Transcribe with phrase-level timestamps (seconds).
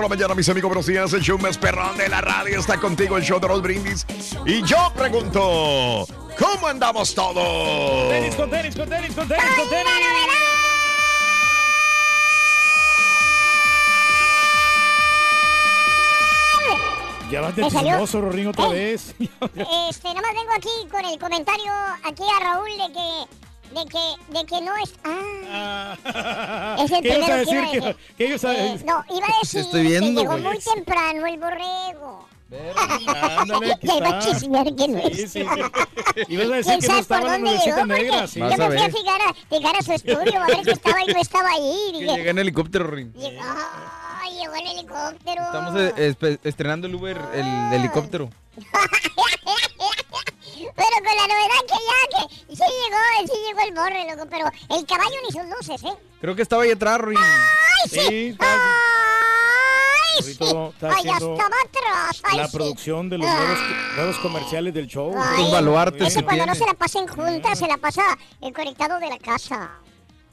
[0.00, 1.12] Por la mañana, mis amigos, buenos días.
[1.12, 4.06] El show más perrón de la radio está contigo, el show de los brindis.
[4.46, 6.06] Y yo pregunto,
[6.38, 8.08] ¿cómo andamos todos?
[8.08, 9.92] Tenis con tenis, con tenis, con tenis, con tenis.
[17.30, 18.72] Ya vas de chismoso, Rorín, otra ¿Eh?
[18.72, 19.14] vez.
[19.18, 21.70] Este, nada más vengo aquí con el comentario
[22.04, 24.92] aquí a Raúl de que, de que, de que no es.
[25.04, 27.60] Ah, es el ¿Qué ibas a primero que iba decir?
[27.60, 27.96] a ¿Qué- decir.
[28.18, 28.86] qué ibas a Eh, decir?
[28.86, 32.28] no, iba a decir estoy viendo, que llegó muy temprano el borrego.
[33.38, 35.30] Ándale, Ya iba a chismear que no Sí, es.
[35.32, 35.46] sí, sí.
[36.28, 37.86] Ibas a decir ¿Quién que no sabe por estaba la dónde nubecita llegó?
[37.86, 38.12] negra.
[38.16, 38.40] Porque sí.
[38.40, 41.06] yo me fui a fijar a, fijar a su estudio a ver si estaba ahí
[41.14, 41.82] no estaba ahí.
[41.88, 43.12] Y Que dije, llega en helicóptero, Rin.
[43.12, 43.42] llegó,
[44.40, 45.42] llegó el helicóptero.
[45.44, 48.30] Estamos eh, estrenando el Uber, el helicóptero.
[50.76, 54.50] Pero con la novedad que ya, que sí llegó, sí llegó el borre, loco, pero
[54.78, 55.94] el caballo ni sus luces, ¿eh?
[56.20, 57.18] Creo que estaba ahí atrás, Rin.
[57.18, 57.98] ¡Ay, sí!
[58.00, 60.30] Sí, ¡Ay, sí!
[60.32, 60.44] Está
[60.90, 62.22] ¡Ay, estaba atrás!
[62.24, 62.56] ¡Ay, La sí!
[62.56, 63.34] producción de los Ah.
[63.38, 63.58] nuevos,
[63.96, 65.12] nuevos comerciales del show.
[65.16, 65.44] Ay,
[65.96, 68.02] Es que que cuando no se la pasen juntas, se la pasa
[68.40, 69.70] el conectado de la casa.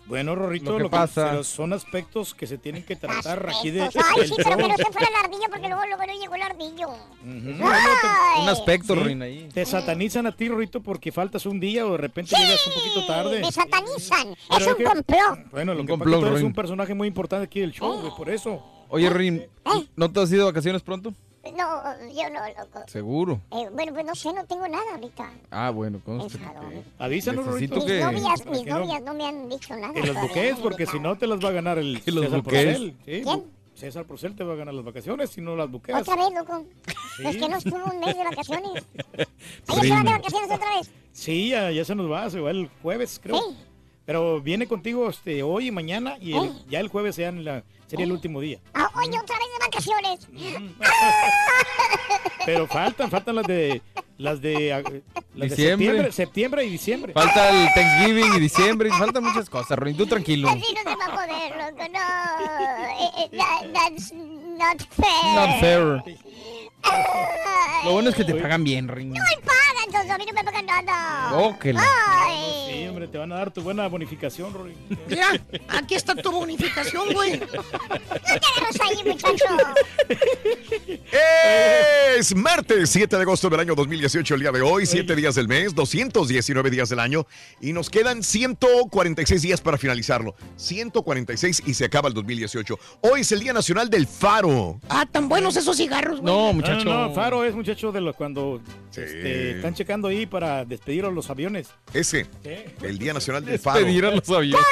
[0.07, 3.45] Bueno, Rorrito, Lo lo que que pasa- pero son aspectos que se tienen que tratar
[3.49, 4.11] aquí de, Aspectos.
[4.17, 6.41] Ay, sí, pero que no se fuera el ardillo porque luego, luego no llegó el
[6.43, 6.87] ardillo.
[7.25, 8.43] Ay.
[8.43, 8.99] Un aspecto, Sí.
[9.01, 9.49] Rin, ahí.
[9.53, 13.05] Te satanizan a ti, Rorrito, porque faltas un día o de repente llegas un poquito
[13.05, 13.41] tarde.
[13.41, 14.35] Me satanizan.
[14.47, 15.51] Pero es es un que- complot.
[15.51, 17.59] Bueno, lo Un que pasa es complot, que tú eres un personaje muy importante aquí
[17.59, 18.63] del show, güey, por eso.
[18.89, 19.45] Oye, Rin,
[19.97, 21.13] ¿no te has ido de vacaciones pronto?
[21.55, 22.83] No, yo no, loco.
[22.87, 23.39] Seguro.
[23.51, 25.29] Eh, bueno, pues no sé, no tengo nada ahorita.
[25.51, 26.39] Ah, bueno, conste.
[26.99, 27.75] Avísanos, Necesito Rorrito.
[27.75, 29.93] Mis que- novias, mis que no- novias no me han dicho nada.
[29.93, 32.41] Que los buques, porque si no te las va a ganar el ¿Y los César
[32.41, 32.63] buques?
[32.65, 32.95] Procel.
[33.05, 33.43] Sí, ¿Quién?
[33.75, 36.01] César Procel te va a ganar las vacaciones si no las buqueas.
[36.01, 36.65] Otra vez, loco.
[37.17, 37.27] Sí.
[37.27, 38.71] Es que no estuvo un mes de vacaciones.
[39.67, 40.91] ¿Ahí se van de vacaciones otra vez?
[41.11, 43.37] Sí, ya, ya se nos va, se va el jueves, creo.
[43.37, 43.57] Sí.
[44.07, 48.05] Pero viene contigo este hoy y mañana y el- ya el jueves sean la, sería
[48.05, 48.57] el último día.
[48.73, 50.27] Ah, oye, otra vez de vacaciones.
[52.45, 53.81] Pero faltan, faltan las de
[54.17, 54.81] las de, ah,
[55.35, 55.85] las de Diciembre.
[55.85, 57.13] septiembre, septiembre y diciembre.
[57.13, 58.89] Falta el Thanksgiving y diciembre.
[58.91, 59.97] Faltan muchas cosas, Rin.
[59.97, 60.47] Tú tranquilo.
[60.47, 61.91] Así no se va a poder, loco.
[61.91, 61.99] No.
[62.89, 65.35] Eh, eh, that- that's not fair.
[65.35, 66.03] Not fair.
[67.83, 69.09] Lo bueno es que te pagan bien, Rin.
[69.13, 71.31] No me pagan, entonces a mí no me pagan nada.
[71.37, 71.83] Oh, que la-
[72.25, 72.65] Ay.
[72.69, 74.75] Sí, hombre, te van a dar tu buena bonificación, Rory.
[75.07, 75.27] Mira,
[75.69, 77.39] aquí está tu bonificación, güey.
[77.39, 79.45] No agarras ahí, muchacho.
[82.17, 85.47] Es martes 7 de agosto del año 2018, el día de hoy, 7 días del
[85.47, 87.25] mes, 219 días del año
[87.61, 90.35] y nos quedan 146 días para finalizarlo.
[90.57, 92.77] 146 y se acaba el 2018.
[93.01, 94.79] Hoy es el Día Nacional del Faro.
[94.89, 96.33] Ah, tan buenos esos cigarros, güey.
[96.33, 96.89] No, No, muchacho.
[96.89, 98.59] no, no, Faro es muchacho de los cuando
[98.91, 99.01] Sí.
[99.01, 101.69] este, están checando ahí para despedir a los aviones.
[101.93, 102.49] Ese, Sí.
[102.81, 103.79] el Día Nacional del Faro.
[103.79, 104.65] Despedir a los aviones.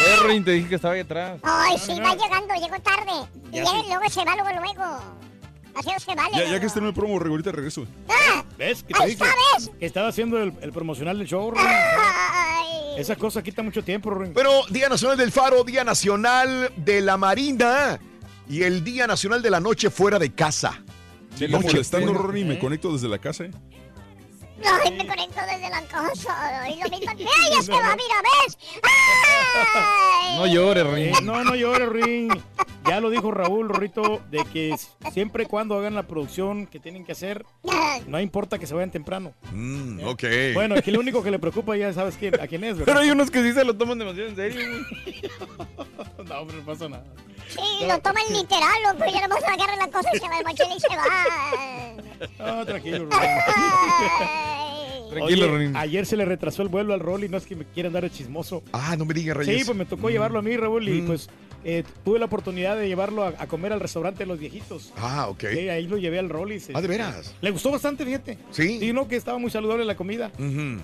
[0.00, 1.40] Ve, Rin, te dije que estaba ahí atrás.
[1.42, 3.28] Ay, sí, va llegando, llegó tarde.
[3.50, 3.72] Ya sí.
[3.88, 5.00] luego se va, luego, luego.
[5.74, 6.50] Así no se vale.
[6.50, 7.84] Ya, que esté en el promo, ahorita regreso.
[8.08, 8.44] ¡Ah!
[8.56, 8.82] ¿Ves?
[8.82, 11.62] Que te ¡Ahí dije está, que estaba haciendo el, el promocional del show, Rory.
[11.64, 12.66] Ay.
[13.00, 14.30] Esa cosa quita mucho tiempo, Rory.
[14.34, 17.98] Pero Día Nacional del Faro, Día Nacional de la Marina
[18.48, 20.82] y el Día Nacional de la Noche fuera de casa.
[21.36, 22.22] Sí, Noche molestando, fuera.
[22.22, 23.44] Rory, me conecto desde la casa.
[23.44, 23.50] ¿eh?
[24.64, 26.68] Ay, me conecto desde la casa.
[26.68, 27.12] Y lo mismo.
[27.12, 27.96] ¡Ey, ya se va!
[27.96, 28.58] ¡Mira, ves!
[28.82, 30.36] ¡Ay!
[30.36, 31.12] No llores, Rin.
[31.24, 32.28] No, no llores, Rin.
[32.86, 34.74] Ya lo dijo Raúl, Rorrito, de que
[35.12, 37.44] siempre y cuando hagan la producción que tienen que hacer,
[38.06, 39.34] no importa que se vayan temprano.
[39.52, 40.24] Mm, ok.
[40.54, 42.86] Bueno, aquí lo único que le preocupa ya sabes quién, a quién es, ¿verdad?
[42.86, 45.20] Pero hay unos que sí se lo toman demasiado en serio, güey.
[46.28, 47.04] no, hombre, no pasa nada.
[47.48, 49.04] Sí, lo toman literal, loco.
[49.08, 51.96] Y ya nomás agarran la cosa y se va de mochila y se va.
[52.58, 53.08] No, tranquilo.
[55.10, 55.76] Tranquilo, Oye, Rin.
[55.76, 58.04] Ayer se le retrasó el vuelo al Rol y no es que me quieran dar
[58.04, 58.62] el chismoso.
[58.72, 59.60] Ah, no me digas, Reyes.
[59.60, 61.30] Sí, pues me tocó llevarlo a mí, Raúl, y pues
[61.64, 64.92] eh, tuve la oportunidad de llevarlo a, a comer al restaurante de los viejitos.
[64.98, 65.44] Ah, ok.
[65.52, 67.34] Sí, ahí lo llevé al Rol y se- Ah, ¿de veras?
[67.40, 68.36] Le gustó bastante, fíjate.
[68.50, 68.78] Sí.
[68.80, 70.30] Sí, no, que estaba muy saludable la comida.
[70.38, 70.82] Ujú.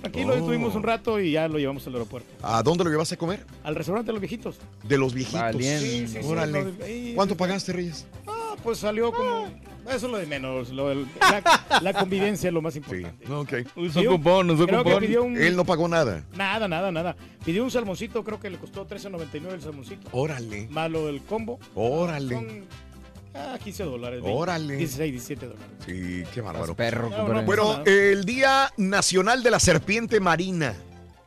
[0.00, 0.36] Tranquilo, Oh.
[0.36, 2.28] estuvimos un rato y ya lo llevamos al aeropuerto.
[2.42, 3.44] ¿A dónde lo llevas a comer?
[3.64, 4.56] Al restaurante de los viejitos.
[4.82, 5.40] De los viejitos.
[5.40, 5.80] Valiente.
[5.80, 6.64] Sí, sí, sí, Órale.
[6.64, 8.06] lo de- ¿Cuánto pagaste, Reyes?
[8.26, 9.46] Ah, pues salió como...
[9.86, 10.68] Eso es lo de menos.
[10.70, 13.26] lo la, la convivencia es lo más importante.
[13.32, 13.52] Ok.
[13.76, 15.00] Usó Pidió- cupón, usó creo que cupón.
[15.02, 15.36] pidió un...
[15.36, 16.24] Él no pagó nada.
[16.36, 17.16] Nada, nada, nada.
[17.44, 20.08] Pidió un salmoncito, creo que le costó 13.99 el salmoncito.
[20.12, 20.68] Órale.
[20.70, 21.58] Malo del combo.
[21.74, 22.34] Órale.
[22.34, 22.46] Son
[23.34, 24.22] ah, 15 dólares.
[24.22, 24.76] 20, Órale.
[24.76, 25.66] 16, 17 dólares.
[25.86, 26.74] Sí, qué bárbaro.
[26.74, 30.74] Perro, No, Bueno, el Día Nacional de la Serpiente Marina.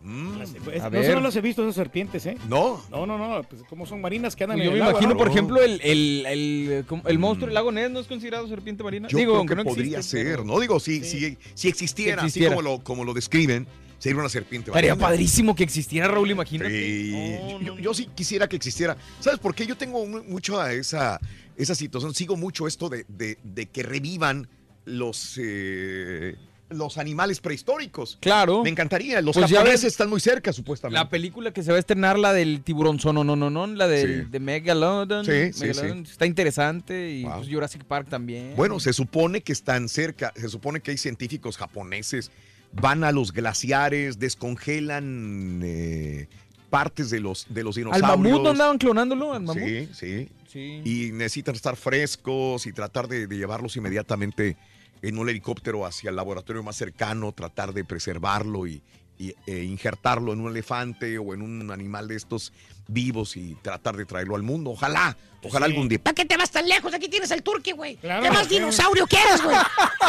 [0.05, 0.33] Mm,
[0.65, 1.05] Pues, A no ver.
[1.05, 2.37] solo las he visto esas serpientes, ¿eh?
[2.49, 2.81] No.
[2.91, 3.41] No, no, no.
[3.43, 5.17] Pues como son marinas que andan Yo en me el agua, imagino, ¿no?
[5.17, 9.07] por ejemplo, el, el, el, el monstruo del lago Ness no es considerado serpiente marina.
[9.07, 10.59] Yo Digo, creo que no podría existe, ser, pero- ¿no?
[10.59, 13.65] Digo, si, si, si existiera, Si así como lo, como lo describen,
[13.97, 15.07] sería una serpiente Estaría marina.
[15.07, 16.69] padrísimo que existiera, Raúl, imagínate.
[16.69, 17.15] Sí.
[17.63, 18.97] yo, yo sí quisiera que existiera.
[19.21, 19.65] ¿Sabes por qué?
[19.65, 21.17] Yo tengo mu- mucho a esa,
[21.57, 22.13] esa situación.
[22.13, 24.47] Sigo mucho esto de, de- de que revivan
[24.85, 26.35] los, eh,
[26.69, 28.17] los animales prehistóricos.
[28.19, 28.63] Claro.
[28.63, 29.21] Me encantaría.
[29.21, 30.99] Los Pues japoneses están muy cerca, supuestamente.
[31.01, 33.87] La película que se va a estrenar, la del tiburón sono, no, no, no, la
[33.87, 34.29] del, Sí.
[34.31, 35.25] de Megalodon.
[35.25, 37.37] Sí, sí, Megalodon, Está interesante y Wow.
[37.37, 38.53] pues, Jurassic Park también.
[38.57, 42.31] Bueno, se supone que están cerca, se supone que hay científicos japoneses,
[42.73, 46.27] van a los glaciares, descongelan eh,
[46.73, 48.17] partes de los, de los Al dinosaurios.
[48.17, 49.63] mamut no andaban clonándolo, al mamut.
[49.63, 50.29] Sí, sí.
[50.47, 50.81] Sí.
[50.83, 54.57] Y necesitan estar frescos y tratar de, de llevarlos inmediatamente
[55.03, 58.81] en un helicóptero hacia el laboratorio más cercano, tratar de preservarlo y,
[59.45, 62.51] e injertarlo en un elefante o en un animal de estos
[62.87, 64.71] vivos y tratar de traerlo al mundo.
[64.71, 65.99] Ojalá, ojalá algún día.
[65.99, 66.93] ¿Para qué te vas tan lejos?
[66.93, 67.95] Aquí tienes el turqui, güey.
[67.95, 68.23] Claro.
[68.23, 69.55] ¿Qué más dinosaurio quieres, güey?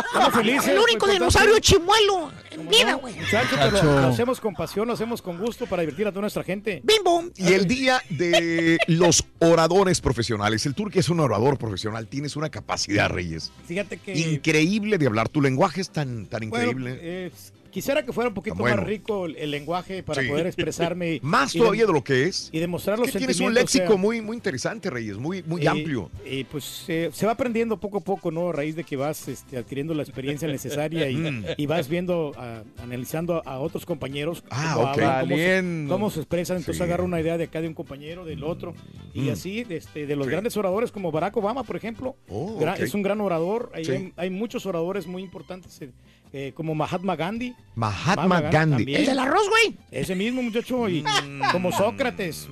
[0.07, 0.69] Estamos felices.
[0.69, 3.15] El único pues, dinosaurio chimuelo en vida, güey.
[3.15, 6.43] Muchacho, pero lo hacemos con pasión, lo hacemos con gusto para divertir a toda nuestra
[6.43, 6.81] gente.
[6.83, 7.31] Bim, bom.
[7.37, 10.67] Y el día de los oradores profesionales.
[10.67, 12.09] El turque es un orador profesional.
[12.09, 13.53] Tienes una capacidad, Reyes.
[13.67, 14.19] Fíjate que...
[14.19, 15.29] Increíble de hablar.
[15.29, 16.99] Tu lenguaje es tan, tan Bueno, increíble.
[17.01, 17.33] eh,
[17.75, 18.77] quisiera que fuera un poquito bueno.
[18.77, 20.29] más rico el, el lenguaje para Sí.
[20.29, 21.15] poder expresarme.
[21.15, 22.49] y- Más y todavía de lo que es.
[22.53, 25.19] Y demostrar Es los que tienes un léxico o sea, muy, muy interesante, Reyes.
[25.19, 26.11] Muy, muy y- amplio.
[26.25, 28.49] Y pues eh, se va aprendiendo poco a poco, ¿no?
[28.51, 31.45] A raíz de que vas este, adquiriendo la experiencia necesaria y, Mm.
[31.57, 34.45] y vas viendo, a- analizando a otros compañeros.
[34.51, 34.99] Ah, ok.
[35.03, 36.57] hablan, cómo, se, cómo se expresan.
[36.59, 36.83] Entonces Sí.
[36.85, 38.75] agarra una idea de acá de un compañero, del otro.
[39.13, 39.31] Y Mm.
[39.31, 40.31] así, este, de los Sí.
[40.31, 42.17] grandes oradores como Barack Obama, por ejemplo.
[42.29, 42.81] Oh, Gra- ok.
[42.81, 43.71] Es un gran orador.
[43.75, 45.91] Hay, hay muchos oradores muy importantes, eh,
[46.37, 47.55] eh, como Mahatma Gandhi.
[47.77, 48.77] Mahatma Mahatma Gandhi.
[48.79, 49.01] también.
[49.03, 49.77] El del arroz, güey.
[49.93, 51.05] Ese mismo muchacho, y
[51.53, 52.49] como Sócrates,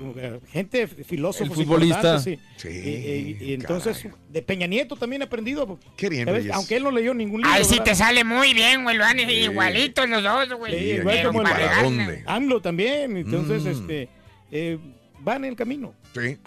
[0.52, 2.20] gente, filósofos El futbolista.
[2.20, 2.68] Sí, sí.
[2.68, 4.16] Y, y- y entonces, caray.
[4.30, 5.80] de Peña Nieto también he aprendido.
[5.96, 6.28] Qué bien.
[6.52, 7.52] Aunque él no leyó ningún libro.
[7.52, 7.84] Ay, sí ¿verdad?
[7.86, 8.96] te sale muy bien, güey.
[8.96, 10.72] Lo han igualitos los dos, güey.
[10.72, 12.22] Sí, Sí, igual como el- ¿para Para dónde?
[12.26, 13.16] AMLO también.
[13.16, 13.68] Entonces, Mm.
[13.68, 14.08] este,
[14.52, 14.78] eh,
[15.26, 15.92] va en el camino.
[16.14, 16.38] Sí.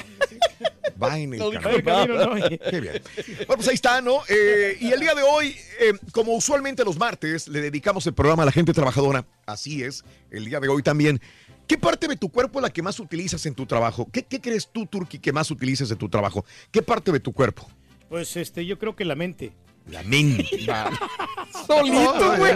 [1.02, 1.62] Va en el No camino.
[1.62, 2.70] Va en el camino, ¿no?
[2.72, 3.02] Qué bien.
[3.16, 4.22] Bueno, pues ahí está, ¿no?
[4.30, 8.44] Eh, y el día de hoy, eh, como usualmente los martes, le dedicamos el programa
[8.44, 9.26] a la gente trabajadora.
[9.46, 11.20] Así es, el día de hoy también.
[11.68, 14.08] ¿Qué parte de tu cuerpo es la que más utilizas en tu trabajo?
[14.12, 16.46] ¿Qué, qué crees tú, Turki, que más utilizas en tu trabajo?
[16.72, 17.68] ¿Qué parte de tu cuerpo?
[18.08, 19.52] Pues este, yo creo que la mente.
[19.90, 20.44] La mente.
[21.68, 22.54] Solito, güey.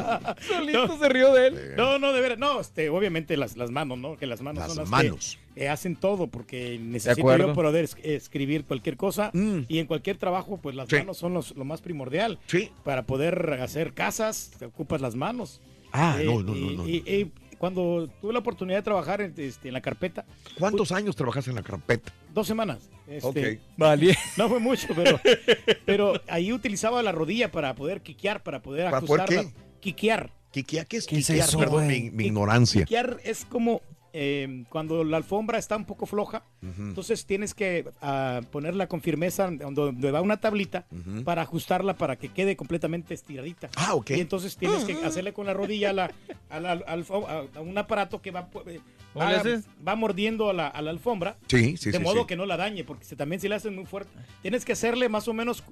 [0.47, 1.73] Solito se rió de él.
[1.77, 4.17] No, no, de veras, no, este, obviamente las, las manos, ¿no?
[4.17, 5.37] Que las manos Las son las manos.
[5.55, 9.59] que eh, hacen todo, porque necesito yo poder es- escribir cualquier cosa Mm.
[9.67, 10.95] y en cualquier trabajo, pues las Sí.
[10.97, 12.39] manos son los- lo más primordial.
[12.47, 12.71] Sí.
[12.83, 15.61] Para poder hacer casas, te ocupas las manos.
[15.91, 16.89] Ah, Eh, no, no, y, no, no.
[16.89, 20.25] y- y cuando tuve la oportunidad de trabajar en, este, en la carpeta,
[20.57, 22.11] ¿Cuántos años trabajaste en la carpeta?
[22.33, 22.89] dos semanas.
[23.07, 23.59] Este, Ok.
[23.77, 24.17] Vale.
[24.37, 25.19] No fue mucho, pero,
[25.85, 29.43] pero ahí utilizaba la rodilla para poder quiquear, para poder ¿Para ajustarla.
[29.43, 29.53] qué?
[29.81, 30.31] Quiquear.
[30.51, 30.87] ¿Quiquear?
[30.87, 32.85] ¿Qué es ¿Qué es eso, Perdón, mi ignorancia.
[32.85, 33.81] Quiquear es como
[34.13, 39.43] eh, cuando la alfombra está un poco floja, entonces tienes que ah, ponerla con firmeza
[39.49, 40.85] donde, donde va una tablita
[41.23, 43.69] para ajustarla para que quede completamente estiradita.
[43.75, 44.11] Ah, ok.
[44.11, 46.11] Y entonces tienes que hacerle con la rodilla a, la,
[46.49, 48.79] a, la- al- a- a un aparato que va, eh,
[49.13, 52.03] ¿Cómo le va, va mordiendo a la, a la alfombra Sí, sí, de sí.
[52.03, 52.27] modo sí.
[52.27, 54.11] que no la dañe, porque si- también si le haces muy fuerte,
[54.41, 55.63] tienes que hacerle más o menos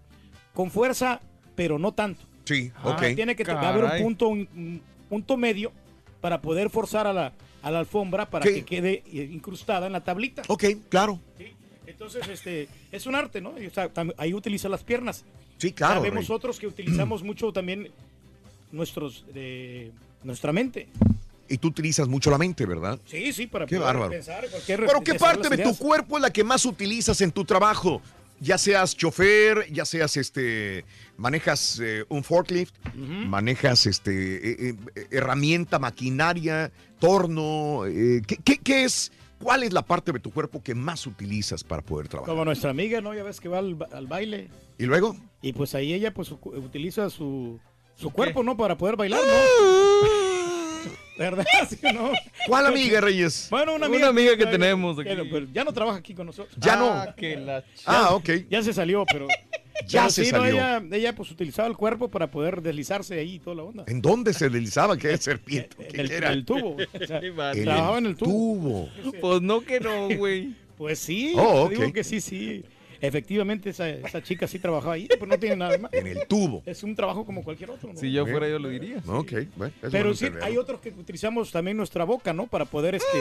[0.53, 1.21] con fuerza,
[1.55, 2.25] pero no tanto.
[2.45, 3.15] Sí, Ajá, ok.
[3.15, 5.71] Tiene que haber un punto, un, un punto medio
[6.21, 8.53] para poder forzar a la, a la alfombra para Sí.
[8.55, 10.43] que quede eh, incrustada en la tablita.
[10.47, 11.19] Ok, claro.
[11.85, 13.51] Entonces, este, es un arte, ¿no?
[13.51, 15.23] O sea, ahí utiliza las piernas.
[15.57, 16.25] Sí, claro, Rey.
[16.29, 17.89] otros que utilizamos mucho también
[18.71, 19.91] nuestros, eh,
[20.23, 20.87] nuestra mente.
[21.49, 22.99] Y tú utilizas mucho la mente, ¿verdad?
[23.05, 24.11] Sí, sí, para Qué poder bárbaro.
[24.11, 27.31] pensar en cualquier Pero ¿qué parte de tu cuerpo es la que más utilizas en
[27.31, 28.01] tu trabajo?
[28.39, 30.85] Ya seas chofer, ya seas este,
[31.17, 37.85] manejas eh, un forklift, manejas este eh, eh, herramienta, maquinaria, torno.
[37.85, 39.11] eh, ¿qué, qué- qué es?
[39.41, 42.31] ¿Cuál es la parte de tu cuerpo que más utilizas para poder trabajar?
[42.33, 43.13] Como nuestra amiga, ¿no?
[43.13, 44.47] Ya ves que va al, ba- al baile.
[44.79, 45.15] ¿Y luego?
[45.43, 47.59] Y pues ahí ella pues utiliza su,
[47.95, 48.57] su cuerpo, ¿no?
[48.57, 50.07] Para poder bailar, ¿no?
[51.19, 51.45] ¿Verdad?
[51.69, 52.11] ¿Sí o no?
[52.47, 53.47] ¿Cuál amiga, Reyes?
[53.49, 54.07] Bueno, una Una amiga.
[54.09, 55.09] amiga que tenemos aquí.
[55.15, 56.55] que- pero ya no trabaja aquí con nosotros.
[56.59, 56.89] Ya no.
[56.91, 58.29] Ah, que la Ah, ok.
[58.49, 59.27] Ya se salió, pero...
[59.85, 60.53] Ya se salió.
[60.53, 63.83] ella, ella pues utilizaba el cuerpo para poder deslizarse ahí y toda la onda.
[63.87, 64.97] ¿En dónde se deslizaba?
[64.97, 65.75] ¿Qué serpiente?
[65.93, 66.27] En el, ¿Qué era?
[66.27, 66.75] en el tubo.
[66.75, 68.89] O sea, En trabajaba el en el tubo.
[69.03, 69.11] tubo.
[69.21, 70.55] Pues no que no, güey.
[70.77, 72.63] Pues sí, Oh, te digo que sí, sí.
[72.99, 75.93] Efectivamente, esa, esa chica sí trabajaba ahí, pero no tiene nada más.
[75.93, 76.63] En el tubo.
[76.65, 77.93] Es un trabajo como cualquier otro.
[77.93, 77.99] ¿no?
[77.99, 78.97] Si yo fuera, yo lo diría.
[79.05, 79.73] Ok, bueno.
[79.83, 82.47] es Pero sí, hay otros que utilizamos también nuestra boca, ¿no?
[82.47, 83.17] Para poder, este...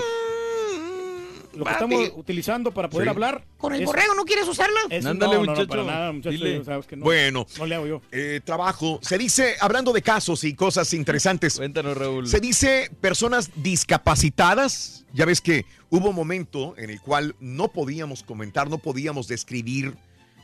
[1.57, 3.11] Lo que estamos utilizando para poder Sí.
[3.11, 3.45] hablar.
[3.57, 4.79] ¿Con el es- borrego no quieres usarla?
[4.91, 5.69] es- Ándale, no, no, no, muchacho.
[5.69, 6.65] para nada, muchacho, Dile.
[6.65, 7.05] sabes que no.
[7.05, 8.03] Bueno, No le hago yo.
[8.13, 8.99] eh, trabajo.
[9.03, 12.27] Se dice, hablando de casos y cosas interesantes, Cuéntanos, Raúl.
[12.29, 15.05] se dice personas discapacitadas.
[15.13, 19.95] Ya ves que hubo un momento en el cual no podíamos comentar, no podíamos describir,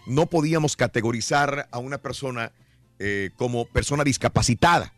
[0.06, 2.52] no podíamos categorizar a una persona
[2.98, 4.92] eh, como persona discapacitada.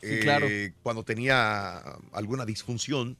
[0.00, 0.46] Sí, claro.
[0.48, 1.78] Eh, Cuando tenía
[2.12, 3.16] alguna disfunción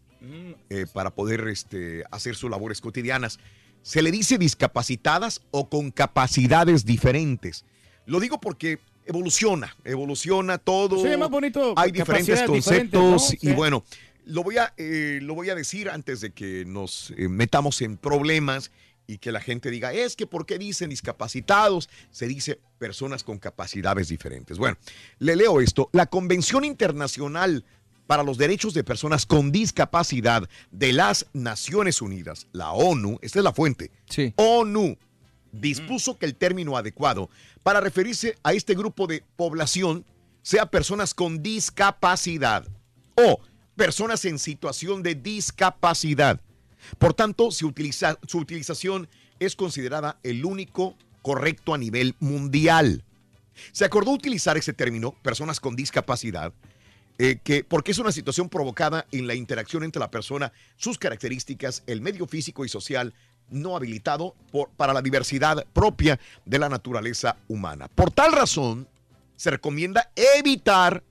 [0.70, 3.38] eh, para poder este, hacer sus labores cotidianas.
[3.82, 7.64] Se le dice discapacitadas o con capacidades diferentes.
[8.06, 11.02] Lo digo porque evoluciona, evoluciona todo.
[11.02, 11.74] Sí, más bonito.
[11.76, 13.36] Hay diferentes conceptos ¿no?
[13.40, 13.52] y Sí.
[13.52, 13.84] bueno,
[14.24, 17.96] lo voy, a, eh, lo voy a decir antes de que nos eh, metamos en
[17.96, 18.70] problemas
[19.06, 21.90] y que la gente diga, es que ¿por qué dicen discapacitados?
[22.10, 24.58] Se dice personas con capacidades diferentes.
[24.58, 24.76] Bueno,
[25.18, 25.90] le leo esto.
[25.92, 27.64] La Convención Internacional
[28.12, 33.42] para los Derechos de Personas con Discapacidad de las Naciones Unidas, la ONU, esta es
[33.42, 34.34] la fuente, Sí.
[34.36, 34.98] ONU
[35.50, 37.30] dispuso que el término adecuado
[37.62, 40.04] para referirse a este grupo de población
[40.42, 42.68] sea personas con discapacidad
[43.14, 43.40] o
[43.76, 46.38] personas en situación de discapacidad.
[46.98, 49.08] Por tanto, su, utiliza- su utilización
[49.40, 53.04] es considerada el único correcto a nivel mundial.
[53.72, 56.52] Se acordó utilizar ese término, personas con discapacidad,
[57.22, 61.84] eh, que, porque es una situación provocada en la interacción entre la persona, sus características,
[61.86, 63.14] el medio físico y social
[63.48, 64.34] no habilitado
[64.76, 67.86] para la diversidad propia de la naturaleza humana.
[67.86, 68.88] Por tal razón,
[69.36, 71.04] se recomienda evitar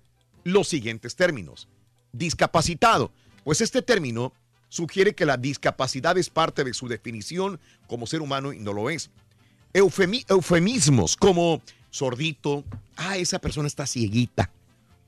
[0.44, 1.68] los siguientes términos.
[2.12, 3.12] Discapacitado,
[3.46, 4.34] pues este término
[4.70, 8.90] sugiere que la discapacidad es parte de su definición como ser humano y no lo
[8.90, 9.12] es.
[9.74, 12.66] Eufemi- eufemismos como sordito,
[12.98, 14.50] ah, esa persona está cieguita.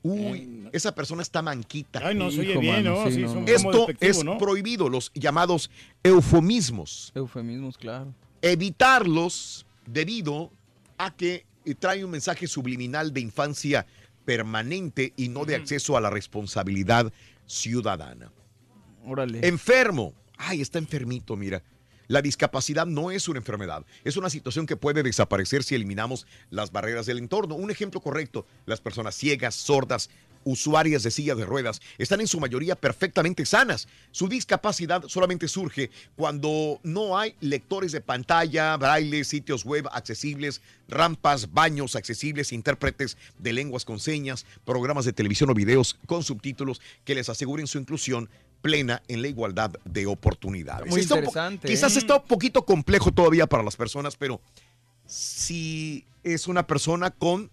[0.04, 2.00] Uy, esa persona está manquita.
[2.06, 3.10] Ay, no, se oye Hijo, bien, mano, ¿no?
[3.10, 4.36] sí, Sí, no, Esto es ¿no?
[4.36, 5.70] prohibido, los llamados
[6.02, 7.10] eufemismos.
[7.14, 8.14] Eufemismos, claro.
[8.42, 10.52] Evitarlos debido
[10.98, 13.86] a que eh, trae un mensaje subliminal de infancia
[14.26, 17.10] permanente y no de acceso a la responsabilidad
[17.46, 18.30] ciudadana.
[19.06, 19.46] Órale.
[19.46, 20.12] Enfermo.
[20.36, 21.62] Ay, está enfermito, mira.
[22.08, 26.70] La discapacidad no es una enfermedad, es una situación que puede desaparecer si eliminamos las
[26.70, 27.54] barreras del entorno.
[27.54, 30.10] Un ejemplo correcto, las personas ciegas, sordas,
[30.44, 33.88] usuarias de silla de ruedas, están en su mayoría perfectamente sanas.
[34.10, 41.52] Su discapacidad solamente surge cuando no hay lectores de pantalla, braille, sitios web accesibles, rampas,
[41.52, 47.14] baños accesibles, intérpretes de lenguas con señas, programas de televisión o videos con subtítulos que
[47.14, 48.28] les aseguren su inclusión
[48.64, 50.90] plena en la igualdad de oportunidades.
[50.90, 51.98] Muy Está un po- interesante, Quizás ¿eh?
[51.98, 54.40] está un poquito complejo todavía para las personas, pero
[55.06, 57.50] si es una persona con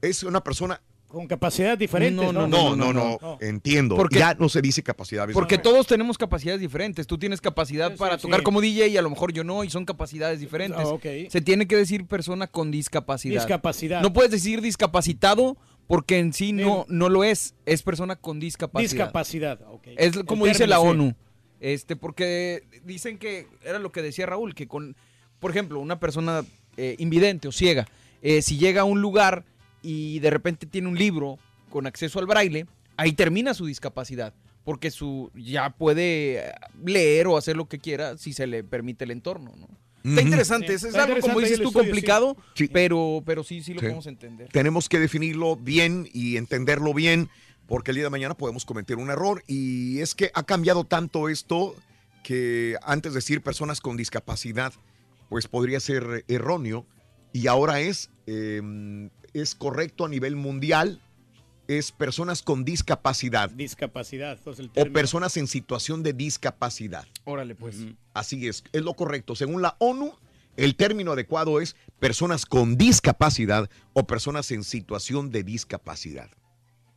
[0.00, 2.46] es una persona Con capacidades diferentes, No, ¿no?
[2.46, 3.96] no, no, no, entiendo.
[3.96, 5.32] Porque- ya no se dice capacidades.
[5.34, 7.06] Porque todos tenemos capacidades diferentes.
[7.06, 8.44] Tú tienes capacidad Sí, para sí, tocar sí.
[8.44, 10.78] como DJ y a lo mejor yo no, y son capacidades diferentes.
[10.80, 11.06] Ah, ok.
[11.30, 13.40] Se tiene que decir persona con discapacidad.
[13.40, 14.02] Discapacidad.
[14.02, 15.56] No puedes decir discapacitado
[15.88, 17.54] porque en sí no, no lo es.
[17.66, 18.90] Es persona con discapacidad.
[18.90, 19.88] Discapacidad, ok.
[19.96, 20.88] Es El como dice término, la sí.
[20.88, 21.14] ONU.
[21.60, 24.94] Este, porque dicen que era lo que decía Raúl, que con,
[25.40, 26.44] por ejemplo, una persona
[26.76, 27.88] eh, invidente o ciega,
[28.22, 29.44] eh, si llega a un lugar
[29.82, 31.38] y de repente tiene un libro
[31.70, 32.66] con acceso al braille,
[32.96, 36.52] ahí termina su discapacidad, porque su ya puede eh,
[36.84, 39.68] leer o hacer lo que quiera si se le permite el entorno, ¿no?
[40.04, 42.68] Está interesante, es, es Está algo como interesante dices el tú estudio, complicado, Sí.
[42.72, 43.86] pero pero sí sí lo Sí.
[43.86, 44.48] podemos entender.
[44.52, 47.28] Tenemos que definirlo bien y entenderlo bien,
[47.66, 49.42] porque el día de mañana podemos cometer un error.
[49.46, 51.74] Y es que ha cambiado tanto esto
[52.22, 54.72] que antes de decir personas con discapacidad,
[55.28, 56.86] pues podría ser erróneo.
[57.32, 58.62] Y ahora es, eh,
[59.34, 61.02] es correcto a nivel mundial,
[61.68, 64.38] es personas con discapacidad Discapacidad.
[64.58, 67.06] el o personas en situación de discapacidad.
[67.24, 67.76] Órale, pues.
[68.14, 69.36] Así es, es lo correcto.
[69.36, 70.14] Según la ONU,
[70.56, 76.30] el término adecuado es personas con discapacidad o personas en situación de discapacidad.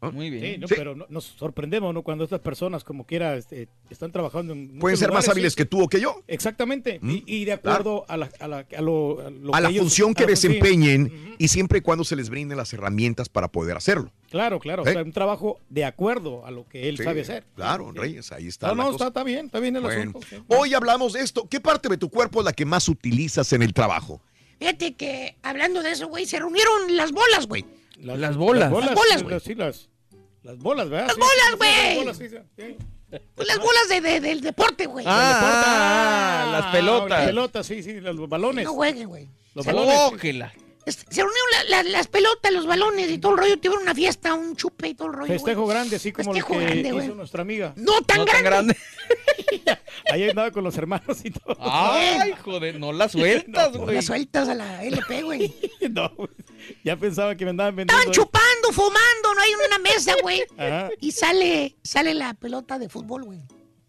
[0.09, 0.43] Muy bien.
[0.55, 0.73] Sí, no, Sí.
[0.75, 2.01] pero no- nos sorprendemos, ¿no?
[2.01, 4.79] Cuando estas personas, como quiera, este, están trabajando en.
[4.79, 5.57] Pueden ser más hábiles sí.
[5.57, 6.23] que tú o que yo.
[6.27, 6.97] Exactamente.
[7.01, 9.63] Mm, Y, y de acuerdo a, la, a, la, a lo, a lo A que
[9.63, 13.47] la ellos- función que desempeñen y siempre y cuando se les brinden las herramientas para
[13.49, 14.11] poder hacerlo.
[14.29, 14.83] Claro, claro.
[14.83, 17.43] O sea, un trabajo de acuerdo a lo que él Sí, sabe hacer.
[17.55, 17.99] Claro, Sí.
[17.99, 18.67] Reyes, ahí está.
[18.69, 18.95] No, la no, cosa.
[19.07, 20.21] está, está bien, está bien el Bueno, asunto.
[20.27, 20.37] sí.
[20.47, 21.47] Hoy hablamos de esto.
[21.49, 24.21] ¿Qué parte de tu cuerpo es la que más utilizas en el trabajo?
[24.57, 27.65] Fíjate que, hablando de eso, güey, se reunieron las bolas, güey.
[28.01, 28.61] Las, Las bolas.
[28.61, 29.39] Las bolas, Las bolas, sí, güey.
[29.39, 29.89] Sí, las,
[30.43, 31.07] las bolas, ¿verdad?
[31.07, 31.95] Las Sí, bolas, güey.
[32.05, 32.17] las bolas,
[32.57, 32.77] sí.
[33.35, 35.05] Pues las bolas de, de- del deporte, güey.
[35.07, 37.09] Ah, Ah, las pelotas.
[37.09, 38.63] Las pelotas, sí, sí, los balones.
[38.65, 39.27] No jueguen, güey.
[39.53, 39.95] Los balones.
[40.83, 43.57] Este, Se reunieron la- la- las pelotas, los balones y todo el rollo.
[43.59, 45.33] Tuvieron una fiesta, un chupe y todo el rollo.
[45.33, 47.07] Festejo grande, así como Festejo lo que grande, hizo güey.
[47.09, 47.73] nuestra amiga.
[47.75, 48.43] No tan No grande.
[48.43, 48.77] tan grande.
[50.11, 51.55] Ahí andaba con los hermanos y todo.
[51.59, 53.95] Ay, joder, no la sueltas, No güey.
[53.97, 55.53] las sueltas a la LP, güey.
[55.91, 56.29] No, güey.
[56.83, 58.11] ya pensaba que me andaban vendiendo.
[58.11, 60.43] Estaban chupando, fumando, no hay una mesa, güey.
[60.99, 63.41] Y sale, sale la pelota de fútbol, güey.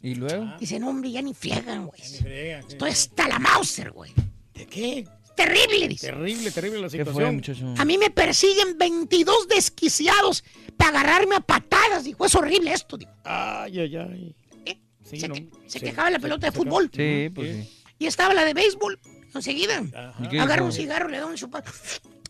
[0.02, 0.52] Y luego.
[0.58, 2.00] Dice, no, hombre, ya ni friegan, güey.
[2.02, 4.12] Esto está la Mauser, güey.
[4.52, 4.98] ¿De qué?
[5.24, 6.08] Es terrible, dice.
[6.08, 7.14] Terrible, terrible la ¿Qué situación.
[7.14, 7.74] fue, muchacho?
[7.78, 10.44] A mí me persiguen 22 desquiciados
[10.76, 12.04] para agarrarme a patadas.
[12.04, 13.12] Dijo, es horrible esto, dijo.
[13.24, 14.36] Ay, ay, ay.
[14.66, 14.78] ¿Eh?
[15.04, 15.84] Sí, se no, que- se sí.
[15.84, 16.90] quejaba la pelota de fútbol.
[16.94, 17.82] Sí, pues sí.
[17.98, 18.98] Y estaba la de béisbol.
[19.34, 19.78] Enseguida.
[19.94, 20.14] Ajá.
[20.24, 21.64] ¿Y qué Agarra un cigarro, le da un chupar.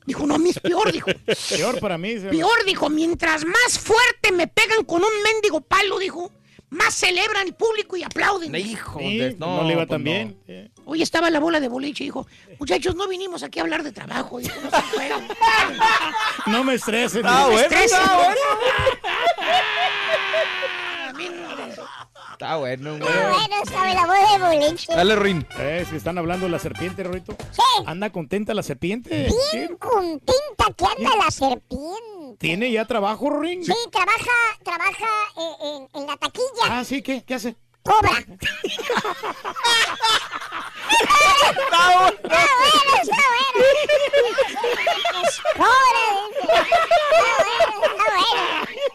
[0.04, 1.10] Dijo, no, a mí es peor, dijo.
[1.50, 2.18] Peor para mí.
[2.18, 6.30] se- Peor, dijo, mientras más fuerte me pegan con un mendigo palo, dijo,
[6.70, 8.54] más celebran el público y aplauden.
[8.56, 9.34] Hijo Sí, de.
[9.34, 10.04] no, le iba pues tan no.
[10.04, 10.72] bien.
[10.86, 12.26] Hoy estaba la bola de boliche y dijo,
[12.58, 14.38] muchachos, no vinimos aquí a hablar de trabajo.
[14.38, 15.12] Dijo, no se.
[16.50, 17.22] No me estreses.
[17.24, 17.98] Ah, bueno, estresen.
[18.00, 18.40] está bueno.
[22.42, 23.02] Está bueno, güey.
[23.12, 24.92] Bueno, sabe la voz de boliche.
[24.92, 25.46] Dale, Rin.
[25.60, 27.36] Eh, si están hablando de la serpiente, Rorito.
[27.52, 29.28] Sí, Anda contenta la serpiente.
[29.52, 29.68] bien Sí.
[29.78, 32.36] contenta que anda la serpiente.
[32.40, 33.64] ¿Tiene ya trabajo, Rin?
[33.64, 35.54] Sí, trabaja, trabaja eh,
[35.94, 36.64] en, en la taquilla.
[36.64, 37.22] Ah, sí, ¿qué?
[37.22, 37.54] ¿Qué hace?
[37.84, 38.10] Cobra.
[41.52, 42.10] Está bueno,
[43.02, 43.62] está bueno.
[45.56, 46.42] Cobra, dice.
[47.12, 48.42] Está bueno, está bueno.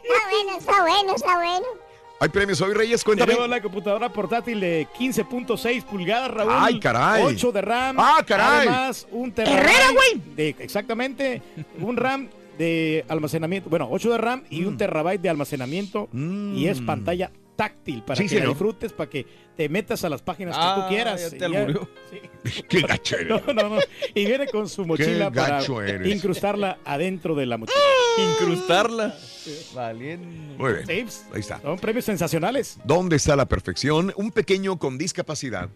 [0.03, 1.86] Está bueno, está bueno, está bueno.
[2.19, 3.03] ¿Hay premios hoy, Reyes?
[3.03, 3.27] Cuéntame.
[3.33, 6.51] Tenemos la computadora portátil de 15.6 pulgadas, Raúl.
[6.55, 7.23] Ay, caray.
[7.23, 7.95] 8 de RAM.
[7.99, 8.67] Ah, caray.
[8.67, 9.59] Además, un terabyte.
[9.59, 10.21] Herrera, güey.
[10.35, 11.41] de- Exactamente.
[11.79, 12.27] Un RAM
[12.57, 13.69] de almacenamiento.
[13.69, 16.09] Bueno, 8 de RAM y un terabyte de almacenamiento.
[16.11, 16.55] Mm.
[16.55, 18.49] Y es pantalla táctil para Sí, que la señor.
[18.53, 19.25] disfrutes, para que
[19.57, 21.31] te metas a las páginas que Ah, tú quieras.
[21.31, 21.89] ya te alburió.
[22.09, 22.61] Sí.
[22.69, 23.29] Qué gacho eres.
[23.45, 23.79] No, no, no.
[24.15, 26.07] Y viene con su mochila para gacho eres.
[26.15, 27.77] incrustarla adentro de la mochila.
[28.39, 29.13] Incrustarla.
[29.75, 30.57] Valiendo.
[30.57, 30.85] Muy bien.
[31.05, 31.59] Pues, Ahí está.
[31.61, 32.77] Son premios sensacionales.
[32.85, 34.13] ¿Dónde está la perfección?
[34.15, 35.69] Un pequeño con discapacidad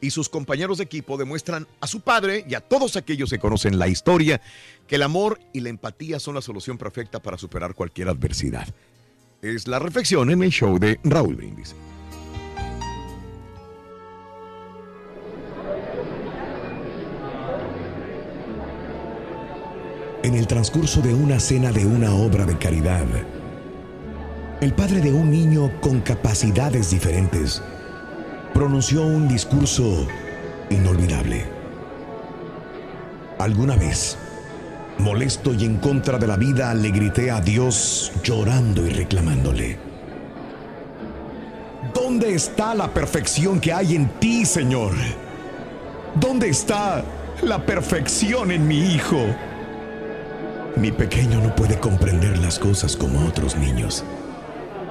[0.00, 3.78] y sus compañeros de equipo demuestran a su padre y a todos aquellos que conocen
[3.78, 4.40] la historia
[4.86, 8.66] que el amor y la empatía son la solución perfecta para superar cualquier adversidad.
[9.42, 11.74] Es la reflexión en el show de Raúl Brindis.
[20.26, 23.04] En el transcurso de una cena de una obra de caridad,
[24.60, 27.62] el padre de un niño con capacidades diferentes
[28.52, 30.08] pronunció un discurso
[30.68, 31.44] inolvidable.
[33.38, 34.18] Alguna vez,
[34.98, 39.78] molesto y en contra de la vida, le grité a Dios llorando y reclamándole.
[41.94, 44.90] ¿Dónde está la perfección que hay en ti, Señor?
[46.16, 47.04] ¿Dónde está
[47.42, 49.24] la perfección en mi hijo?
[50.76, 54.04] Mi pequeño no puede comprender las cosas como otros niños.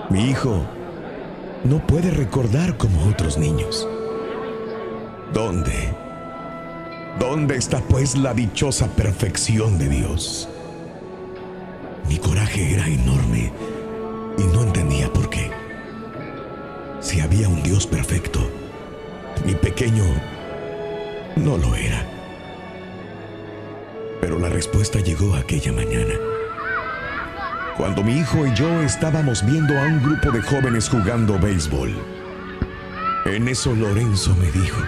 [0.09, 0.65] Mi hijo
[1.63, 3.87] no puede recordar como otros niños.
[5.31, 5.93] ¿Dónde?
[7.19, 10.49] ¿Dónde está pues la dichosa perfección de Dios?
[12.09, 13.53] Mi coraje era enorme
[14.39, 15.51] y no entendía por qué.
[16.99, 18.39] Si había un Dios perfecto,
[19.45, 20.03] mi pequeño
[21.35, 22.14] no lo era.
[24.21, 26.13] Pero la respuesta llegó aquella mañana.
[27.77, 31.93] Cuando mi hijo y yo estábamos viendo a un grupo de jóvenes jugando béisbol.
[33.25, 34.81] En eso Lorenzo me dijo,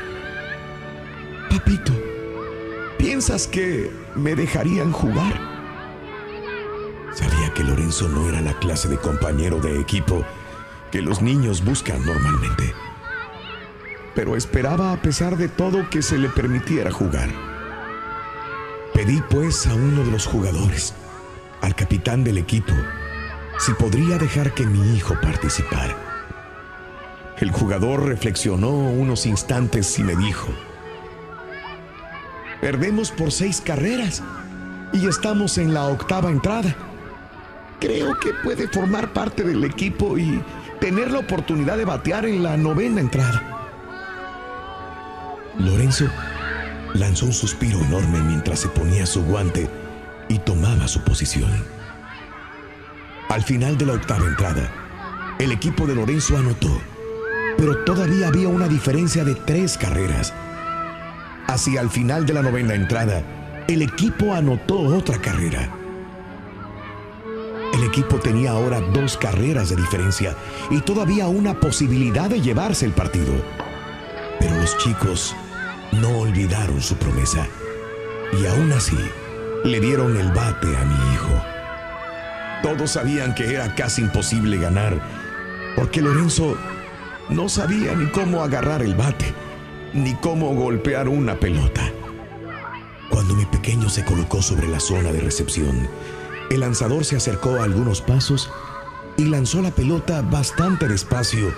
[1.50, 1.92] papito,
[2.98, 5.34] ¿piensas que me dejarían jugar?
[7.14, 10.24] Sabía que Lorenzo no era la clase de compañero de equipo
[10.92, 12.74] que los niños buscan normalmente.
[14.16, 17.57] Pero esperaba a pesar de todo que se le permitiera jugar.
[18.98, 20.96] Pedí pues a uno de los jugadores,
[21.62, 22.74] al capitán del equipo,
[23.60, 25.96] si podría dejar que mi hijo participara.
[27.38, 30.48] El jugador reflexionó unos instantes y me dijo,
[32.60, 34.24] perdemos por seis carreras
[34.92, 36.76] y estamos en la octava entrada.
[37.80, 40.42] Creo que puede formar parte del equipo y
[40.80, 43.44] tener la oportunidad de batear en la novena entrada.
[45.60, 46.08] Lorenzo
[46.94, 49.70] lanzó un suspiro enorme mientras se ponía su guante
[50.30, 51.52] y tomaba su posición.
[53.30, 54.72] Al final de la octava entrada,
[55.40, 56.82] el equipo de Lorenzo anotó,
[57.58, 60.34] pero todavía había una diferencia de tres carreras.
[61.48, 63.24] Hacia el final de la novena entrada,
[63.68, 65.70] el equipo anotó otra carrera.
[67.74, 70.36] El equipo tenía ahora dos carreras de diferencia
[70.72, 73.34] y todavía una posibilidad de llevarse el partido.
[74.40, 75.36] Pero los chicos
[75.92, 77.48] no olvidaron su promesa
[78.40, 78.98] y aún así
[79.64, 81.30] le dieron el bate a mi hijo.
[82.64, 85.02] Todos sabían que era casi imposible ganar
[85.76, 86.58] porque Lorenzo
[87.30, 89.34] no sabía ni cómo agarrar el bate
[89.94, 91.92] ni cómo golpear una pelota.
[93.10, 95.88] Cuando mi pequeño se colocó sobre la zona de recepción,
[96.50, 98.50] el lanzador se acercó a algunos pasos
[99.18, 101.54] y lanzó la pelota bastante despacio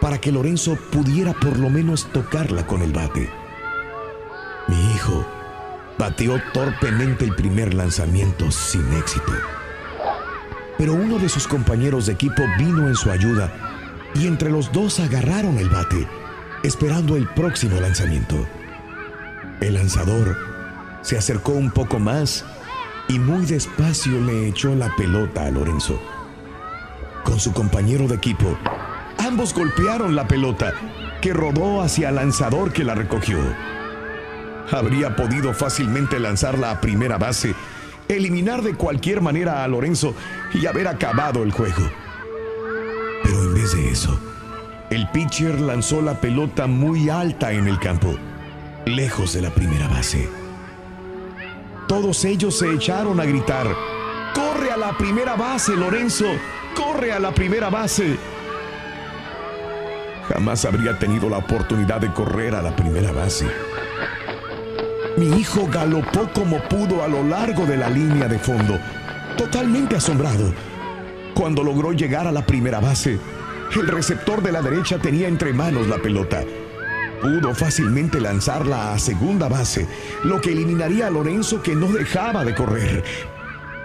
[0.00, 3.39] para que Lorenzo pudiera por lo menos tocarla con el bate.
[5.98, 9.32] Bateó torpemente el primer lanzamiento sin éxito.
[10.78, 13.52] Pero uno de sus compañeros de equipo vino en su ayuda
[14.14, 16.08] y entre los dos agarraron el bate,
[16.62, 18.46] esperando el próximo lanzamiento.
[19.60, 20.36] El lanzador
[21.02, 22.44] se acercó un poco más
[23.08, 26.00] y muy despacio le echó la pelota a Lorenzo.
[27.24, 28.56] Con su compañero de equipo,
[29.18, 30.72] ambos golpearon la pelota,
[31.20, 33.38] que rodó hacia el lanzador que la recogió.
[34.70, 37.54] Habría podido fácilmente lanzarla a primera base,
[38.08, 40.14] eliminar de cualquier manera a Lorenzo
[40.54, 41.90] y haber acabado el juego.
[43.22, 44.18] Pero en vez de eso,
[44.90, 48.14] el pitcher lanzó la pelota muy alta en el campo,
[48.86, 50.28] lejos de la primera base.
[51.88, 53.66] Todos ellos se echaron a gritar,
[54.34, 56.26] ¡Corre a la primera base, Lorenzo!
[56.76, 58.16] ¡Corre a la primera base!
[60.28, 63.46] Jamás habría tenido la oportunidad de correr a la primera base.
[65.20, 68.80] Mi hijo galopó como pudo a lo largo de la línea de fondo,
[69.36, 70.50] totalmente asombrado.
[71.34, 73.20] Cuando logró llegar a la primera base,
[73.76, 76.42] el receptor de la derecha tenía entre manos la pelota.
[77.20, 79.86] Pudo fácilmente lanzarla a segunda base,
[80.24, 83.04] lo que eliminaría a Lorenzo que no dejaba de correr.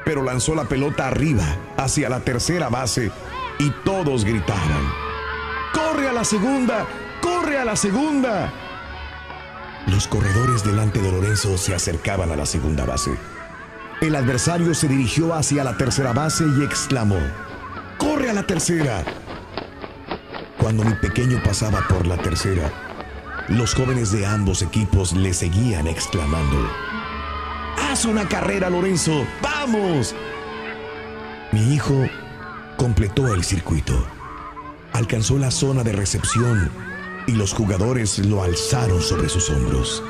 [0.06, 1.44] Pero lanzó la pelota arriba,
[1.76, 3.12] hacia la tercera base,
[3.60, 4.90] y todos gritaban.
[5.74, 6.88] ¡Corre a la segunda!
[7.22, 8.54] ¡Corre a la segunda!
[9.88, 13.12] Los corredores delante de Lorenzo se acercaban a la segunda base.
[14.02, 17.20] El adversario se dirigió hacia la tercera base y exclamó,
[17.98, 19.04] ¡Corre a la tercera!
[20.58, 22.72] Cuando mi pequeño pasaba por la tercera,
[23.48, 26.58] los jóvenes de ambos equipos le seguían exclamando,
[27.78, 29.26] ¡Haz una carrera, Lorenzo!
[29.42, 30.16] ¡Vamos!
[31.52, 32.10] Mi hijo
[32.76, 34.06] completó el circuito.
[34.94, 36.72] Alcanzó la zona de recepción
[37.28, 40.04] y los jugadores lo alzaron sobre sus hombros.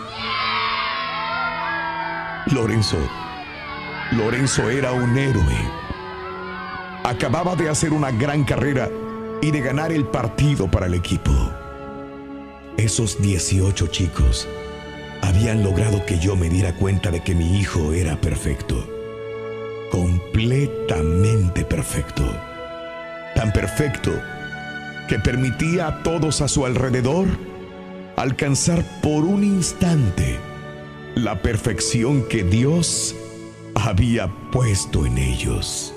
[2.48, 2.98] Lorenzo,
[4.12, 5.56] Lorenzo era un héroe.
[7.04, 8.90] Acababa de hacer una gran carrera
[9.42, 11.32] y de ganar el partido para el equipo.
[12.78, 14.48] Esos 18 chicos
[15.22, 18.88] habían logrado que yo me diera cuenta de que mi hijo era perfecto.
[19.92, 22.24] Completamente perfecto.
[23.34, 24.12] Tan perfecto
[25.08, 27.28] que permitía a todos a su alrededor
[28.18, 30.40] alcanzar por un instante
[31.16, 33.16] la perfección que Dios
[33.76, 35.94] había puesto en ellos.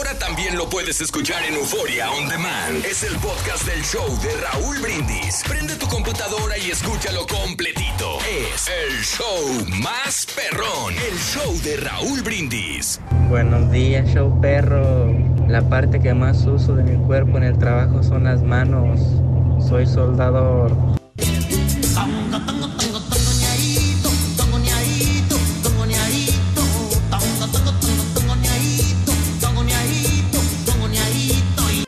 [0.00, 2.82] Ahora también lo puedes escuchar en Euforia On Demand.
[2.86, 5.42] Es el podcast del show de Raúl Brindis.
[5.46, 8.16] Prende tu computadora y escúchalo completito.
[8.54, 10.94] Es el show más perrón.
[10.94, 12.98] El show de Raúl Brindis.
[13.28, 15.12] Buenos días, show perro.
[15.48, 18.98] La parte que más uso de mi cuerpo en el trabajo son las manos.
[19.68, 20.74] soy soldador.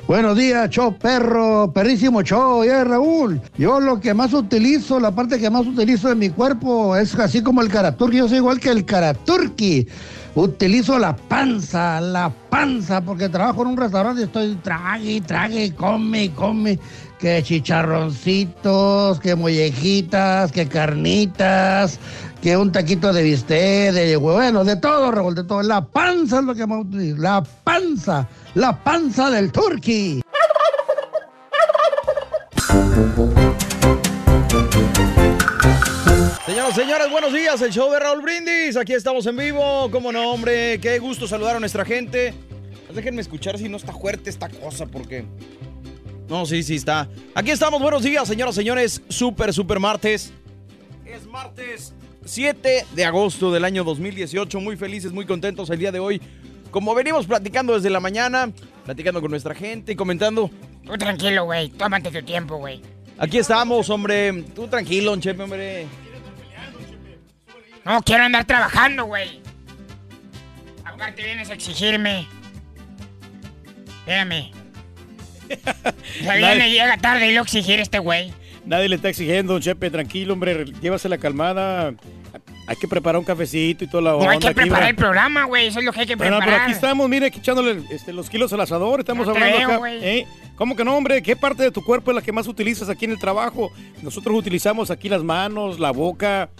[0.08, 3.40] Buenos días, show perro, perrísimo show, ya Raúl.
[3.56, 7.40] Yo lo que más utilizo, la parte que más utilizo de mi cuerpo es así
[7.40, 9.86] como el karaturki, yo soy igual que el karaturki.
[10.34, 16.32] Utilizo la panza, la panza, porque trabajo en un restaurante y estoy trague, trague, come,
[16.34, 16.78] come,
[17.18, 22.00] que chicharroncitos, que mollejitas, que carnitas,
[22.42, 25.62] que un taquito de bistec, de bueno, de todo, Raúl, de todo.
[25.62, 30.22] La panza es lo que más utilizo, la panza, la panza del turqui.
[36.46, 37.62] Señoras, señores, buenos días.
[37.62, 38.76] El show de Raúl Brindis.
[38.76, 39.90] Aquí estamos en vivo.
[39.90, 40.78] Como no, hombre.
[40.80, 42.34] Qué gusto saludar a nuestra gente.
[42.86, 45.24] Pues Déjenme escuchar si no está fuerte esta cosa, porque.
[46.28, 47.08] No, sí, sí está.
[47.34, 47.80] Aquí estamos.
[47.80, 49.02] Buenos días, señoras, señores.
[49.08, 50.32] Super, super martes.
[51.06, 54.60] Es martes 7 de agosto del año 2018.
[54.60, 56.20] Muy felices, muy contentos el día de hoy.
[56.72, 58.50] Como venimos platicando desde la mañana,
[58.84, 60.50] platicando con nuestra gente y comentando.
[60.84, 61.68] Tú tranquilo, güey.
[61.68, 62.80] Tómate tu tiempo, güey.
[63.18, 64.42] Aquí estamos, hombre.
[64.54, 65.86] Tú tranquilo, Chepe, hombre.
[67.84, 69.40] No quiero andar trabajando, güey.
[70.84, 72.26] Aparte vienes a exigirme.
[74.00, 74.50] Espérame.
[76.22, 78.32] Ya viene, llega tarde y lo exigir este güey.
[78.64, 81.94] Nadie le está exigiendo, Chepe, tranquilo, hombre, llévasela calmada.
[82.66, 84.30] Hay que preparar un cafecito y toda la No onda.
[84.32, 85.66] hay que aquí, preparar el programa, güey.
[85.66, 86.54] Eso es lo que hay que Bueno, preparar.
[86.60, 89.70] pero aquí estamos, mire, aquí echándole este, los kilos al asador, estamos No hablando creo,
[89.84, 89.90] acá.
[89.94, 90.26] ¿eh?
[90.54, 91.22] ¿Cómo que no, hombre?
[91.22, 93.72] ¿Qué parte de tu cuerpo es la que más utilizas aquí en el trabajo?
[94.02, 96.50] Nosotros utilizamos aquí las manos, la boca.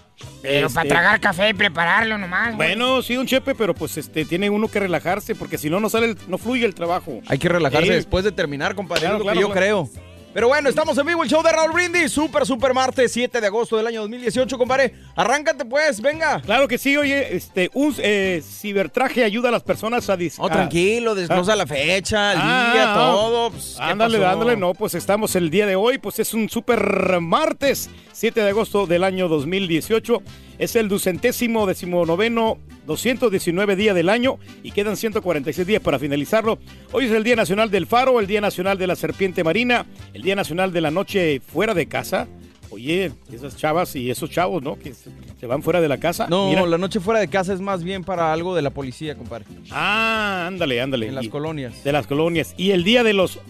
[0.43, 2.57] Pero para este, tragar café y prepararlo nomás.
[2.57, 5.89] Bueno, sí, don Chepe, pero pues este tiene uno que relajarse porque si no, no
[5.89, 7.21] sale, el- no fluye el trabajo.
[7.29, 9.03] Hay que relajarse Eh, después de terminar, compadre.
[9.03, 9.89] Claro, es lo claro, que yo claro.
[9.89, 10.12] creo.
[10.35, 12.11] Pero bueno, estamos en vivo, el show de Raúl Brindis.
[12.11, 14.95] Super, super martes, 7 de agosto del año 2018, compadre.
[15.15, 16.41] Arráncate pues, venga.
[16.41, 20.17] Claro que sí, oye, este, un eh, cibertraje ayuda a las personas a...
[20.17, 21.57] dis- Oh, a- tranquilo, desglosa Ah.
[21.57, 22.95] la fecha, el Ah, día, ah.
[22.97, 23.51] todo.
[23.51, 24.31] pues, ¿qué Ándale, pasó?
[24.31, 28.49] ándale, no, pues estamos el día de hoy, pues es un super martes, 7 de
[28.49, 30.23] agosto del año 2018.
[30.63, 36.61] Es el ducentésimo decimonoveno, 219 día del año y quedan 146 días para finalizarlo.
[36.93, 40.23] Hoy es el Día Nacional del Faro, el Día Nacional de la Serpiente Marina, el
[40.23, 42.29] Día Nacional de la Noche Fuera de Casa.
[42.71, 44.79] Oye, esas chavas y esos chavos, ¿no?
[44.79, 46.29] Que se van fuera de la casa.
[46.31, 46.65] No, Mira.
[46.65, 49.47] la noche fuera de casa es más bien para algo de la policía, compadre.
[49.73, 51.09] Ah, ándale, ándale.
[51.09, 51.83] En las Y- colonias.
[51.83, 52.55] De las colonias.
[52.57, 53.41] Y el día de los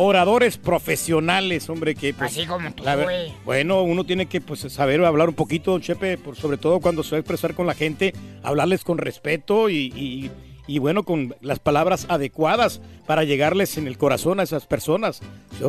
[0.00, 3.32] oradores profesionales, hombre, que pues, Así como tú, güey.
[3.44, 7.02] Bueno, uno tiene que pues saber hablar un poquito, don Chepe, por, sobre todo cuando
[7.02, 10.30] se va a expresar con la gente, hablarles con respeto y, y-
[10.66, 15.20] y, bueno, con las palabras adecuadas para llegarles en el corazón a esas personas,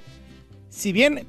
[0.70, 1.26] Si bien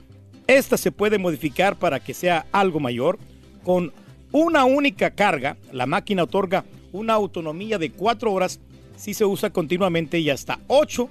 [0.46, 3.18] esta se puede modificar para que sea algo mayor,
[3.64, 3.92] con
[4.32, 8.60] una única carga, la máquina otorga una autonomía de 4 horas
[8.96, 11.08] si se usa continuamente y hasta 8,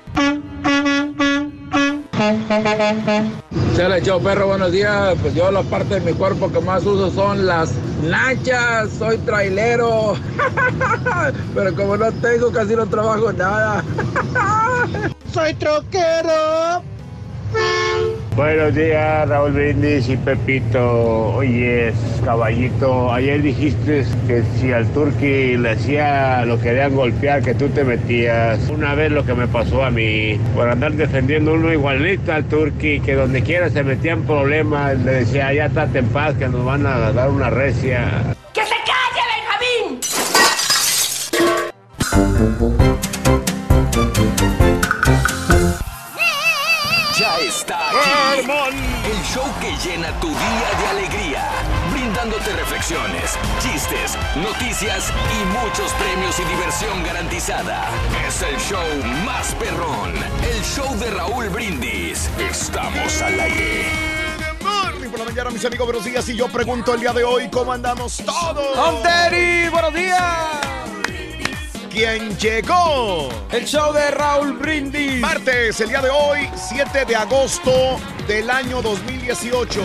[3.76, 5.16] Chale, chao perro, buenos días.
[5.20, 7.72] Pues yo la parte de mi cuerpo que más uso son las
[8.02, 8.90] nachas.
[8.98, 10.14] Soy trailero.
[11.54, 13.82] Pero como no tengo, casi no trabajo nada.
[15.32, 16.82] Soy troquero.
[18.34, 21.34] Buenos días, Raúl Brindis y Pepito.
[21.34, 27.68] Oyes, caballito, ayer dijiste que si al turqui le hacía, lo querían golpear, que tú
[27.68, 28.70] te metías.
[28.70, 33.00] Una vez lo que me pasó a mí, por andar defendiendo uno igualito al turqui,
[33.00, 36.86] que donde quiera se metían problemas, le decía, ya estate en paz, que nos van
[36.86, 38.34] a dar una recia.
[38.54, 39.20] ¡Que se calle,
[42.40, 42.81] Benjamín!
[47.72, 48.80] Está aquí.
[49.04, 51.48] El show que llena tu día de alegría,
[51.92, 57.88] brindándote reflexiones, chistes, noticias y muchos premios y diversión garantizada.
[58.26, 58.86] Es el show
[59.24, 62.30] más perrón, el show de Raúl Brindis.
[62.38, 63.90] Estamos al aire.
[64.62, 66.28] Morning por la mañana, mis amigos, buenos días.
[66.28, 68.74] Y yo pregunto el día de hoy, ¿cómo andamos todos?
[68.74, 70.72] ¡Tom Terry, buenos días!
[71.92, 73.28] ¿Quién llegó?
[73.52, 75.20] El show de Raúl Brindis.
[75.20, 79.82] Martes, el día de hoy, 7 de agosto del año 2018.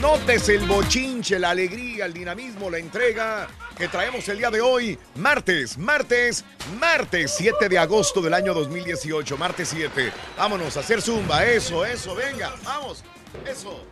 [0.00, 4.98] Notes el bochinche, la alegría, el dinamismo, la entrega que traemos el día de hoy.
[5.16, 6.46] Martes, martes,
[6.80, 9.36] martes 7 de agosto del año 2018.
[9.36, 10.12] Martes 7.
[10.38, 11.44] Vámonos a hacer zumba.
[11.44, 13.04] Eso, eso, venga, vamos.
[13.46, 13.84] Eso.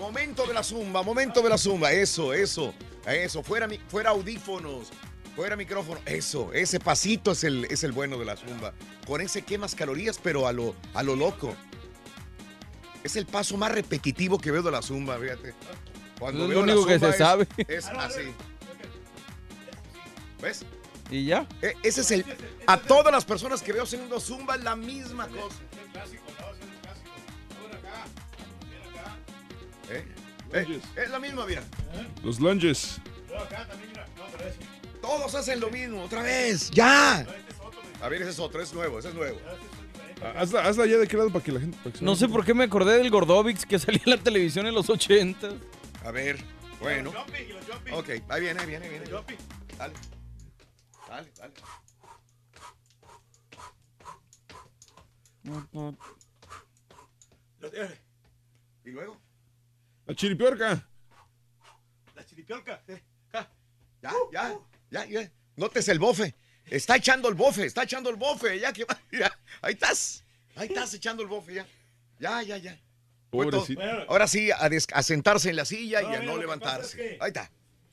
[0.00, 1.92] Momento de la zumba, momento de la zumba.
[1.92, 2.74] Eso, eso,
[3.06, 3.44] eso.
[3.44, 4.90] Fuera, fuera audífonos.
[5.38, 6.00] Fuera micrófono.
[6.04, 8.72] Eso, ese pasito es el, es el bueno de la zumba.
[9.06, 11.54] Con ese quemas calorías, pero a lo, a lo loco.
[13.04, 15.54] Es el paso más repetitivo que veo de la zumba, fíjate.
[16.18, 17.46] Cuando Es veo lo la único que zumba se sabe.
[17.68, 18.34] Es así.
[20.42, 20.64] ¿Ves?
[21.08, 21.46] ¿Y ya?
[21.62, 22.24] E- ese es el.
[22.66, 25.54] A todas las personas que veo haciendo zumba es la misma cosa.
[29.88, 30.04] ¿Eh?
[30.52, 31.62] Eh, es la misma, mira.
[32.24, 33.00] Los lunges.
[35.08, 36.70] Todos hacen lo mismo, otra vez.
[36.70, 37.26] ¡Ya!
[38.02, 39.40] A ver, ese es otro, es nuevo, ese es nuevo.
[40.36, 41.78] Hazla, hazla ya de qué lado para que la gente.
[41.78, 44.10] para que se No vea sé por qué me acordé del Gordovix que salía en
[44.10, 45.48] la televisión en los 80.
[46.04, 46.38] A ver,
[46.78, 47.10] bueno.
[47.94, 49.06] Ok, ahí viene, ahí viene, ahí viene.
[49.78, 49.94] Dale.
[51.08, 51.54] Dale, dale.
[58.84, 59.16] ¿Y luego?
[60.04, 60.86] La chiripiorca.
[62.14, 62.82] La chiripiorca.
[64.02, 65.30] Ya, ya, ya, ya.
[65.56, 66.34] Notes el bofe.
[66.66, 68.58] Está echando el bofe, está echando el bofe.
[68.60, 69.00] Ya que va.
[69.12, 69.32] ya.
[69.62, 70.24] Ahí estás.
[70.56, 71.66] Ahí estás echando el bofe ya.
[72.18, 72.78] Ya, ya, ya.
[73.30, 73.80] Pobrecito.
[74.08, 76.96] Ahora sí, a, des- a sentarse en la silla y No, a mira, no levantarse.
[76.96, 77.50] pasa es que- Ahí está.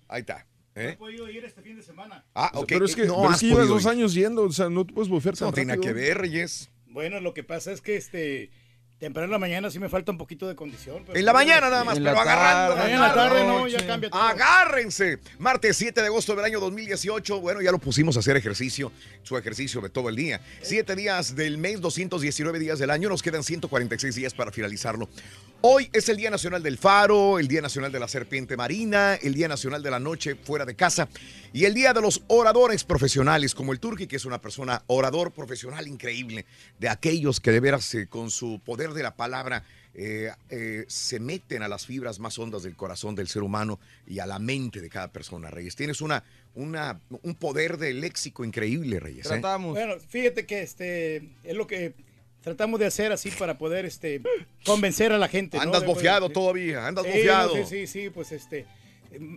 [0.07, 0.45] Ahí está.
[0.75, 0.89] No ¿Eh?
[0.89, 2.25] he podido ir este fin de semana.
[2.33, 2.65] Ah, ok.
[2.67, 4.69] Pero es que, no pero es has que llevas podido dos años yendo, o sea,
[4.69, 6.05] no te puedes bufear Eso tan no tiene nada que rápido.
[6.07, 6.69] ver, Reyes.
[6.87, 8.49] Bueno, lo que pasa es que este
[8.99, 11.03] Temprano en la mañana sí me falta un poquito de condición.
[11.05, 12.75] pero- En la mañana nada más, En pero la agarrando.
[12.75, 14.21] tarde, En la tarde no, ya cambia todo.
[14.21, 15.19] Agárrense.
[15.37, 17.41] Martes 7 de agosto del año 2018.
[17.41, 18.93] Bueno, ya lo pusimos a hacer ejercicio,
[19.23, 20.39] su ejercicio de todo el día.
[20.61, 23.09] Siete días del mes, 219 días del año.
[23.09, 25.09] Nos quedan 146 días para finalizarlo.
[25.59, 29.33] Hoy es el Día Nacional del Faro, el Día Nacional de la Serpiente Marina, el
[29.33, 31.07] Día Nacional de la Noche fuera de casa
[31.53, 35.31] y el Día de los Oradores Profesionales, como el Turki, que es una persona orador
[35.31, 36.45] profesional increíble,
[36.77, 39.63] de aquellos que de veras eh, con su poder de la palabra
[39.93, 44.19] eh, eh, se meten a las fibras más hondas del corazón del ser humano y
[44.19, 45.75] a la mente de cada persona, Reyes.
[45.75, 46.23] Tienes una,
[46.53, 49.25] una, un poder de léxico increíble, Reyes.
[49.27, 49.41] ¿eh?
[49.41, 51.93] Bueno, fíjate que este es lo que
[52.41, 54.21] tratamos de hacer así para poder este
[54.65, 55.57] convencer a la gente.
[55.57, 55.63] ¿no?
[55.63, 57.57] Andas De- bofeado todavía, andas Sí, bofeado.
[57.57, 58.65] no, sí, sí, sí, pues este.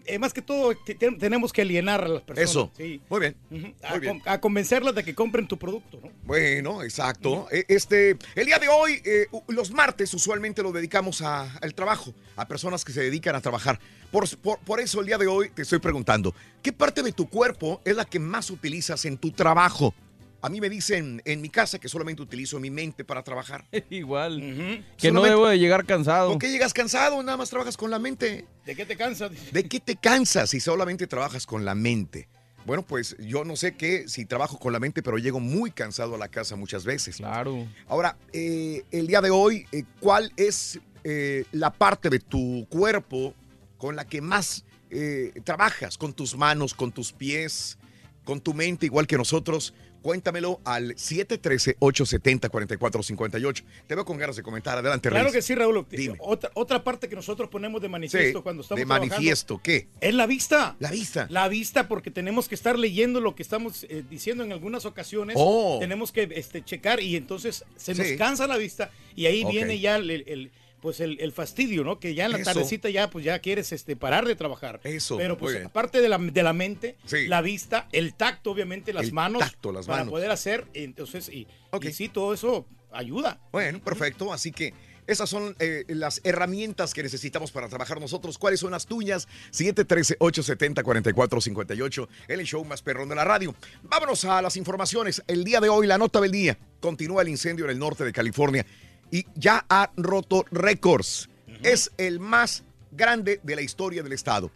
[0.06, 2.50] Eh, más que todo, te- te- tenemos que alienar a las personas.
[2.50, 2.70] Eso.
[2.76, 3.00] sí.
[3.08, 3.36] Muy bien.
[3.82, 4.18] A, Muy bien.
[4.20, 6.10] con- a convencerlas de que compren tu producto, ¿no?
[6.24, 7.46] Bueno, exacto.
[7.50, 12.14] Eh, Este, el día de hoy, eh, los martes usualmente lo dedicamos a- al trabajo,
[12.36, 13.78] a personas que se dedican a trabajar.
[14.10, 17.28] Por, por- por eso el día de hoy te estoy preguntando, ¿qué parte de tu
[17.28, 19.94] cuerpo es la que más utilizas en tu trabajo?
[20.40, 23.66] A mí me dicen en mi casa que solamente utilizo mi mente para trabajar.
[23.90, 24.84] Igual.
[24.96, 26.30] Que no debo de llegar cansado.
[26.30, 27.22] ¿Por qué llegas cansado?
[27.22, 28.46] Nada más trabajas con la mente.
[28.64, 29.32] ¿De qué te cansas?
[29.52, 32.28] ¿De qué te cansas si solamente trabajas con la mente?
[32.66, 36.16] Bueno, pues yo no sé qué si trabajo con la mente, pero llego muy cansado
[36.16, 37.16] a la casa muchas veces.
[37.16, 37.66] Claro.
[37.86, 43.34] Ahora, eh, el día de hoy, eh, ¿cuál es eh, la parte de tu cuerpo
[43.78, 45.96] con la que más eh, trabajas?
[45.96, 47.78] ¿Con tus manos, con tus pies,
[48.24, 49.72] con tu mente, igual que nosotros?
[50.02, 53.64] Cuéntamelo al 713-870-4458.
[53.86, 54.78] Te veo con ganas de comentar.
[54.78, 55.34] Adelante, Claro Reyes.
[55.36, 55.86] que sí, Raúl.
[55.90, 56.16] Dime.
[56.20, 59.88] Otra, otra parte que nosotros ponemos de manifiesto Sí, cuando estamos de manifiesto, ¿qué?
[60.00, 60.76] Es la vista.
[60.78, 61.26] La vista.
[61.30, 65.36] La vista, porque tenemos que estar leyendo lo que estamos eh, diciendo en algunas ocasiones.
[65.38, 65.78] Oh.
[65.80, 68.16] Tenemos que este, checar y entonces se nos Sí.
[68.16, 70.50] cansa la vista y ahí viene ya el, el-
[70.80, 71.98] pues el, el fastidio, ¿no?
[71.98, 72.52] Que ya en la Eso.
[72.52, 74.80] tardecita ya pues ya quieres este, parar de trabajar.
[74.84, 77.26] Eso, Pero pues aparte de la, de la mente, Sí.
[77.26, 79.40] la vista, el tacto, obviamente, las El manos.
[79.40, 80.12] tacto, las para manos.
[80.12, 81.46] poder hacer, entonces, y,
[81.82, 83.40] y sí, todo eso ayuda.
[83.52, 84.32] Bueno, perfecto.
[84.32, 84.72] Así que
[85.06, 88.38] esas son eh, las herramientas que necesitamos para trabajar nosotros.
[88.38, 89.26] ¿Cuáles son las tuyas?
[89.52, 93.54] 713-870-4458, el show más perrón de la radio.
[93.82, 95.22] Vámonos a las informaciones.
[95.26, 96.58] El día de hoy, la nota del día.
[96.80, 98.64] Continúa el incendio en el norte de California
[99.10, 101.28] y ya ha roto récords.
[101.62, 104.50] Es el más grande de la historia del estado.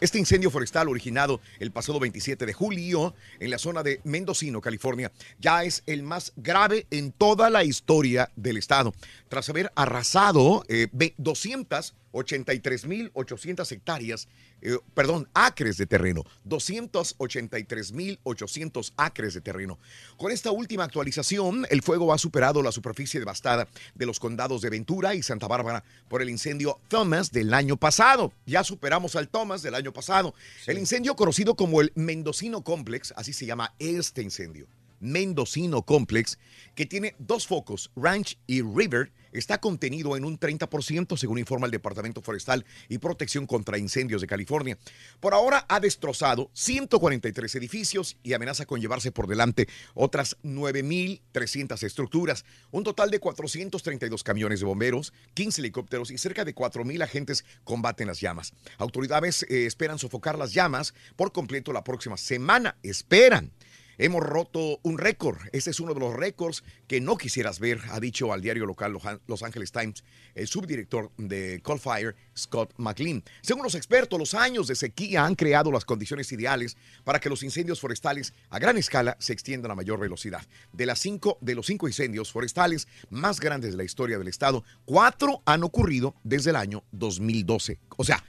[0.00, 5.10] Este incendio forestal originado el pasado 27 de julio en la zona de Mendocino, California,
[5.40, 8.94] ya es el más grave en toda la historia del estado,
[9.28, 10.86] tras haber arrasado eh,
[11.16, 14.28] 200 83.800 hectáreas,
[14.62, 19.78] eh, perdón, acres de terreno, 283.800 acres de terreno.
[20.16, 24.70] Con esta última actualización, el fuego ha superado la superficie devastada de los condados de
[24.70, 28.32] Ventura y Santa Bárbara por el incendio Thomas del año pasado.
[28.46, 30.34] Ya superamos al Thomas del año pasado.
[30.66, 34.66] El incendio conocido como el Mendocino Complex, así se llama este incendio,
[35.00, 36.38] Mendocino Complex,
[36.74, 41.72] que tiene dos focos, Ranch y River, está contenido en un 30%, según informa el
[41.72, 44.78] Departamento Forestal y Protección contra Incendios de California.
[45.20, 52.44] Por ahora ha destrozado 143 edificios y amenaza con llevarse por delante otras 9.300 estructuras,
[52.70, 58.06] un total de 432 camiones de bomberos, 15 helicópteros y cerca de 4.000 agentes combaten
[58.06, 58.52] las llamas.
[58.78, 62.76] Autoridades eh, esperan sofocar las llamas por completo la próxima semana.
[62.82, 63.52] Esperan.
[64.00, 65.38] Hemos roto un récord.
[65.50, 68.96] Este es uno de los récords que no quisieras ver, ha dicho al diario local
[69.26, 70.04] Los Angeles Times
[70.36, 73.24] el subdirector de Coal Fire, Scott McLean.
[73.42, 77.42] Según los expertos, los años de sequía han creado las condiciones ideales para que los
[77.42, 80.46] incendios forestales a gran escala se extiendan a mayor velocidad.
[80.72, 84.62] De, las cinco, de los cinco incendios forestales más grandes de la historia del estado,
[84.84, 87.80] cuatro han ocurrido desde el año 2012.
[87.96, 88.22] O sea,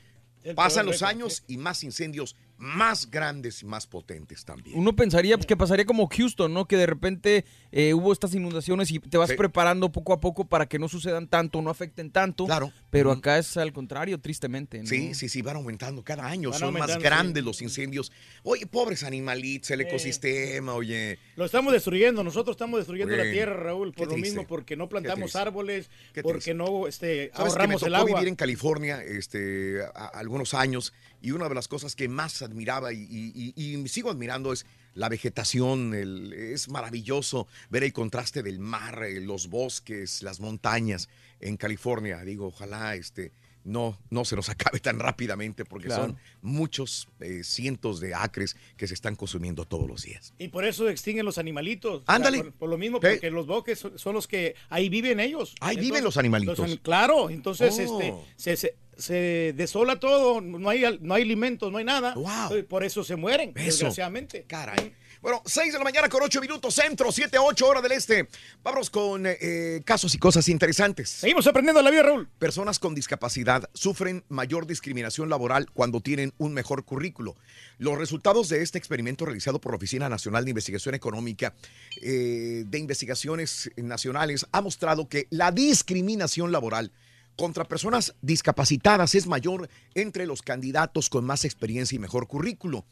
[0.56, 4.78] pasan los años y más incendios más grandes y más potentes también.
[4.78, 6.68] Uno pensaría que pasaría como Houston, ¿no?
[6.68, 9.36] Que de repente eh, hubo estas inundaciones y te vas Sí.
[9.38, 12.46] preparando poco a poco para que no sucedan tanto, no afecten tanto.
[12.46, 12.74] Claro.
[12.90, 14.80] Pero acá es al contrario, tristemente.
[14.80, 14.88] ¿no?
[14.88, 16.50] Sí, sí, sí, van aumentando cada año.
[16.50, 18.12] Van Son más grandes los incendios.
[18.44, 21.18] Oye, pobres animalitos, el ecosistema, oye.
[21.38, 24.76] Lo estamos destruyendo, nosotros estamos destruyendo la tierra, Raúl, por qué lo triste, mismo, porque
[24.76, 28.20] no plantamos árboles, Qué porque no este, Sabes que me ahorramos el tocó agua.
[28.20, 32.94] vivir en California este, a- algunos años y una de las cosas que más admiraba
[32.94, 34.66] y, sigo admirando es
[34.96, 35.94] la vegetación.
[35.94, 41.10] el- es maravilloso ver el contraste del mar, eh, los bosques, las montañas
[41.40, 42.20] en California.
[42.24, 43.32] Digo, ojalá este,
[43.70, 46.04] no, no se nos acabe tan rápidamente porque Claro.
[46.08, 50.34] son muchos eh, cientos de acres que se están consumiendo todos los días.
[50.38, 52.02] Y por eso extinguen los animalitos.
[52.02, 52.40] O sea, Ándale.
[52.44, 53.12] por, por lo mismo, ¿Qué?
[53.12, 55.56] porque los bosques son, son los que ahí viven ellos.
[55.62, 56.60] Ahí viven los animalitos.
[56.60, 58.02] ani- claro, entonces Oh.
[58.02, 62.16] este, se, se, se desola todo, no hay, al- no hay alimentos, no hay nada.
[62.58, 63.66] Y Por eso se mueren, Eso.
[63.66, 64.44] desgraciadamente.
[64.48, 64.94] Caray.
[65.22, 68.30] Bueno, 6 de la mañana con 8 minutos centro, 7 a 8 hora del este.
[68.64, 71.10] Vamos con eh, casos y cosas interesantes.
[71.10, 72.30] Seguimos aprendiendo la vida, Raúl.
[72.40, 77.36] Personas con discapacidad sufren mayor discriminación laboral cuando tienen un mejor currículo.
[77.80, 81.54] Los resultados de este experimento realizado por la Oficina Nacional de Investigación Económica
[82.02, 86.94] eh, de Investigaciones Nacionales ha mostrado que la discriminación laboral
[87.36, 92.86] contra personas discapacitadas es mayor entre los candidatos con más experiencia y mejor currículo.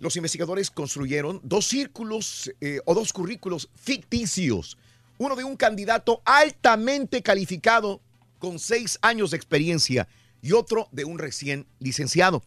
[0.00, 4.78] Los investigadores construyeron dos círculos eh, o dos currículos ficticios.
[5.18, 8.00] Uno de un candidato altamente calificado
[8.38, 10.08] con seis años de experiencia
[10.40, 12.42] y otro de un recién licenciado.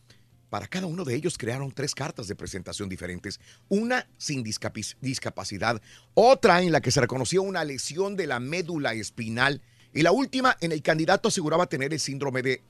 [0.49, 3.39] Para cada uno de ellos crearon tres cartas de presentación diferentes,
[3.69, 5.79] una sin discapacidad,
[6.15, 9.61] otra en la que se reconoció una lesión de la médula espinal
[9.93, 12.61] y la última en el candidato aseguraba tener el síndrome de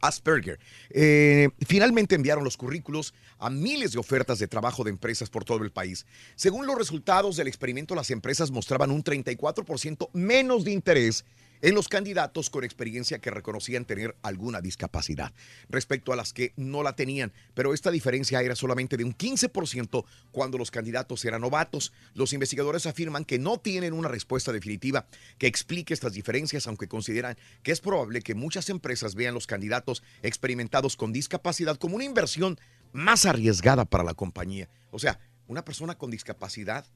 [0.00, 0.58] Asperger.
[0.90, 5.62] Eh, finalmente enviaron los currículos a miles de ofertas de trabajo de empresas por todo
[5.62, 6.06] el país.
[6.34, 11.24] Según los resultados del experimento, las empresas mostraban un 34% menos de interés
[11.62, 15.32] en los candidatos con experiencia que reconocían tener alguna discapacidad
[15.68, 20.04] respecto a las que no la tenían, pero esta diferencia era solamente de un 15%
[20.32, 21.92] cuando los candidatos eran novatos.
[22.14, 25.06] Los investigadores afirman que no tienen una respuesta definitiva
[25.38, 30.02] que explique estas diferencias, aunque consideran que es probable que muchas empresas vean los candidatos
[30.22, 32.58] experimentados con discapacidad como una inversión
[32.92, 34.68] más arriesgada para la compañía.
[34.90, 36.86] O sea, una persona con discapacidad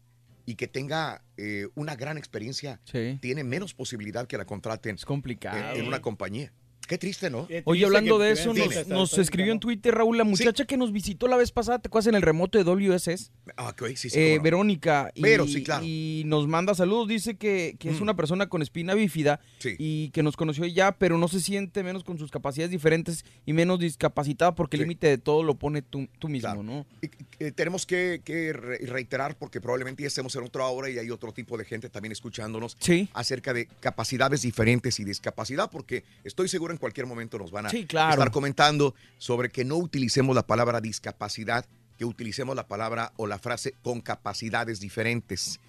[0.47, 2.80] y que tenga eh, una gran experiencia
[3.20, 5.72] tiene menos posibilidad que la contraten complicado.
[5.74, 6.53] en, en una compañía.
[6.87, 7.49] Qué triste, ¿no?
[7.64, 11.28] Oye, hablando de eso, nos, nos escribió en Twitter, Raúl, la muchacha que nos visitó
[11.28, 13.30] la vez pasada, ¿te acuerdas en el remoto de WSS?
[13.57, 14.18] Ah, ok, sí, sí.
[14.18, 14.39] Eh.
[14.43, 15.11] Verónica.
[15.14, 15.85] Y, sí, claro.
[15.85, 18.03] Y nos manda saludos, dice que, que es Mm.
[18.03, 19.76] una persona con espina bífida Sí.
[19.78, 23.53] y que nos conoció ya, pero no se siente menos con sus capacidades diferentes y
[23.55, 26.85] menos discapacitada porque el límite de todo lo pone tú, tú mismo, ¿no?
[27.39, 31.11] Eh, tenemos que, que re- reiterar, porque probablemente ya estemos en otra hora y hay
[31.11, 32.76] otro tipo de gente también escuchándonos
[33.14, 37.70] acerca de capacidades diferentes y discapacidad, porque estoy seguro en cualquier momento nos van a
[37.70, 38.12] Sí, claro.
[38.12, 41.64] estar comentando sobre que no utilicemos la palabra discapacidad,
[41.97, 45.61] que utilicemos la palabra o la frase con capacidades diferentes.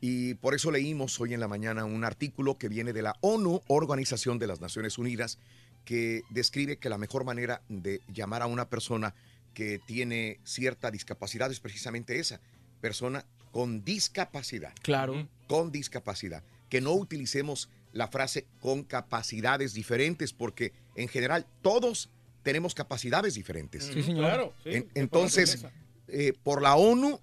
[0.00, 3.60] Y por eso leímos hoy en la mañana un artículo que viene de la ONU,
[3.66, 5.38] Organización de las Naciones Unidas,
[5.84, 9.14] que describe que la mejor manera de llamar a una persona
[9.54, 12.40] que tiene cierta discapacidad es precisamente esa,
[12.80, 14.72] persona con discapacidad.
[14.82, 15.28] Claro.
[15.48, 16.42] Con discapacidad.
[16.68, 22.08] Que no utilicemos la frase con capacidades diferentes, porque en general todos
[22.42, 23.84] tenemos capacidades diferentes.
[23.84, 24.24] Sí, señor.
[24.24, 25.64] Claro, sí, En- de entonces,
[26.08, 27.20] eh, por la ONU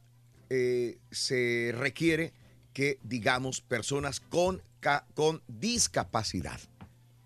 [0.49, 2.31] eh, se requiere
[2.73, 4.61] que digamos personas con,
[5.15, 6.59] con discapacidad,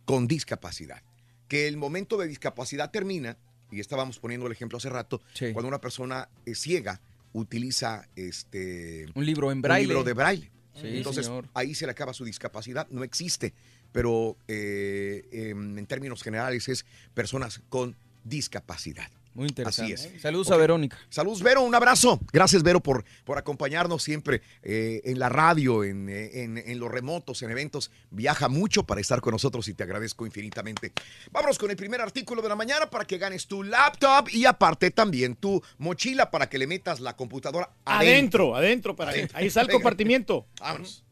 [0.06, 1.02] con discapacidad.
[1.48, 3.38] Que el momento de discapacidad termina,
[3.72, 5.22] y estábamos poniendo el ejemplo hace rato,
[5.54, 7.02] cuando una persona es ciega
[7.34, 9.86] utiliza este Un libro en braille.
[9.86, 10.52] un libro de braille.
[10.80, 11.48] Sí, Entonces señor.
[11.54, 13.54] ahí se le acaba su discapacidad, no existe,
[13.92, 19.12] pero eh, em, en términos generales es personas con discapacidad.
[19.34, 19.94] Muy interesante.
[19.94, 20.22] Así es.
[20.22, 20.98] Saludos a Verónica.
[21.10, 22.20] Saludos, Vero, un abrazo.
[22.34, 27.42] Gracias, Vero, por, por acompañarnos siempre eh, en la radio, en, en- en los remotos,
[27.42, 27.92] en eventos.
[28.10, 30.92] Viaja mucho para estar con nosotros y te agradezco infinitamente.
[31.32, 34.92] Vámonos con el primer artículo de la mañana para que ganes tu laptop y aparte
[34.92, 39.38] también tu mochila para que le metas la computadora Adentro, adentro, para Adentro.
[39.38, 40.46] ahí está el compartimiento.
[40.60, 41.04] Vámonos.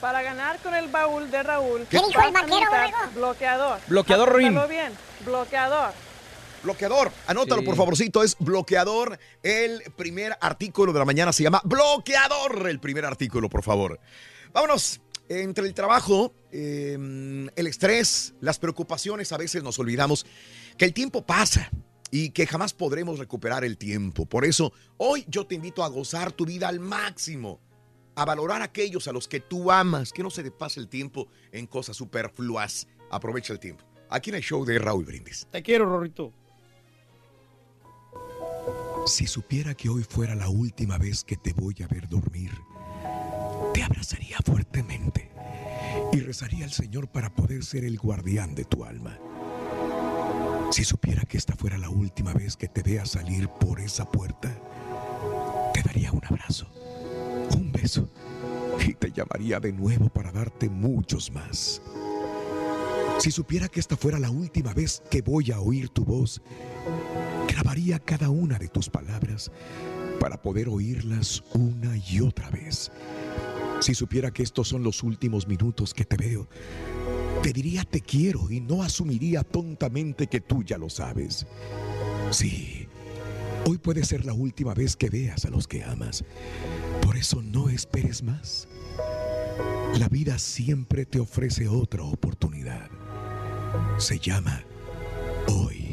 [0.00, 2.56] Para ganar con el baúl de Raúl, ¿Qué dijo el vaquero,
[3.14, 3.80] bloqueador.
[3.86, 4.46] Bloqueador, Ruin.
[4.48, 4.92] Apúntalo bien,
[5.24, 5.92] bloqueador.
[6.64, 7.66] Bloqueador, anótalo Sí.
[7.66, 9.18] por favorcito, es bloqueador.
[9.42, 14.00] El primer artículo de la mañana se llama bloqueador, el primer artículo, por favor.
[14.52, 16.94] Vámonos, entre el trabajo, eh,
[17.54, 20.24] el estrés, las preocupaciones, a veces nos olvidamos
[20.78, 21.70] que el tiempo pasa
[22.10, 24.24] y que jamás podremos recuperar el tiempo.
[24.26, 27.60] Por eso, hoy yo te invito a gozar tu vida al máximo,
[28.14, 30.88] a valorar a aquellos a los que tú amas, que no se te pase el
[30.88, 32.86] tiempo en cosas superfluas.
[33.10, 33.84] Aprovecha el tiempo.
[34.08, 35.46] Aquí en el show de Raúl Brindis.
[35.50, 36.32] Te quiero, Rorrito.
[39.06, 42.52] Si supiera que hoy fuera la última vez que te voy a ver dormir,
[43.74, 45.30] te abrazaría fuertemente
[46.10, 49.18] y rezaría al Señor para poder ser el guardián de tu alma.
[50.70, 54.50] Si supiera que esta fuera la última vez que te vea salir por esa puerta,
[55.74, 56.66] te daría un abrazo,
[57.54, 58.08] un beso
[58.86, 61.82] y te llamaría de nuevo para darte muchos más.
[63.18, 66.40] Si supiera que esta fuera la última vez que voy a oír tu voz,
[67.54, 69.52] grabaría cada una de tus palabras
[70.18, 72.90] para poder oírlas una y otra vez.
[73.78, 76.48] Si supiera que estos son los últimos minutos que te veo,
[77.44, 81.46] te diría te quiero y no asumiría tontamente que tú ya lo sabes.
[82.32, 82.88] Sí,
[83.66, 86.24] hoy puede ser la última vez que veas a los que amas.
[87.02, 88.66] Por eso no esperes más.
[89.96, 92.90] La vida siempre te ofrece otra oportunidad.
[93.98, 94.64] Se llama
[95.46, 95.83] hoy.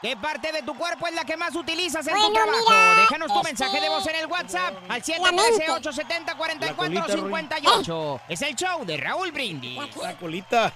[0.00, 2.58] ¿Qué parte de tu cuerpo es la que más utilizas en Bueno, tu trabajo?
[2.68, 5.66] mira, Déjanos tu este, mensaje de voz en el WhatsApp al la mente.
[5.66, 8.20] 713-870-4458.
[8.28, 9.76] Es el show de Raúl Brindis.
[10.00, 10.72] La colita.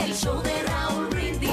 [0.00, 1.50] El show de Raúl Brindis.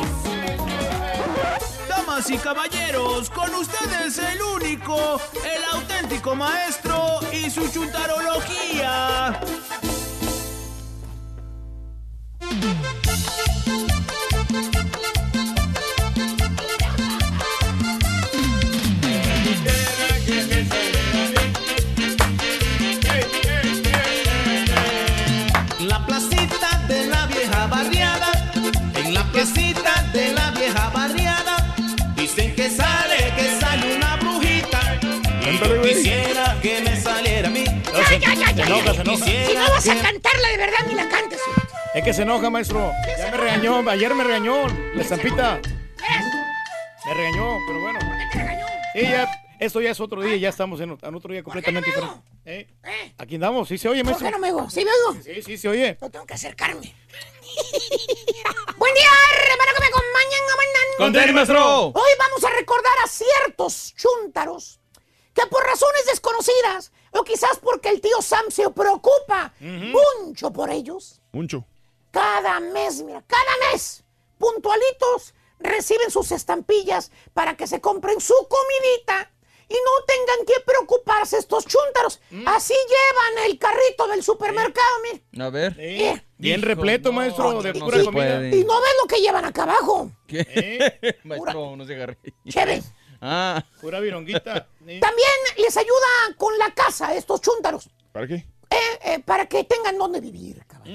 [1.87, 9.39] Damas y caballeros, con ustedes el único, el auténtico maestro y su chuntarología.
[38.65, 39.25] Enoja, se enoja.
[39.25, 41.39] Si no vas a cantarla de verdad, ni la cantes.
[41.93, 42.91] Es que se enoja, maestro.
[43.17, 45.59] Ya me regañó, ayer me regañó la estampita.
[47.05, 47.99] Me regañó, pero bueno.
[48.93, 49.27] Sí, ya,
[49.59, 52.21] esto ya es otro día, ya estamos en, en otro día completamente diferente.
[52.45, 52.67] ¿Eh?
[53.17, 54.27] Aquí andamos, sí se oye, ¿Por maestro.
[54.27, 54.69] qué no me oigo?
[54.69, 55.21] ¿Sí me oigo?
[55.23, 55.97] Sí, sí se oye.
[56.01, 56.95] No tengo que acercarme.
[58.77, 59.09] Buen día,
[59.51, 60.41] hermano que me acompañan.
[60.57, 60.97] mañana.
[60.97, 61.85] Con tenis, maestro.
[61.87, 64.79] Hoy vamos a recordar a ciertos chúntaros
[65.33, 71.21] que por razones desconocidas, o quizás porque el tío Sam se preocupa mucho por ellos,
[71.31, 71.65] Mucho.
[72.11, 74.03] cada mes, mira, cada mes,
[74.37, 79.31] puntualitos, reciben sus estampillas para que se compren su comidita
[79.69, 82.19] y no tengan que preocuparse estos chúntaros.
[82.45, 84.87] Así llevan el carrito del supermercado,
[85.31, 85.45] mira.
[85.45, 86.21] A ver.
[86.37, 88.47] Bien repleto, maestro, de no pura se comida.
[88.49, 90.11] Y no ves lo que llevan acá abajo.
[90.27, 91.17] ¿Qué?
[91.23, 92.17] Maestro, no se agarre.
[92.47, 92.83] Chévere.
[93.25, 93.63] Ah.
[93.79, 94.67] Pura vironguita.
[94.79, 97.89] También les ayuda con la casa estos chúntaros.
[98.11, 98.45] ¿Para qué?
[98.73, 100.65] eh, eh, para que tengan donde vivir.
[100.65, 100.91] caballo.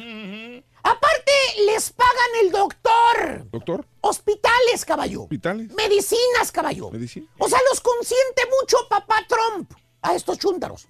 [0.82, 1.32] Aparte,
[1.66, 3.50] les pagan el doctor.
[3.50, 3.86] ¿Doctor?
[4.00, 5.22] Hospitales, caballo.
[5.22, 5.72] ¿Hospitales?
[5.74, 6.90] Medicinas, caballo.
[6.90, 7.26] ¿Medicina?
[7.38, 9.72] O sea, los consiente mucho papá Trump
[10.02, 10.86] a estos chúntaros.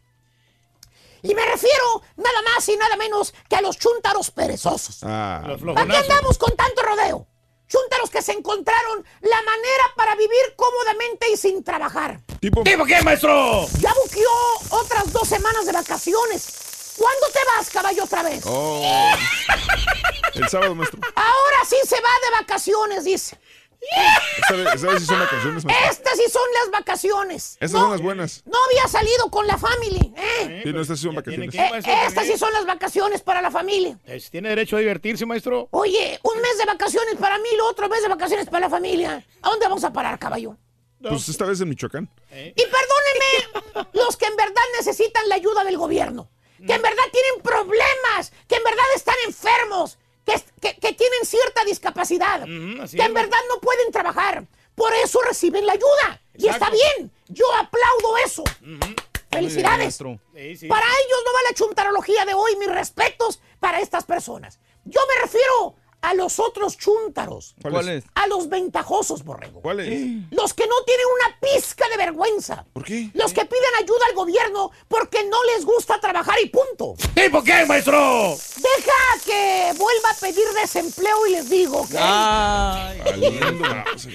[1.23, 5.01] Y me refiero nada más y nada menos que a los chúntaros perezosos.
[5.03, 5.43] Ah.
[5.47, 7.27] Los ¿Para qué andamos con tanto rodeo?
[7.69, 12.21] Chúntaros que se encontraron la manera para vivir cómodamente y sin trabajar.
[12.41, 12.63] ¿Tipo?
[12.63, 13.67] ¿Tipo qué, maestro?
[13.81, 14.31] Ya buqueó
[14.71, 16.95] otras dos semanas de vacaciones.
[16.97, 18.43] ¿Cuándo te vas, caballo, otra vez?
[18.47, 18.83] Oh.
[20.35, 21.01] El sábado, maestro.
[21.15, 23.39] Ahora sí se va de vacaciones, dice.
[23.81, 25.91] Vez sí son vacaciones, maestro.
[25.91, 27.53] Estas sí son las vacaciones.
[27.55, 28.43] Estas no, son las buenas.
[28.47, 30.13] no había salido con la family.
[30.17, 30.63] ¿eh?
[30.65, 31.51] Sí, no, estas sí son vacaciones.
[31.51, 33.99] que- Eh, estas sí son las vacaciones para la familia.
[34.07, 35.69] Eh, Tiene derecho a divertirse, maestro.
[35.71, 39.25] Oye, un mes de vacaciones para mí, lo otro mes de vacaciones para la familia.
[39.43, 40.57] ¿A dónde vamos a parar, caballo?
[41.01, 42.09] Pues esta vez en Michoacán.
[42.33, 46.29] Y perdónenme los que en verdad necesitan la ayuda del gobierno,
[46.67, 49.99] que en verdad tienen problemas, que en verdad están enfermos,
[50.29, 52.51] que, es- que- que tienen cierta discapacidad, que
[52.85, 54.45] es, en verdad no pueden trabajar.
[54.75, 56.23] Por eso reciben la ayuda.
[56.37, 57.11] Y está bien.
[57.29, 58.45] Yo aplaudo eso.
[59.31, 59.97] Felicidades.
[60.35, 60.67] Sí, sí.
[60.69, 62.57] Para ellos no va la chuntarología de hoy.
[62.57, 64.59] Mis respetos para estas personas.
[64.85, 67.55] Yo me refiero a los otros chúntaros.
[67.61, 68.05] ¿Cuál es?
[68.15, 69.61] A los ventajosos, borrego.
[69.61, 69.89] ¿Cuál es?
[70.31, 72.65] Los que no tienen una pizca de vergüenza.
[72.73, 73.11] ¿Por qué?
[73.15, 76.95] Los que piden ayuda al gobierno porque no les gusta trabajar y punto.
[77.15, 78.37] ¿Tipo qué, maestro?
[78.57, 82.99] Deja que vuelva a pedir desempleo y les digo que Ay.
[83.05, 83.65] Valiendo,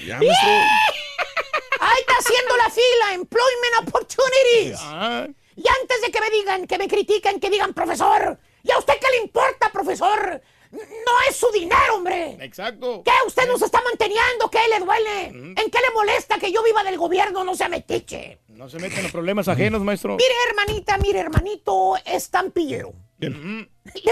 [0.06, 0.48] ya, maestro.
[1.80, 5.34] ahí está haciendo la fila, Employment Opportunities.
[5.56, 8.94] Y antes de que me digan, que me critiquen, que digan, profesor, ¿y a usted
[9.00, 10.42] qué le importa, profesor?
[10.74, 12.36] No es su dinero, hombre.
[12.40, 13.02] exacto.
[13.04, 13.12] ¿Qué?
[13.26, 14.50] ¿Usted nos está manteniendo?
[14.50, 15.26] ¿Qué le duele?
[15.26, 17.44] ¿En qué le molesta que yo viva del gobierno?
[17.44, 18.40] No sea metiche.
[18.48, 20.16] No se meten en los problemas ajenos, maestro.
[20.16, 22.92] Mire, hermanita, mire, hermanito, estampillero.
[23.18, 23.30] Le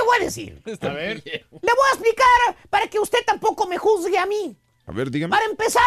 [0.04, 0.62] voy a decir.
[0.80, 1.22] A ver.
[1.24, 4.56] Le voy a explicar para que usted tampoco me juzgue a mí.
[4.86, 5.30] A ver, dígame.
[5.30, 5.82] Para empezar,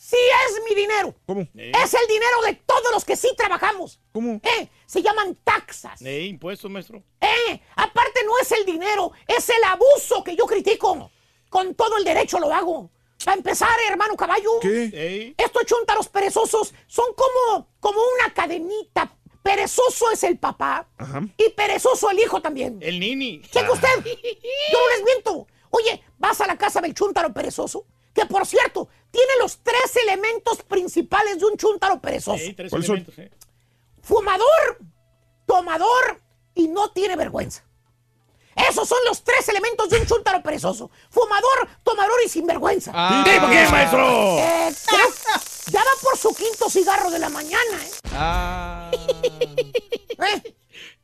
[0.00, 1.14] sí es mi dinero.
[1.26, 1.42] ¿Cómo?
[1.54, 4.00] Es el dinero de todos los que sí trabajamos.
[4.12, 4.40] ¿Cómo?
[4.42, 6.00] Eh, se llaman taxas.
[6.00, 7.02] Eh, impuestos, maestro.
[7.20, 11.10] Eh, aparte no es el dinero, es el abuso que yo critico.
[11.50, 12.90] Con todo el derecho lo hago.
[13.22, 14.60] Para empezar, hermano caballo.
[14.62, 15.34] ¿Qué?
[15.36, 20.88] Estos chúntaros perezosos son como, como una cadenita perezoso es el papá
[21.36, 22.78] y perezoso el hijo también.
[22.80, 23.42] El nini.
[23.42, 23.88] Cheque usted.
[24.04, 25.46] Yo no les miento.
[25.70, 30.62] Oye, vas a la casa del chúntaro perezoso, que por cierto, tiene los tres elementos
[30.62, 32.38] principales de un chúntaro perezoso.
[32.38, 33.30] Sí, tres elementos, eh.
[34.02, 34.78] Fumador,
[35.46, 36.20] tomador
[36.54, 37.64] y no tiene vergüenza.
[38.68, 40.90] Esos son los tres elementos de un chúntaro perezoso.
[41.10, 42.92] Fumador, tomador y sinvergüenza.
[42.94, 43.22] Ah.
[43.24, 44.38] ¿Tipo qué, maestro?
[44.38, 44.70] Eh,
[45.70, 47.90] ya va por su quinto cigarro de la mañana, ¿eh?
[48.12, 48.90] Ah.
[50.20, 50.54] ¿Eh?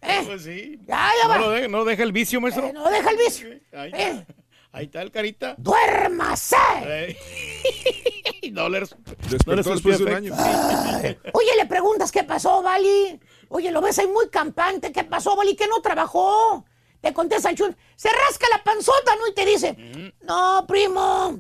[0.03, 0.23] ¿Eh?
[0.27, 0.79] Pues sí.
[0.87, 1.39] Ya, ya va.
[1.39, 2.67] No, deja, no deja el vicio, maestro.
[2.67, 3.49] Eh, no deja el vicio.
[3.73, 4.27] Ahí, Eh.
[4.73, 5.55] Ahí está el carita.
[5.59, 6.57] ¡Duérmase!
[6.85, 8.51] Eh.
[8.53, 10.35] no le, no le Despertó después de un surtió año.
[10.35, 11.31] efecto.
[11.35, 13.21] Oye, le preguntas qué pasó, Vali.
[13.49, 14.93] Oye, lo ves ahí muy campante.
[14.93, 15.55] ¿Qué pasó, Vali?
[15.57, 16.65] Que no trabajó.
[17.01, 17.77] Te contesta el chun.
[17.95, 19.29] Se rasca la panzota, ¿no?
[19.29, 21.39] Y te dice, no, primo.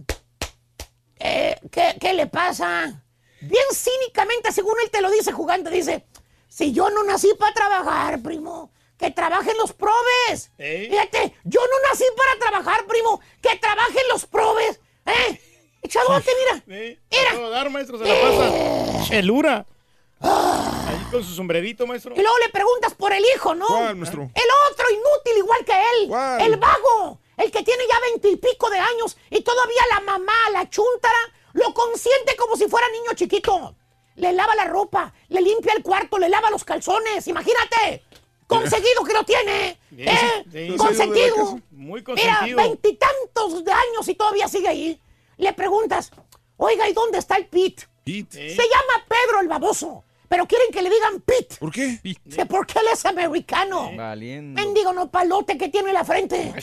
[1.18, 3.02] Eh, ¿qué, ¿Qué le pasa?
[3.40, 6.06] Bien cínicamente, según él te lo dice jugando, dice,
[6.48, 10.51] si yo no nací para trabajar, primo, que trabajen los probes.
[10.59, 10.88] ¿Eh?
[10.90, 14.80] Fíjate, yo no nací para trabajar, primo, que trabajen los probes.
[15.07, 15.40] ¿Eh?
[15.88, 16.62] Chadote, mira.
[17.11, 19.05] Eh, a todo dar, maestro, se la pasa.
[19.09, 19.66] Chelura.
[20.20, 22.14] Ahí con su sombrerito, maestro.
[22.14, 23.66] Y luego le preguntas por el hijo, ¿no?
[23.66, 24.22] ¿Cuál, maestro?
[24.22, 26.09] El otro inútil igual que él.
[26.09, 26.40] ¿Cuál?
[26.40, 27.20] El vago.
[27.36, 31.18] El que tiene ya veintipico de años y todavía la mamá, la chuntara,
[31.53, 33.76] lo consiente como si fuera niño chiquito.
[34.16, 37.28] Le lava la ropa, le limpia el cuarto, le lava los calzones.
[37.28, 38.05] Imagínate.
[38.47, 39.78] Conseguido que lo tiene.
[39.97, 40.44] ¿Eh?
[40.53, 40.76] sí.
[40.76, 41.61] Consentido.
[41.70, 42.57] Muy Mira, consentido.
[42.57, 45.01] veintitantos de años y todavía sigue ahí.
[45.36, 46.11] Le preguntas,
[46.57, 47.84] oiga, ¿y dónde está el Pete?
[48.05, 48.51] Pete.
[48.51, 51.57] Se llama Pedro el baboso, pero quieren que le digan Pete.
[51.59, 51.99] ¿Por qué?
[52.03, 52.16] Sí,
[52.49, 53.90] porque él es americano.
[53.97, 54.62] Valiendo.
[54.62, 56.55] Mendigo no palote que tiene en la frente.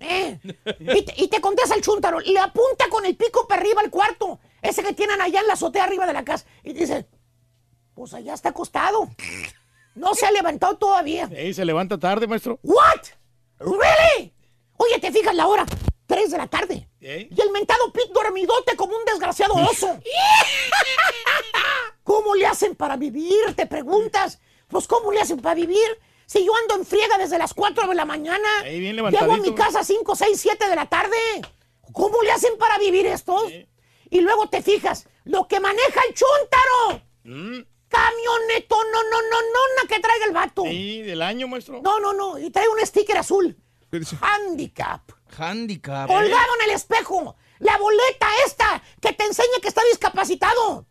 [0.00, 0.38] Eh,
[0.78, 3.90] Y, te, y te contesta el chúntaro, le apunta con el pico para arriba al
[3.90, 7.06] cuarto, ese que tienen allá en la azotea arriba de la casa, y dice,
[7.94, 9.08] pues allá está acostado.
[10.00, 11.28] No se ha levantado todavía.
[11.30, 12.58] Ey, se levanta tarde, maestro.
[12.62, 13.02] ¿What?
[13.58, 14.32] ¿Really?
[14.78, 15.66] Oye, ¿te fijas la hora?
[16.06, 16.88] Tres de la tarde.
[17.02, 17.28] ¿Eh?
[17.30, 20.00] Y el mentado Pete dormidote como un desgraciado oso.
[22.02, 23.54] ¿Cómo le hacen para vivir?
[23.54, 24.40] Te preguntas.
[24.68, 26.00] Pues, ¿cómo le hacen para vivir?
[26.24, 29.36] Si yo ando en friega desde las 4 de la mañana, Ahí bien llego a
[29.36, 31.16] mi casa a 5, 6, 7 de la tarde.
[31.92, 33.52] ¿Cómo le hacen para vivir estos?
[34.08, 37.02] Y luego te fijas, lo que maneja el chúntaro.
[37.24, 37.60] Mm,
[37.90, 40.62] Camioneto, no, no, no, no, no, que traiga el vato.
[40.62, 41.80] Sí, del año, maestro.
[41.82, 43.56] No, no, no, y trae un sticker azul.
[44.20, 45.02] Handicap.
[45.36, 46.06] Handicap.
[46.06, 47.34] Colgado en el espejo.
[47.58, 50.86] La boleta esta que te enseña que está discapacitado.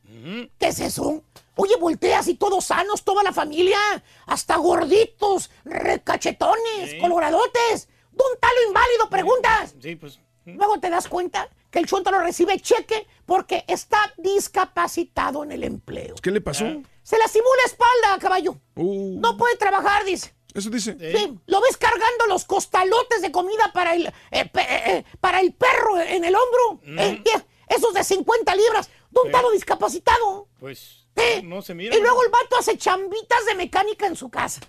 [0.60, 1.24] ¿Qué es eso?
[1.56, 3.80] Oye, volteas y todos sanos, toda la familia.
[4.26, 7.88] Hasta gorditos, recachetones, coloradotes.
[8.12, 9.76] De un talo inválido, preguntas.
[9.82, 10.20] Sí, pues.
[10.46, 16.16] Luego te das cuenta que el chuntaro recibe cheque porque está discapacitado en el empleo.
[16.22, 16.66] ¿Qué le pasó?
[17.04, 18.58] Se lastimó la espalda, caballo.
[18.76, 20.34] Uh, No puede trabajar, dice.
[20.54, 20.98] eso dice.
[21.00, 25.40] Sí, lo ves cargando los costalotes de comida para el, eh, pe- eh, eh, para
[25.42, 26.82] el perro en el hombro.
[27.02, 29.32] Eh, mira, esos de 50 libras, de un Sí.
[29.32, 30.48] talo discapacitado.
[30.60, 31.06] Pues.
[31.16, 31.96] Eh, No se mira.
[31.96, 34.62] Y luego el vato hace chambitas de mecánica en su casa.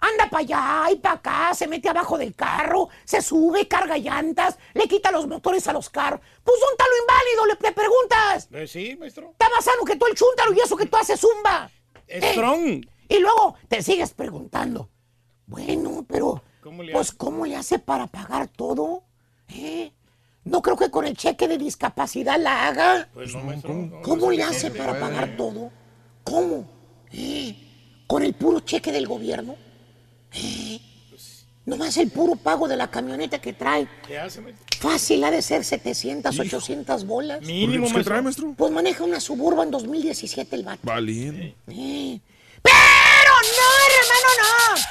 [0.00, 4.56] Anda para allá y para acá, se mete abajo del carro, se sube, carga llantas,
[4.74, 6.20] le quita los motores a los carros.
[6.44, 8.48] Pues un talo inválido, le, le preguntas.
[8.52, 9.30] Eh, sí, maestro.
[9.30, 11.70] Está más sano que tú el chúntaro y eso que tú haces zumba.
[12.06, 12.86] Eh, Strong.
[13.08, 14.88] Y luego te sigues preguntando,
[15.46, 17.16] bueno, pero, ¿Cómo le pues, hace?
[17.16, 19.02] ¿cómo le hace para pagar todo?
[19.48, 19.92] ¿Eh?
[20.44, 23.08] No creo que con el cheque de discapacidad la haga.
[23.14, 23.74] Pues no, maestro.
[23.74, 25.70] no, ¿Cómo no le hace para pagar todo?
[26.24, 26.70] ¿Cómo?
[27.12, 27.56] ¿Eh?
[28.06, 29.56] ¿Con el puro cheque del gobierno?
[30.42, 30.80] ¿Eh?
[31.66, 33.86] Nomás el puro pago de la camioneta que trae.
[34.06, 34.64] ¿Qué hace, maestro?
[34.80, 37.42] Fácil ha de ser 700, 800 bolas.
[37.42, 38.04] Mínimo, ¿Qué maestro.
[38.04, 38.54] trae, maestro?
[38.56, 40.80] Pues maneja una Suburban 2017 el vato.
[40.82, 41.42] Valiendo.
[41.68, 42.20] Eh.
[42.62, 43.70] Pero no,
[44.00, 44.82] hermano, no.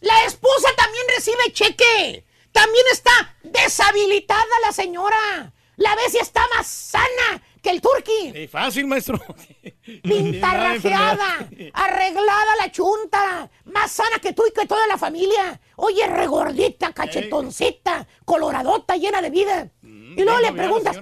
[0.00, 2.24] La esposa también recibe cheque.
[2.52, 5.52] También está deshabilitada la señora.
[5.76, 8.32] La ves y está más sana que el turqui.
[8.34, 9.20] Eh, fácil, maestro.
[10.02, 15.60] Pintarrajeada, arreglada la chunta, más sana que tú y que toda la familia.
[15.76, 19.68] Oye, regordita, cachetoncita, coloradota, llena de vida.
[19.82, 20.98] y luego bien le preguntas,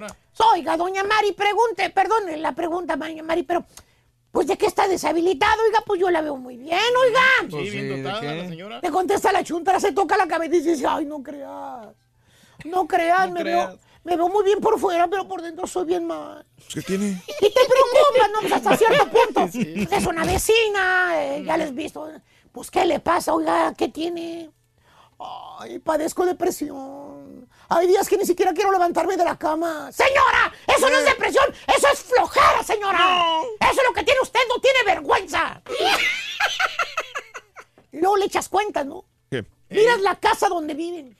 [0.53, 3.65] oiga, doña Mari, pregunte, perdone la pregunta, doña Mari, pero,
[4.31, 5.63] pues, ¿de qué está deshabilitado?
[5.63, 7.21] Oiga, pues yo la veo muy bien, oiga.
[7.49, 8.35] Sí, bien sí, ¿de dotada qué?
[8.35, 8.79] la señora.
[8.81, 11.87] Le contesta la chunta, se toca la cabeza y dice, ay, no creas.
[12.65, 13.67] No creas, No me, creas.
[13.67, 16.45] Veo, me veo muy bien por fuera, pero por dentro soy bien mal.
[16.55, 17.07] Pues, ¿Qué tiene?
[17.27, 18.27] y te preocupa?
[18.33, 19.49] No, pues hasta cierto punto.
[19.97, 22.09] Es una vecina, eh, ya les he visto.
[22.53, 23.33] Pues, ¿qué le pasa?
[23.33, 24.49] Oiga, ¿qué tiene?
[25.59, 27.49] Ay, padezco depresión.
[27.67, 29.91] Hay días que ni siquiera quiero levantarme de la cama.
[29.91, 30.53] ¡Señora!
[30.67, 31.09] ¡Eso no es eh.
[31.09, 31.45] depresión!
[31.67, 33.41] ¡Eso es flojera, señora!
[33.59, 34.39] ¡Eso es lo que tiene usted!
[34.47, 35.61] ¡No tiene vergüenza!
[37.91, 39.03] y luego le echas cuentas, ¿no?
[39.29, 39.45] ¿Qué?
[39.69, 41.17] Miras la casa donde viven.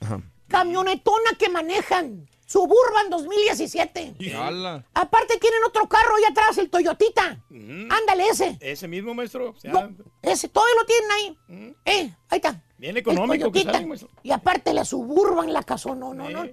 [0.48, 4.14] Camionetona que manejan Suburban 2017.
[4.34, 4.82] Hala.
[4.94, 7.44] Aparte tienen otro carro ahí atrás, el Toyotita.
[7.50, 8.56] Ándale ese.
[8.58, 9.50] Ese mismo, maestro.
[9.50, 11.76] O sea, No, ese, todo lo tienen ahí.
[11.84, 12.62] Eh, ahí está.
[12.78, 13.72] Bien El económico que Toyotita.
[13.74, 14.08] sale, maestro.
[14.22, 16.46] Y aparte la suburban, la casona, no, no, no.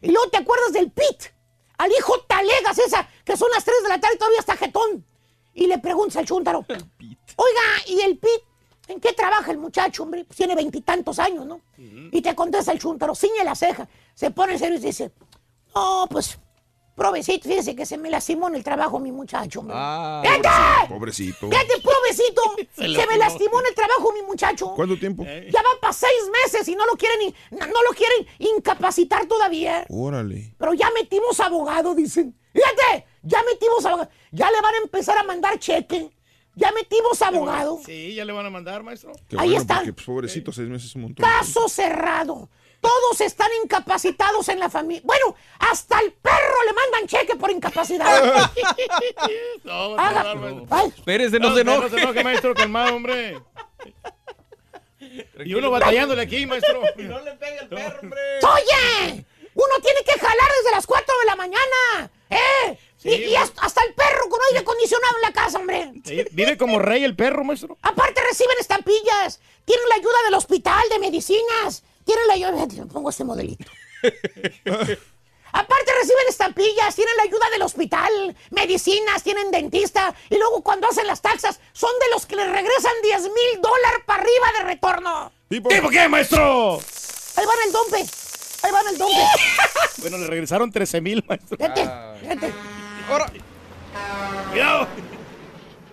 [0.00, 1.22] Y luego te acuerdas del Pit,
[1.76, 5.04] al hijo Talegas esa, que son las 3 de la tarde y todavía está jetón.
[5.52, 8.40] Y le preguntas al chúntaro, oiga, ¿y el Pit?
[8.88, 10.24] ¿En qué trabaja el muchacho, hombre?
[10.24, 11.60] Pues tiene veintitantos años, ¿no?
[11.76, 15.12] Y te contesta el chúntaro, ciñe la ceja, se pone en serio y dice,
[15.74, 16.38] no, pues,
[16.94, 19.62] provecito, fíjese que se me lastimó en el trabajo mi muchacho.
[19.62, 20.88] ¡Fíjate!
[20.88, 21.48] Pobrecito.
[21.48, 22.42] Fíjate, provecito,
[22.76, 24.72] Se me lastimó en el trabajo mi muchacho.
[24.74, 25.24] ¿Cuánto tiempo?
[25.24, 29.86] Ya va para seis meses y no lo quieren, no, no lo quieren incapacitar todavía.
[29.88, 30.54] Órale.
[30.58, 32.36] Pero ya metimos abogado, dicen.
[32.52, 34.10] Fíjate, ya metimos abogado.
[34.30, 36.10] Ya le van a empezar a mandar cheque.
[36.54, 37.80] Ya metimos abogado.
[37.84, 39.12] Sí, ya le van a mandar, maestro.
[39.26, 39.76] Qué Ahí bueno, está.
[39.76, 41.24] porque, pues, pobrecito, seis meses es un montón.
[41.26, 42.50] Caso cerrado.
[42.82, 45.00] Todos están incapacitados en la familia.
[45.04, 48.50] Bueno, hasta el perro le mandan cheque por incapacidad.
[49.64, 50.66] No, Haga- no, maestro.
[50.70, 50.88] Ay.
[50.96, 51.90] Espérese, no, No, se no enoje.
[51.90, 53.40] se enoje, maestro, calmado, hombre.
[55.44, 56.80] Y uno batallándole aquí, maestro.
[56.96, 58.20] no le pegue el perro, hombre.
[58.42, 59.24] ¡Oye!
[59.54, 62.10] Uno tiene que jalar desde las 4 de la mañana.
[62.30, 62.78] ¿Eh?
[62.96, 65.92] Sí, y, y hasta, hasta el perro con aire acondicionado en la casa, hombre.
[66.04, 67.76] Sí, Vive como rey el perro, maestro.
[67.82, 69.40] Aparte reciben estampillas.
[69.64, 71.84] Tienen la ayuda del hospital, de medicinas.
[72.04, 72.52] Tienen la ayuda...
[72.52, 73.64] Fíjate, Pongo este modelito.
[75.54, 80.14] Aparte reciben estampillas, tienen la ayuda del hospital, medicinas, tienen dentista.
[80.30, 84.00] Y luego cuando hacen las taxas, son de los que les regresan 10 mil dólares
[84.06, 85.32] para arriba de retorno.
[85.48, 86.80] ¿Tipo qué, maestro?
[87.36, 88.06] Ahí van el dompe.
[88.62, 89.14] Ahí van el dompe.
[89.98, 91.56] Bueno, le regresaron 13 mil, maestro.
[91.56, 91.88] Fíjate,
[92.20, 92.52] fíjate.
[94.50, 94.88] Cuidado.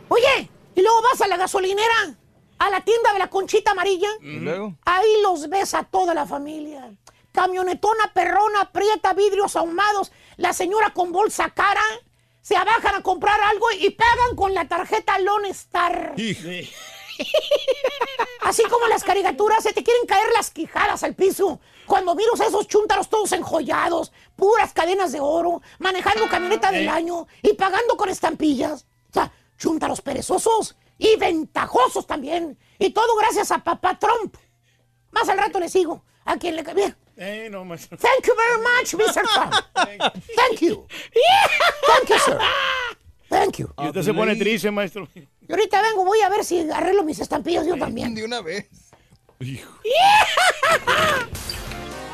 [0.07, 2.15] Oye, y luego vas a la gasolinera,
[2.59, 4.09] a la tienda de la conchita amarilla.
[4.21, 4.75] ¿Y luego?
[4.85, 6.93] Ahí los ves a toda la familia.
[7.31, 11.81] Camionetona, perrona, prieta, vidrios ahumados, la señora con bolsa cara.
[12.41, 16.15] Se abajan a comprar algo y pagan con la tarjeta Lone Star.
[18.41, 21.59] Así como las caricaturas, se te quieren caer las quijadas al piso.
[21.85, 27.27] Cuando miras a esos chúntaros todos enjollados, puras cadenas de oro, manejando camioneta del año
[27.41, 28.85] y pagando con estampillas.
[29.09, 32.55] O sea, chúntaros perezosos y ventajosos también.
[32.77, 34.35] Y todo gracias a papá Trump.
[35.11, 36.03] Más al rato le sigo.
[36.25, 36.63] A quien le...
[36.75, 36.95] Mira.
[37.17, 37.97] Eh, no, maestro.
[37.97, 39.23] Thank you very much, Mr.
[39.33, 39.51] Trump.
[39.73, 40.85] Thank you.
[41.87, 42.37] Thank you, sir.
[43.29, 43.73] Thank you.
[43.77, 45.07] Y usted se pone triste, maestro.
[45.15, 48.13] Y ahorita vengo, voy a ver si arreglo mis estampillas yo también.
[48.13, 48.69] De una vez.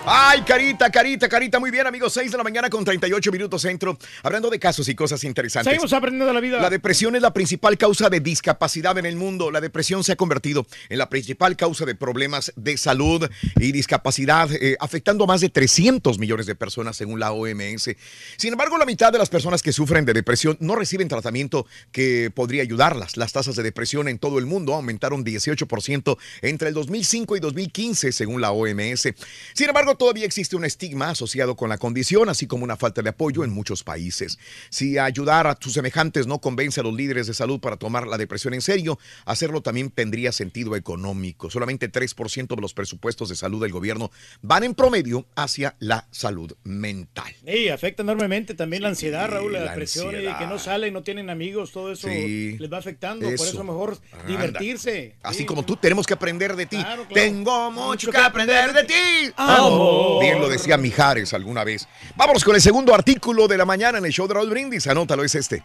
[0.07, 1.59] Ay, carita, carita, carita.
[1.59, 2.13] Muy bien, amigos.
[2.13, 3.97] 6 de la mañana con 38 minutos centro.
[4.21, 5.71] Hablando de casos y cosas interesantes.
[5.71, 6.61] Seguimos aprendiendo de la vida.
[6.61, 9.49] La depresión es la principal causa de discapacidad en el mundo.
[9.49, 14.47] La depresión se ha convertido en la principal causa de problemas de salud y discapacidad,
[14.51, 17.95] eh, afectando a más de 300 millones de personas según la OMS.
[18.37, 22.29] Sin embargo, la mitad de las personas que sufren de depresión no reciben tratamiento que
[22.29, 23.17] podría ayudarlas.
[23.17, 28.11] Las tasas de depresión en todo el mundo aumentaron 18% entre el 2005 y 2015
[28.11, 29.09] según la OMS.
[29.55, 33.09] Sin embargo, todavía existe un estigma asociado con la condición, así como una falta de
[33.09, 34.37] apoyo en muchos países.
[34.69, 38.17] Si ayudar a tus semejantes no convence a los líderes de salud para tomar la
[38.17, 41.49] depresión en serio, hacerlo también tendría sentido económico.
[41.49, 46.53] Solamente 3% de los presupuestos de salud del gobierno van en promedio hacia la salud
[46.63, 47.33] mental.
[47.45, 50.39] Sí, afecta enormemente también la ansiedad, Raúl, la, la depresión, y ansiedad.
[50.39, 53.25] que no salen, no tienen amigos, todo eso Sí, les va afectando.
[53.25, 53.63] Por eso.
[53.63, 54.25] mejor Anda.
[54.27, 55.15] divertirse.
[55.23, 56.77] Así como tú tenemos que aprender de ti.
[56.77, 57.13] Claro, claro.
[57.13, 58.93] Tengo mucho que aprender de ti.
[59.35, 59.84] Amor.
[60.19, 61.87] Bien lo decía Mijares alguna vez.
[62.15, 64.87] Vámonos con el segundo artículo de la mañana en el show de Raúl Brindis.
[64.87, 65.63] Anótalo, es este.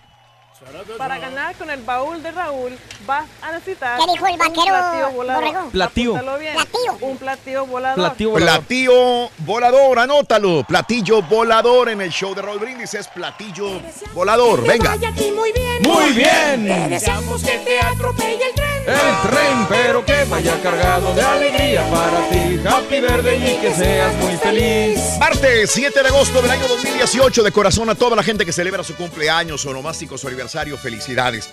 [0.98, 4.66] Para ganar con el baúl de Raúl, vas a necesitar ¿Qué dijo el un vaquero,
[4.66, 5.70] platillo volador.
[5.70, 6.16] Platillo.
[6.16, 6.54] Apúntalo bien.
[7.00, 8.16] Un platillo volador.
[8.36, 10.64] Platillo volador, anótalo.
[10.68, 13.80] Platillo volador en el show de Raúl Brindis es platillo
[14.12, 14.62] volador.
[14.66, 14.96] Venga.
[15.34, 15.82] muy bien.
[15.82, 16.66] Muy bien.
[16.66, 18.70] Te deseamos que te atropelle el tren.
[18.86, 22.60] El tren, pero que vaya cargado de alegría para ti.
[22.66, 25.00] Happy birthday y que seas muy feliz.
[25.18, 28.84] Martes 7 de agosto del año 2018, de corazón a toda la gente que celebra
[28.84, 31.48] su cumpleaños, su onomástico, su aniversario, felicidades.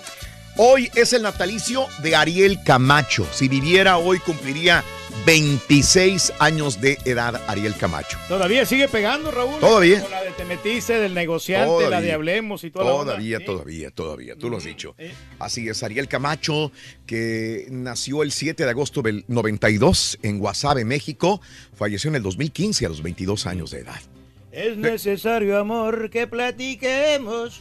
[0.56, 3.26] Hoy es el natalicio de Ariel Camacho.
[3.32, 4.82] Si viviera hoy, cumpliría
[5.24, 8.18] 26 años de edad Ariel Camacho.
[8.26, 9.60] Todavía sigue pegando, Raúl.
[9.60, 10.00] Todavía.
[10.00, 12.00] Con la de Te metiste, del negociante, la Todavía.
[12.00, 13.12] de Hablemos y toda la onda.
[13.12, 14.96] Todavía, todavía, todavía, tú lo has dicho.
[15.38, 16.72] Así es, Ariel Camacho,
[17.06, 21.40] que nació el 7 de agosto del 92 en Guasave, México,
[21.76, 24.00] falleció en el 2015 a los 22 años de edad.
[24.58, 27.60] Es necesario, amor, que platiquemos.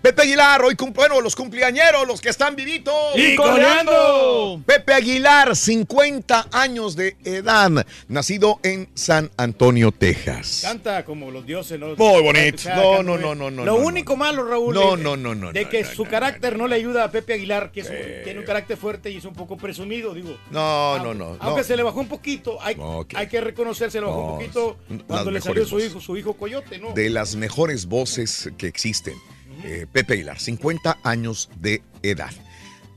[0.00, 2.94] Pepe Aguilar, hoy cum- bueno, los cumpleañeros, los que están vivitos.
[3.16, 4.62] ¡Y coleando!
[4.64, 7.70] Pepe Aguilar, 50 años de edad,
[8.08, 10.60] nacido en San Antonio, Texas.
[10.62, 11.88] Canta como los dioses, ¿no?
[11.96, 12.62] Muy bonito.
[12.74, 15.68] No, no, no, no, no, Lo no, único malo, Raúl, No, no, no, no, de
[15.68, 18.78] que su carácter no le ayuda a Pepe Aguilar, que es un- tiene un carácter
[18.78, 20.34] fuerte y es un poco presumido, digo.
[20.50, 21.36] No, no, no.
[21.40, 22.74] Aunque se le bajó un poquito, hay,
[23.14, 26.34] hay que reconocer, se le bajó un poquito cuando le salió su hijo, su hijo
[26.34, 26.92] Coyote, ¿no?
[26.92, 29.14] de las mejores voces que existen.
[29.64, 32.30] Eh, Pepe Aguilar, 50 años de edad.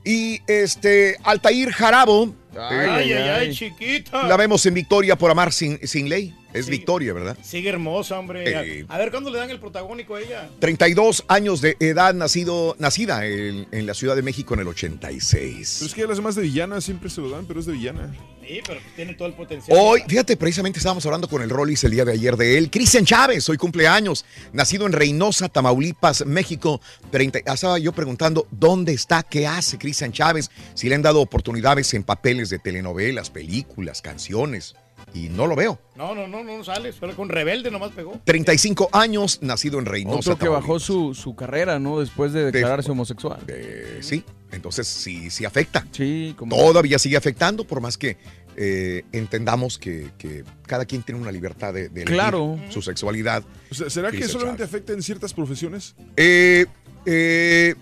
[0.04, 2.34] Y este, Altair Jarabo.
[2.56, 4.28] Ay, eh, ay, ay, chiquita.
[4.28, 6.34] La vemos en Victoria por amar sin, sin ley.
[6.52, 7.36] Es Victoria, ¿verdad?
[7.42, 8.44] Sigue hermosa, hombre.
[8.46, 8.84] Eh.
[8.88, 10.50] A, ver, ¿cuándo le dan el protagónico a ella?
[10.58, 15.76] 32 años de edad, nacido, nacida en, en la Ciudad de México en el 86.
[15.78, 17.72] Pero es que a las demás de villana siempre se lo dan, pero es de
[17.72, 18.12] villana.
[18.50, 19.78] Sí, pero tiene todo el potencial.
[19.80, 22.68] Hoy, fíjate, precisamente estábamos hablando con el Rollis el día de ayer de él.
[22.68, 26.80] Cristian Chávez, hoy cumpleaños, nacido en Reynosa, Tamaulipas, México.
[27.12, 29.22] 30, ah, estaba yo preguntando, ¿dónde está?
[29.22, 30.50] ¿Qué hace Cristian Chávez?
[30.74, 34.74] Si le han dado oportunidades en papeles de telenovelas, películas, canciones.
[35.12, 35.78] Y no lo veo.
[35.96, 36.92] No, no, no, no sale.
[36.92, 38.20] Solo con Rebelde nomás pegó.
[38.24, 42.00] 35 años, nacido en Reynosa, Otro que bajó su, su carrera, ¿no?
[42.00, 43.40] Después de declararse homosexual.
[43.48, 45.86] Eh, sí, entonces sí, sí afecta.
[45.90, 46.54] Sí, como...
[46.56, 48.16] Todavía sigue afectando, por más que
[48.56, 52.58] eh, entendamos que, que cada quien tiene una libertad de, de elegir Claro.
[52.68, 53.42] su sexualidad.
[53.70, 55.94] O sea, ¿Será que solamente afecta en ciertas profesiones?
[56.16, 56.66] Eh,
[57.06, 57.74] eh,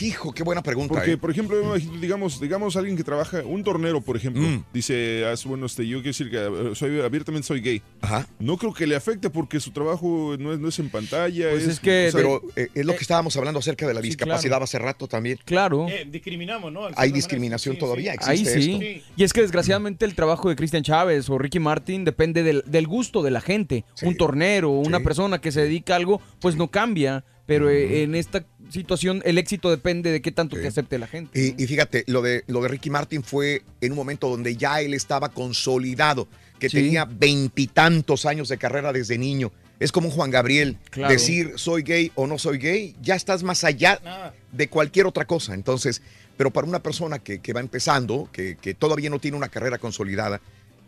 [0.00, 0.94] hijo, qué buena pregunta.
[0.94, 1.16] Porque, eh.
[1.16, 4.64] por ejemplo, digamos, digamos alguien que trabaja, un tornero, por ejemplo, Mm.
[4.72, 7.82] dice, ah, bueno, este, yo quiero decir que eh, soy, abiertamente soy gay.
[8.00, 8.26] Ajá.
[8.38, 11.50] No creo que le afecte porque su trabajo no es, no es en pantalla.
[11.50, 13.94] Pues es, es que o sea, Pero eh, es lo que estábamos hablando acerca de
[13.94, 14.64] la sí, discapacidad claro.
[14.64, 15.38] hace rato también.
[15.44, 15.86] Claro.
[15.88, 16.82] Eh, discriminamos, ¿no?
[16.96, 18.30] Hay discriminación manera, sí, todavía, sí.
[18.30, 18.72] Ahí existe sí.
[18.98, 19.12] esto.
[19.16, 22.86] Y es que desgraciadamente el trabajo de Cristian Chávez o Ricky Martin depende del, del
[22.86, 23.84] gusto de la gente.
[24.02, 25.04] Un tornero, una Sí.
[25.04, 27.24] persona que se dedica a algo, pues no cambia.
[27.50, 31.36] Pero eh, en esta situación el éxito depende de qué tanto te acepte la gente.
[31.56, 34.80] Y, y fíjate, lo de, lo de Ricky Martin fue en un momento donde ya
[34.80, 36.28] él estaba consolidado,
[36.60, 36.76] que Sí.
[36.76, 39.50] tenía veintitantos años de carrera desde niño.
[39.80, 40.76] Es como un Juan Gabriel.
[40.90, 41.12] Claro.
[41.12, 45.24] Decir soy gay o no soy gay, ya estás más allá Ah, de cualquier otra
[45.26, 45.54] cosa.
[45.54, 46.02] Entonces,
[46.36, 49.78] pero para una persona que, que va empezando, que, que todavía no tiene una carrera
[49.78, 50.40] consolidada,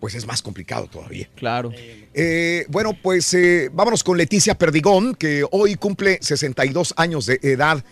[0.03, 1.29] pues es más complicado todavía.
[1.37, 1.71] Claro.
[2.13, 7.85] Eh, bueno, pues eh, vámonos con Leticia Perdigón, que hoy cumple 62 años de edad.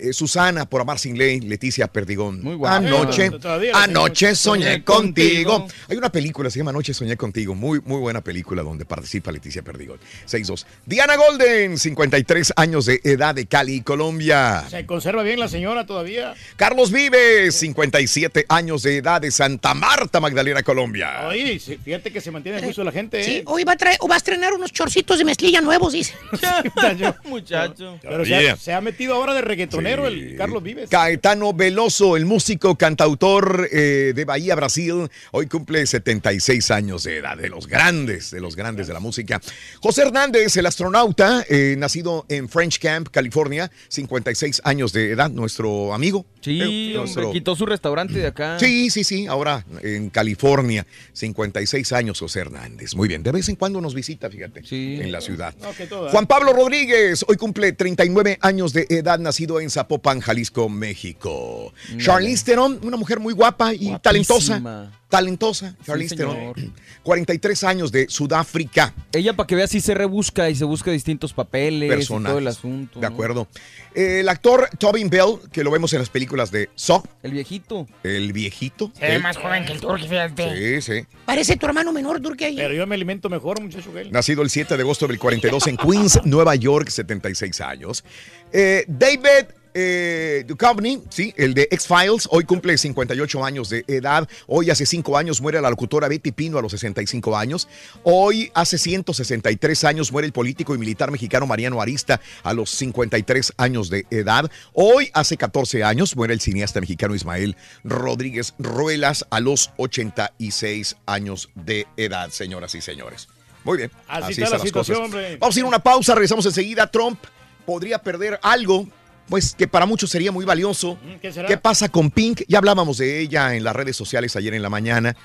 [0.00, 2.42] Eh, Susana, por amar sin ley, Leticia Perdigón.
[2.42, 2.76] Muy guapa.
[2.76, 5.58] Anoche, Eh, anoche soñé contigo.
[5.58, 5.68] contigo.
[5.88, 7.54] Hay una película, se llama Anoche soñé contigo.
[7.54, 9.98] Muy, muy buena película donde participa Leticia Perdigón.
[10.26, 10.64] 6-2.
[10.86, 14.64] Diana Golden, 53 años de edad de Cali, Colombia.
[14.70, 16.34] Se conserva bien la señora todavía.
[16.56, 21.26] Carlos Vives, 57 años de edad de Santa Marta, Magdalena, Colombia.
[21.28, 23.22] Oye, sí, fíjate que se mantiene el juicio la gente.
[23.24, 23.42] Sí, ¿eh?
[23.46, 26.14] hoy va a, traer, va a estrenar unos chorcitos de mezclilla nuevos, dice.
[27.24, 27.98] Muchacho.
[28.02, 28.52] Pero se, Yeah.
[28.52, 30.90] ha, se ha metido ahora de reggaetonero el Carlos Vives.
[30.90, 37.36] Caetano Veloso, el músico cantautor eh, de Bahía, Brasil, hoy cumple 76 años de edad,
[37.36, 39.40] de los grandes, de los grandes de la música.
[39.80, 45.94] José Hernández, el astronauta, eh, nacido en French Camp, California, 56 años de edad, nuestro
[45.94, 46.26] amigo.
[46.48, 48.56] Sí, Eh, hombre, quitó su restaurante de acá.
[48.68, 52.94] Sí, sí, sí, ahora en California, 56 años José Hernández.
[52.94, 55.54] Muy bien, de vez en cuando nos visita, fíjate, en la ciudad.
[55.60, 55.86] No, que.
[55.86, 61.72] Juan Pablo Rodríguez, hoy cumple 39 años de edad, nacido en Zapopan, Jalisco, México.
[61.90, 62.04] Mira.
[62.04, 63.88] Charlize Theron, una mujer muy guapa y.
[63.88, 63.98] Guapísima.
[64.00, 66.54] Talentosa, Charlize señor.
[66.54, 66.74] Theron.
[67.02, 68.92] 43 años de Sudáfrica.
[69.12, 72.46] Ella para que vea si se rebusca y se busca distintos papeles y todo el
[72.46, 73.00] asunto.
[73.00, 73.14] De ¿no?
[73.14, 73.48] acuerdo.
[73.94, 77.02] Eh, el actor Tobin Bell, que lo vemos en las películas de Saw.
[77.22, 77.86] El viejito.
[78.02, 78.92] El viejito.
[78.94, 80.80] Se ve Él- más joven que el Turki, fíjate.
[80.80, 81.06] Sí, sí.
[81.24, 82.54] Parece tu hermano menor, Turki.
[82.56, 84.12] Pero yo me alimento mejor, muchacho, que él.
[84.12, 88.04] Nacido el 7 de agosto del 42 en Queens, Nueva York, 76 años.
[88.52, 89.46] Eh, David
[89.80, 94.28] eh, Duchovny, sí, el de X-Files, hoy cumple 58 años de edad.
[94.48, 97.68] Hoy hace 5 años muere la locutora Betty Pino a los 65 años.
[98.02, 103.52] Hoy hace 163 años muere el político y militar mexicano Mariano Arista a los 53
[103.56, 104.50] años de edad.
[104.72, 111.50] Hoy hace 14 años muere el cineasta mexicano Ismael Rodríguez Ruelas a los 86 años
[111.54, 113.28] de edad, señoras y señores.
[113.62, 113.92] Muy bien.
[114.08, 115.36] Así está la situación, hombre.
[115.36, 116.90] Vamos a ir a una pausa, regresamos enseguida.
[116.90, 117.20] Trump
[117.64, 118.88] podría perder algo,
[119.28, 120.94] pues que para muchos sería muy valioso.
[120.94, 121.48] Mm, ¿Qué será?
[121.48, 122.42] ¿Qué pasa con Pink?
[122.48, 125.16] Ya hablábamos de ella en las redes sociales ayer en la mañana.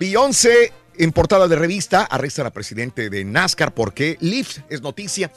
[0.00, 5.30] Beyoncé, en portada de revista, arrestan al presidente de NASCAR porque Lyft es noticia.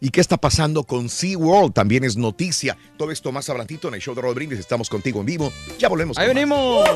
[0.00, 1.74] ¿Y qué está pasando con SeaWorld?
[1.74, 2.76] También es noticia.
[2.96, 4.58] Todo esto más adelantito en el show de Rod Brindis.
[4.58, 5.52] Estamos contigo en vivo.
[5.78, 6.16] Ya volvemos.
[6.16, 6.88] Ahí con más.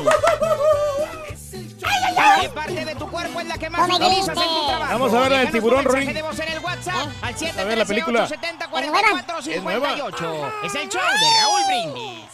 [2.41, 4.93] ¿Qué parte de tu cuerpo es la que más utilizas en tu trabajo?
[4.93, 7.35] Vamos a ver la del tiburón, en el WhatsApp al.
[7.37, 9.91] 713 ¿Es nueva?
[9.91, 12.25] 870 Es el show de Raúl Brindis.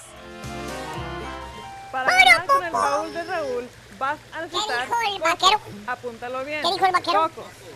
[1.92, 3.70] Para ganar con el baúl de Raúl,
[4.00, 4.86] vas a necesitar.
[4.86, 5.60] dijo el vaquero?
[5.88, 6.62] Apúntalo bien.
[6.62, 7.22] ¿Qué dijo el vaquero?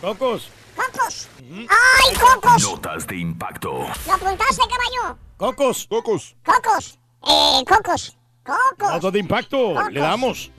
[0.00, 0.50] Cocos.
[0.76, 1.28] ¡Cocos!
[1.40, 2.62] ¡Ay, cocos!
[2.62, 3.72] Notas de impacto.
[4.06, 5.18] ¿Lo apuntaste, caballo?
[5.38, 5.86] Cocos.
[5.86, 6.36] Cocos.
[6.44, 6.98] Cocos.
[7.26, 8.16] Eh, cocos.
[8.44, 8.90] Cocos.
[8.92, 9.88] Notas de impacto.
[9.90, 10.50] Le damos.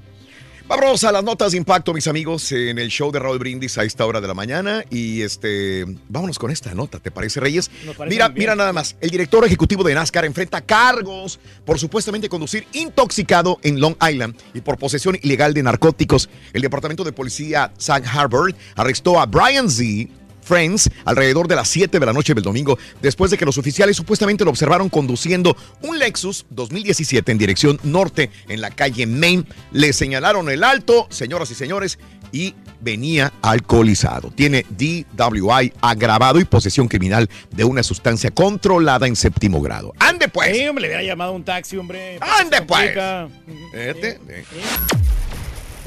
[0.67, 3.85] Vamos a las notas de impacto, mis amigos, en el show de Raúl Brindis a
[3.85, 4.83] esta hora de la mañana.
[4.89, 7.71] Y este, vámonos con esta nota, ¿te parece, Reyes?
[7.97, 8.97] Parece Mira, mira nada más.
[8.99, 14.59] El director ejecutivo de NASCAR enfrenta cargos por supuestamente conducir intoxicado en Long Island y
[14.59, 16.29] por posesión ilegal de narcóticos.
[16.51, 20.09] El departamento de policía Sag Harbor arrestó a Brian Z.
[20.47, 23.97] Friends alrededor de las 7 de la noche del domingo, después de que los oficiales
[23.97, 29.45] supuestamente lo observaron conduciendo un Lexus 2017 en dirección norte en la calle Main.
[29.71, 31.99] Le señalaron el alto, señoras y señores,
[32.31, 34.31] y venía alcoholizado.
[34.31, 39.93] Tiene DWI agravado y posesión criminal de una sustancia controlada en séptimo grado.
[39.99, 40.55] ¡Ande pues!
[40.55, 42.19] Sí, hombre, le hubiera llamado un taxi, hombre.
[42.21, 42.91] ¡Ande pues!
[42.91, 44.45] Fíjate, eh.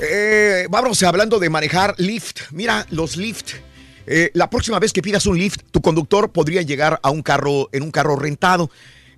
[0.02, 2.50] Eh, vamos hablando de manejar Lyft.
[2.52, 3.54] Mira, los Lyft.
[4.12, 7.68] Eh, la próxima vez que pidas un Lyft, tu conductor podría llegar a un carro
[7.70, 8.68] en un carro rentado.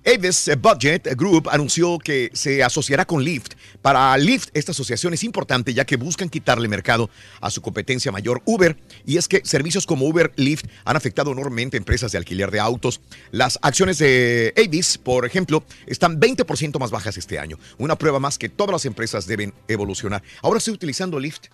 [0.05, 3.53] Avis Budget Group anunció que se asociará con Lyft.
[3.81, 7.09] Para Lyft, esta asociación es importante ya que buscan quitarle mercado
[7.41, 8.77] a su competencia mayor Uber.
[9.03, 13.01] Y es que servicios como Uber, Lyft han afectado enormemente empresas de alquiler de autos.
[13.31, 17.57] Las acciones de Avis, por ejemplo, están 20% más bajas este año.
[17.79, 20.21] Una prueba más que todas las empresas deben evolucionar.
[20.43, 21.47] Ahora estoy utilizando Lyft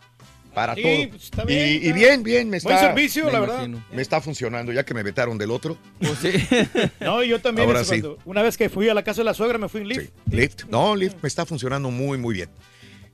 [0.59, 1.09] para Sí, todo.
[1.11, 2.69] pues, está Y- bien, y, está- bien, bien, me está.
[2.69, 3.67] Buen servicio, me la verdad.
[3.93, 5.77] Me está funcionando ya que me vetaron del otro.
[6.99, 7.67] No, yo también.
[7.67, 8.01] Ahora sí.
[8.01, 10.09] cuando- una vez que fui a la casa de la suegra, me fui en Lyft.
[10.29, 10.63] Lyft.
[10.69, 12.49] No, Lyft me está funcionando muy, muy bien.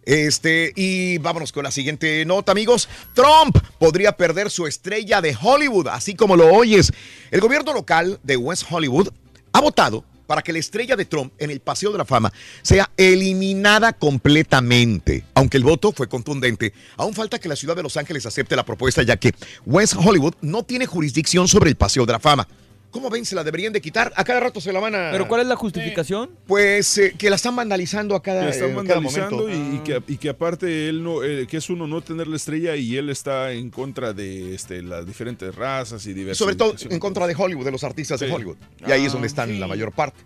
[0.06, 2.88] Este, y vámonos con la siguiente nota, amigos.
[3.14, 6.92] Trump podría perder su estrella de Hollywood, así como lo oyes.
[7.32, 9.10] El gobierno local de West Hollywood
[9.52, 12.92] ha votado para que la estrella de Trump en el Paseo de la Fama sea
[12.98, 15.26] eliminada completamente.
[15.34, 18.66] Aunque el voto fue contundente, aún falta que la ciudad de Los Ángeles acepte la
[18.66, 19.34] propuesta, ya que
[19.66, 22.48] West Hollywood no tiene jurisdicción sobre el Paseo de la Fama.
[22.96, 23.26] ¿Cómo ven?
[23.26, 24.14] ¿Se la deberían de quitar?
[24.16, 25.10] A cada rato se la van a...
[25.12, 26.30] ¿Pero cuál es la justificación?
[26.48, 29.74] Pues eh, que la están vandalizando a cada, Que están eh, cada vandalizando momento.
[29.74, 32.38] y, y que, y que aparte él no, eh, que es uno no tener la
[32.38, 36.38] estrella y él está en contra de este, las diferentes razas y diversas.
[36.38, 38.32] Sobre todo en contra de Hollywood, de los artistas de.
[38.32, 38.56] Hollywood.
[38.88, 39.58] Y ahí es donde Ah, están sí.
[39.60, 40.22] la mayor parte.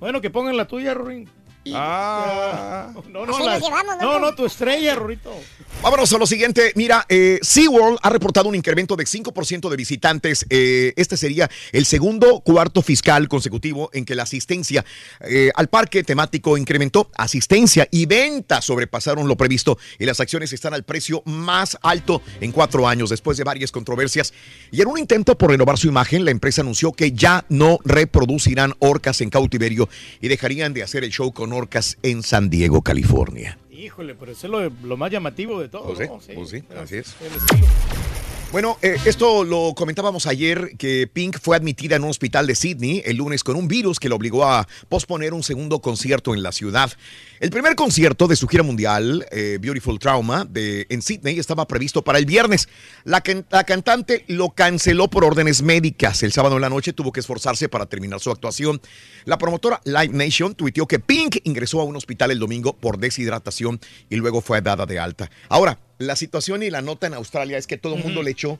[0.00, 1.28] Bueno, que pongan la tuya, Rorín.
[1.72, 2.92] Ah.
[3.14, 5.32] No, no, la- nos llevamos, no, no, tu estrella, Rorito.
[5.82, 6.72] Vámonos a lo siguiente.
[6.74, 10.46] Mira, eh, SeaWorld ha reportado un incremento de 5% de visitantes.
[10.50, 14.84] Eh, este sería el segundo cuarto fiscal consecutivo en que la asistencia
[15.20, 17.10] eh, al parque temático incrementó.
[17.16, 22.50] Asistencia y ventas sobrepasaron lo previsto y las acciones están al precio más alto en
[22.52, 24.32] cuatro años después de varias controversias.
[24.72, 28.74] Y en un intento por renovar su imagen, la empresa anunció que ya no reproducirán
[28.80, 29.88] orcas en cautiverio
[30.20, 33.58] y dejarían de hacer el show con orcas en San Diego, California.
[33.70, 35.94] Híjole, pero eso es lo, lo más llamativo de todo.
[35.94, 36.20] Pues sí, ¿no?
[36.20, 36.32] Sí.
[36.34, 37.16] pues sí, así es.
[37.20, 37.66] El estilo.
[38.52, 43.02] Bueno, eh, esto lo comentábamos ayer que Pink fue admitida en un hospital de Sydney
[43.04, 46.52] el lunes con un virus que lo obligó a posponer un segundo concierto en la
[46.52, 46.92] ciudad.
[47.40, 52.02] El primer concierto de su gira mundial, eh, Beautiful Trauma, de, en Sydney, estaba previsto
[52.02, 52.68] para el viernes.
[53.02, 56.22] La, la cantante lo canceló por órdenes médicas.
[56.22, 58.80] El sábado en la noche tuvo que esforzarse para terminar su actuación.
[59.24, 63.80] La promotora Live Nation tuiteó que Pink ingresó a un hospital el domingo por deshidratación
[64.08, 65.28] y luego fue dada de alta.
[65.48, 68.58] Ahora, la situación y la nota en Australia es que todo el mundo le echó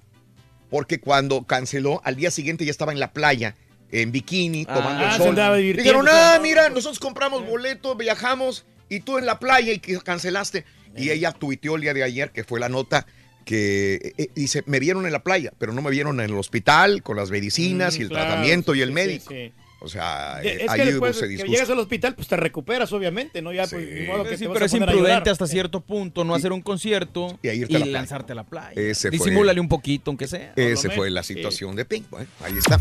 [0.71, 3.55] porque cuando canceló, al día siguiente ya estaba en la playa,
[3.91, 5.77] en bikini, tomando Ah, el sol.
[5.77, 10.65] Dijeron, ah, mira, nosotros compramos boleto, viajamos y tú en la playa y que cancelaste.
[10.97, 13.07] Y ella tuiteó el día de ayer, que fue la nota,
[13.45, 16.35] que eh, eh, dice, me vieron en la playa, pero no me vieron en el
[16.37, 19.25] hospital con las medicinas Mm, y el claro, tratamiento y el sí, médico.
[19.31, 19.53] sí, sí.
[19.85, 21.53] O sea, eh, es ahí que después ese que disgusto.
[21.53, 23.53] llegas al hospital, pues te recuperas, obviamente, ¿no?
[23.53, 26.63] Ya, pues, ni modo que Sí, pero es imprudente hasta cierto punto no hacer un
[26.63, 28.73] concierto Y y, a lanzarte a la playa.
[28.75, 30.53] Ese fue- Disimúlale un poquito, aunque sea.
[30.57, 32.09] Esa fue la situación de Pink.
[32.11, 32.81] Bueno, ahí está.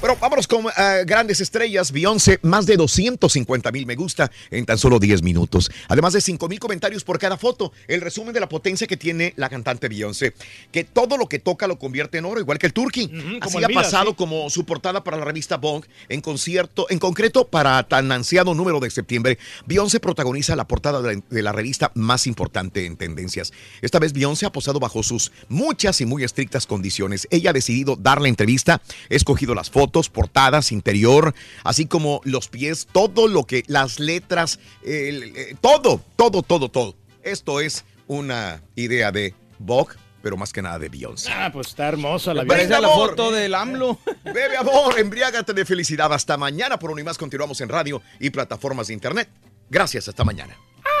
[0.00, 1.92] Bueno, vámonos con eh, grandes estrellas.
[1.92, 5.70] Beyoncé, más de 250 mil me gusta en tan solo 10 minutos.
[5.88, 7.70] Además de 5 mil comentarios por cada foto.
[7.86, 10.32] El resumen de la potencia que tiene la cantante Beyoncé.
[10.72, 13.10] Que todo lo que toca lo convierte en oro, igual que el Turkey.
[13.42, 14.16] Así ha pasado sí.
[14.16, 18.80] como su portada para la revista Vogue en concierto, en concreto para tan ansiado número
[18.80, 19.38] de septiembre.
[19.66, 23.52] Beyoncé protagoniza la portada de la, de la revista más importante en tendencias.
[23.82, 27.28] Esta vez Beyoncé ha posado bajo sus muchas y muy estrictas condiciones.
[27.30, 28.80] Ella ha decidido dar la entrevista, ha
[29.10, 31.34] escogido las fotos, portadas, interior,
[31.64, 36.94] así como los pies, todo lo que, las letras, el- eh, todo, todo, todo, todo.
[37.22, 41.30] Esto es una idea de Vogue, pero más que nada de Beyoncé.
[41.32, 42.80] Ah, pues está hermosa la vida.
[42.80, 43.10] la amor.
[43.10, 43.98] foto del AMLO.
[44.24, 46.12] Bebe amor, embriágate de felicidad.
[46.12, 49.28] Hasta mañana por uno y más continuamos en radio y plataformas de internet.
[49.68, 50.56] Gracias, hasta mañana.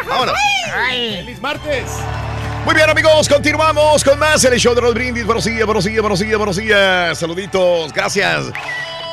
[0.06, 0.34] Vámonos.
[0.90, 1.84] ¡Feliz martes!
[2.64, 5.24] Muy bien, amigos, continuamos con más en el show de los brindis.
[5.24, 7.18] Buenos días, buenos días, buenos días, buenos días.
[7.18, 8.46] Saluditos, gracias.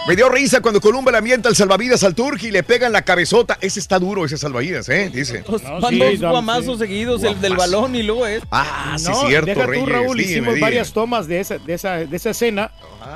[0.08, 2.94] Me dio risa cuando Columba le avienta el salvavidas al turqui y le pega en
[2.94, 3.58] la cabezota.
[3.60, 5.10] Ese está duro, ese salvavidas, ¿eh?
[5.14, 5.44] Dice.
[5.82, 8.42] Van dos guamazos seguidos, el del balón y luego es.
[8.52, 9.90] Ah, sí, No, cierto, deja tú, Reyes.
[9.90, 10.62] Raúl, dime, hicimos dime.
[10.66, 12.72] varias tomas de esa, de esa, de esa escena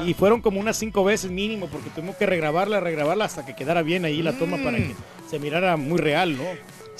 [0.05, 3.83] y fueron como unas cinco veces mínimo porque tuvimos que regrabarla, regrabarla hasta que quedara
[3.83, 4.95] bien ahí la toma para que
[5.29, 6.43] se mirara muy real, ¿no?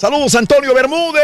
[0.02, 1.22] Saludos, Antonio Bermúdez.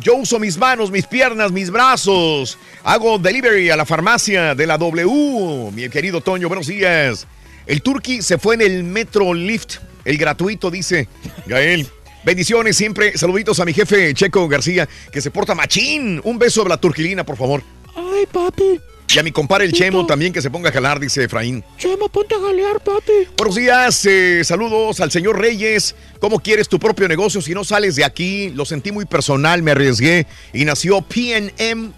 [0.00, 2.56] Yo uso mis manos, mis piernas, mis brazos.
[2.82, 5.70] Hago delivery a la farmacia de la W.
[5.74, 7.26] Mi querido Toño, buenos días.
[7.66, 9.74] El Turqui se fue en el Metro Lift,
[10.06, 11.06] el gratuito, dice
[11.44, 11.86] Gael.
[12.24, 13.18] Bendiciones siempre.
[13.18, 16.22] Saluditos a mi jefe Checo García, que se porta machín.
[16.24, 17.62] Un beso de la turquilina, por favor.
[17.94, 18.80] Ay, papi.
[19.14, 21.64] Y a mi compadre el Chemo también que se ponga a jalar, dice Efraín.
[21.78, 23.12] Chema, ponte a jalear, papi.
[23.38, 25.94] Buenos días, eh, saludos al señor Reyes.
[26.20, 28.50] ¿Cómo quieres tu propio negocio si no sales de aquí?
[28.50, 31.92] Lo sentí muy personal, me arriesgué y nació PNM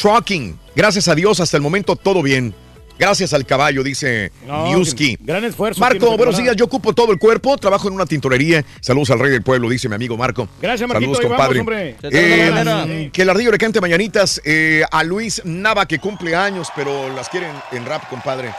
[0.00, 0.56] Trucking.
[0.76, 2.54] Gracias a Dios, hasta el momento todo bien.
[2.98, 5.18] Gracias al caballo, dice No, Newski.
[5.20, 5.80] Gran esfuerzo.
[5.80, 6.56] Marco, buenos días.
[6.56, 8.64] Yo ocupo todo el cuerpo, trabajo en una tintorería.
[8.80, 10.48] Saludos al rey del pueblo, dice mi amigo Marco.
[10.60, 11.14] Gracias, Marquito.
[11.14, 11.60] Saludos, vamos, compadre.
[11.60, 11.96] hombre.
[12.02, 17.12] Eh, que el ardillo le cante mañanitas eh, a Luis Nava, que cumple años, pero
[17.14, 18.52] las quieren en rap, compadre.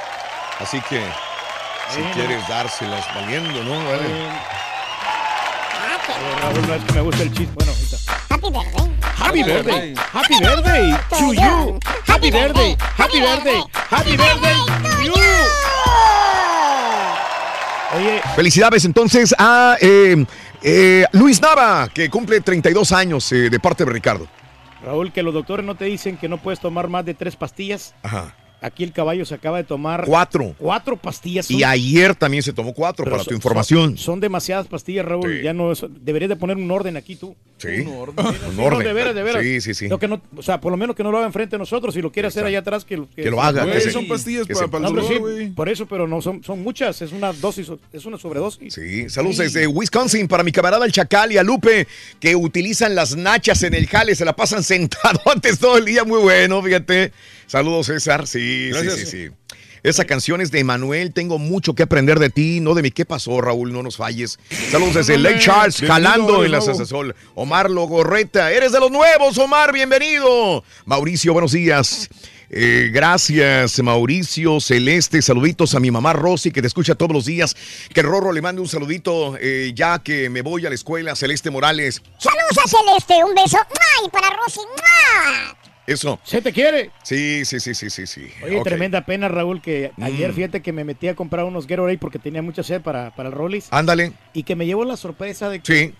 [0.59, 1.01] Así que
[1.93, 3.71] si quieres dárselas valiendo, ¿no?
[3.71, 4.03] Vale.
[4.05, 4.29] Eh,
[6.41, 7.53] Raúl, no es que me gusta el chiste.
[7.55, 7.97] Bueno, ahorita.
[8.47, 8.93] Happy birthday.
[9.03, 9.93] Happy birthday.
[9.97, 11.79] Happy birthday to you.
[12.05, 12.77] Happy birthday.
[12.79, 13.61] Happy birthday.
[13.73, 15.13] Happy birthday to you.
[17.97, 20.25] Oye, Felicidades entonces a eh,
[20.63, 24.27] eh, Luis Nava, que cumple 32 años eh, de parte de Ricardo.
[24.81, 27.95] Raúl, que los doctores no te dicen que no puedes tomar más de tres pastillas.
[28.01, 28.33] Ajá.
[28.59, 30.55] Aquí el caballo se acaba de tomar Cuatro.
[30.57, 31.51] cuatro pastillas.
[31.51, 33.89] Y ayer también se tomó cuatro pero para son- tu información.
[33.89, 35.41] Son, son demasiadas pastillas, Raúl.
[35.43, 37.35] Ya no es- deberías de poner un orden aquí tú.
[37.59, 37.67] Sí.
[37.85, 38.25] Un orden.
[38.25, 38.87] Un Sí, no, orden.
[38.87, 39.43] de veras, de veras.
[39.43, 39.87] Sí, sí, sí.
[39.87, 41.93] Lo que no, o sea, por lo menos que no lo haga enfrente de nosotros.
[41.93, 44.47] Si lo quiere hacer allá atrás, que, Que lo haga, Güey, que se- son pastillas
[44.47, 46.99] que para, se- para el dolor, sí, Por eso, pero no son, son muchas.
[47.03, 48.73] Es una dosis, es una sobredosis.
[48.73, 51.87] Sí, saludos desde Wisconsin para mi camarada el Chacal y a Lupe,
[52.19, 56.19] que utilizan las nachas en el jale, se la pasan sentadotes todo el día, muy
[56.21, 57.11] bueno, fíjate.
[57.47, 58.27] Saludos, César.
[58.27, 58.95] Sí, Gracias.
[58.95, 59.57] sí, sí, sí.
[59.83, 62.91] Esa canción es de Emanuel, tengo mucho que aprender de ti, no de mí.
[62.91, 63.71] ¿Qué pasó, Raúl?
[63.71, 64.37] No nos falles.
[64.71, 66.61] Saludos desde Lake Charles, jalando en la.
[66.61, 67.15] Sasasol.
[67.35, 70.63] Omar Logorreta, eres de los nuevos, Omar, bienvenido.
[70.85, 72.09] Mauricio, buenos días.
[72.49, 75.21] Eh, gracias, Mauricio Celeste.
[75.21, 77.55] Saluditos a mi mamá Rosy, que te escucha todos los días.
[77.93, 81.15] Que Rorro le mande un saludito eh, ya que me voy a la escuela.
[81.15, 82.01] Celeste Morales.
[82.17, 83.57] Saludos a Celeste, un beso.
[83.57, 84.09] ¡Ay!
[84.11, 84.59] Para Rosy.
[84.59, 85.57] ¡mua!
[85.87, 86.19] Eso.
[86.23, 86.91] ¿Se te quiere?
[87.03, 88.27] Sí, sí, sí, sí, sí, sí.
[88.43, 90.35] Oye, tremenda pena, Raúl, que ayer Mm.
[90.35, 93.35] fíjate que me metí a comprar unos Gatorade porque tenía mucha sed para, para el
[93.35, 93.67] Rollis.
[93.71, 94.11] Ándale.
[94.33, 95.93] Y que me llevó la sorpresa de que Sí.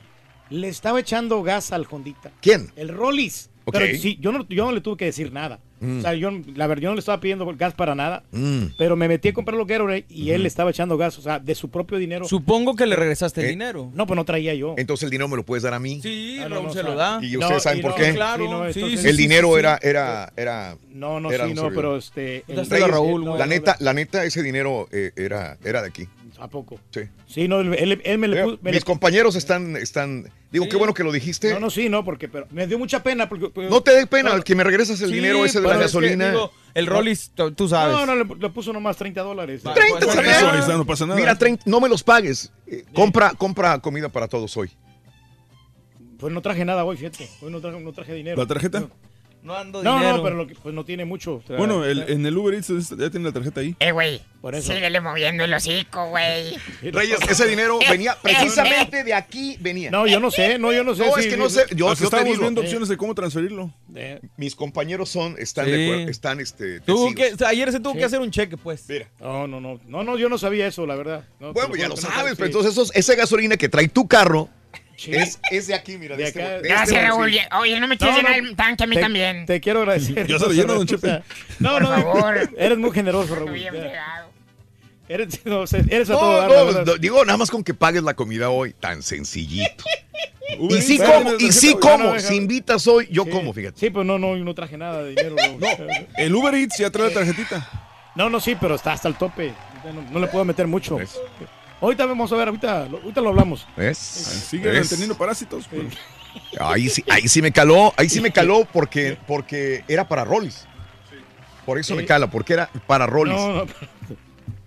[0.49, 2.31] le estaba echando gas al Hondita.
[2.41, 2.69] ¿Quién?
[2.75, 3.49] El Rollis.
[3.71, 5.59] Pero sí, yo no, yo no le tuve que decir nada.
[5.79, 5.99] Mm.
[5.99, 8.23] O sea, yo, la verdad, yo no le estaba pidiendo gas para nada.
[8.31, 8.63] Mm.
[8.79, 11.37] Pero me metí a comprar los Gatorade y él le estaba echando gas, o sea,
[11.39, 12.25] de su propio dinero.
[12.27, 13.91] Supongo que le regresaste el Eh, dinero.
[13.93, 14.73] No, pues no traía yo.
[14.77, 15.99] Entonces el dinero me lo puedes dar a mí.
[16.01, 17.19] Sí, Ah, no, Raúl no, se o sea, lo da.
[17.21, 18.13] Y No, ustedes saben y por no, qué.
[18.13, 19.87] claro, Sí, no, sí, entonces- sí, el sí, dinero sí, era, sí.
[19.87, 20.77] era, era.
[20.89, 21.75] No, no, era sí, no, servidor.
[21.75, 22.43] pero este...
[22.47, 26.07] el- Raúl, no, La neta, la neta, ese dinero eh, era, era de aquí.
[26.39, 26.79] ¿A poco?
[26.91, 27.01] Sí.
[27.25, 28.59] Sí, no, él, él- él me le puso...
[28.61, 30.31] me Mis le- compañeros están, están.
[30.51, 31.51] Digo, qué bueno que lo dijiste.
[31.53, 33.27] No, no, sí, no, porque pero me dio mucha pena.
[33.27, 35.67] Porque, porque- No te dé pena No, que me regresas el Sí, dinero ese de
[35.67, 36.29] la es que, gasolina.
[36.31, 37.95] digo, el Rollis, tú tú sabes.
[37.95, 39.61] No, no, le, le puso nomás 30 dólares.
[39.63, 41.19] 30 pues, está, no pasa nada.
[41.19, 42.51] Mira, 30, no me los pagues.
[42.67, 44.69] Eh, compra, compra comida para todos hoy.
[46.19, 47.29] Pues no traje nada hoy, fíjate.
[47.41, 48.37] Hoy no traje, no traje dinero.
[48.37, 48.79] ¿La tarjeta?
[48.81, 48.89] No
[49.55, 50.17] ando No, dinero.
[50.17, 51.35] no, pero lo que- pues no tiene mucho.
[51.35, 52.67] o sea, Bueno, el- en el Uber Eats
[52.97, 53.75] ya tiene la tarjeta ahí.
[53.79, 54.21] Eh, güey.
[54.41, 54.71] Por eso.
[54.71, 56.55] Síguele moviendo el hocico, güey.
[56.83, 59.89] Reyes, ese dinero venía precisamente de aquí, venía.
[59.91, 61.05] No, yo no sé, no, yo no sé.
[61.05, 61.65] No, si- es que no sé.
[61.75, 62.63] Yo, yo digo, viendo eh.
[62.63, 63.73] opciones de cómo transferirlo.
[63.95, 65.71] Eh, mis compañeros son, están Sí.
[65.71, 66.79] de acuerdo, están este.
[66.81, 67.29] Tuvo testigos.
[67.29, 67.99] que- o sea, ayer se tuvo Sí.
[67.99, 68.85] que hacer un cheque, pues.
[68.87, 69.09] Mira.
[69.19, 69.79] No, no, no.
[69.87, 71.25] No, no, yo no sabía eso, la verdad.
[71.39, 74.49] No, Bueno, ya lo no sabes, pero entonces esos- esa gasolina que trae tu carro
[74.97, 75.13] Sí.
[75.13, 76.49] es, es de aquí, mira, de, De este, acá.
[76.49, 77.19] de este Gracias, Raúl.
[77.21, 77.43] bolsillo.
[77.59, 79.45] Oye, no me quieres No, no, el tanque a mí te, también.
[79.45, 80.25] Te quiero agradecer.
[80.27, 81.07] Ya se lo lleno, don Chepe.
[81.07, 81.23] sea,
[81.59, 82.49] No, Por no, favor.
[82.57, 83.55] Eres muy generoso, Raúl.
[83.55, 84.29] Estoy bien fregado.
[85.07, 88.03] Eres, no, eres a No, todo dar, no, no, digo, nada más con que pagues
[88.03, 89.83] la comida hoy, tan sencillito.
[90.59, 93.29] Y sí como, ¿tienes y sí como, No, no, si invitas hoy, yo Sí.
[93.29, 93.77] como, fíjate.
[93.79, 95.35] Sí, pues no, no, yo no traje nada de dinero.
[95.59, 95.67] No,
[96.17, 97.69] El Uber Eats ya trae la tarjetita.
[98.15, 99.53] no, no, sí, pero está hasta el tope.
[99.93, 100.95] No, no le puedo meter mucho.
[100.95, 101.19] ¿Ves?
[101.81, 103.67] Ahorita vamos a ver, ahorita, lo- ahorita lo hablamos.
[103.77, 103.97] ¿Ves?
[103.97, 104.89] Sigue ¿Ves?
[104.89, 105.67] teniendo parásitos.
[105.67, 105.85] pues.
[106.59, 110.65] Ahí sí, ahí sí me caló, ahí sí me caló porque, porque era para Rollis.
[111.65, 113.35] Por eso me cala, porque era para Rollis.
[113.35, 113.71] No, no,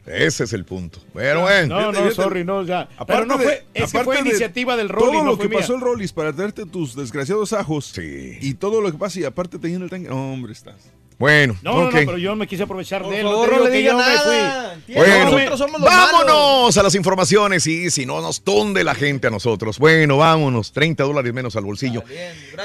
[0.06, 0.98] Ese es el punto.
[1.14, 1.80] Pero bueno.
[1.80, 2.88] no, no, sorry, no, ya.
[3.06, 5.60] Pero no fue, es que fue aparte de iniciativa del Rolly, Todo lo que mía.
[5.60, 7.94] pasó el Rollis para traerte tus desgraciados ajos.
[7.98, 10.08] Y todo lo que pasa y aparte te llena el tanque.
[10.08, 10.76] No, hombre, estás.
[11.20, 11.92] Bueno, No, no, ok.
[11.92, 13.26] no, pero yo me quise aprovechar de él.
[13.26, 14.76] favor, no digo le diga yo me nada.
[14.86, 14.94] fui.
[14.94, 17.66] Bueno, Nosotros somos los vámonos a las informaciones.
[17.66, 19.78] Y si no, nos tunde la gente a nosotros.
[19.78, 20.72] Bueno, vámonos.
[20.72, 22.02] 30 dólares menos al bolsillo.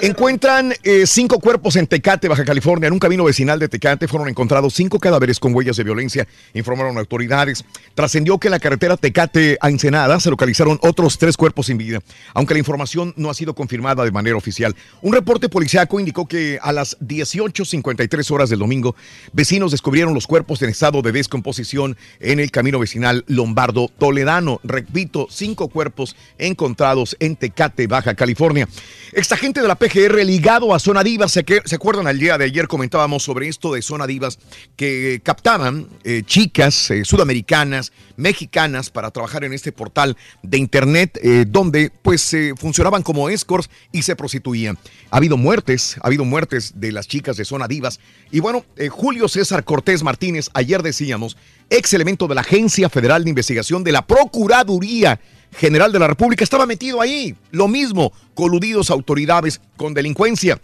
[0.01, 2.87] Encuentran eh, cinco cuerpos en Tecate, Baja California.
[2.87, 6.97] En un camino vecinal de Tecate fueron encontrados cinco cadáveres con huellas de violencia, informaron
[6.97, 7.65] autoridades.
[7.93, 11.99] Trascendió que en la carretera Tecate a Ensenada se localizaron otros tres cuerpos sin vida,
[12.33, 14.73] aunque la información no ha sido confirmada de manera oficial.
[15.01, 18.95] Un reporte policiaco indicó que a las 18.53 del domingo,
[19.33, 24.59] vecinos descubrieron los cuerpos en estado de descomposición en el camino vecinal Lombardo Toledano.
[24.63, 28.67] Repito, cinco cuerpos encontrados en Tecate, Baja California.
[29.13, 31.31] Exagente de la PGR ligado a Zona Divas.
[31.31, 32.07] ¿Se, que- ¿se acuerdan?
[32.07, 34.39] Al día de ayer comentábamos sobre esto de Zona Divas
[34.75, 41.45] que captaban eh, chicas eh, sudamericanas, mexicanas para trabajar en este portal de internet eh,
[41.47, 44.77] donde pues funcionaban como escorts y se prostituían.
[45.11, 47.99] Ha habido muertes, ha habido muertes de las chicas de Zona Divas.
[48.35, 51.37] Y bueno, eh, Julio César Cortés Martínez, ayer decíamos,
[51.69, 55.21] ex elemento de la Agencia Federal de Investigación de la Procuraduría
[55.53, 57.33] General de la República, estaba metido ahí.
[57.51, 60.59] Lo mismo, coludidos autoridades con delincuencia.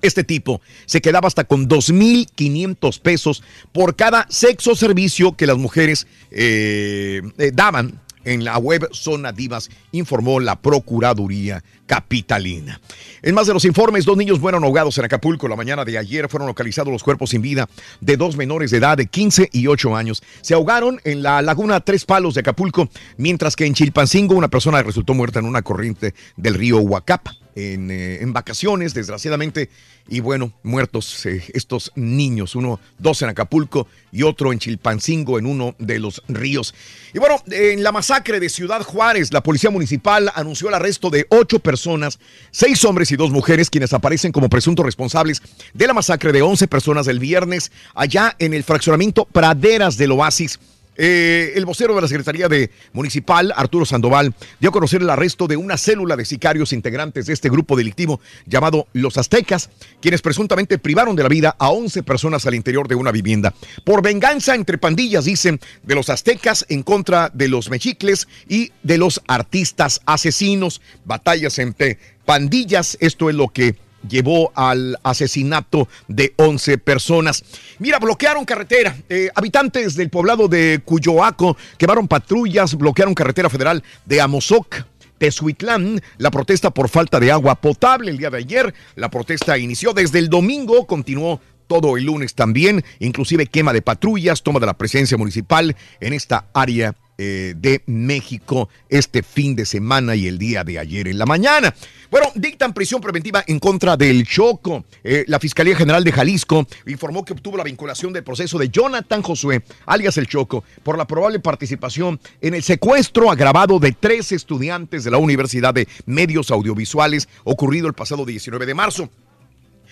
[0.00, 3.42] Este tipo se quedaba hasta con 2.500 pesos
[3.72, 9.70] por cada sexo servicio que las mujeres eh, eh, daban en la web Zona Divas,
[9.92, 12.80] informó la Procuraduría Capitalina.
[13.22, 15.48] En más de los informes, dos niños fueron ahogados en Acapulco.
[15.48, 17.68] La mañana de ayer fueron localizados los cuerpos sin vida
[18.00, 20.22] de dos menores de edad de 15 y 8 años.
[20.42, 24.82] Se ahogaron en la laguna Tres Palos de Acapulco, mientras que en Chilpancingo una persona
[24.82, 27.45] resultó muerta en una corriente del río Huacapa.
[27.56, 29.70] En, eh, en vacaciones, desgraciadamente,
[30.08, 35.46] y bueno, muertos eh, estos niños, uno, dos en Acapulco y otro en Chilpancingo, en
[35.46, 36.74] uno de los ríos.
[37.12, 41.26] Y bueno, en la masacre de Ciudad Juárez, la policía municipal anunció el arresto de
[41.30, 42.18] ocho personas,
[42.50, 45.42] seis hombres y dos mujeres, quienes aparecen como presuntos responsables
[45.74, 50.60] de la masacre de 11 personas del viernes allá en el fraccionamiento Praderas del Oasis.
[50.96, 55.46] Eh, el vocero de la Secretaría de Municipal, Arturo Sandoval, dio a conocer el arresto
[55.46, 59.70] de una célula de sicarios integrantes de este grupo delictivo llamado Los Aztecas,
[60.00, 63.54] quienes presuntamente privaron de la vida a 11 personas al interior de una vivienda.
[63.84, 68.98] Por venganza entre pandillas, dicen, de los aztecas en contra de los mexicles y de
[68.98, 70.80] los artistas asesinos.
[71.04, 73.76] Batallas entre pandillas, esto es lo que
[74.08, 77.44] llevó al asesinato de 11 personas.
[77.78, 78.96] Mira, bloquearon carretera.
[79.08, 84.84] Eh, habitantes del poblado de Cuyoaco quemaron patrullas, bloquearon carretera federal de Amozoc.
[85.18, 88.74] Tezuitlán, la protesta por falta de agua potable el día de ayer.
[88.96, 94.42] La protesta inició desde el domingo, continuó todo el lunes también, inclusive quema de patrullas,
[94.42, 100.14] toma de la presencia municipal en esta área eh, de México este fin de semana
[100.14, 101.74] y el día de ayer en la mañana.
[102.10, 104.84] Bueno, dictan prisión preventiva en contra del Choco.
[105.02, 109.22] Eh, la Fiscalía General de Jalisco informó que obtuvo la vinculación del proceso de Jonathan
[109.22, 115.04] Josué, alias el Choco, por la probable participación en el secuestro agravado de tres estudiantes
[115.04, 119.10] de la Universidad de Medios Audiovisuales ocurrido el pasado 19 de marzo.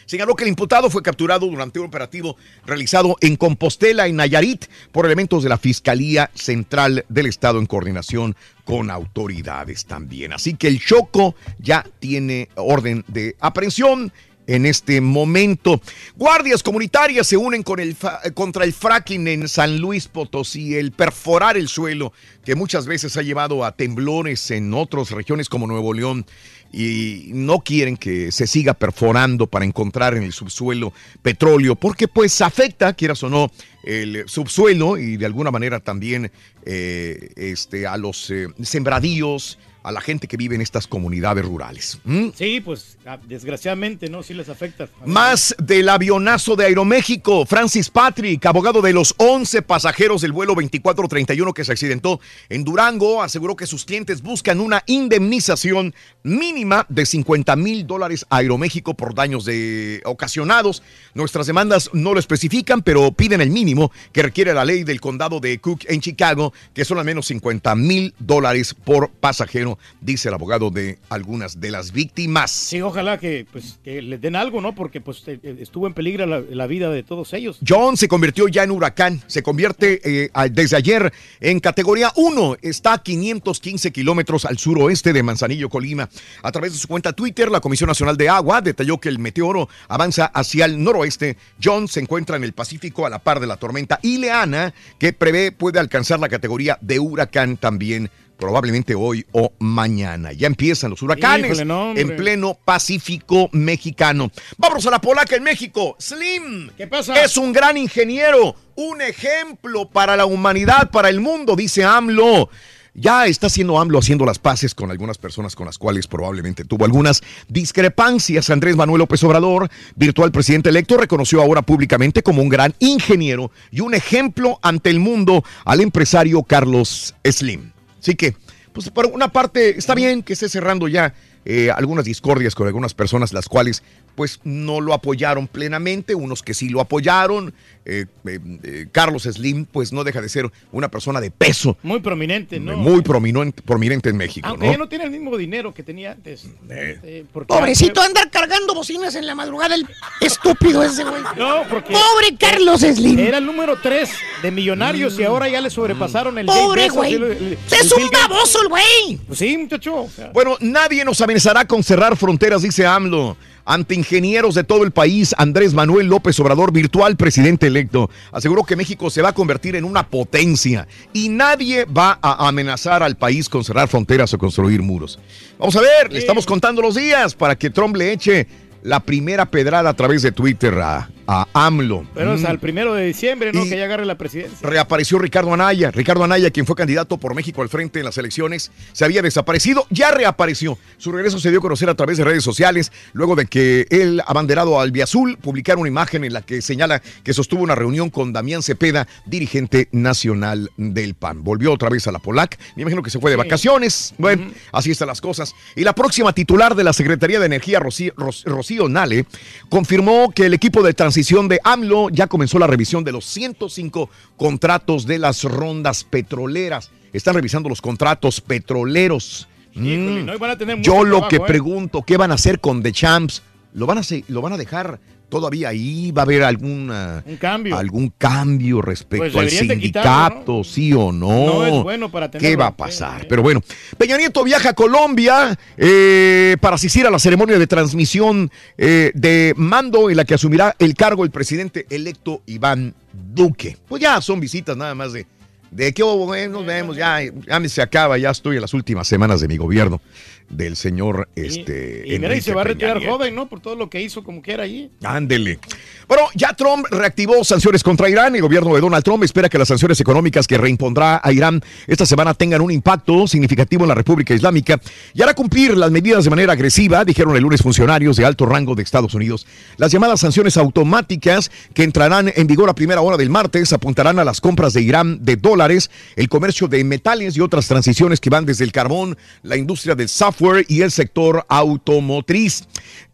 [0.07, 2.37] Señaló que el imputado fue capturado durante un operativo
[2.67, 8.37] realizado en Compostela, en Nayarit, por elementos de la Fiscalía Central del Estado en coordinación
[8.65, 10.33] con autoridades también.
[10.33, 14.13] Así que el Choco ya tiene orden de aprehensión.
[14.47, 15.81] En este momento,
[16.17, 22.13] guardias comunitarias se unen contra el fracking en San Luis Potosí, el perforar el suelo,
[22.45, 26.27] que muchas veces ha llevado a temblores en otras regiones como Nuevo León
[26.75, 30.93] y no quieren que se siga perforando para encontrar en el subsuelo
[31.23, 33.53] petróleo, porque pues afecta, quieras o no,
[33.85, 36.33] el subsuelo y de alguna manera también
[36.67, 41.99] eh, este, a los eh, sembradíos, a la gente que vive en estas comunidades rurales.
[42.05, 42.29] ¿Mm?
[42.35, 44.23] Sí, pues ah, desgraciadamente, ¿no?
[44.23, 44.89] Sí les afecta.
[45.05, 47.45] Más del avionazo de Aeroméxico.
[47.45, 53.23] Francis Patrick, abogado de los 11 pasajeros del vuelo 2431 que se accidentó en Durango,
[53.23, 59.15] aseguró que sus clientes buscan una indemnización mínima de 50 mil dólares a Aeroméxico por
[59.15, 60.83] daños de ocasionados.
[61.13, 65.41] Nuestras demandas no lo especifican, pero piden el mínimo que requiere la ley del condado
[65.41, 70.35] de Cook en Chicago, que son al menos 50 mil dólares por pasajero dice el
[70.35, 72.51] abogado de algunas de las víctimas.
[72.51, 74.75] Sí, ojalá que, pues, que les den algo, ¿no?
[74.75, 77.59] Porque pues eh, eh, estuvo en peligro la, la vida de todos ellos.
[77.67, 82.95] John se convirtió ya en huracán, se convierte eh, desde ayer en categoría 1, está
[82.95, 86.09] a 515 kilómetros al suroeste de Manzanillo, Colima.
[86.43, 89.69] A través de su cuenta Twitter, la Comisión Nacional de Agua detalló que el meteoro
[89.89, 91.37] avanza hacia el noroeste.
[91.63, 95.53] John se encuentra en el Pacífico a la par de la tormenta Ileana, que prevé
[95.53, 100.33] puede alcanzar la categoría de huracán también probablemente hoy o mañana.
[100.33, 102.03] Ya empiezan los huracanes Híjole, no, hombre.
[102.03, 104.31] en pleno Pacífico mexicano.
[104.57, 105.97] Vámonos a la polaca en México.
[105.99, 106.71] Slim.
[106.77, 107.23] ¿Qué pasa?
[107.23, 112.51] Es un gran ingeniero, un ejemplo para la humanidad, para el mundo, dice AMLO.
[112.97, 116.85] Ya está haciendo AMLO haciendo las paces con algunas personas con las cuales probablemente tuvo
[116.85, 118.51] algunas discrepancias.
[118.51, 123.81] Andrés Manuel López Obrador, virtual presidente electo, reconoció ahora públicamente como un gran ingeniero y
[123.81, 127.74] un ejemplo ante el mundo al empresario Carlos Slim.
[128.05, 128.37] Así que,
[128.75, 131.15] pues por una parte, está bien que esté cerrando ya
[131.47, 133.83] eh, algunas discordias con algunas personas, las cuales
[134.15, 137.53] pues no lo apoyaron plenamente, unos que sí lo apoyaron.
[137.87, 142.01] Eh, eh, eh, Carlos Slim pues no deja de ser una persona de peso, Muy
[142.01, 142.79] prominente, ¿no?
[142.79, 144.49] muy prominente, prominente en México.
[144.49, 144.73] Aunque ¿no?
[144.73, 146.47] ya no tiene el mismo dinero que tenía antes.
[146.71, 149.87] Eh, porque Pobrecito antes- andar cargando bocinas en la madrugada, el
[150.21, 151.23] estúpido ese güey.
[151.37, 151.93] No, porque.
[151.93, 153.19] Pobre Carlos Slim.
[153.19, 154.09] Era el número 3
[154.43, 156.47] de millonarios y ahora ya le sobrepasaron el.
[156.47, 157.13] Pobre güey.
[157.13, 159.19] y el- el- Es el un baboso el güey.
[159.27, 159.95] Pues sí, muchacho.
[160.05, 163.37] o sea, Bueno, nadie nos amenazará con cerrar fronteras, dice AMLO.
[163.65, 168.77] Ante ingenieros de todo el país, Andrés Manuel López Obrador, virtual presidente electo, aseguró que
[168.77, 173.49] México se va a convertir en una potencia y nadie va a amenazar al país
[173.49, 175.19] con cerrar fronteras o construir muros.
[175.59, 178.47] Vamos a ver, le estamos contando los días para que Trump le eche
[178.83, 182.07] la primera pedrada a través de Twitter a, a AMLO.
[182.15, 182.47] Pero es Mm.
[182.47, 183.65] al primero de diciembre, ¿no?
[183.65, 184.59] Y- Que ya agarre la presidencia.
[184.69, 185.91] Reapareció Ricardo Anaya.
[185.91, 189.87] Ricardo Anaya, quien fue candidato por México al frente en las elecciones, se había desaparecido,
[189.91, 190.79] ya reapareció.
[190.99, 194.23] Su regreso se dio a conocer a través de redes sociales, luego de que el
[194.27, 198.63] abanderado albiazul publicara una imagen en la que señala que sostuvo una reunión con Damián
[198.63, 201.43] Cepeda, dirigente nacional del PAN.
[201.45, 204.15] Volvió otra vez a la Polac, me imagino que se fue de vacaciones.
[204.19, 205.55] Bueno, así están las cosas.
[205.77, 208.13] Y la próxima titular de la Secretaría de Energía, Rocío,
[208.45, 209.27] Rocío Nale,
[209.69, 214.11] confirmó que el equipo de transición de AMLO ya comenzó la revisión de los 105
[214.37, 216.91] contratos de las rondas petroleras.
[217.13, 219.47] Están revisando los contratos petroleros.
[219.75, 220.27] Híjole, Mm.
[220.27, 221.41] no, y van a tener Yo lo trabajo, que ¿eh?
[221.47, 223.43] pregunto, ¿qué van a hacer con The Champs?
[223.75, 224.99] ¿Lo van a, lo van a dejar
[225.29, 226.13] todavía ahí?
[226.13, 227.77] ¿Va a haber alguna, Un cambio.
[227.77, 231.47] algún cambio respecto Pues al sindicato, quitarlo, sí o no?
[231.47, 233.27] No es bueno para ¿Qué tenerlo, va a eh, pasar?
[233.29, 233.61] Pero bueno,
[233.99, 239.55] Peña Nieto viaja a Colombia eh, para asistir a la ceremonia de transmisión eh, de
[239.57, 243.77] mando en la que asumirá el cargo el presidente electo Iván Duque.
[243.89, 245.27] Pues ya son visitas nada más de,
[245.75, 249.09] de que oh, bueno, nos vemos, ya, ya se acaba, ya estoy en las últimas
[249.09, 250.01] semanas de mi gobierno
[250.49, 253.49] del señor este Y mira, y se va a retirar joven, ¿no?
[253.49, 254.91] Por todo lo que hizo como quiera allí.
[255.03, 255.59] Ándele.
[256.07, 258.37] Bueno, ya Trump reactivó sanciones contra Irán.
[258.37, 262.07] El gobierno de Donald Trump espera que las sanciones económicas que reimpondrá a Irán esta
[262.07, 264.81] semana tengan un impacto significativo en la República Islámica
[265.13, 268.75] y hará cumplir las medidas de manera agresiva, dijeron el lunes funcionarios de alto rango
[268.75, 269.47] de Estados Unidos.
[269.77, 274.25] Las llamadas sanciones automáticas que entrarán en vigor a primera hora del martes apuntarán a
[274.25, 278.45] las compras de Irán de dólares, el comercio de metales y otras transiciones que van
[278.45, 282.65] desde el carbón, la industria del software y el sector automotriz.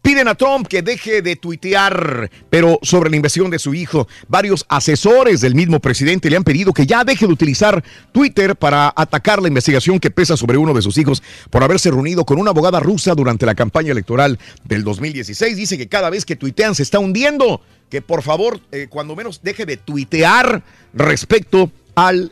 [0.01, 4.07] Piden a Trump que deje de tuitear, pero sobre la investigación de su hijo.
[4.27, 8.91] Varios asesores del mismo presidente le han pedido que ya deje de utilizar Twitter para
[8.95, 11.21] atacar la investigación que pesa sobre uno de sus hijos
[11.51, 15.55] por haberse reunido con una abogada rusa durante la campaña electoral del 2016.
[15.55, 17.61] Dice que cada vez que tuitean se está hundiendo.
[17.89, 20.63] Que por favor, eh, cuando menos deje de tuitear
[20.93, 21.71] respecto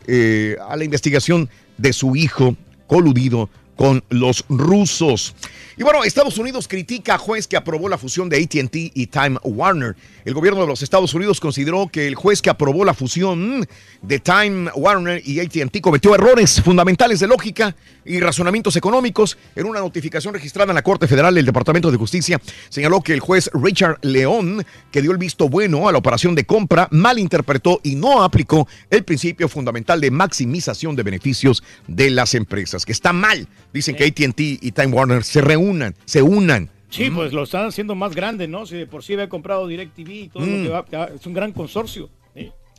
[0.08, 2.56] eh, a la investigación de su hijo
[2.88, 5.34] coludido con los rusos.
[5.78, 9.38] Y bueno, Estados Unidos critica a juez que aprobó la fusión de ATT y Time
[9.44, 9.96] Warner.
[10.26, 13.66] El gobierno de los Estados Unidos consideró que el juez que aprobó la fusión
[14.02, 17.74] de Time Warner y ATT cometió errores fundamentales de lógica
[18.10, 19.38] y razonamientos económicos.
[19.56, 23.19] En una notificación registrada en la Corte Federal, el Departamento de Justicia señaló que el
[23.19, 27.95] juez Richard León, que dio el visto bueno a la operación de compra, malinterpretó y
[27.95, 33.48] no aplicó el principio fundamental de maximización de beneficios de las empresas, que está mal.
[33.72, 36.69] Dicen que ATT y Time Warner se reúnan, se unan.
[36.90, 38.65] Sí, pues lo están haciendo más grande, ¿no?
[38.65, 40.64] Si de por sí había comprado DirecTV y todo Mm.
[40.64, 42.10] lo que va, es un gran consorcio.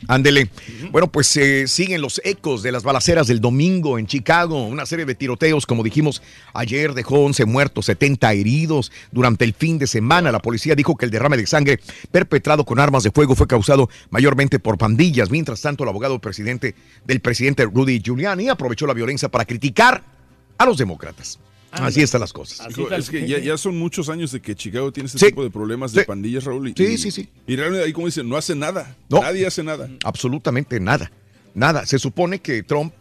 [0.09, 0.49] Ándele.
[0.91, 4.67] Bueno, pues eh, siguen los ecos de las balaceras del domingo en Chicago.
[4.67, 6.23] Una serie de tiroteos, como dijimos
[6.55, 10.33] ayer, dejó 11 muertos, 70 heridos durante el fin de semana.
[10.33, 13.89] La policía dijo que el derrame de sangre perpetrado con armas de fuego fue causado
[14.11, 15.31] mayormente por pandillas.
[15.31, 16.75] Mientras tanto, el abogado presidente
[17.05, 20.03] del presidente Rudy Giuliani aprovechó la violencia para criticar
[20.59, 21.39] a los demócratas.
[21.73, 22.67] Así están las cosas.
[22.99, 25.27] es que ya, ya son muchos años de que Chicago tiene este Sí.
[25.27, 26.07] tipo de problemas de Sí.
[26.07, 26.69] pandillas, Raúl.
[26.69, 27.29] Y, Sí, sí, sí.
[27.47, 28.97] Y realmente ahí, como dicen, no hace nada.
[29.09, 29.21] No.
[29.23, 29.89] Nadie hace nada.
[30.05, 31.11] Absolutamente nada.
[31.55, 31.87] Nada.
[31.87, 32.93] Se supone que Trump,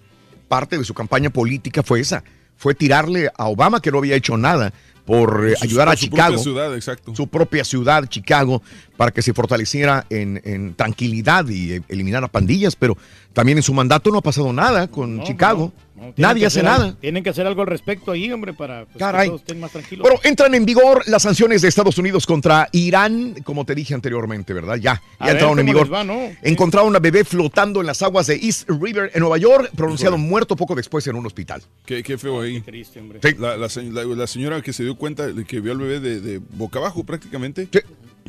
[0.48, 2.24] parte de su campaña política fue esa.
[2.58, 4.74] Fue tirarle a Obama que no había hecho nada
[5.06, 6.28] por eh, Su- ayudar a su Chicago.
[6.34, 7.16] propia ciudad, exacto.
[7.16, 8.62] Su propia ciudad, Chicago,
[8.98, 12.76] para que se fortaleciera en, en tranquilidad y eh, eliminara pandillas.
[12.76, 12.98] Pero
[13.34, 15.74] también en su mandato no ha pasado nada con No, Chicago.
[15.76, 16.86] no, Nadie que hace nada.
[16.86, 19.28] algo- Tienen que hacer algo al respecto ahí, hombre, para pues, que Caray.
[19.30, 20.04] todos estén más tranquilos.
[20.04, 24.54] Bueno, entran en vigor las sanciones de Estados Unidos contra Irán, como te dije anteriormente,
[24.54, 24.76] ¿verdad?
[24.76, 25.94] Ya, ya A ver entraron en vigor.
[25.94, 26.20] va, ¿no?
[26.42, 30.56] Encontraron a bebé flotando en las aguas de East River en Nueva York, pronunciado muerto
[30.56, 31.62] poco después en un hospital.
[31.86, 32.62] Qué, qué feo ahí.
[32.62, 33.20] Triste, hombre.
[33.38, 36.00] La, la se- la- la señora que se dio cuenta de que vio al bebé
[36.00, 37.68] de, de boca abajo prácticamente.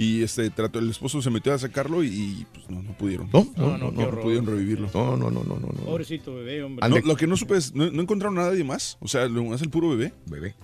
[0.01, 3.29] Y este trató, el esposo se metió a sacarlo y, y, pues no, no pudieron.
[3.35, 4.23] No, no, no, qué horror.
[4.23, 4.89] pudieron revivirlo.
[4.95, 5.67] No, no, no, no, no.
[5.67, 5.85] no.
[5.85, 6.89] Pobrecito bebé, hombre.
[6.89, 8.97] No, lo que no supe es, no, no encontraron a nadie más.
[9.01, 10.15] O sea, lo es el puro bebé.
[10.25, 10.55] Bebé,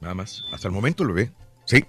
[0.00, 0.46] nada más.
[0.50, 1.30] Hasta el momento el bebé.
[1.66, 1.84] Sí.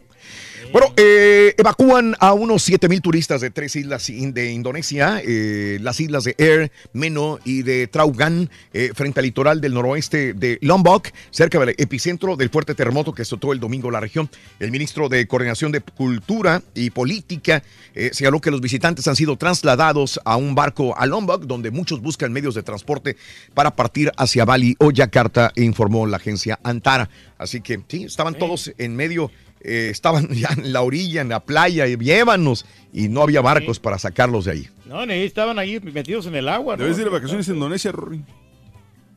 [0.72, 5.80] Bueno, eh, evacúan a unos 7 mil turistas de tres islas in- de Indonesia, eh,
[5.81, 10.57] las islas de Air, Meno y de Traugan, eh, frente al litoral del noroeste de
[10.61, 14.30] Lombok, cerca del epicentro del fuerte terremoto que azotó el domingo la región.
[14.60, 17.64] El ministro de Coordinación de Cultura y Política
[17.95, 22.02] eh, señaló que los visitantes han sido trasladados a un barco a Lombok, donde muchos
[22.02, 23.15] buscan medios de transporte
[23.53, 27.10] para partir hacia Bali o Yakarta, informó la agencia Antara.
[27.38, 29.31] Así que sí, estaban todos en medio
[29.61, 33.79] eh, estaban ya en la orilla, en la playa, y llévanos, y no había barcos
[33.79, 34.69] para sacarlos de ahí.
[34.85, 36.77] No, ni estaban ahí metidos en el agua.
[36.77, 36.84] ¿no?
[36.84, 38.23] Debes ir de vacaciones a Indonesia, Rory.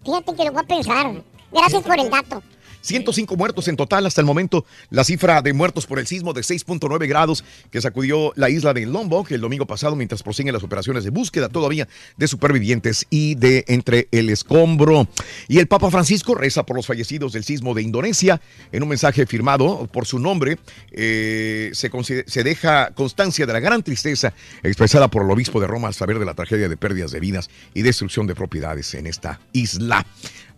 [0.05, 1.23] Fíjate que lo voy a pensar.
[1.53, 2.43] Gracias por el dato.
[2.83, 4.65] 105 muertos en total hasta el momento.
[4.91, 8.87] La cifra de muertos por el sismo de 6.9 grados que sacudió la isla de
[8.87, 13.65] Lombok el domingo pasado mientras prosiguen las operaciones de búsqueda todavía de supervivientes y de
[13.69, 15.09] entre el escombro.
[15.49, 18.41] Y el Papa Francisco reza por los fallecidos del sismo de Indonesia.
[18.73, 20.59] En un mensaje firmado por su nombre
[20.93, 21.91] eh, se,
[22.27, 24.33] se deja constancia de la gran tristeza
[24.63, 27.51] expresada por el obispo de Roma al saber de la tragedia de pérdidas de vidas
[27.75, 30.07] y destrucción de propiedades en esta isla.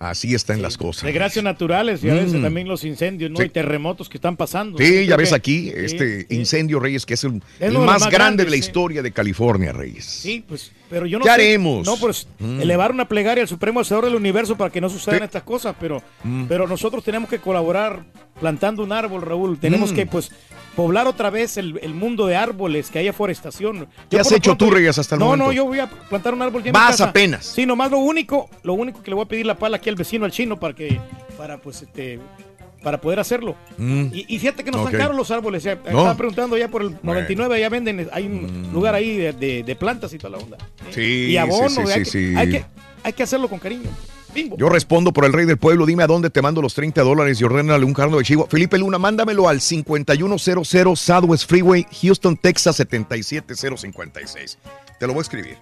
[0.03, 1.05] Así están las cosas.
[1.05, 2.43] Desgracias naturales y a veces Mm.
[2.43, 3.37] también los incendios, ¿no?
[3.39, 3.45] Sí.
[3.45, 4.77] Y terremotos que están pasando.
[4.79, 8.45] Sí, ya ves aquí este incendio, Reyes, que es el, Es el más, más grande
[8.45, 10.05] de la historia de California, Reyes.
[10.05, 11.87] Sí, pues, pero yo no ¿Qué sé- haremos?
[11.87, 12.61] No, pues Mm.
[12.61, 16.03] elevar una plegaria al Supremo Hacedor del Universo para que no sucedan estas cosas, pero,
[16.23, 16.45] Mm.
[16.49, 18.05] pero nosotros tenemos que colaborar
[18.39, 19.59] plantando un árbol, Raúl.
[19.59, 19.95] Tenemos Mm.
[19.95, 20.31] que, pues,
[20.77, 23.87] poblar otra vez el, el mundo de árboles, que haya forestación.
[24.11, 25.47] ¿Qué Yo has hecho tú, Reyes, hasta el no, momento?
[25.47, 27.09] No, yo voy a plantar un árbol ya en mi Vas casa.
[27.09, 27.47] apenas.
[27.47, 29.97] Sí, nomás lo único, lo único que le voy a pedir la pala aquí al
[29.97, 31.01] vecino, al chino, para que,
[31.39, 32.21] para, pues, este,
[32.83, 33.55] para poder hacerlo.
[33.79, 34.07] Mm.
[34.13, 34.87] Y, y fíjate que no Ok.
[34.89, 35.63] están caros los árboles.
[35.63, 35.83] Ya, No.
[35.85, 39.77] Estaba preguntando ya por el 99, ya venden, hay un lugar ahí de, de- de
[39.77, 40.59] plantas y toda la onda.
[40.91, 42.65] Sí, y abono, sí, sí, hay, que, hay que-
[43.05, 43.89] hay que hacerlo con cariño.
[44.35, 44.57] Bingo.
[44.57, 45.85] Yo respondo por el rey del pueblo.
[45.85, 48.49] Dime a dónde te mando los 30 dólares y ordénale un carro de Chihuahua.
[48.51, 54.59] Felipe Luna, mándamelo al 5100 Southwest Freeway, Houston, Texas 77056.
[54.99, 55.59] Te lo voy a escribir.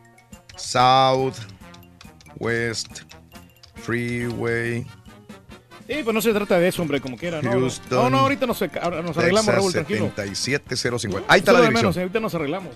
[2.39, 3.01] Southwest
[3.75, 4.87] Freeway.
[5.91, 7.43] Sí, pues no se trata de eso, hombre, como quiera.
[7.43, 10.13] No, no, Houston, no, no, ahorita nos, nos arreglamos, Texas Raúl, tranquilo.
[10.15, 11.33] 77050.
[11.33, 11.83] Ahí está la Solo dirección.
[11.83, 12.75] menos, ahorita nos arreglamos.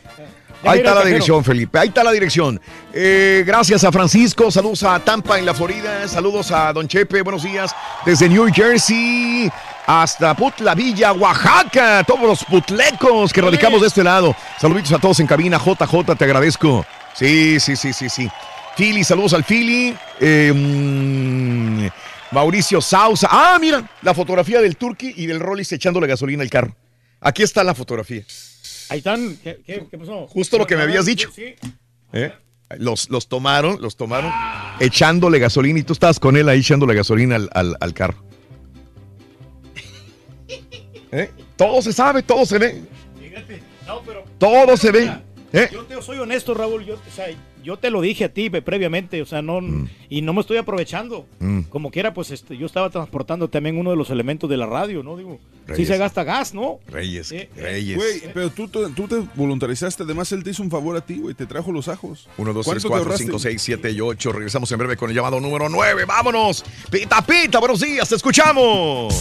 [0.65, 1.45] Ahí está la dirección.
[1.45, 1.79] Felipe.
[1.79, 2.61] Ahí está la dirección.
[2.93, 4.51] Eh, gracias a Francisco.
[4.51, 6.09] Saludos a Tampa en la Florida.
[6.09, 7.23] Saludos a Don Chepe.
[7.23, 7.73] Buenos días.
[8.05, 9.49] Desde New Jersey
[9.87, 12.03] hasta Putla Villa, Oaxaca.
[12.03, 14.35] Todos los putlecos que radicamos de este lado.
[14.59, 15.59] Saluditos a todos en cabina.
[15.59, 16.85] JJ, te agradezco.
[17.15, 18.29] Sí, sí, sí, sí, sí.
[18.77, 19.97] Philly, saludos al Philly.
[20.19, 21.87] Eh, mm,
[22.35, 23.29] Mauricio Sausa.
[23.31, 26.77] Ah, mira, la fotografía del Turkey y del Rollis echándole gasolina al carro.
[27.21, 28.25] Aquí está la fotografía.
[28.91, 29.37] Ahí están.
[29.43, 30.27] ¿Qué, qué, qué pasó?
[30.27, 31.31] Justo lo que me habías dicho.
[31.35, 31.55] Sí.
[32.13, 32.33] ¿Eh?
[32.79, 34.33] Los, los tomaron, los tomaron
[34.81, 38.23] echándole gasolina y tú estabas con él ahí echándole gasolina al, al- al carro.
[41.13, 41.31] ¿Eh?
[41.57, 42.83] Todo se sabe, todo se ve,
[43.21, 43.63] Fíjate.
[43.87, 45.11] No, pero todo se ve.
[45.55, 45.69] ¿Eh?
[45.73, 46.85] yo te soy honesto, Raúl.
[46.85, 47.27] Yo, o sea,
[47.63, 49.61] yo te lo dije a ti previamente, o sea, no,
[50.09, 51.27] y no me estoy aprovechando.
[51.39, 51.63] Mm.
[51.71, 55.03] Como quiera, pues este, yo estaba transportando también uno de los elementos de la radio,
[55.03, 55.17] ¿no?
[55.17, 55.89] Digo, sí Reyes.
[55.89, 56.81] se gasta gas, ¿no?
[56.89, 57.97] Reyes, Eh, Reyes.
[57.97, 60.03] Güey, pero tú, te- tú te voluntarizaste.
[60.03, 61.35] Además, él te hizo un favor a ti, güey.
[61.35, 62.29] Te trajo los ajos.
[62.37, 63.25] 1, 2, 3, ¿Cuánto te 4, ahorraste?
[63.25, 64.33] 5, 6, 7 y 8.
[64.33, 66.05] Regresamos en breve con el llamado número 9.
[66.05, 66.65] ¡Vámonos!
[66.91, 69.15] Pita, pita, buenos días, te escuchamos.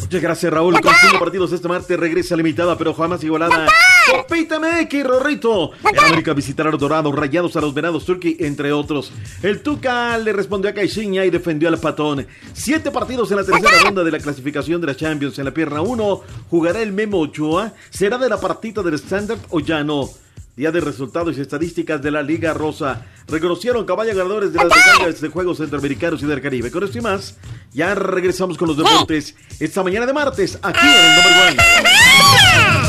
[0.00, 0.80] Muchas gracias, Raúl.
[0.80, 3.66] Con cinco partidos este martes regresa limitada, pero jamás igualada.
[4.10, 5.72] Copita MX, Rorrito.
[5.90, 9.12] En América visitará a los Dorados, Rayados a los Venados Turkey, entre otros.
[9.42, 12.26] El Tuca le respondió a Caixinha y defendió al Patón.
[12.52, 15.38] Siete partidos en la tercera ronda de la clasificación de la Champions.
[15.38, 16.20] En la pierna 1
[16.50, 17.72] jugará el Memo Ochoa.
[17.90, 20.08] ¿Será de la partida del Standard o ya no?
[20.56, 23.04] Día de resultados y estadísticas de la Liga Rosa.
[23.28, 26.70] Reconocieron caballos ganadores de las medallas de Juegos Centroamericanos y del Caribe.
[26.70, 27.36] Con esto y más,
[27.74, 32.85] ya regresamos con los deportes esta mañana de martes aquí en el Number One.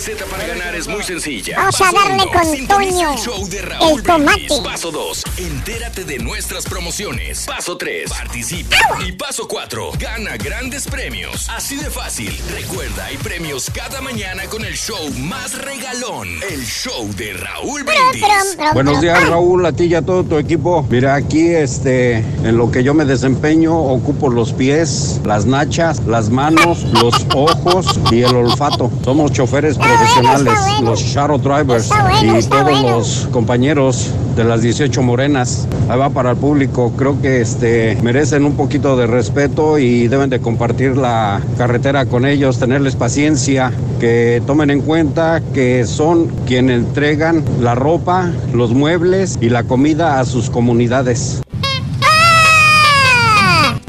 [0.00, 1.58] Receta para ganar es muy sencilla.
[1.58, 4.32] Vamos a Paso darle uno, con Toño, el show de Raúl el tomate.
[4.32, 4.60] Brindis.
[4.60, 5.24] Paso 2.
[5.36, 7.44] Entérate de nuestras promociones.
[7.44, 8.08] Paso 3.
[8.08, 8.78] Participa.
[9.06, 9.90] Y paso 4.
[9.98, 11.50] Gana grandes premios.
[11.50, 12.34] Así de fácil.
[12.50, 16.28] Recuerda, hay premios cada mañana con el show más regalón.
[16.50, 18.56] El show de Raúl Brindis.
[18.72, 20.82] Buenos días Raúl, a ti y a todo tu equipo.
[20.88, 26.30] Mira, aquí este, en lo que yo me desempeño, ocupo los pies, las nachas, las
[26.30, 28.90] manos, los ojos y el olfato.
[29.04, 31.90] Somos choferes profesionales, los shuttle drivers
[32.22, 35.66] y todos los compañeros de las 18 morenas.
[35.88, 36.92] Ahí va para el público.
[36.96, 42.24] Creo que este, merecen un poquito de respeto y deben de compartir la carretera con
[42.24, 49.38] ellos, tenerles paciencia, que tomen en cuenta que son quienes entregan la ropa, los muebles
[49.40, 51.42] y la comida a sus comunidades.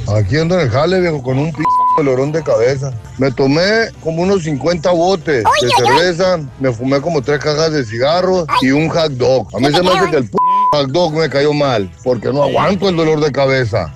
[0.07, 1.64] Aquí ando en el jale, viejo, con un p
[1.97, 2.93] dolorón de cabeza.
[3.18, 8.45] Me tomé como unos 50 botes de cerveza, me fumé como tres cajas de cigarros
[8.61, 9.47] y un hot dog.
[9.55, 10.38] A mí se me hace que el p
[10.73, 13.93] hot dog me cayó mal, porque no aguanto el dolor de cabeza.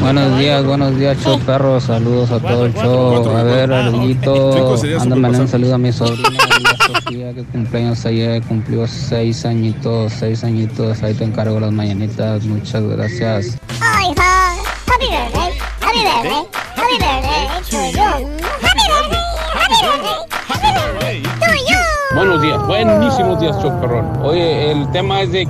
[0.00, 1.80] Buenos días, buenos días, show perro.
[1.80, 3.36] Saludos a todo el show.
[3.36, 6.49] A ver, Arguito, mándame un saludo a mi sobrina
[6.86, 11.02] Sofía, que cumpleaños ayer, cumplió seis añitos, seis añitos.
[11.02, 12.44] Ahí te encargo las mañanitas.
[12.44, 13.58] Muchas gracias.
[13.80, 14.54] Ay, hija.
[14.86, 15.58] Happy birthday.
[15.80, 16.46] Happy birthday.
[16.76, 18.28] Happy birthday to you.
[18.62, 19.24] Happy birthday.
[19.52, 20.18] Happy birthday.
[20.48, 22.14] Happy birthday to you.
[22.16, 24.16] Buenos días, buenísimos días, Choperrón.
[24.22, 25.46] Oye, el tema es de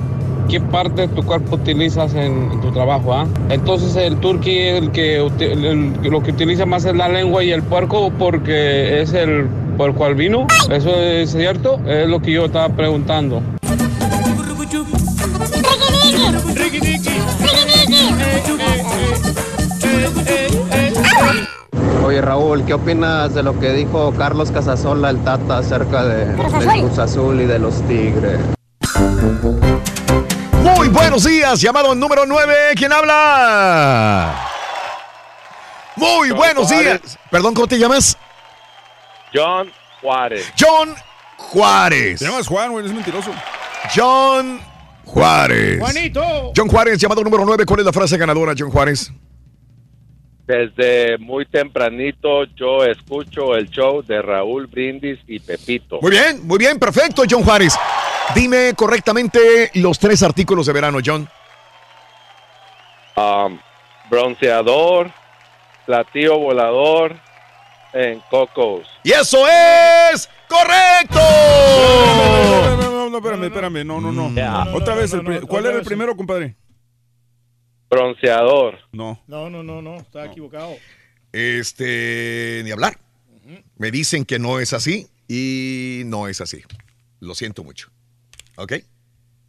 [0.49, 3.25] qué parte de tu cuerpo utilizas en, en tu trabajo, ¿ah?
[3.49, 7.51] Entonces el turqui el que el- el- lo que utiliza más es la lengua y
[7.51, 9.47] el puerco porque es el
[9.77, 10.47] por cual vino.
[10.69, 11.79] ¿Eso es cierto?
[11.85, 13.41] Es lo que yo estaba preguntando.
[22.03, 26.81] Oye, Raúl, ¿qué opinas de lo que dijo Carlos Casasola, el Tata, acerca de, del
[26.81, 28.39] Cruz Azul y de los Tigres?
[30.61, 32.53] Muy buenos días, llamado número 9.
[32.75, 34.47] ¿Quién habla?
[35.95, 37.17] Muy buenos días.
[37.29, 38.17] Perdón, ¿cómo te llamas?
[39.33, 39.71] John
[40.01, 40.51] Juárez.
[40.59, 40.95] John
[41.37, 42.19] Juárez.
[42.19, 43.31] Te llamas Juan, güey, eres mentiroso.
[43.95, 44.59] John
[45.05, 45.79] Juárez.
[45.79, 46.53] Juanito.
[46.55, 47.65] John Juárez, llamado número 9.
[47.65, 49.11] ¿Cuál es la frase ganadora, John Juárez?
[50.45, 55.99] Desde muy tempranito yo escucho el show de Raúl Brindis y Pepito.
[56.01, 57.77] Muy bien, muy bien, perfecto, John Juárez.
[58.35, 61.27] Dime correctamente los tres artículos de verano, John.
[63.15, 63.59] Um,
[64.09, 65.11] bronceador,
[65.85, 67.15] platillo volador,
[67.93, 68.87] en Cocos.
[69.03, 71.19] ¡Y eso es correcto!
[71.19, 74.75] No, no, no, no, espérame, espérame, no, no, no.
[74.75, 75.13] Otra vez,
[75.47, 76.55] ¿cuál era el primero, compadre?
[77.89, 78.79] Bronceador.
[78.91, 79.21] No.
[79.27, 80.75] No, no, no, no, está equivocado.
[81.33, 82.97] Este, ni hablar.
[83.77, 86.61] Me dicen que no es así y no es así.
[87.19, 87.89] Lo siento mucho.
[88.55, 88.73] ¿Ok?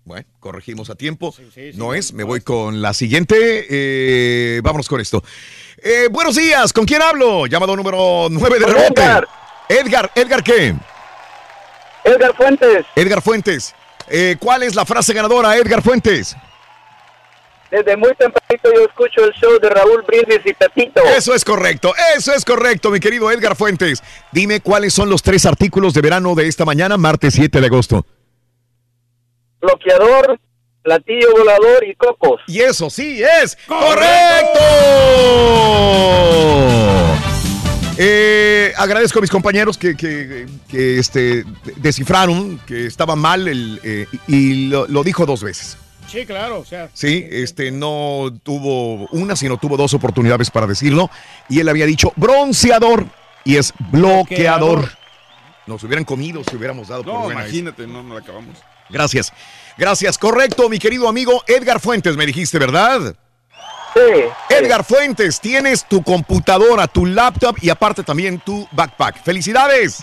[0.05, 1.35] Bueno, corregimos a tiempo.
[1.75, 3.67] no es, me voy con la siguiente.
[3.71, 5.23] Eh, vámonos con esto.
[5.85, 7.47] Eh, buenos días, ¿con quién hablo?
[7.47, 9.03] Llamado número 9 de rebote.
[9.03, 9.29] Edgar.
[9.69, 10.75] Edgar, ¿Edgar qué?
[12.05, 12.87] Edgar Fuentes.
[12.95, 13.75] Edgar Fuentes.
[14.09, 16.37] Eh, ¿Cuál es la frase ganadora, Edgar Fuentes?
[17.69, 21.03] Desde muy tempranito yo escucho el show de Raúl Brindis y Pepito.
[21.17, 24.05] Eso es correcto, eso es correcto, mi querido Edgar Fuentes.
[24.31, 28.07] Dime cuáles son los tres artículos de verano de esta mañana, martes 7 de agosto.
[29.61, 30.39] Bloqueador,
[30.83, 32.41] platillo volador y cocos.
[32.47, 34.61] Y eso sí es correcto.
[37.99, 41.45] Eh, agradezco a mis compañeros que, que- que, este,
[41.77, 45.77] descifraron que estaba mal el, eh, y lo, lo dijo dos veces.
[46.09, 46.89] Sí, claro, o sea.
[46.93, 51.11] Sí, este no tuvo una, sino tuvo dos oportunidades para decirlo.
[51.49, 53.07] Y él había dicho bronceador
[53.45, 54.79] y es bloqueador.
[54.81, 54.91] Bloqueador.
[55.67, 58.57] Nos hubieran comido si hubiéramos dado por No, buena imagínate, no, no la acabamos.
[58.91, 59.33] Gracias.
[59.77, 60.19] Gracias.
[60.19, 63.15] Correcto, mi querido amigo Edgar Fuentes, me dijiste, ¿verdad?
[63.95, 64.25] Sí.
[64.49, 69.23] Edgar Fuentes, tienes tu computadora, tu laptop y aparte también tu backpack.
[69.23, 70.03] ¡Felicidades!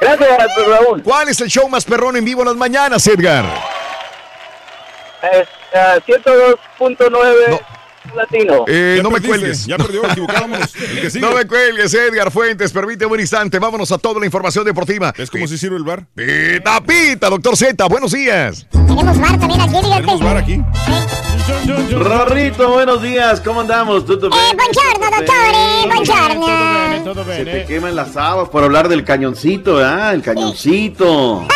[0.00, 0.28] Gracias,
[0.66, 1.02] Raúl.
[1.02, 3.44] ¿Cuál es el show más perrón en vivo en las mañanas, Edgar?
[5.32, 7.75] Es, ah, 102.9
[8.14, 8.64] Latino.
[8.66, 9.66] Eh, no me cuelgues.
[9.66, 10.72] ya perdió, equivocábamos.
[11.20, 12.72] No me cuelgues, Edgar Fuentes.
[12.72, 13.58] Permíteme un instante.
[13.58, 15.12] Vámonos a toda la información deportiva.
[15.16, 16.06] ¿Es como si sirve el bar?
[16.14, 17.84] Pita, pita, doctor Z.
[17.86, 18.66] Buenos días.
[18.70, 20.00] Tenemos bar también aquí, fíjate.
[20.00, 20.60] Tenemos bar aquí.
[21.92, 24.04] Rorrito, buenos días, ¿cómo andamos?
[24.04, 24.32] ¿Todo bien?
[24.32, 25.86] Eh, buongiorno, dottore,
[27.06, 27.26] buongiorno.
[27.36, 30.12] Se te queman las habas por hablar del cañoncito, ¿ah?
[30.12, 31.46] El cañoncito.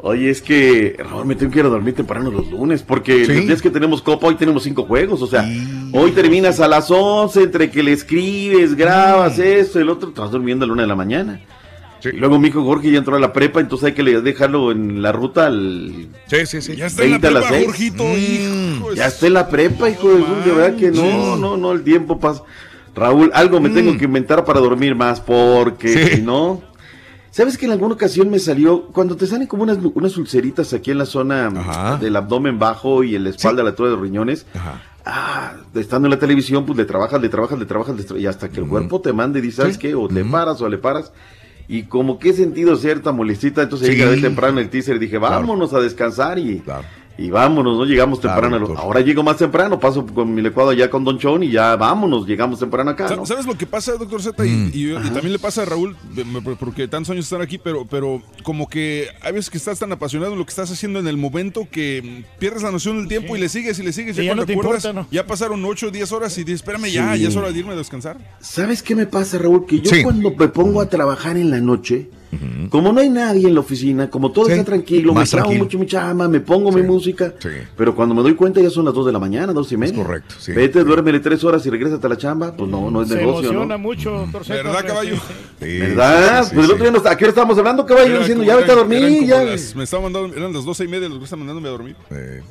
[0.00, 3.46] Oye, es que Raúl, me tengo que ir a dormir temprano los lunes, porque los
[3.46, 5.44] días que tenemos copa, hoy tenemos cinco juegos, o sea,
[5.92, 10.64] hoy terminas a las 11, entre que le escribes, grabas esto, el otro, estás durmiendo
[10.64, 11.40] a la una de la mañana.
[12.04, 15.02] Y luego mi hijo Jorge ya entró a la prepa, entonces hay que dejarlo en
[15.02, 16.76] la ruta al Sí, sí, sí.
[16.76, 17.66] Ya está en la 20 a las prepa, 6.
[17.66, 18.94] Jorgito, hijo.
[18.94, 22.20] Ya está en la prepa, hijo de de verdad que no, no, no, el tiempo
[22.20, 22.42] pasa.
[22.94, 26.62] Raúl, algo me tengo que inventar para dormir más, porque si no.
[27.30, 30.90] ¿Sabes que en alguna ocasión me salió, cuando te salen como unas, unas ulceritas aquí
[30.90, 31.50] en la zona
[31.98, 34.46] del abdomen bajo y en la espalda, a la altura de los riñones?
[35.04, 38.26] Ah, estando en la televisión, pues le trabajas, le trabajas, le trabajas, le tra- y
[38.26, 39.94] hasta que el cuerpo te mande y dice, ¿sabes qué?
[39.94, 41.12] O le paras o le paras.
[41.70, 43.94] Y como que he sentido cierta molestita, entonces Sí.
[43.96, 46.62] llegué temprano el teaser y dije, vámonos a descansar y,
[47.18, 48.74] y vámonos, no llegamos temprano.
[48.76, 52.26] Ahora llego más temprano, paso con mi licuado allá con Don Chon y ya vámonos,
[52.26, 53.08] llegamos temprano acá.
[53.24, 54.46] ¿Sabes lo que pasa, doctor Z?
[54.46, 54.70] Y, Mm.
[54.72, 55.96] y- y también le pasa a Raúl,
[56.60, 60.32] porque tantos años están aquí, pero, pero como que hay veces que estás tan apasionado
[60.32, 63.40] en lo que estás haciendo en el momento que pierdes la noción del tiempo y
[63.40, 64.14] le sigues y le sigues.
[64.16, 65.08] Sí, ya cuando no te acuerdas, importa, ¿no?
[65.10, 67.22] Ya pasaron 8 o 10 horas y dices, espérame ya, Sí.
[67.22, 68.16] ya es hora de irme a descansar.
[68.40, 69.66] ¿Sabes qué me pasa, Raúl?
[69.66, 70.02] Que yo Sí.
[70.02, 72.08] cuando me pongo a trabajar en la noche,
[72.70, 74.52] como no hay nadie en la oficina, como todo Sí.
[74.52, 75.64] está tranquilo, me tranquilo.
[75.64, 77.32] mucho mi chama, me pongo mi música,
[77.76, 79.94] pero cuando me doy cuenta ya son las 2 de la mañana, dos y media.
[80.02, 80.52] correcto, sí.
[80.52, 83.50] Vete, duérmele tres horas y regrésate a la chamba, pues no, no es Se negocio,
[83.50, 83.82] emociona ¿no?
[83.82, 85.16] mucho, ¿Verdad, caballo?
[85.60, 86.44] ¿Verdad?
[86.44, 88.06] sí, pues el otro día, nos, ¿a qué hora estábamos hablando, caballo?
[88.10, 89.42] Era Diciendo, ya vete a dormir, ya.
[89.44, 91.96] las- me estaban mandando, eran las 12 y media, los que están mandándome a dormir.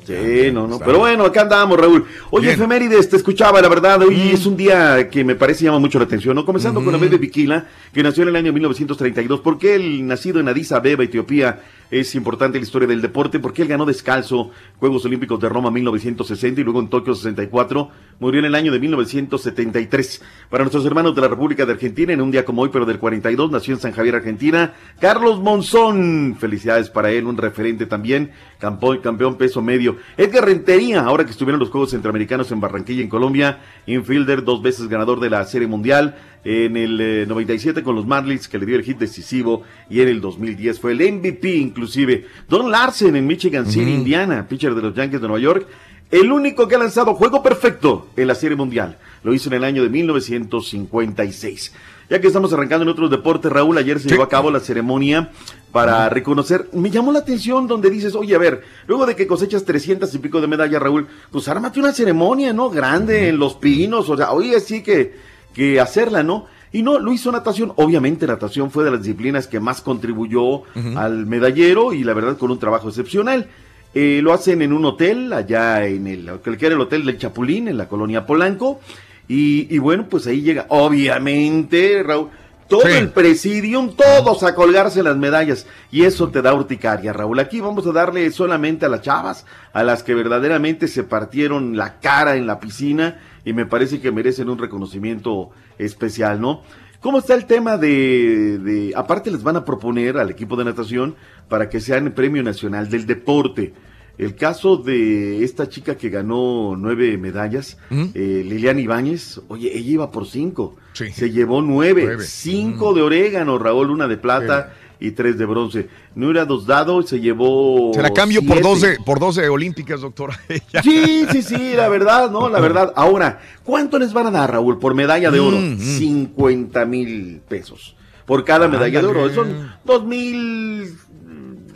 [0.06, 0.78] Sí, no, no.
[0.78, 2.04] Pero bueno, acá andamos, Raúl.
[2.30, 2.54] Oye, Bien.
[2.58, 4.02] efemérides, te escuchaba, la verdad.
[4.02, 6.44] Hoy es un día que me parece llama mucho la atención, ¿no?
[6.44, 9.40] Comenzando con Abebe Bikila, que nació en el año 1932.
[9.40, 13.38] ¿Por él, nacido en Addis Abeba, Etiopía, es importante la historia del deporte?
[13.38, 17.90] Porque él ganó descalzo Juegos Olímpicos de Roma 1960 y luego en Tokio 64.
[18.20, 20.22] Murió en el año de 1973.
[20.50, 22.98] Para nuestros hermanos de la República de Argentina, en un día como hoy, pero del
[22.98, 26.36] 42, nació en San Javier, Argentina, Carlos Monzón.
[26.38, 29.96] Felicidades para él, un referente también, campeón, campeón peso medio.
[30.16, 34.88] Edgar Rentería, ahora que estuvieron los Juegos Centroamericanos en Barranquilla, en Colombia, infielder, dos veces
[34.88, 38.76] ganador de la Serie Mundial, en el eh, 97 con los Marlins, que le dio
[38.76, 42.26] el hit decisivo, y en el 2010 fue el MVP inclusive.
[42.48, 45.66] Don Larsen en Michigan City, Indiana, pitcher de los Yankees de Nueva York,
[46.10, 48.98] el único que ha lanzado juego perfecto en la Serie Mundial.
[49.22, 51.72] Lo hizo en el año de 1956.
[52.10, 55.30] Ya que estamos arrancando en otros deportes, Raúl, ayer se llevó a cabo la ceremonia
[55.72, 56.68] para reconocer.
[56.72, 60.18] Me llamó la atención donde dices, oye, a ver, luego de que cosechas 300 y
[60.18, 62.70] pico de medallas, Raúl, pues ármate una ceremonia, ¿no?
[62.70, 65.14] Grande en Los Pinos, o sea, oye, sí que,
[65.52, 66.46] que hacerla, ¿no?
[66.72, 67.72] Y no, lo hizo natación.
[67.76, 70.62] Obviamente natación fue de las disciplinas que más contribuyó
[70.96, 73.48] al medallero y la verdad con un trabajo excepcional.
[73.94, 77.68] Eh, lo hacen en un hotel, allá en el, que era el hotel del Chapulín,
[77.68, 78.80] en la colonia Polanco.
[79.28, 82.28] Y, y bueno, pues ahí llega, obviamente, Raúl,
[82.68, 85.66] todo el presidium, todos a colgarse las medallas.
[85.90, 87.38] Y eso te da urticaria, Raúl.
[87.40, 91.98] Aquí vamos a darle solamente a las chavas, a las que verdaderamente se partieron la
[91.98, 96.62] cara en la piscina y me parece que merecen un reconocimiento especial, ¿no?
[97.00, 101.14] ¿Cómo está el tema de, de, aparte les van a proponer al equipo de natación
[101.48, 103.72] para que sean el Premio Nacional del Deporte?
[104.18, 110.10] El caso de esta chica que ganó nueve medallas, eh, Liliana Ibáñez, oye, ella iba
[110.10, 110.74] por cinco.
[110.92, 112.24] Se llevó nueve, Nueve.
[112.24, 115.88] cinco de orégano, Raúl, una de plata y tres de bronce.
[116.14, 117.92] Nuria Dosdado se llevó.
[117.94, 118.68] Se la cambio por siete.
[118.68, 120.38] 12, por 12 olímpicas, doctora.
[120.82, 122.48] Sí, sí, sí, la verdad, ¿no?
[122.48, 122.92] La verdad.
[122.96, 125.56] Ahora, ¿cuánto les van a dar, Raúl, por medalla de oro?
[125.56, 125.98] Mm, mm.
[125.98, 127.96] 50 mil pesos.
[128.26, 129.32] Por cada medalla de oro.
[129.32, 130.96] Son dos mil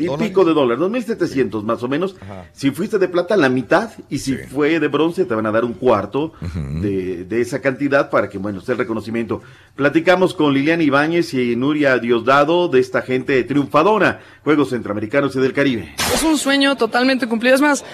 [0.04, 2.16] y pico de dólares, dos mil setecientos más o menos.
[2.52, 3.90] Si fuiste de plata, la mitad.
[4.08, 6.32] Y si fue de bronce, te van a dar un cuarto
[6.80, 9.42] de, de esa cantidad para que, bueno, esté el reconocimiento.
[9.76, 15.52] Platicamos con Liliana Ibáñez y Nuria Diosdado de esta gente triunfadora, Juegos Centroamericanos y del
[15.52, 15.94] Caribe.
[16.14, 17.54] Es un sueño totalmente cumplido.
[17.54, 17.84] Es más,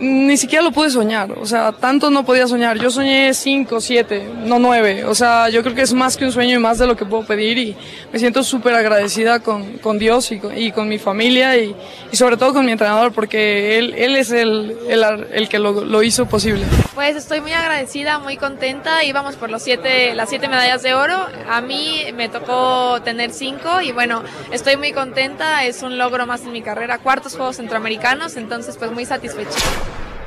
[0.00, 1.32] ni siquiera lo pude soñar.
[1.32, 2.78] O sea, tanto no podía soñar.
[2.78, 5.04] Yo soñé cinco, siete, no nueve.
[5.04, 7.04] O sea, yo creo que es más que un sueño y más de lo que
[7.04, 7.58] puedo pedir.
[7.58, 7.76] Y
[8.12, 11.74] me siento súper agradecida con, con Dios y con, mi familia y,
[12.12, 16.02] sobre todo con mi entrenador porque él, él es el, el, el que lo, lo
[16.02, 16.64] hizo posible.
[16.94, 19.04] Pues estoy muy agradecida, muy contenta.
[19.04, 21.26] Íbamos por los siete, las siete medallas de oro.
[21.48, 25.64] A mí me tocó tener cinco y bueno, estoy muy contenta.
[25.64, 26.98] Es un logro más en mi carrera.
[26.98, 29.58] Cuartos Juegos Centroamericanos, entonces pues muy satisfecha.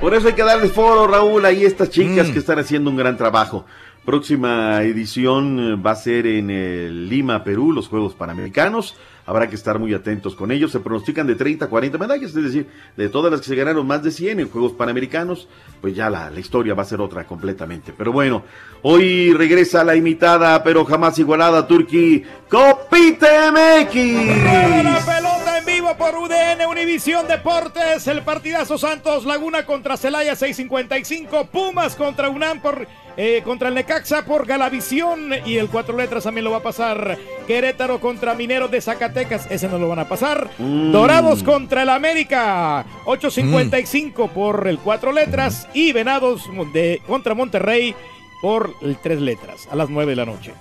[0.01, 2.33] Por eso hay que darles foro, Raúl, ahí estas chicas Mm.
[2.33, 3.65] que están haciendo un gran trabajo.
[4.03, 8.95] Próxima edición eh, va a ser en eh, Lima, Perú, los Juegos Panamericanos.
[9.27, 10.71] habrá que estar muy atentos con ellos.
[10.71, 12.67] Se pronostican de 30 a 40 medallas, es decir,
[12.97, 15.47] de todas las que se ganaron más de 100 en Juegos Panamericanos,
[15.79, 17.93] pues ya la, la historia va a ser otra completamente.
[17.95, 18.43] Pero bueno,
[18.81, 25.40] hoy regresa la imitada, pero jamás igualada, Turquía Copite La MX.
[25.97, 28.07] Por UDN Univisión Deportes.
[28.07, 31.45] El partidazo Santos Laguna contra Celaya 655.
[31.45, 32.87] Pumas contra UNAM por
[33.17, 35.31] eh, contra el Necaxa por Galavisión.
[35.45, 37.17] Y el cuatro letras también lo va a pasar.
[37.47, 39.49] Querétaro contra Mineros de Zacatecas.
[39.49, 40.49] Ese no lo van a pasar.
[40.57, 40.91] Mm.
[40.91, 42.85] Dorados contra el América.
[43.05, 45.67] 855 por el cuatro letras.
[45.73, 46.43] Y Venados
[46.73, 47.95] de, contra Monterrey
[48.41, 49.67] por el tres letras.
[49.71, 50.53] A las 9 de la noche.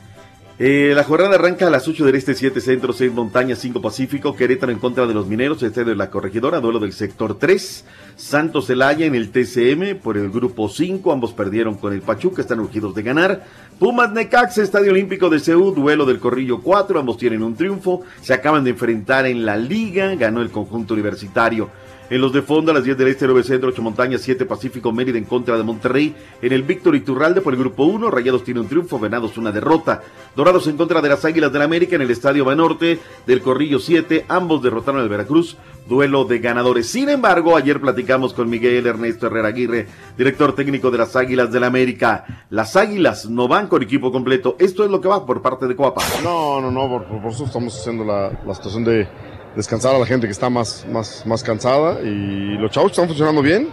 [0.62, 4.36] Eh, la jornada arranca a las 8 del este, 7 centro, 6 montañas, 5 pacífico,
[4.36, 8.66] Querétaro en contra de los mineros, este de la corregidora, duelo del sector 3, Santos
[8.66, 12.94] Celaya en el TCM por el grupo 5, ambos perdieron con el Pachuca, están urgidos
[12.94, 13.46] de ganar,
[13.78, 18.34] Pumas Necaxa, Estadio Olímpico de Seúl, duelo del Corrillo 4, ambos tienen un triunfo, se
[18.34, 21.70] acaban de enfrentar en la liga, ganó el conjunto universitario.
[22.10, 24.90] En los de fondo, a las 10 del Este, 9 Centro, 8 Montañas, 7 Pacífico,
[24.90, 26.16] Mérida en contra de Monterrey.
[26.42, 30.02] En el Víctor Iturralde por el grupo 1, Rayados tiene un triunfo, Venados una derrota.
[30.34, 34.24] Dorados en contra de las Águilas del América en el Estadio Banorte del Corrillo 7,
[34.26, 35.56] ambos derrotaron al Veracruz.
[35.88, 36.88] Duelo de ganadores.
[36.88, 41.64] Sin embargo, ayer platicamos con Miguel Ernesto Herrera Aguirre, director técnico de las Águilas del
[41.64, 42.44] América.
[42.50, 44.56] Las Águilas no van con equipo completo.
[44.58, 46.02] Esto es lo que va por parte de Coapa.
[46.22, 49.08] No, no, no, por, por eso estamos haciendo la, la situación de
[49.56, 53.42] descansar a la gente que está más, más, más cansada y los chavos están funcionando
[53.42, 53.68] bien,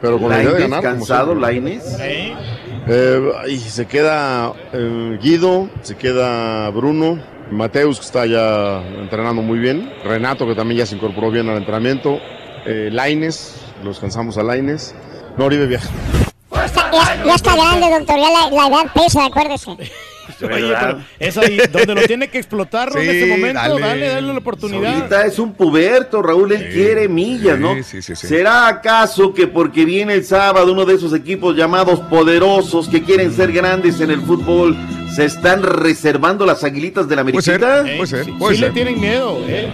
[0.00, 0.82] pero con la idea de ganar.
[0.82, 1.34] cansado.
[1.34, 1.84] Lainez.
[2.00, 7.18] Eh, y se queda eh, Guido, se queda Bruno,
[7.50, 11.58] Mateus que está ya entrenando muy bien, Renato que también ya se incorporó bien al
[11.58, 12.18] entrenamiento,
[12.66, 14.94] eh, Laines, los cansamos a Laines,
[15.36, 15.88] no Oribe viaja.
[16.90, 18.16] Ya, ya está grande, doctor.
[18.16, 19.76] Ya la, la edad pesa, acuérdese.
[20.42, 23.00] Oye, pero es ahí donde lo tiene que explotar ¿no?
[23.00, 23.60] en Sí, este momento.
[23.60, 23.80] dale.
[23.80, 24.94] Dale, dale, la oportunidad.
[24.94, 27.74] Ahorita es un puberto, Raúl, él quiere millas, ¿no?
[27.82, 33.32] ¿Será acaso que porque viene el sábado uno de esos equipos llamados poderosos que quieren
[33.32, 34.76] ser grandes en el fútbol,
[35.14, 37.84] se están reservando las aguilitas de la Americita?
[37.88, 38.16] Eh, sí,
[38.50, 39.68] sí le tienen miedo, ¿eh?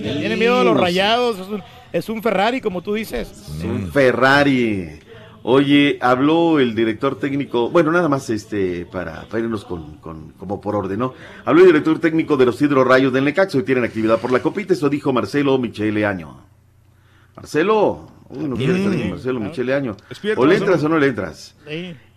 [0.00, 1.38] Le tienen miedo a los rayados.
[1.38, 1.62] Es un,
[1.92, 3.28] es un Ferrari, como tú dices.
[3.62, 5.00] Un Ferrari.
[5.46, 10.58] Oye, habló el director técnico, bueno, nada más este para, para irnos con, con- como
[10.58, 11.12] por orden, ¿no?
[11.44, 14.40] Habló el director técnico de los Hidro Rayos del Necaxa, hoy tienen actividad por la
[14.40, 16.40] copita, eso dijo Marcelo Michele Año.
[17.36, 19.96] Marcelo, uy, no quiere estar con Marcelo Michele Año.
[20.08, 21.54] Despierta, ¿O le entras o no le entras?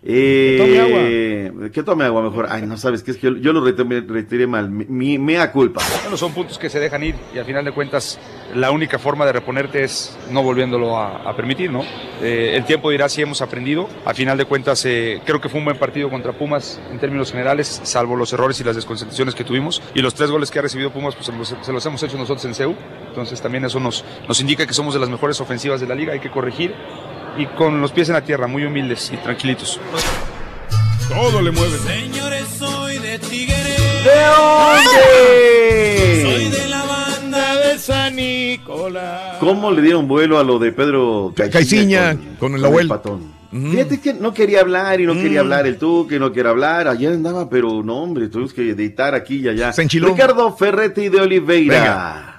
[0.02, 2.46] Eh, que tome agua mejor.
[2.48, 4.70] Ay, no sabes que es que yo, yo lo retiré, retiré mal.
[4.70, 5.82] Mi, mi- mea culpa.
[6.02, 8.18] Bueno, son puntos que se dejan ir y al final de cuentas
[8.54, 11.82] la única forma de reponerte es no volviéndolo a, a permitir, ¿no?
[12.22, 13.88] Eh, el tiempo dirá si hemos aprendido.
[14.04, 17.30] Al final de cuentas eh, creo que fue un buen partido contra Pumas en términos
[17.30, 19.82] generales, salvo los errores y las desconcentraciones que tuvimos.
[19.94, 22.16] Y los tres goles que ha recibido Pumas pues se los, se los hemos hecho
[22.16, 22.74] nosotros en CEU.
[23.08, 26.12] Entonces también eso nos, nos indica que somos de las mejores ofensivas de la liga,
[26.12, 26.74] hay que corregir.
[27.36, 29.78] Y con los pies en la tierra, muy humildes y tranquilitos.
[31.08, 31.78] Todo le mueve.
[31.78, 33.54] Señores, soy de Tigre.
[33.54, 34.10] ¿De
[36.22, 36.58] Soy dónde?
[36.58, 36.82] de la
[37.30, 39.36] de San Nicolás.
[39.40, 42.88] ¿Cómo le dieron vuelo a lo de Pedro Caiciña, con el abuelo.
[42.90, 43.38] patón?
[43.50, 45.44] Fíjate que no quería hablar y no quería Mm.
[45.44, 46.86] hablar el tú, que no quería hablar.
[46.86, 49.72] Ayer andaba, pero no, hombre, tuvimos que editar aquí y allá.
[49.72, 50.08] Se enchiló.
[50.08, 52.37] Ricardo Ferretti de Oliveira.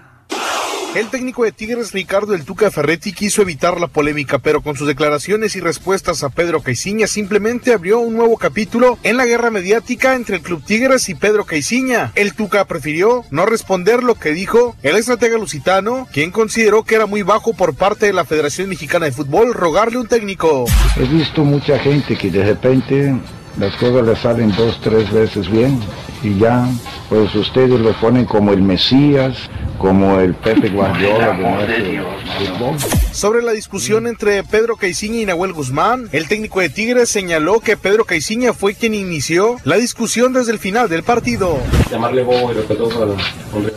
[0.96, 4.88] El técnico de Tigres, Ricardo El Tuca Ferretti, quiso evitar la polémica, pero con sus
[4.88, 10.16] declaraciones y respuestas a Pedro Caiciña simplemente abrió un nuevo capítulo en la guerra mediática
[10.16, 12.12] entre el Club Tigres y Pedro Caiciña.
[12.16, 17.06] El Tuca prefirió no responder lo que dijo el estratega lusitano, quien consideró que era
[17.06, 20.66] muy bajo por parte de la Federación Mexicana de Fútbol rogarle un técnico.
[20.98, 23.16] He visto mucha gente que de repente
[23.60, 25.80] las cosas le salen dos, tres veces bien
[26.24, 26.68] y ya,
[27.10, 29.38] pues ustedes lo ponen como el Mesías,
[29.80, 31.34] como el Pepe Guardiola
[31.66, 32.78] de nuestro fútbol.
[33.12, 37.78] Sobre la discusión entre Pedro Caiciña y Nahuel Guzmán, el técnico de Tigres señaló que
[37.78, 41.58] Pedro Caiciña fue quien inició la discusión desde el final del partido.
[41.90, 43.10] Llamarle bobo y respetuoso al
[43.54, 43.74] hombre.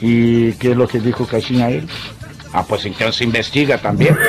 [0.00, 1.88] ¿Y qué es lo que dijo Caixinha a él?
[2.52, 4.16] Ah, pues entonces investiga también.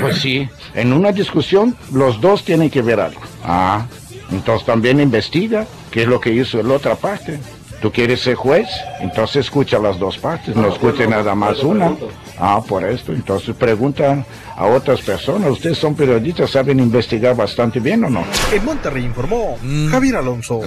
[0.00, 3.20] Pues sí, en una discusión los dos tienen que ver algo.
[3.44, 3.86] Ah,
[4.30, 7.38] entonces también investiga qué es lo que hizo la otra parte.
[7.80, 8.68] ¿Tú quieres ser juez?
[9.00, 11.94] Entonces escucha las dos partes, no escuche nada más una.
[12.38, 14.24] Ah, por esto, entonces pregunta
[14.56, 15.50] a otras personas.
[15.50, 18.24] Ustedes son periodistas, saben investigar bastante bien o no?
[18.52, 19.58] En Monterrey informó
[19.90, 20.60] Javier Alonso.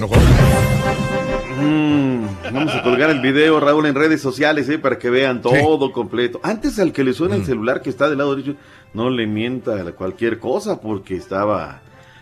[1.61, 2.23] Mm,
[2.53, 6.40] vamos a colgar el video, Raúl, en redes sociales, eh, para que vean todo completo.
[6.44, 8.56] Antes al que le suena el celular que está del lado derecho,
[8.94, 11.81] no le mienta cualquier cosa porque estaba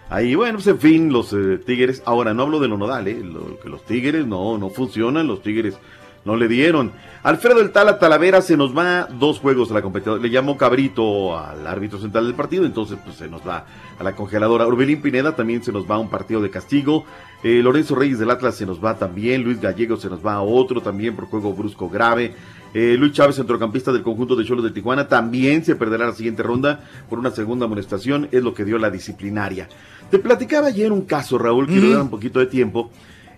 [0.09, 0.35] ahí.
[0.35, 2.01] Bueno, pues en fin, los eh, Tigres.
[2.05, 5.41] Ahora no hablo de lo nodal, eh, lo- que los Tigres no, no funcionan, los
[5.41, 5.77] Tigres
[6.25, 6.91] no le dieron.
[7.23, 10.21] Alfredo el Tala Talavera se nos va dos juegos a la competición.
[10.21, 13.65] Le llamó cabrito al árbitro central del partido, entonces pues se nos va
[13.97, 14.67] a la congeladora.
[14.67, 17.05] Orbelín Pineda también se nos va a un partido de castigo.
[17.43, 19.43] Eh, Lorenzo Reyes del Atlas se nos va también.
[19.43, 22.33] Luis Gallego se nos va a otro también por juego brusco grave.
[22.73, 26.43] Eh, Luis Chávez, centrocampista del conjunto de Cholos de Tijuana, también se perderá la siguiente
[26.43, 28.27] ronda por una segunda amonestación.
[28.31, 29.67] Es lo que dio la disciplinaria.
[30.09, 32.89] Te platicaba ayer un caso, Raúl, quiero dar un poquito de tiempo.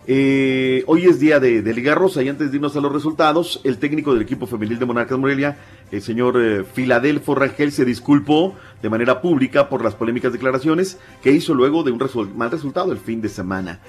[0.05, 3.59] Eh, hoy es día de, de Liga Rosa y antes de irnos a los resultados,
[3.63, 5.57] el técnico del equipo femenil de Monarcas Morelia,
[5.91, 11.31] el señor eh, Filadelfo Rangel, se disculpó de manera pública por las polémicas declaraciones que
[11.31, 11.99] hizo luego de un
[12.35, 13.79] mal resultado el fin de semana.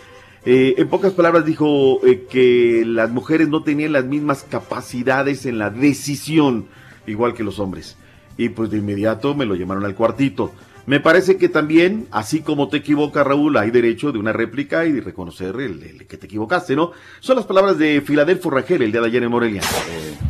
[0.47, 5.59] Eh, en pocas palabras dijo eh, que las mujeres no tenían las mismas capacidades en
[5.59, 6.67] la decisión,
[7.07, 7.97] igual que los hombres.
[8.39, 10.53] Y pues de inmediato me lo llamaron al cuartito.
[10.91, 14.91] Me parece que también, así como te equivocas, Raúl, hay derecho de una réplica y
[14.91, 16.91] de reconocer el, que te equivocaste, ¿no?
[17.21, 19.63] Son las palabras de Filadelfo Rangel el día de ayer en Morelia.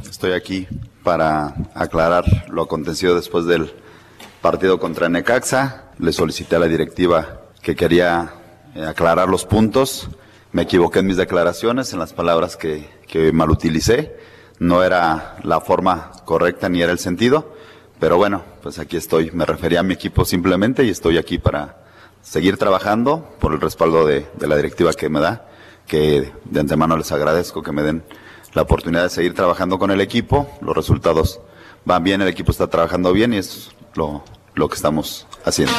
[0.07, 0.69] Estoy aquí
[1.03, 3.73] para aclarar lo acontecido después del
[4.43, 5.93] partido contra Necaxa.
[5.99, 8.35] Le solicité a la directiva que quería
[8.75, 10.11] eh, aclarar los puntos.
[10.53, 14.15] Me equivoqué en mis declaraciones, en las palabras que, que mal utilicé.
[14.59, 17.55] No era la forma correcta ni era el sentido.
[18.01, 19.31] Pero bueno, pues aquí estoy.
[19.33, 21.85] Me refería a mi equipo simplemente y estoy aquí para
[22.23, 25.47] seguir trabajando por el respaldo de, de la directiva que me da,
[25.87, 28.03] que de antemano les agradezco que me den
[28.55, 30.49] la oportunidad de seguir trabajando con el equipo.
[30.63, 31.41] Los resultados
[31.85, 34.25] van bien, el equipo está trabajando bien y es lo,
[34.55, 35.75] lo que estamos haciendo.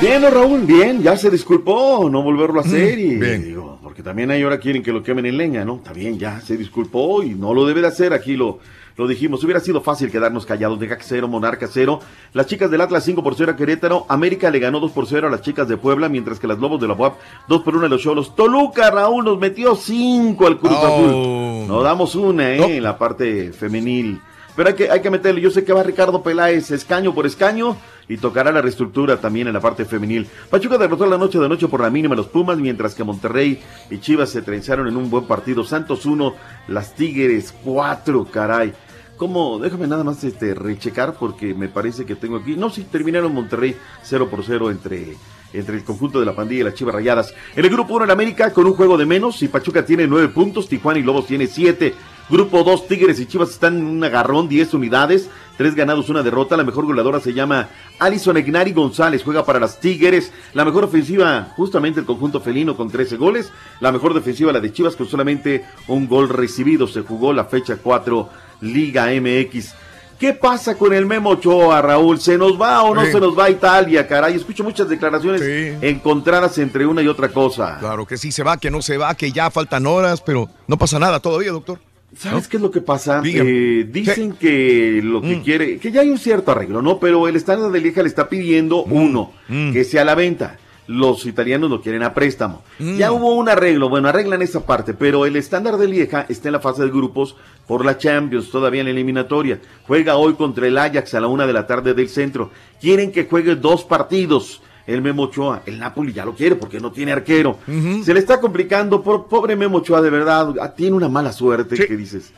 [0.00, 4.32] Bien, ¿no, Raúl, bien, ya se disculpó, no volverlo a hacer y digo, porque también
[4.32, 5.76] ahí ahora quieren que lo quemen en leña, ¿no?
[5.76, 8.58] Está bien, ya se disculpó y no lo debe de hacer, aquí lo,
[8.96, 12.00] lo dijimos, hubiera sido fácil quedarnos callados, Deja cero, Monarca cero,
[12.32, 15.28] las chicas del Atlas 5 por 0 a Querétaro, América le ganó 2 por 0
[15.28, 17.14] a las chicas de Puebla, mientras que las Lobos de la UAP
[17.48, 20.86] 2 por 1 a los Cholos, Toluca, Raúl, nos metió 5 al Cruz Oh.
[20.86, 22.76] Azul, nos damos una, ¿eh?
[22.76, 24.20] En la parte femenil.
[24.54, 27.76] Pero hay que, hay que meterle, yo sé que va Ricardo Peláez escaño por escaño
[28.08, 30.26] y tocará la reestructura también en la parte femenil.
[30.50, 33.98] Pachuca derrotó la noche de noche por la mínima los Pumas, mientras que Monterrey y
[33.98, 35.64] Chivas se trenzaron en un buen partido.
[35.64, 36.34] Santos 1,
[36.68, 38.72] las Tigres 4, caray.
[39.16, 39.58] ¿Cómo?
[39.58, 42.56] Déjame nada más este, rechecar porque me parece que tengo aquí.
[42.56, 45.16] No, sí, terminaron Monterrey 0 por 0 entre,
[45.52, 47.34] entre el conjunto de la pandilla y las Chivas Rayadas.
[47.54, 50.28] En el grupo 1 en América con un juego de menos y Pachuca tiene 9
[50.28, 51.94] puntos, Tijuana y Lobos tiene 7.
[52.32, 55.28] Grupo 2, Tigres y Chivas están en un agarrón, 10 unidades,
[55.58, 56.56] 3 ganados, una derrota.
[56.56, 57.68] La mejor goleadora se llama
[57.98, 60.32] Alison Egnari González, juega para las Tigres.
[60.54, 63.52] La mejor ofensiva, justamente el conjunto felino con 13 goles.
[63.80, 66.88] La mejor defensiva, la de Chivas, con solamente un gol recibido.
[66.88, 68.30] Se jugó la fecha 4,
[68.62, 69.74] Liga MX.
[70.18, 72.18] ¿Qué pasa con el Memo Ochoa, Raúl?
[72.18, 73.12] ¿Se nos va o no Sí.
[73.12, 74.36] se nos va a Italia, caray?
[74.36, 75.42] Escucho muchas declaraciones
[75.82, 77.76] encontradas entre una y otra cosa.
[77.78, 80.78] Claro que sí se va, que no se va, que ya faltan horas, pero no
[80.78, 81.78] pasa nada todavía, doctor.
[82.16, 83.22] ¿Sabes qué es lo que pasa?
[83.24, 85.42] Eh, dicen que lo que Mm.
[85.42, 86.98] quiere, que ya hay un cierto arreglo, ¿no?
[86.98, 88.92] Pero el estándar de Lieja le está pidiendo, Mm.
[88.92, 89.32] uno,
[89.72, 90.58] que sea a la venta.
[90.88, 92.62] Los italianos lo quieren a préstamo.
[92.80, 92.96] Mm.
[92.96, 96.52] Ya hubo un arreglo, bueno, arreglan esa parte, pero el estándar de Lieja está en
[96.52, 97.36] la fase de grupos
[97.68, 99.60] por la Champions, todavía en la eliminatoria.
[99.86, 102.50] Juega hoy contra el Ajax a la una de la tarde del centro.
[102.80, 104.60] Quieren que juegue dos partidos.
[104.86, 107.58] El Memo Ochoa, el Napoli ya lo quiere porque no tiene arquero.
[108.04, 111.86] Se le está complicando, por, pobre Memo Ochoa, de verdad, ah, tiene una mala suerte
[111.86, 112.32] que dices.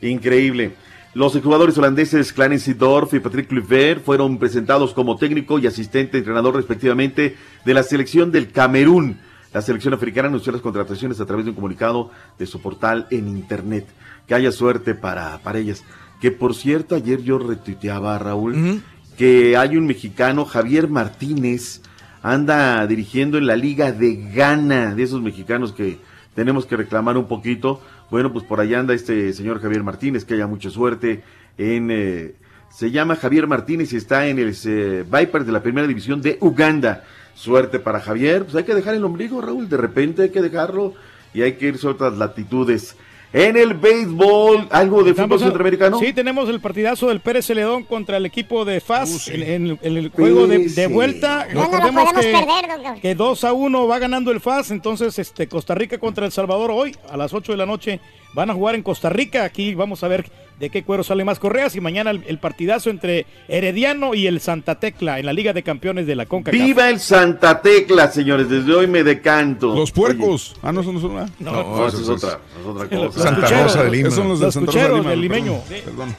[0.00, 0.74] Increíble.
[1.14, 6.56] Los jugadores holandeses Clarence Dorf y Patrick Kluivert fueron presentados como técnico y asistente entrenador
[6.56, 7.36] respectivamente
[7.66, 9.18] de la selección del Camerún.
[9.52, 13.28] La selección africana anunció las contrataciones a través de un comunicado de su portal en
[13.28, 13.86] internet.
[14.26, 15.84] Que haya suerte para, para ellas.
[16.22, 18.82] Que por cierto, ayer yo retuiteaba a Raúl
[19.16, 21.80] que hay un mexicano, Javier Martínez,
[22.22, 25.98] anda dirigiendo en la Liga de Ghana, de esos mexicanos que
[26.34, 27.80] tenemos que reclamar un poquito.
[28.10, 31.22] Bueno, pues por allá anda este señor Javier Martínez, que haya mucha suerte
[31.58, 31.90] en...
[31.90, 32.34] eh,
[32.72, 36.38] se llama Javier Martínez y está en el eh, Vipers de la primera división de
[36.40, 37.04] Uganda.
[37.34, 38.44] Suerte para Javier.
[38.44, 39.68] Pues hay que dejar el ombligo, Raúl.
[39.68, 40.94] De repente hay que dejarlo
[41.34, 42.96] y hay que irse a otras latitudes.
[43.34, 45.98] En el béisbol, algo de fútbol centroamericano.
[45.98, 49.96] Sí, tenemos el partidazo del Pérez Celedón contra el equipo de FAS en, en- en
[49.96, 50.92] el juego de, de Sí.
[50.92, 51.46] vuelta.
[51.54, 55.18] No, no lo podemos que, perder, que 2 a 1 va ganando el FAS, entonces
[55.18, 58.00] este Costa Rica contra El Salvador hoy a las 8 de la noche
[58.34, 59.44] van a jugar en Costa Rica.
[59.44, 62.90] Aquí vamos a ver de qué cuero sale más correas y mañana el, el partidazo
[62.90, 66.60] entre Herediano y el Santa Tecla en la Liga de Campeones de la CONCACAF.
[66.60, 68.48] Viva el Santa Tecla, señores.
[68.48, 69.74] Desde hoy me decanto.
[69.74, 70.54] Los puercos.
[70.62, 71.28] Ah, no, eso no son una.
[71.40, 73.20] No, eso es otra, es otra cosa.
[73.22, 74.08] Santa Rosa de Lima.
[74.08, 75.10] Esos son los de los Santa Rosa de cucheros Lima.
[75.10, 75.58] del limeño.
[75.68, 75.84] Perdón.
[75.84, 76.14] perdón.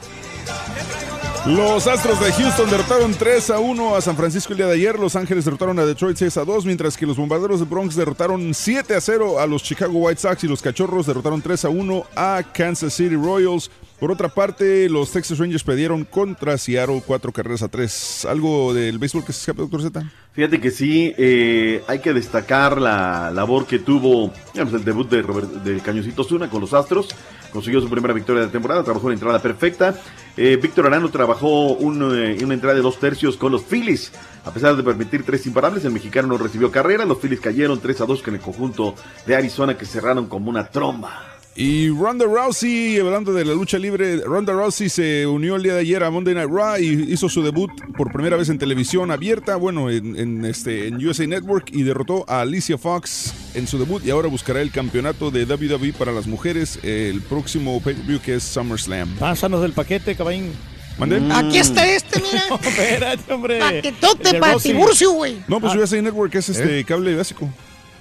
[1.46, 4.98] Los Astros de Houston derrotaron 3 a 1 a San Francisco el día de ayer.
[4.98, 8.54] Los Ángeles derrotaron a Detroit 6 a 2, mientras que los Bombarderos de Bronx derrotaron
[8.54, 12.04] 7 a 0 a los Chicago White Sox y los Cachorros derrotaron 3 a 1
[12.16, 13.70] a Kansas City Royals.
[14.00, 18.24] Por otra parte, los Texas Rangers perdieron contra Seattle 4 carreras a 3.
[18.24, 20.02] ¿Algo del béisbol que se escape, doctor Z?
[20.32, 25.20] Fíjate que sí, eh, hay que destacar la labor que tuvo digamos, el debut de,
[25.20, 27.08] Robert, de Cañoncito Zuna con los Astros.
[27.54, 29.94] Consiguió su primera victoria de la temporada, trabajó una entrada perfecta.
[30.36, 34.10] Eh, Víctor Arano trabajó un, eh, una entrada de dos tercios con los Phillies.
[34.44, 37.04] A pesar de permitir tres imparables, el mexicano no recibió carrera.
[37.04, 40.66] Los Phillies cayeron 3 a 2 con el conjunto de Arizona que cerraron como una
[40.66, 41.33] tromba.
[41.56, 45.80] Y Ronda Rousey, hablando de la lucha libre, Ronda Rousey se unió el día de
[45.82, 49.54] ayer a Monday Night Raw y hizo su debut por primera vez en televisión abierta,
[49.54, 54.04] bueno, en, en, este, en USA Network y derrotó a Alicia Fox en su debut
[54.04, 58.42] y ahora buscará el campeonato de WWE para las mujeres el próximo pay-per-view que es
[58.42, 59.14] SummerSlam.
[59.20, 60.50] Pásanos del paquete, caballín.
[60.98, 61.20] ¿Mandé?
[61.32, 62.42] Aquí está este, mira.
[62.50, 63.58] No, espérate, hombre.
[63.60, 64.56] Paquetote para.
[64.58, 65.36] Tiburcio, güey.
[65.46, 65.78] No, pues Ah.
[65.78, 67.48] USA Network es este cable básico.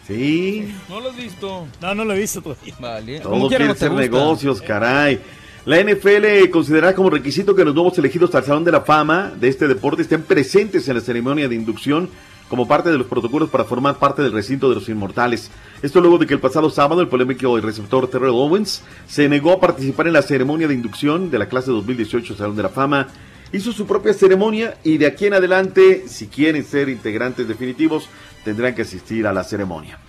[0.08, 0.74] Sí.
[0.90, 1.68] No lo has visto.
[1.82, 2.76] No, no lo he visto todavía.
[2.80, 3.20] Vale.
[3.20, 5.20] Todo quiere hacer negocios, caray.
[5.66, 9.48] La NFL considerará como requisito que los nuevos elegidos al Salón de la Fama de
[9.48, 12.10] este deporte estén presentes en la ceremonia de inducción
[12.50, 15.50] como parte de los protocolos para formar parte del recinto de los inmortales.
[15.82, 19.62] Esto luego de que el pasado sábado el polémico receptor Terrell Owens se negó a
[19.62, 23.08] participar en la ceremonia de inducción de la clase 2018 Salón de la Fama.
[23.54, 28.10] Hizo su propia ceremonia y de aquí en adelante, si quieren ser integrantes definitivos,
[28.44, 30.00] tendrán que asistir a la ceremonia.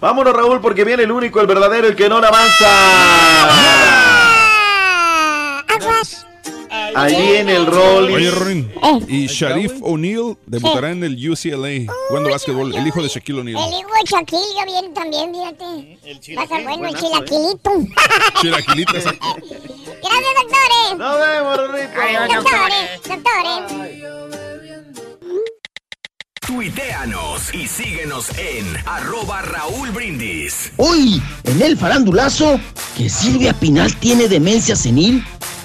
[0.00, 3.50] Vámonos Raúl porque viene el único, el verdadero, el que no avanza.
[6.94, 8.14] Ahí viene el Rolly.
[8.14, 8.72] Oye, Ronin.
[9.08, 13.62] Y Sharif O'Neal debutará en el UCLA jugando básquetbol, el hijo de Shaquille O'Neal.
[13.66, 16.36] El hijo de Shaquille viene también, fíjate.
[16.36, 17.70] Va a ser bueno el buenazo, chilaquilito.
[18.40, 19.26] Chilaquilito, exacto.
[19.36, 20.98] Gracias, doctores.
[20.98, 22.34] Nos vemos, Rorrito.
[22.34, 23.02] Doctores.
[23.08, 24.53] Doctores.
[26.46, 30.72] Tuiteanos y síguenos en arroba Raúl Brindis.
[30.76, 32.60] Hoy, en el farandulazo,
[32.96, 35.24] que Silvia Pinal tiene demencia senil.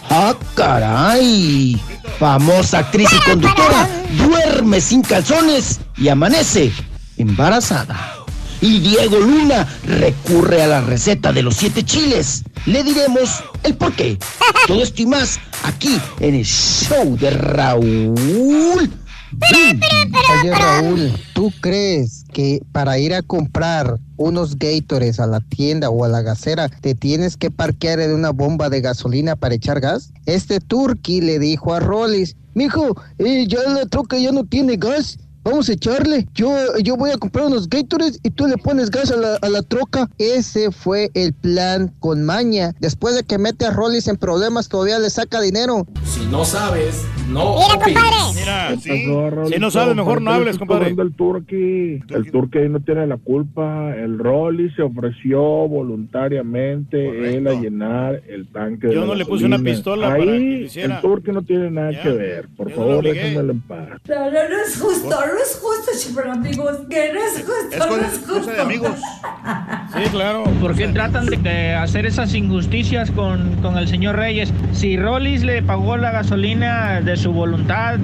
[0.09, 1.79] ¡Ah, caray!
[2.17, 3.89] Famosa actriz y conductora
[4.25, 6.71] duerme sin calzones y amanece
[7.17, 8.15] embarazada.
[8.61, 12.43] Y Diego Luna recurre a la receta de los siete chiles.
[12.65, 14.17] Le diremos el por qué.
[14.65, 18.89] Todo esto y más aquí en el show de Raúl.
[19.31, 26.03] Oye Raúl, ¿tú crees que para ir a comprar unos Gators a la tienda o
[26.03, 30.11] a la gasera te tienes que parquear en una bomba de gasolina para echar gas?
[30.25, 35.19] Este turqui le dijo a Rollis, mijo, eh, ya la troca ya no tiene gas.
[35.43, 36.27] Vamos a echarle.
[36.33, 36.51] Yo,
[36.83, 39.61] yo voy a comprar unos Gators y tú le pones gas a la, a la
[39.63, 40.09] troca.
[40.17, 42.75] Ese fue el plan con maña.
[42.79, 45.87] Después de que mete a Rollis en problemas, todavía le saca dinero.
[46.03, 48.15] Si no sabes, no Mira, compadre.
[48.35, 48.75] Mira.
[49.47, 50.95] Si no sabes, mejor no ¿Por qué le hables, compadre.
[50.97, 53.95] El turqui, el turqui ahí no tiene la culpa.
[53.95, 59.45] El Rolly se ofreció voluntariamente él a llenar el tanque de Yo no le puse
[59.45, 60.95] una pistola para Ahí que lo hiciera.
[60.95, 62.47] el turqui no tiene nada que ver.
[62.55, 63.87] Por favor, déjenmelo en paz.
[64.07, 67.95] No, no, no es justo, no es justo, super amigos, que no es justo, no
[67.97, 68.95] es justo.
[69.93, 70.43] Sí, claro.
[70.61, 74.53] ¿Por qué tratan de, de hacer esas injusticias con, con el señor Reyes?
[74.71, 77.97] Si Rollis le pagó la gasolina de su voluntad,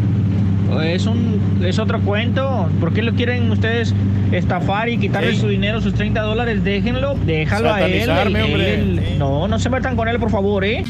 [0.83, 2.67] es un es otro cuento.
[2.79, 3.93] ¿Por qué lo quieren ustedes
[4.31, 5.37] estafar y quitarle Ey.
[5.37, 6.63] su dinero, sus 30 dólares?
[6.63, 10.83] Déjenlo, déjalo a él- no, no se metan con él, por favor, ¿eh?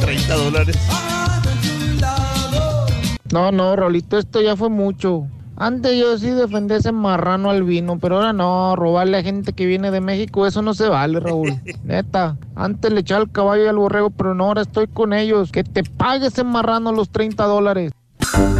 [0.00, 0.78] 30 dólares.
[3.32, 5.26] No, no, Rolito, esto ya fue mucho.
[5.60, 9.66] Antes yo sí defendía ese marrano al vino, pero ahora no, robarle a gente que
[9.66, 11.54] viene de México, eso no se vale, Raúl.
[11.84, 15.52] Neta, antes le echaba el caballo y al borrego, pero no, ahora estoy con ellos.
[15.52, 17.92] Que te pague ese marrano los 30 dólares.
[18.20, 18.54] ¿Qué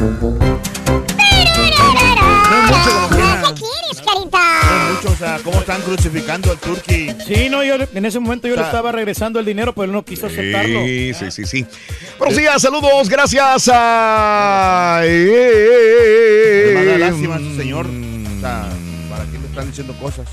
[3.54, 4.49] quieres, carita?
[4.94, 7.10] Mucho, o sea, cómo están crucificando al turqui.
[7.26, 9.92] Sí, no, yo en ese momento yo O le estaba regresando el dinero, pero él
[9.92, 10.80] no quiso aceptarlo.
[10.84, 11.66] Sí, sí, sí, sí.
[12.18, 15.00] Buenos días, saludos, gracias a...
[15.04, 17.86] eh, Me da lástima su señor.
[17.86, 18.68] O sea,
[19.10, 20.26] ¿para qué le están diciendo cosas?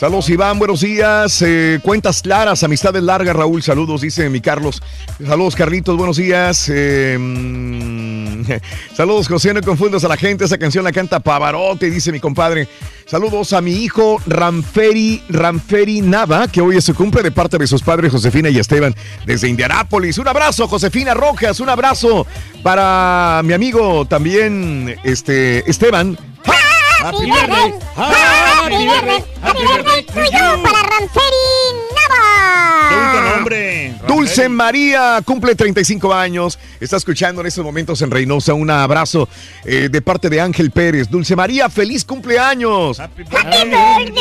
[0.00, 1.42] Saludos Iván, buenos días.
[1.42, 4.82] Eh, cuentas claras, amistades largas, Raúl, saludos, dice mi Carlos.
[5.22, 6.70] Saludos Carlitos, buenos días.
[6.72, 8.44] Eh, mm,
[8.96, 12.66] saludos José, no confundas a la gente, esa canción la canta Pavarotti, dice mi compadre.
[13.04, 17.66] Saludos a mi hijo Ramferi, Ramferi Nava, que hoy es su cumple de parte de
[17.66, 18.94] sus padres Josefina y Esteban
[19.26, 20.16] desde Indianápolis.
[20.16, 22.26] Un abrazo, Josefina Rojas, un abrazo
[22.62, 26.16] para mi amigo también, este, Esteban.
[27.00, 33.36] Happy birthday, happy birthday, happy birthday to you para Ramferi ¡Vamos!
[33.36, 33.94] nombre.
[34.06, 36.58] Dulce María cumple 35 años.
[36.78, 38.52] Está escuchando en estos momentos en Reynosa.
[38.54, 39.28] Un abrazo
[39.64, 41.08] eh, de parte de Ángel Pérez.
[41.08, 43.00] Dulce María, feliz cumpleaños.
[43.00, 44.12] Happy birthday,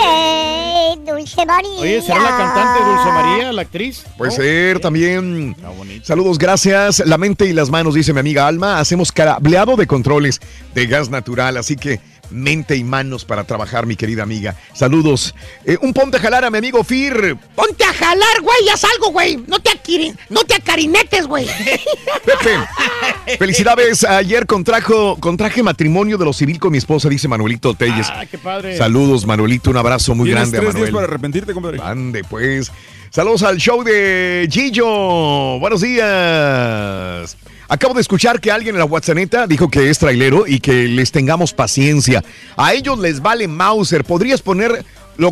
[1.05, 1.79] Dulce María.
[1.79, 4.05] Oye, ¿será la cantante Dulce María, la actriz?
[4.17, 5.55] Puede ser también.
[6.03, 6.99] Saludos, gracias.
[7.05, 8.79] La mente y las manos, dice mi amiga Alma.
[8.79, 10.39] Hacemos cableado de controles
[10.73, 11.99] de gas natural, así que
[12.31, 14.55] mente y manos para trabajar, mi querida amiga.
[14.73, 15.35] Saludos.
[15.65, 17.37] Eh, un ponte a jalar a mi amigo Fir.
[17.55, 19.37] Ponte a jalar, güey, haz algo, güey.
[19.47, 21.45] No te, aquirin, no te acarinetes, güey.
[22.25, 24.03] Pepe, felicidades.
[24.03, 28.07] Ayer contrajo, contraje matrimonio de lo civil con mi esposa, dice Manuelito Telles.
[28.09, 28.77] Ah, qué padre.
[28.77, 29.69] Saludos, Manuelito.
[29.69, 30.93] Un abrazo muy grande a tres días Manuel.
[30.93, 31.79] para arrepentirte, compadre.
[31.81, 32.71] Ande, pues.
[33.11, 35.59] Saludos al show de Gillo.
[35.59, 37.35] Buenos días.
[37.69, 39.17] Acabo de escuchar que alguien en la WhatsApp
[39.47, 42.23] dijo que es trailero y que les tengamos paciencia.
[42.57, 44.03] A ellos les vale Mauser.
[44.03, 44.83] ¿Podrías ponerlo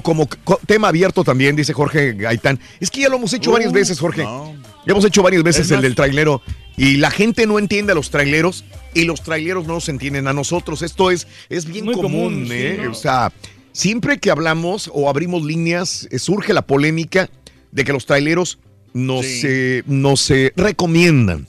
[0.04, 1.56] como co- tema abierto también?
[1.56, 2.60] Dice Jorge Gaitán.
[2.80, 4.24] Es que ya lo hemos hecho Uh, varias veces, Jorge.
[4.24, 4.56] no.
[4.86, 6.42] Ya hemos hecho varias veces Es el del trailero.
[6.78, 10.34] Y la gente no entiende a los traileros y los traileros no nos entienden a
[10.34, 10.84] nosotros.
[10.84, 12.80] Esto es, es bien Muy común, común, sí, ¿eh?
[12.84, 12.92] ¿no?
[12.92, 13.34] O sea,
[13.74, 17.30] siempre que hablamos o abrimos líneas, eh, surge la polémica
[17.72, 18.60] de que los traileros
[18.94, 19.42] no, Sí.
[19.42, 21.48] se, no se recomiendan.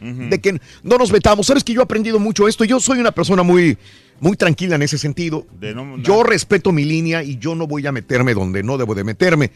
[0.00, 1.46] De que no nos vetamos.
[1.46, 2.64] Sabes que yo he aprendido mucho esto.
[2.64, 3.76] Yo soy una persona muy,
[4.20, 5.46] muy tranquila en ese sentido.
[5.58, 8.94] De no- yo respeto mi línea y yo no voy a meterme donde no debo
[8.94, 9.50] de meterme.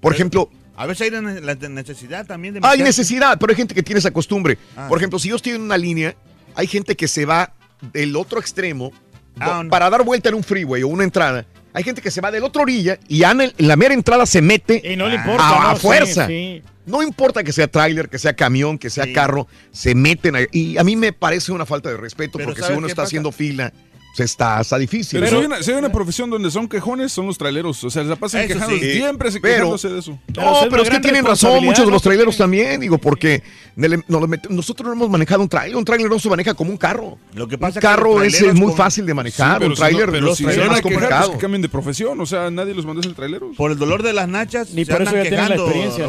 [0.00, 2.82] Por ejemplo, A veces hay la ne- la necesidad también de hay meterse.
[3.02, 4.58] necesidad, pero hay gente que tiene esa costumbre.
[4.76, 4.86] Ah.
[4.88, 6.16] Por ejemplo, si yo estoy en una línea,
[6.56, 7.52] hay gente que se va
[7.92, 8.90] del otro extremo
[9.38, 9.70] Ah, no.
[9.70, 11.46] para dar vuelta en un freeway o una entrada.
[11.72, 13.76] Hay gente que se va de la otra orilla y ya en, el- en la
[13.76, 15.76] mera entrada se mete Y no le a- importa, a, ¿no?
[15.76, 16.26] Sí, fuerza.
[16.26, 16.62] sí.
[16.86, 20.46] No importa que sea tráiler, que sea camión, que sea carro, se meten ahí.
[20.52, 23.02] Y a mí me parece una falta de respeto Pero porque si ¿sabes uno está
[23.02, 23.06] pasa?
[23.08, 23.72] haciendo fila,
[24.16, 25.18] pues está, está difícil.
[25.18, 25.36] Pero, ¿no?
[25.38, 27.82] si, hay una, si hay una profesión donde son quejones, son los traileros.
[27.82, 28.92] O sea, se la pasan Eso quejando, sí.
[28.92, 30.10] siempre se Pero- quejándose de eso.
[30.12, 32.98] No, Pero es pero una es que tienen razón muchos de los traileros también, digo,
[32.98, 33.42] porque
[34.48, 37.18] nosotros no hemos manejado un trailer, un trailer no se maneja como un carro.
[37.34, 39.70] Lo que Un pasa es que carro es, es muy con- fácil de manejar, pero
[39.70, 41.32] un si trailer no, pero los si se más pues complicado.
[41.32, 42.20] que cambien de profesión.
[42.20, 43.56] O sea, nadie los manda a ser traileros.
[43.56, 44.70] Por el dolor de las nachas.
[44.70, 46.06] Ni se por eso andan ya tienen la experiencia.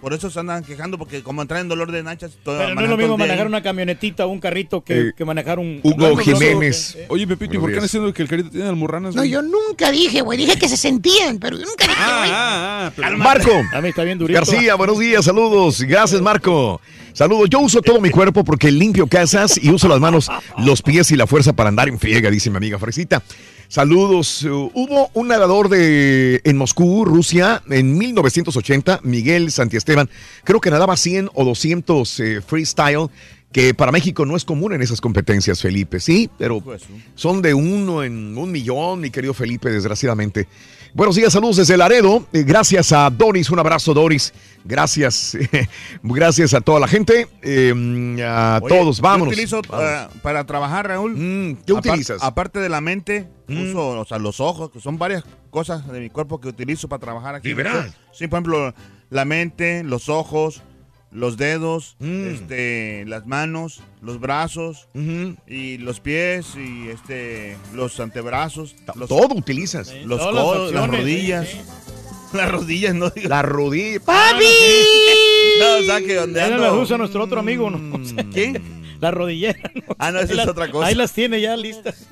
[0.00, 2.88] Por eso se andan quejando, porque como traen dolor de nachas, todo Pero no es
[2.88, 3.48] lo mismo todo el día manejar ahí.
[3.48, 5.80] una camionetita o un carrito que, Eh, que manejar un...
[5.82, 6.94] Hugo Jiménez.
[6.96, 9.14] eh, Oye, Pepito, ¿y por qué están diciendo que el carito tiene almorranas?
[9.14, 9.30] No, güey?
[9.30, 10.38] yo nunca dije, güey.
[10.38, 12.30] Dije que se sentían, pero yo nunca dije, güey.
[12.32, 13.50] Ah, ah, pero- Marco.
[13.74, 14.38] A mí está bien durito.
[14.40, 15.82] García, buenos días, saludos.
[15.82, 16.80] Gracias, Marco.
[17.12, 17.50] Saludos.
[17.50, 21.16] Yo uso todo mi cuerpo porque limpio casas y uso las manos, los pies y
[21.16, 23.22] la fuerza para andar en friega, dice mi amiga Fresita.
[23.70, 24.42] Saludos.
[24.42, 30.10] Hubo un nadador de en Moscú, Rusia, en 1980, Miguel Santiesteban.
[30.42, 33.06] Creo que nadaba 100 o 200 eh, freestyle,
[33.52, 36.00] que para México no es común en esas competencias, Felipe.
[36.00, 36.82] Sí, pero Pues,
[37.14, 40.48] son de uno en un millón, mi querido Felipe, desgraciadamente.
[40.92, 42.26] Buenos días, saludos desde Laredo.
[42.32, 44.32] Eh, Gracias a Doris, un abrazo, Doris.
[44.64, 45.36] Gracias,
[46.02, 47.72] gracias a toda la gente, eh,
[48.26, 49.00] a Oye, todos.
[49.00, 49.34] Vámonos.
[49.36, 51.14] Yo utilizo eh, para trabajar, Raúl.
[51.16, 52.22] Mm, ¿Qué utilizas?
[52.22, 53.70] Aparte de la mente, Mm.
[53.70, 57.00] uso o sea, los ojos, que son varias cosas de mi cuerpo que utilizo para
[57.00, 57.48] trabajar aquí.
[57.48, 57.92] ¿Liberal?
[58.12, 58.74] Sí, por ejemplo,
[59.10, 60.62] la mente, los ojos,
[61.10, 62.28] los dedos, Mm.
[62.28, 64.88] este, las manos, los brazos
[65.46, 69.92] y los pies y este, los antebrazos, los, Todo utilizas.
[70.04, 71.48] los las codos, las rodillas.
[71.48, 71.60] sí,
[72.32, 73.28] Las rodillas, no digo.
[73.28, 73.98] La rodilla.
[74.00, 74.44] ¡Papi!
[75.60, 77.76] No, o sea que donde ando- las usa nuestro otro amigo, ¿no?
[77.98, 78.30] Mm.
[78.32, 78.96] ¿Quién?
[79.00, 79.58] La rodillera.
[79.74, 79.82] ¿no?
[79.98, 80.86] Ah, no, esa es las- otra cosa.
[80.86, 82.06] Ahí las tiene ya listas.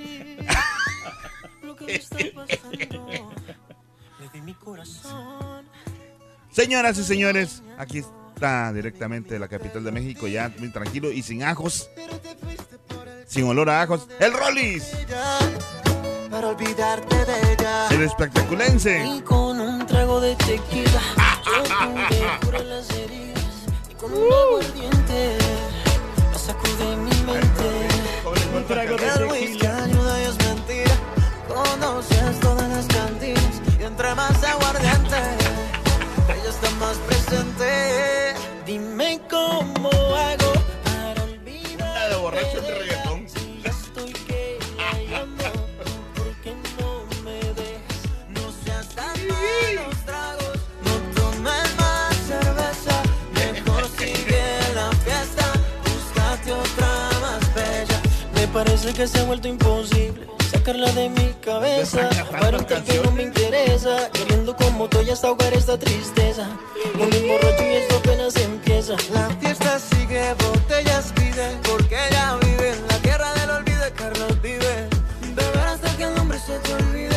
[6.50, 11.22] Señoras y señores, aquí está directamente de la capital de México, ya muy tranquilo y
[11.22, 11.90] sin ajos.
[13.26, 14.06] Sin olor a ajos.
[14.20, 14.92] ¡El Rollis!
[16.30, 17.88] Para olvidarte de ella.
[17.90, 19.04] El espectaculense.
[19.04, 21.02] Y con un trago de tequila.
[21.44, 23.44] Yo pude curar las heridas.
[23.90, 25.38] Y con un aguardiente.
[26.32, 27.88] La sacudí mi mente.
[28.54, 29.84] Un trago de El whisky tequila.
[29.84, 30.94] ayuda y es mentira.
[31.48, 33.62] Conoces todas las cantinas.
[33.80, 35.16] Y entre más aguardiente.
[36.28, 36.96] Ella está más
[37.28, 38.34] presente.
[38.66, 40.52] Dime cómo hago
[40.84, 42.10] para olvidar.
[42.10, 43.26] de borracho de reggaetón.
[43.64, 45.36] Estoy que la llamo,
[46.14, 48.00] ¿por qué no me dejas?
[48.28, 53.02] No seas tan malos tragos, no tomes más cerveza.
[53.34, 54.42] Mejor sigue
[54.74, 55.52] la fiesta,
[55.84, 58.00] búscate otra más bella.
[58.34, 60.26] Me parece que se ha vuelto imposible
[60.58, 62.08] sacarla de mi cabeza.
[62.30, 66.48] Para un que no me interesa, queriendo como tú ya hasta ahogar esta tristeza.
[66.98, 68.96] Yo me emborracho y esto apenas empieza.
[69.12, 73.84] La fiesta sigue, botellas pide, porque ella vive en la tierra del olvido.
[73.96, 74.88] Carlos vive,
[75.34, 77.16] beber hasta que el nombre se te olvide.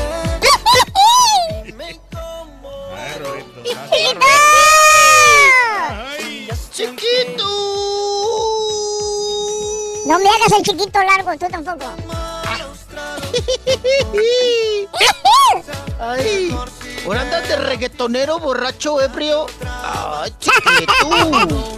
[2.11, 2.71] Cómo.
[3.63, 4.25] ¡Chiquita!
[6.71, 7.47] chiquito.
[10.07, 12.30] No me hagas el chiquito largo, tú tampoco.
[15.99, 16.55] Ay,
[17.05, 19.45] ahora andas de reggaetonero borracho ebrio.
[19.63, 20.33] Ay.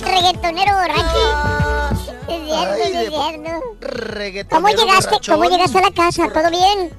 [0.02, 1.24] Reggaetonero borracho.
[2.28, 3.62] Es cierto, Ay, es cierto.
[3.82, 5.10] Reggaetonero ¿Cómo llegaste?
[5.10, 5.36] borrachón.
[5.36, 6.30] ¿Cómo llegaste a la casa?
[6.32, 6.92] ¿Todo bien?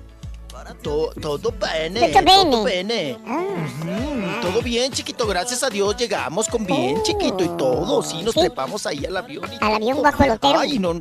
[0.85, 2.35] To- todo bene, Todo bene.
[2.51, 3.19] todo bene.
[3.25, 8.03] Ujú, Todo bien, chiquito, gracias a Dios llegamos con bien, chiquito, y todo.
[8.03, 9.51] Sí, nos trepamos ahí al avión.
[9.51, 10.55] y Al avión bajo el hotel.
[10.59, 11.01] Ay, no,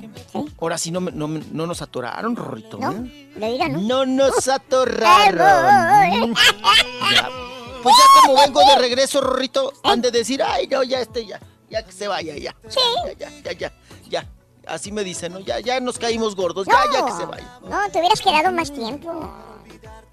[0.61, 2.77] ahora sí no, no, no nos atoraron, Rorrito.
[2.77, 2.91] ¿No?
[2.93, 3.29] ¿eh?
[3.35, 3.81] Le diga, ¿no?
[3.81, 6.33] No nos atoraron.
[7.13, 7.29] Ya.
[7.83, 11.41] Pues ya como vengo de regreso, Rorrito, han de decir, ay, no, ya este, ya,
[11.69, 12.55] ya que se vaya, ya.
[12.69, 12.79] Sí.
[13.19, 13.73] Ya, ya, ya, ya,
[14.09, 14.29] ya.
[14.65, 15.39] Así me dicen, ¿no?
[15.41, 17.59] Ya, ya nos caímos gordos, ya, ya que se vaya.
[17.67, 19.29] No, te hubieras quedado más tiempo.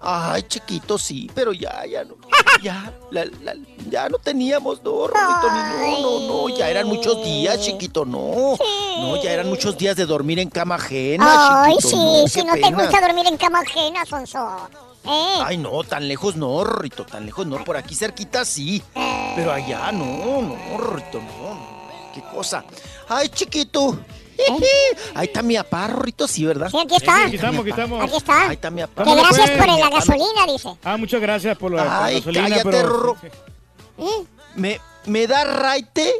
[0.03, 2.15] Ay, chiquito, sí, pero ya, ya no.
[2.61, 3.55] Ya, la- la-
[3.89, 6.49] ya no teníamos, no, Rorrito, ni no, no, no.
[6.55, 8.55] Ya eran muchos días, chiquito, no.
[8.99, 11.89] No, ya eran muchos días de dormir en cama ajena, Ay, chiquito.
[11.89, 12.77] sí, no, si no te pena.
[12.83, 14.69] gusta dormir en cama ajena, Sonso.
[15.05, 15.39] ¿Eh?
[15.43, 17.63] Ay, no, tan lejos no, Rorrito, tan lejos no.
[17.63, 18.83] Por aquí cerquita sí.
[19.35, 20.55] Pero allá no, no, no.
[21.13, 21.81] no.
[22.13, 22.63] Qué cosa.
[23.09, 23.97] Ay, chiquito.
[25.15, 26.69] Ahí está mi papá, Rorrito, sí, ¿verdad?
[26.69, 27.25] Sí, aquí está.
[27.25, 28.03] Aquí estamos, aquí estamos.
[28.03, 28.47] Aquí está.
[28.47, 29.03] Ahí está mi papá.
[29.03, 30.69] Que gracias por la gasolina, dice.
[30.83, 32.87] Ah, muchas gracias por la, por la Ay, gasolina, cállate, pero...
[32.89, 33.17] Rorro.
[33.97, 34.23] ¿Eh?
[34.55, 36.13] Me, me da raite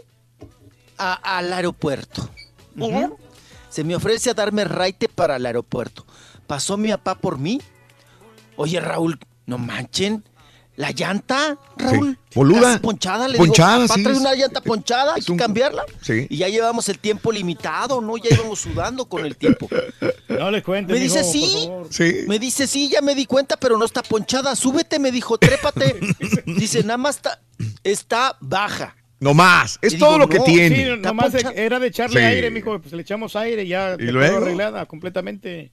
[0.97, 2.29] a- al aeropuerto.
[3.69, 6.05] Se me ofrece a darme raite para el aeropuerto.
[6.47, 7.61] Pasó mi papá por mí.
[8.57, 10.23] Oye, Raúl, no manchen.
[10.77, 12.17] ¿La llanta, Raúl?
[12.33, 12.61] Boluda.
[12.61, 15.83] Casi ponchada, le Ponchada, digo, sí, trae una llanta ponchada, hay que cambiarla.
[16.01, 16.27] Sí.
[16.29, 18.15] Y ya llevamos el tiempo limitado, ¿no?
[18.17, 19.67] Ya íbamos sudando con el tiempo.
[20.29, 21.69] No les cuentes, Me dice, sí.
[21.89, 22.23] Sí.
[22.27, 24.55] Me dice, sí, ya me di cuenta, pero no está ponchada.
[24.55, 25.99] Súbete, me dijo, trépate.
[26.45, 27.41] Dice, nada más está,
[27.83, 28.95] está baja.
[29.19, 29.77] No más.
[29.81, 30.95] Es Y todo digo, lo que no, tiene.
[30.95, 32.25] Sí, nomás era de echarle Sí.
[32.25, 32.79] aire, mijo.
[32.79, 33.95] Pues le echamos aire y ya.
[33.99, 34.37] ¿Y luego?
[34.37, 35.71] arreglada completamente.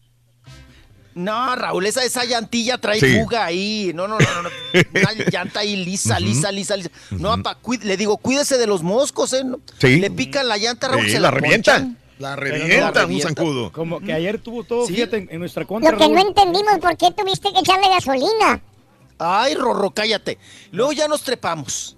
[1.19, 3.19] No, Raúl, esa, esa llantilla trae Sí.
[3.19, 3.91] fuga ahí.
[3.95, 4.43] No, no, no, no.
[4.43, 4.51] no.
[4.95, 6.91] Una llanta ahí lisa, lisa, lisa, lisa.
[7.11, 9.43] No, papá, le digo, cuídese de los moscos, ¿eh?
[9.45, 9.97] No- Sí.
[9.99, 11.99] Le pican la llanta, Raúl, Sí, se la la, revientan.
[12.21, 13.73] La no revienta la un zancudo.
[13.73, 14.95] Como que ayer tuvo todo, Sí.
[14.95, 15.91] fíjate, en, en nuestra contra.
[15.91, 18.61] Lo que no entendimos, ¿por qué tuviste que echarle gasolina?
[19.19, 20.39] Ay, Rorro, cállate.
[20.71, 21.97] Luego ya nos trepamos.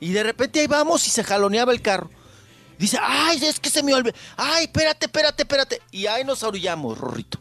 [0.00, 2.10] Y de repente ahí vamos y se jaloneaba el carro.
[2.78, 4.14] Dice, ay, es que se me olvidó.
[4.36, 5.80] Ay, espérate, espérate, espérate.
[5.90, 7.40] Y ahí nos orullamos, Rorrito.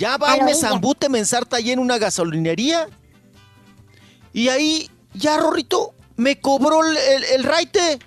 [0.00, 2.88] Ya va A y me zambute, me ensarta ahí en una gasolinería.
[4.32, 7.98] Y ahí, ya, Rorrito, me cobró el, el, el raite.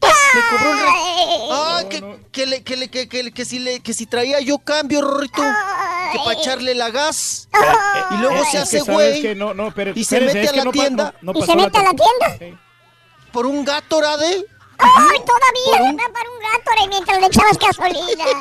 [0.00, 1.48] Me cobró el raite.
[1.50, 2.00] Ah, que,
[2.32, 5.42] que, le- que, le- que, que- que si le, que si traía yo cambio, Rorrito.
[6.12, 7.48] Que para echarle la gas.
[8.10, 9.22] y luego se hace güey.
[9.54, 11.14] no, y se mete a la tienda.
[11.38, 12.56] ¿Y se mete a la tienda?
[13.32, 14.44] Por un gato, ¿rade?
[14.78, 15.92] ¡Ay, todavía!
[15.92, 16.12] ¿verdad?
[16.12, 18.24] Para un gato mientras le echabas gasolina.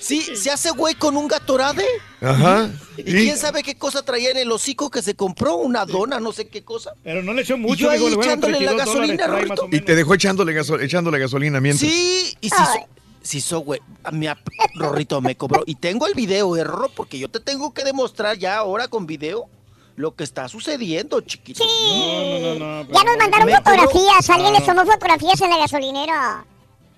[0.00, 1.84] Sí, se hace güey con un gatorade.
[2.20, 2.70] Ajá.
[2.96, 5.56] ¿Y quién sabe qué cosa traía en el hocico que se compró?
[5.56, 6.92] Una dona, no sé qué cosa.
[7.02, 9.34] Pero no le echó Y mucho, yo ahí digo, echándole la 32 dólares gasolina, por
[9.34, 9.76] ahí más o Rorrito.
[9.76, 11.90] Y te dejó echándole, gaso- echándole gasolina mientras.
[11.90, 12.72] Sí, y si hizo,
[13.22, 13.80] si hizo güey.
[14.12, 14.28] Mi
[14.76, 15.64] Rorrito me cobró.
[15.66, 19.48] Y tengo el video, error, porque yo te tengo que demostrar ya ahora con video
[19.96, 21.64] lo que está sucediendo, chiquito.
[21.64, 22.92] No, no, no, no.
[22.92, 24.30] Ya nos mandaron Me fotografías.
[24.30, 26.44] Alguien Ah, le tomó fotografías en la gasolinera.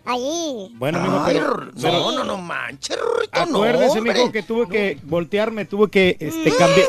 [0.05, 0.75] Allí.
[0.77, 4.67] Bueno, mijo, Ay, pero, Ror- pero no, no, no manches, no, acuérdese, mijo, que tuve
[4.69, 6.87] que voltearme, tuve que este, cambiar.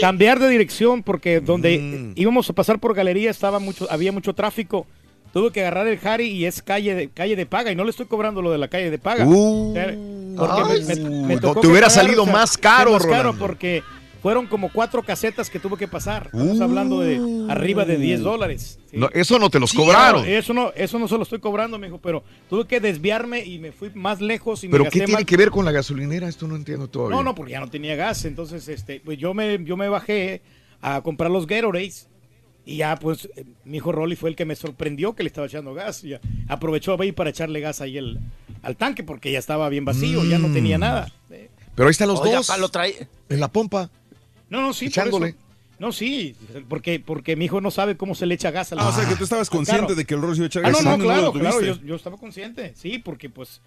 [0.00, 2.12] cambiar de dirección porque donde Mm.
[2.16, 4.86] íbamos a pasar por galería estaba mucho, había mucho tráfico.
[5.32, 7.90] Tuve que agarrar el Harry y es calle de, calle de paga y no le
[7.90, 9.24] estoy cobrando lo de la calle de paga.
[9.26, 9.72] Uh.
[10.36, 13.82] Porque me- me- me no tocó te que hubiera salido más caro, más caro porque
[14.22, 16.26] fueron como cuatro casetas que tuve que pasar.
[16.32, 17.20] Estamos hablando de
[17.50, 18.78] arriba de 10 dólares.
[18.90, 18.96] Sí.
[18.96, 20.22] No, eso no te los Sí, cobraron.
[20.22, 23.58] no, eso no, eso no se lo estoy cobrando, mijo, pero tuve que desviarme y
[23.58, 25.72] me fui más lejos y ¿Pero me qué gasté tiene más- que ver con la
[25.72, 26.28] gasolinera?
[26.28, 27.16] Esto no entiendo todavía.
[27.16, 28.24] no, no, porque ya no tenía gas.
[28.24, 30.40] Entonces, este, pues yo me, yo me bajé
[30.80, 32.08] a comprar los Gatorades.
[32.64, 33.28] Y ya, pues,
[33.64, 36.02] mi hijo Rolly fue el que me sorprendió que le estaba echando gas.
[36.02, 38.20] Ya aprovechó ahí para echarle gas ahí el,
[38.62, 40.52] al tanque porque ya estaba bien vacío, ya no Mm.
[40.54, 41.12] tenía nada.
[41.74, 42.46] Pero ahí están los Oiga, dos.
[42.46, 43.08] pa, lo trae.
[43.28, 43.90] En la pompa.
[44.52, 45.28] No, no, sí, por Echándole.
[45.30, 45.38] eso.
[45.78, 46.36] No, sí,
[46.68, 49.08] porque, porque mi hijo no sabe cómo se le echa gas al Ah, o sea
[49.08, 50.84] que tú estabas al consciente de que el Rolls iba a echar Ah, no, gas.
[50.84, 53.60] no, lo claro, claro, yo, yo estaba consciente, sí, porque pues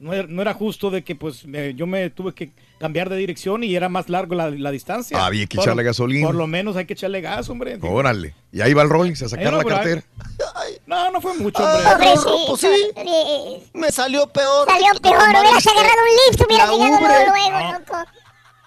[0.00, 3.16] no era, no era justo de que pues me- yo me tuve que cambiar de
[3.16, 5.26] dirección y era más largo la, la distancia.
[5.26, 6.26] Había que Por- echarle gasolina.
[6.28, 7.76] Por lo menos hay que echarle gas, hombre.
[7.82, 8.34] Órale.
[8.52, 10.04] Y ahí va el Rollins a sacar no, la cartera.
[10.86, 12.14] No, no fue mucho, hombre.
[12.14, 12.68] Rorro, pues sí.
[13.74, 14.66] Me salió peor.
[14.68, 15.16] Salió peor.
[15.16, 17.00] Hubieras agarrado un lift, hubieras llegado luego,
[17.50, 18.10] luego, loco.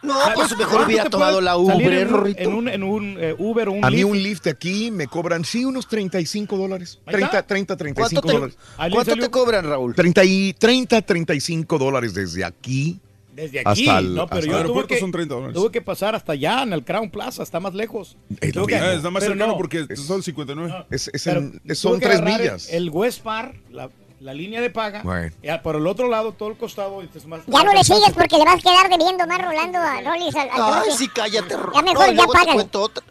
[0.03, 2.39] No, ¿Sabes pues mejor hubiera te tomado la Uber, en un- Rorrito.
[2.41, 4.07] En un, en un eh, Uber o un A mí Lyft?
[4.09, 6.99] un lift aquí me cobran, sí, unos 35 dólares.
[7.05, 7.43] Ahí está.
[7.43, 8.57] 30, 30, 35 ¿Cuánto te- dólares.
[8.93, 9.93] ¿Cuánto te cobran, Raúl?
[9.93, 12.99] 30, y, 30, 35 dólares desde aquí.
[13.35, 13.87] Desde aquí.
[13.87, 15.55] Hasta el, no, pero hasta yo el- tuve que, son 30 dólares.
[15.55, 18.17] tuve que pasar hasta allá, en el Crown Plaza, está más lejos.
[18.41, 18.75] Es que-.
[18.75, 20.85] Ah, está más cercano no, porque son 59.
[20.89, 22.69] Es, es pero en- son que tres agarrar millas.
[22.69, 23.89] El, el West Par, la,
[24.21, 25.33] la línea de paga, Bueno.
[25.41, 27.01] y a- por el otro lado, todo el costado.
[27.01, 30.01] es más- Ya no le sigues porque le vas a quedar debiendo más Rolando a
[30.01, 31.73] Rolis al, al Ay, sí, cállate, Rorrito.
[31.75, 33.03] Ya mejor, No, ya te cuento otra.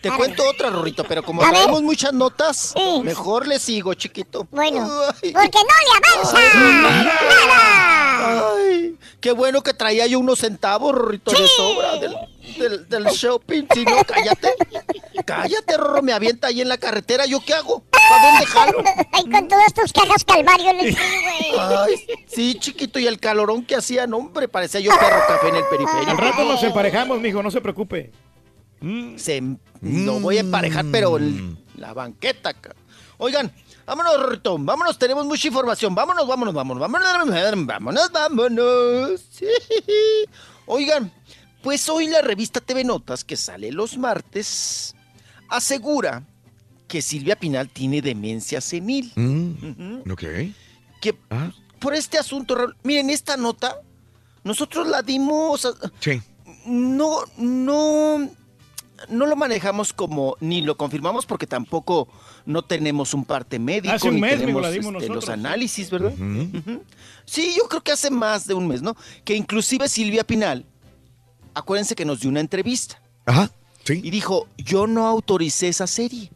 [0.00, 2.72] Te cuento otra, Rorrito, pero como traemos muchas notas,
[3.02, 4.46] mejor le sigo, chiquito.
[4.50, 4.88] Bueno,
[5.22, 5.32] Ay.
[5.32, 8.52] porque no le avanza nada.
[8.56, 11.96] Ay, qué bueno que traía yo unos centavos, Rorrito, de sobra
[12.56, 13.64] del, del shopping.
[13.72, 14.54] Si no, cállate.
[15.24, 17.26] Cállate, Rorro, me avienta ahí en la carretera.
[17.26, 17.82] ¿Yo qué hago?
[17.90, 18.82] ¿Para dónde jalo?
[19.12, 21.58] Ay, con todas tus cajas calvario en el güey.
[21.58, 25.56] Ay, sí, chiquito, y el calorón que hacía, no, hombre, parecía yo perro café en
[25.56, 26.08] el periferio.
[26.08, 28.12] Al rato nos emparejamos, mijo, no se preocupe.
[29.16, 29.42] Se,
[29.80, 32.54] no voy a emparejar, pero en la banqueta.
[33.18, 33.52] Oigan,
[33.84, 35.94] vámonos, Rorrito, vámonos, tenemos mucha información.
[35.94, 39.20] Vámonos, vámonos, vámonos, vámonos, vámonos, vámonos.
[40.66, 41.10] Oigan,
[41.68, 44.94] pues hoy la revista TV Notas, que sale los martes,
[45.50, 46.22] asegura
[46.88, 49.12] que Silvia Pinal tiene demencia senil.
[49.16, 50.22] Mm, ok.
[50.98, 51.52] Que Ah.
[51.78, 53.82] por este asunto, miren, esta nota,
[54.44, 55.66] nosotros la dimos...
[55.66, 56.22] a- Sí.
[56.64, 58.30] no, no,
[59.10, 62.08] no lo manejamos como, ni lo confirmamos porque tampoco
[62.46, 63.94] no tenemos un parte médico.
[63.94, 66.14] Hace un ni mes, tenemos, la dimos este, nosotros, los análisis, ¿verdad?
[67.26, 68.96] Sí, yo creo que hace más de un mes, ¿no?
[69.22, 70.64] Que inclusive Silvia Pinal,
[71.58, 73.00] acuérdense que nos dio una entrevista.
[73.26, 73.50] Ajá,
[73.84, 74.00] sí.
[74.02, 76.30] Y dijo, yo no autoricé esa serie.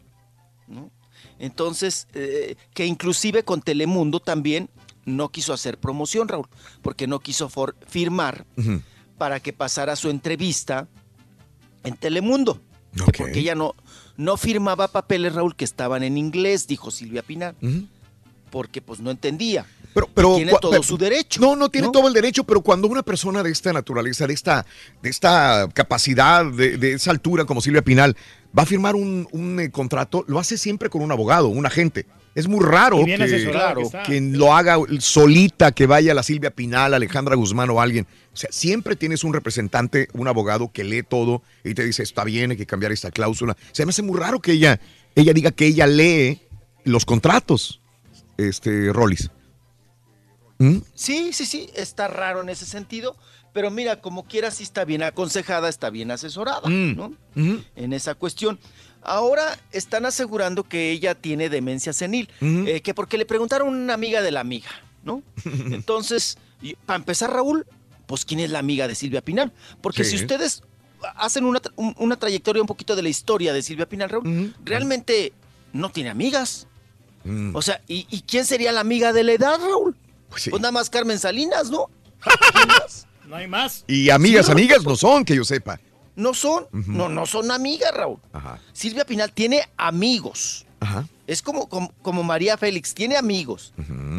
[0.69, 0.91] ¿no?
[1.39, 4.69] Entonces, eh, que inclusive con Telemundo también
[5.05, 6.49] no quiso hacer promoción, Raúl,
[6.83, 8.45] porque no quiso for- firmar
[9.19, 10.87] para que pasara su entrevista
[11.85, 12.61] en Telemundo.
[13.17, 13.75] Porque ella no,
[14.17, 17.87] no firmaba papeles, Raúl, que estaban en inglés, dijo Silvia Pinal, Ujú.
[18.51, 19.67] porque pues no entendía.
[19.95, 21.41] Pero, pero tiene todo pero- su derecho.
[21.41, 21.93] No, no tiene ¿no?
[21.93, 24.65] todo el derecho, pero cuando una persona de esta naturaleza, de esta,
[25.03, 28.17] de esta capacidad, de, de esa altura como Silvia Pinal,
[28.57, 32.07] va a firmar un, un, eh, contrato, lo hace siempre con un abogado, un agente.
[32.35, 32.97] Es muy raro
[34.07, 38.07] que lo haga solita, que vaya la Silvia Pinal, Alejandra Guzmán o alguien.
[38.33, 42.25] O sea, siempre tienes un representante, un abogado que lee todo y te dice, está
[42.25, 43.55] bien, hay que cambiar esta cláusula.
[43.73, 44.81] Se me hace muy raro que ella,
[45.15, 46.41] ella diga que ella lee
[46.85, 47.83] los contratos,
[48.39, 49.31] este, Rollis.
[50.63, 50.79] ¿Mm?
[50.95, 53.17] Sí, sí, sí, está raro en ese sentido,
[53.53, 56.97] pero mira, como quiera, sí está bien aconsejada, está bien asesorada, Mm.
[56.97, 57.15] ¿no?
[57.77, 58.59] En esa cuestión.
[59.03, 63.95] Ahora están asegurando que ella tiene demencia senil, eh, que porque le preguntaron a una
[63.95, 64.71] amiga de la amiga,
[65.05, 65.23] ¿no?
[65.85, 67.67] Entonces, y- para empezar, Raúl,
[68.07, 69.53] pues ¿quién es la amiga de Silvia Pinal?
[69.81, 70.11] Porque Sí.
[70.17, 70.63] si ustedes
[71.17, 74.55] hacen una, tra- un- una trayectoria un poquito de la historia de Silvia Pinal, Raúl,
[74.65, 75.33] realmente
[75.73, 76.69] no tiene amigas.
[77.25, 77.57] Mm.
[77.57, 79.97] O sea, ¿y, y quién sería la amiga de la edad, Raúl?
[80.33, 80.51] Pues sí.
[80.51, 81.89] Pues nada más Carmen Salinas, ¿no?
[83.29, 83.85] No hay más.
[83.87, 85.81] Y amigas, Sí, amigas no son, que yo sepa.
[86.17, 88.19] No son, no, no son amigas, Raúl.
[88.33, 88.59] Ajá.
[88.75, 90.67] Silvia Pinal tiene amigos.
[90.81, 91.09] Ajá.
[91.27, 93.73] Es como, como, como María Félix, tiene amigos,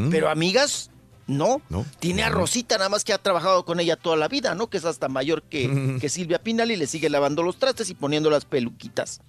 [0.10, 0.90] pero amigas
[1.28, 1.62] no.
[1.70, 1.86] No.
[2.00, 4.68] Tiene a Rosita, nada más que ha trabajado con ella toda la vida, ¿no?
[4.70, 7.96] Que es hasta mayor que, que Silvia Pinal y le sigue lavando los trastes y
[7.96, 9.22] poniendo las peluquitas.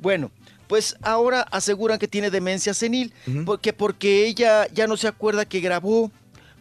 [0.00, 0.30] Bueno,
[0.68, 3.12] pues ahora aseguran que tiene demencia senil,
[3.44, 6.10] porque, porque ella ya no se acuerda que grabó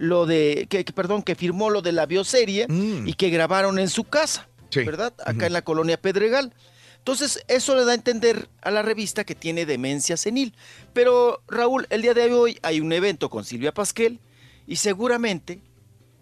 [0.03, 3.07] lo de, que, que, perdón, que firmó lo de la bioserie Mm.
[3.07, 4.83] y que grabaron en su casa, Sí.
[4.83, 5.13] ¿verdad?
[5.25, 6.53] Acá en la colonia Pedregal.
[6.97, 10.53] Entonces, eso le da a entender a la revista que tiene demencia senil.
[10.93, 14.19] Pero, Raúl, el día de hoy hay un evento con Silvia Pasquel
[14.67, 15.61] y seguramente,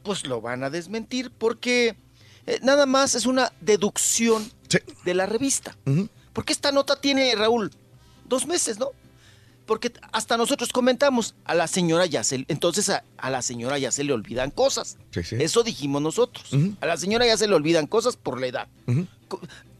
[0.03, 1.95] pues lo van a desmentir porque
[2.47, 4.79] eh, nada más es una deducción Sí.
[5.05, 5.77] de la revista.
[6.33, 7.71] Porque esta nota tiene, Raúl,
[8.25, 8.89] dos meses, ¿no?
[9.71, 13.89] Porque hasta nosotros comentamos, a la señora ya se, entonces a, a la señora ya
[13.89, 14.97] se le olvidan cosas.
[15.11, 15.37] Sí, sí.
[15.39, 16.45] Eso dijimos nosotros.
[16.81, 18.67] A la señora ya se le olvidan cosas por la edad.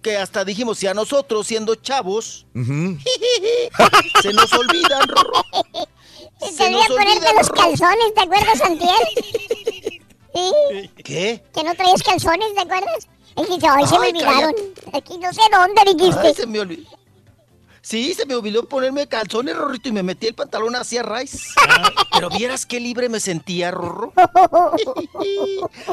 [0.01, 5.01] Que hasta dijimos, si a nosotros siendo chavos, se nos olvidan,
[6.55, 10.01] Se nos ponerte olvidan, los calzones, ¿te acuerdas, Antiel?
[10.33, 11.43] Sí, ¿Qué?
[11.53, 13.09] que no traías calzones, ¿te acuerdas?
[13.35, 14.55] Y ay, se me Ay, olvidaron.
[14.93, 16.33] Aquí no sé dónde Ay, dijiste.
[16.33, 17.00] se me olvidó.
[17.91, 21.53] Sí, se me olvidó ponerme calzones, Rorrito, y me metí el pantalón hacia raíz.
[22.13, 24.13] Pero vieras qué libre me sentía, Rorro.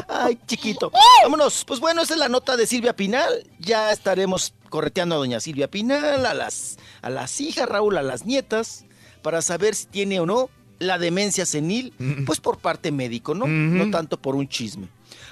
[0.07, 0.93] Ay, chiquito.
[1.23, 1.65] Vámonos.
[1.65, 3.45] Pues bueno, esa es la nota de Silvia Pinal.
[3.59, 8.25] Ya estaremos correteando a doña Silvia Pinal, a las, a las hijas, Raúl, a las
[8.25, 8.85] nietas,
[9.21, 10.49] para saber si tiene o no
[10.79, 11.93] la demencia senil,
[12.25, 13.45] pues por parte médico, ¿no?
[13.45, 14.87] No tanto por un chisme.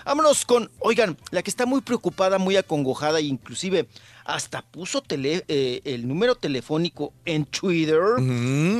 [0.07, 3.89] Vámonos con, oigan, la que está muy preocupada, muy acongojada, e inclusive
[4.23, 7.99] hasta puso tele- eh, el número telefónico en Twitter,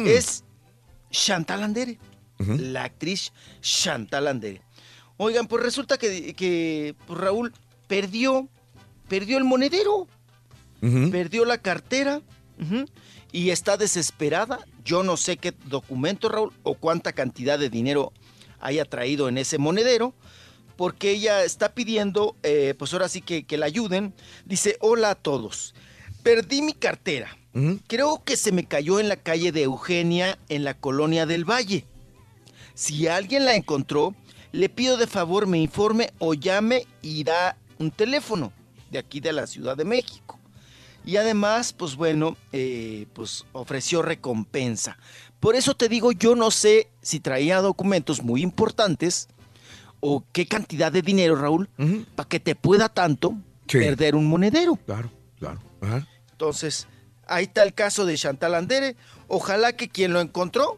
[0.07, 0.45] es
[1.11, 1.99] Chantal Andere,
[2.39, 4.61] la actriz Chantal Andere.
[5.17, 7.51] Oigan, pues resulta que, que, pues, Raúl
[7.89, 8.47] perdió,
[9.09, 10.07] perdió el monedero,
[11.11, 12.21] perdió la cartera
[13.33, 14.59] y está desesperada.
[14.85, 18.13] Yo no sé qué documento, Raúl, o cuánta cantidad de dinero
[18.61, 20.13] haya traído en ese monedero,
[20.77, 24.13] porque ella está pidiendo, eh, pues ahora sí que, que la ayuden.
[24.45, 25.75] Dice, hola a todos,
[26.23, 27.35] perdí mi cartera.
[27.87, 31.85] Creo que se me cayó en la calle de Eugenia, en la colonia del Valle.
[32.75, 34.13] Si alguien la encontró,
[34.51, 38.53] le pido de favor me informe o llame y da un teléfono
[38.91, 40.39] de aquí de la Ciudad de México.
[41.03, 44.99] Y además, pues bueno, eh, pues ofreció recompensa.
[45.39, 49.29] Por eso te digo, yo no sé si traía documentos muy importantes
[49.99, 51.69] o qué cantidad de dinero, Raúl,
[52.15, 53.35] para que te pueda tanto
[53.67, 54.77] perder un monedero.
[54.85, 55.59] Claro, claro.
[56.31, 56.87] Entonces,
[57.27, 58.95] ahí está el caso de Chantal Andere.
[59.27, 60.77] Ojalá que quien lo encontró,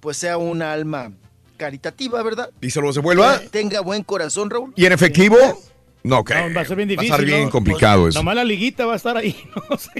[0.00, 1.12] pues sea una alma
[1.56, 2.50] caritativa, ¿verdad?
[2.60, 3.38] Y se lo devuelva.
[3.50, 4.72] Tenga buen corazón, Raúl.
[4.76, 5.36] ¿Y en efectivo?
[6.02, 6.52] No creo.
[6.54, 7.10] Va a ser bien difícil.
[7.10, 7.50] Va a estar bien ¿no?
[7.50, 8.20] complicado Pues, eso.
[8.20, 9.36] Nomás la liguita va a estar ahí.
[9.70, 9.90] No sé.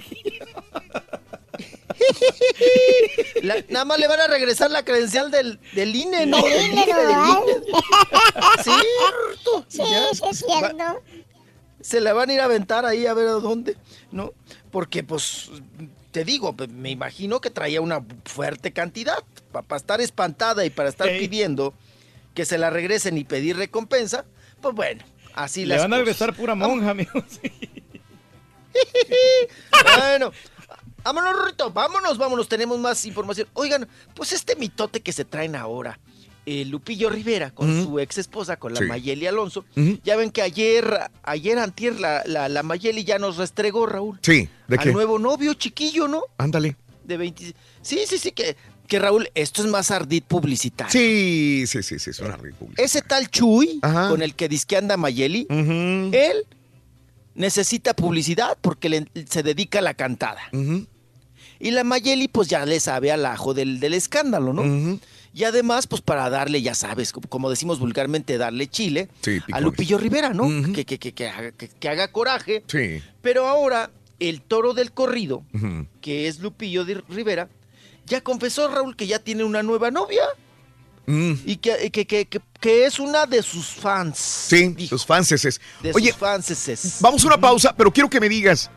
[3.43, 6.43] La- nada más le van a regresar la credencial del, del INE, ¿no?
[6.43, 6.85] Del INE.
[8.63, 9.65] Cierto.
[9.69, 11.03] Sí, Ya, sí es cierto.
[11.81, 13.77] Se la van a ir a aventar ahí a ver a dónde,
[14.11, 14.33] ¿no?
[14.71, 15.51] Porque, pues,
[16.13, 19.19] te digo, me imagino que traía una fuerte cantidad.
[19.53, 21.75] Para estar espantada y para estar pidiendo
[22.35, 24.25] que se la regresen y pedir recompensa,
[24.61, 25.05] pues bueno,
[25.35, 27.23] así Le las van a regresar pura monja, amigos.
[29.99, 30.33] Bueno,
[31.05, 33.47] vámonos, Rito, vámonos, vámonos, tenemos más información.
[33.55, 35.99] Oigan, pues este mitote que se traen ahora,
[36.47, 38.87] eh, Lupillo Rivera con su ex esposa, con la Sí.
[38.87, 39.65] Mayeli Alonso,
[40.03, 44.19] ya ven que ayer, ayer antier, la, la, la Mayeli ya nos restregó, Raúl.
[44.23, 44.93] Sí, ¿de al qué?
[44.93, 46.23] nuevo novio chiquillo, ¿no?
[46.39, 46.77] Ándale.
[47.05, 47.55] De 20...
[47.83, 48.57] Sí, sí, sí, que,
[48.87, 50.91] que Raúl, esto es más ardid publicitario.
[50.93, 52.73] Sí, sí, sí, sí, es una ridícula.
[52.77, 54.09] Ese tal Chuy, Ajá.
[54.11, 56.47] con el que disque anda Mayeli, él
[57.35, 60.41] necesita publicidad porque le- se dedica a la cantada.
[61.61, 64.99] Y la Mayeli, pues ya le sabe al ajo del, del escándalo, ¿no?
[65.33, 69.61] Y además, pues para darle, ya sabes, como, decimos vulgarmente, darle chile Sí, a.
[69.61, 70.45] Lupillo Rivera, ¿no?
[70.73, 72.63] que, que- que- que haga, que- haga coraje.
[72.69, 73.03] Sí.
[73.21, 73.91] Pero ahora,
[74.21, 75.43] el toro del corrido,
[76.01, 77.49] que es Lupillo de Rivera,
[78.07, 80.23] ya confesó, Raúl, que ya tiene una nueva novia.
[81.07, 81.33] Mm.
[81.45, 82.29] Y que, que- que-
[82.61, 84.17] que- es una de sus fans.
[84.19, 85.61] Sí, sus fans es.
[85.83, 88.71] De Oye, sus fans vamos a una pausa, pero quiero que me digas.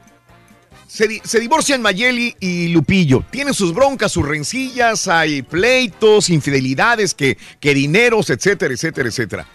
[0.87, 3.23] Se, se divorcian Mayeli y Lupillo.
[3.29, 9.45] Tienen sus broncas, sus rencillas, hay pleitos, infidelidades, que, que dineros, etcétera, etcétera, etcétera.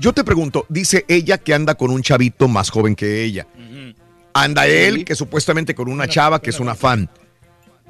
[0.00, 3.46] Yo te pregunto, dice ella que anda con un chavito más joven que ella.
[4.32, 7.08] Anda él, que supuestamente con una chava que es una fan.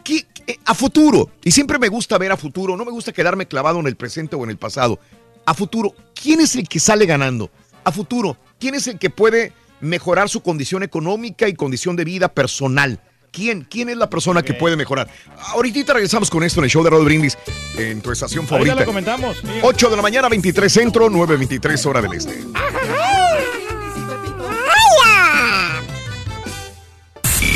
[0.04, 3.46] ¿Qué- qué- a futuro, y siempre me gusta ver a futuro, no me gusta quedarme
[3.48, 4.98] clavado en el presente o en el pasado.
[5.46, 7.50] A futuro, ¿quién es el que sale ganando?
[7.82, 12.28] A futuro, ¿quién es el que puede mejorar su condición económica y condición de vida
[12.28, 13.00] personal?
[13.32, 13.66] ¿Quién?
[13.68, 15.08] ¿Quién es la persona que puede mejorar?
[15.54, 17.36] Ahorita regresamos con esto en el show de Rod Brindis,
[17.76, 18.74] en tu estación Ahorita favorita.
[18.80, 19.36] le comentamos.
[19.38, 19.48] sí.
[19.62, 22.32] 8 de la mañana, 23 centro, 9.23 hora del este.
[22.40, 23.23] Y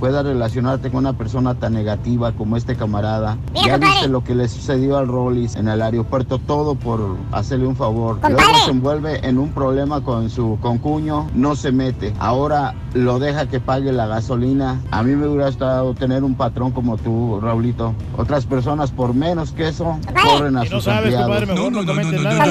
[0.00, 3.36] puedas relacionarte con una persona tan negativa como este camarada?
[3.52, 3.92] Mira, ya compadre.
[3.94, 8.14] viste lo que le sucedió al Rollis en el aeropuerto, todo por hacerle un favor.
[8.20, 8.34] Compadre.
[8.34, 12.14] Luego se envuelve en un problema con su concuño, no se mete.
[12.18, 14.80] Ahora lo deja que pague la gasolina.
[14.90, 17.94] A mí me hubiera gustado tener un patrón como tú, Raulito.
[18.16, 21.26] Otras personas por menos que eso corren a Si no sus sabes, empleados.
[21.26, 22.46] compadre, mejor no, comentes nada.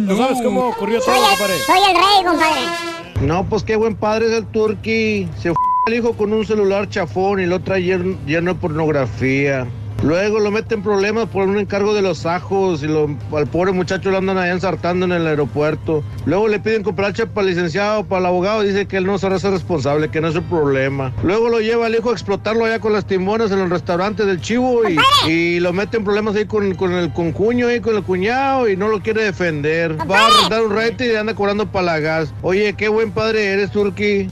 [0.00, 1.54] No sabes cómo ocurrió todo, compadre.
[1.66, 3.26] Soy el rey, compadre.
[3.26, 5.28] No, pues qué buen padre es el Turqui.
[5.38, 5.52] Se
[5.90, 9.66] el hijo con un celular chafón y lo trae llen- lleno de pornografía.
[10.02, 13.72] Luego lo meten en problemas por un encargo de los ajos y lo, al pobre
[13.72, 16.02] muchacho lo andan allá ensartando en el aeropuerto.
[16.24, 19.38] Luego le piden comprache para el licenciado, para el abogado, dice que él no será
[19.38, 21.12] ser responsable, que no es su problema.
[21.22, 24.40] Luego lo lleva al hijo a explotarlo allá con las timonas en el restaurante del
[24.40, 24.96] chivo y,
[25.30, 28.78] y lo mete en problemas ahí con, con el concuño y con el cuñado y
[28.78, 29.98] no lo quiere defender.
[30.10, 32.32] Va a rentar un rete y anda cobrando para la gas.
[32.40, 34.30] Oye, qué buen padre eres, Turki.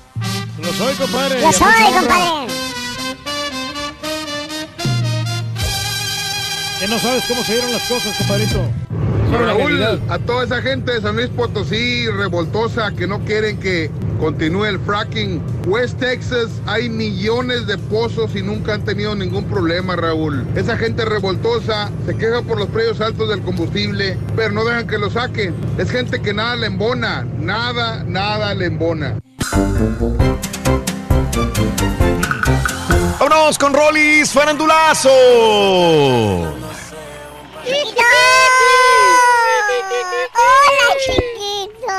[0.62, 1.40] Lo soy, compadre.
[1.40, 2.52] Lo soy, compadre.
[6.80, 8.62] Que no sabes cómo se dieron las cosas, compadrito.
[9.30, 13.90] Sobre Raúl, a toda esa gente de San Luis Potosí, revoltosa, que no quieren que
[14.18, 15.42] continúe el fracking.
[15.66, 20.46] West Texas hay millones de pozos y nunca han tenido ningún problema, Raúl.
[20.56, 24.98] Esa gente revoltosa se queja por los precios altos del combustible, pero no dejan que
[24.98, 25.54] lo saquen.
[25.78, 29.18] Es gente que nada le embona, nada, nada le embona.
[33.20, 35.08] Vámonos con Rollis Farandulazo.
[37.64, 38.02] ¡Chiquito!
[40.34, 41.92] ¡Hola, chiquito!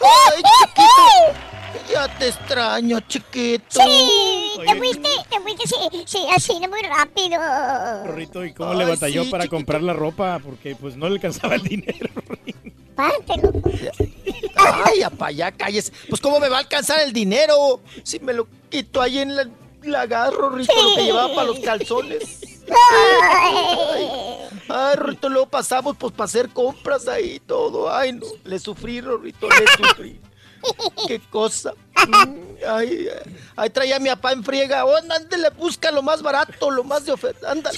[0.00, 1.92] Ay, chiquito.
[1.92, 3.64] Ya te extraño, chiquito.
[3.68, 5.76] Sí, te fuiste, te fuiste, sí,
[6.06, 7.40] sí, así, no muy rápido.
[8.06, 9.56] Rorrito, ¿y cómo Ay, le batalló sí, para chiquito.
[9.56, 10.38] comprar la ropa?
[10.42, 12.10] Porque pues no le alcanzaba el dinero.
[12.94, 13.52] Pártelo.
[14.56, 15.92] Ay, apa, ya calles.
[16.08, 17.80] Pues, ¿cómo me va a alcanzar el dinero?
[18.02, 19.48] Si me lo quito ahí en la,
[19.82, 22.40] la garro, Rito, lo que llevaba para los calzones.
[22.70, 24.06] Ay,
[24.68, 27.92] ay, Rito, luego pasamos pues para hacer compras ahí y todo.
[27.92, 30.20] Ay, no, le sufrí, Rito, le sufrí.
[31.08, 31.72] Qué cosa.
[32.06, 34.84] Mm, Ay, ay, ahí traía a mi papá en friega.
[34.84, 37.50] Oh, ándale, busca lo más barato, lo más de oferta.
[37.50, 37.76] Ándale.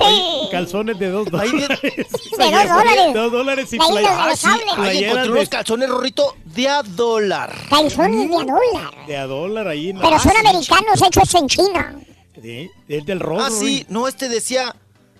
[0.50, 1.80] Calzones de dos Ahí dólares.
[1.82, 3.14] De dos dólares.
[3.14, 6.82] Dos dólares y ahí play- los Ah, sí, playeras encontré unos calzones, Rorrito, de a
[6.82, 7.54] dólar.
[7.70, 9.06] Calzones de a dólar.
[9.06, 9.92] de a dólar ahí.
[9.94, 10.02] ¿no?
[10.02, 10.46] Pero son Ah, sí.
[10.48, 12.00] americanos hechos en China.
[12.42, 13.42] Sí, es del rojo.
[13.42, 14.76] Ah, sí, no, este decía.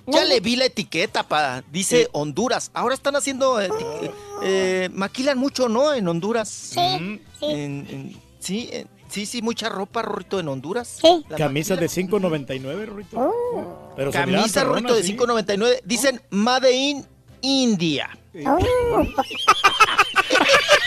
[0.06, 1.62] Ya le vi la etiqueta, pa.
[1.72, 2.70] Dice Honduras.
[2.74, 3.60] Ahora están haciendo.
[3.60, 4.10] eh, eti-
[4.42, 5.94] eh, maquilan mucho, ¿no?
[5.94, 6.48] En Honduras.
[6.48, 7.18] Sí, Mm.
[7.40, 7.46] sí.
[7.46, 10.98] En- en- sí, en- sí, sí, mucha ropa, Rorrito, en Honduras.
[11.00, 11.24] Sí.
[11.28, 12.10] La Camisa de maquilan.
[12.10, 13.16] 5.99, Rorrito.
[13.18, 13.92] Oh.
[13.96, 15.08] Pero Camisa, perronas, Rorrito, de sí.
[15.16, 15.80] 5.99.
[15.84, 17.06] Dicen Made in
[17.40, 18.10] India.
[18.46, 18.58] Oh.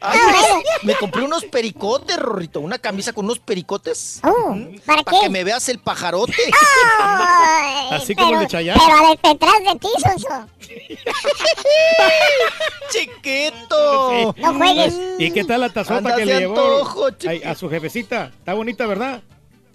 [0.00, 2.60] Ay, me compré unos pericotes, Rorrito.
[2.60, 4.20] Una camisa con unos pericotes.
[4.24, 6.32] Oh, ¿Para Para que me veas el pajarote.
[7.90, 8.80] Así como pero- de Chayanne.
[8.86, 10.46] Pero detrás de ti, Sonso.
[12.90, 14.34] Chiquito.
[14.38, 14.94] No juegues.
[15.18, 16.84] ¿Y qué tal la tazota Andas que le llevó
[17.28, 18.26] ay, a su jefecita?
[18.38, 19.22] Está bonita, ¿verdad?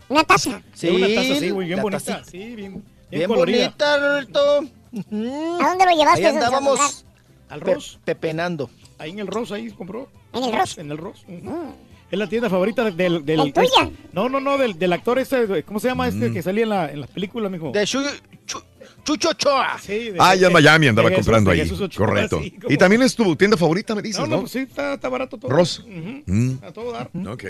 [0.10, 0.62] Una taza.
[0.74, 2.04] Sí, una taza así, muy bien bonita.
[2.04, 2.30] tacita.
[2.30, 3.64] Sí, bien, bien, Bien colorida.
[3.66, 4.58] bonita, Rorrito.
[4.60, 7.06] ¿A dónde lo llevaste, Ahí andábamos
[7.50, 8.70] Al pe- pepenando.
[9.02, 10.10] Ahí en el Ross, ahí compró.
[10.34, 10.78] En el Ross.
[10.78, 11.24] En el Ross.
[11.28, 11.74] ujú.
[12.12, 13.26] Es la tienda favorita del...
[13.26, 13.90] del ¿El tuya?
[14.12, 16.92] No, no, no, del, del actor este, ¿cómo se llama este que salía en, la,
[16.92, 17.72] en las películas, mijo?
[17.72, 18.04] De Chu-
[18.46, 18.62] Chu-
[19.06, 19.80] Chucho Ochoa.
[19.82, 21.72] Sí, de- Ah, ya en Miami andaba de comprando de ahí.
[21.72, 22.42] Ochoa, Correcto.
[22.68, 24.36] Y también es tu tienda favorita, me dices, No, ¿no?
[24.36, 25.50] no, pues sí, está, está barato todo.
[25.52, 25.84] Ross.
[25.88, 27.10] Mm, A todo dar.
[27.28, 27.44] ok.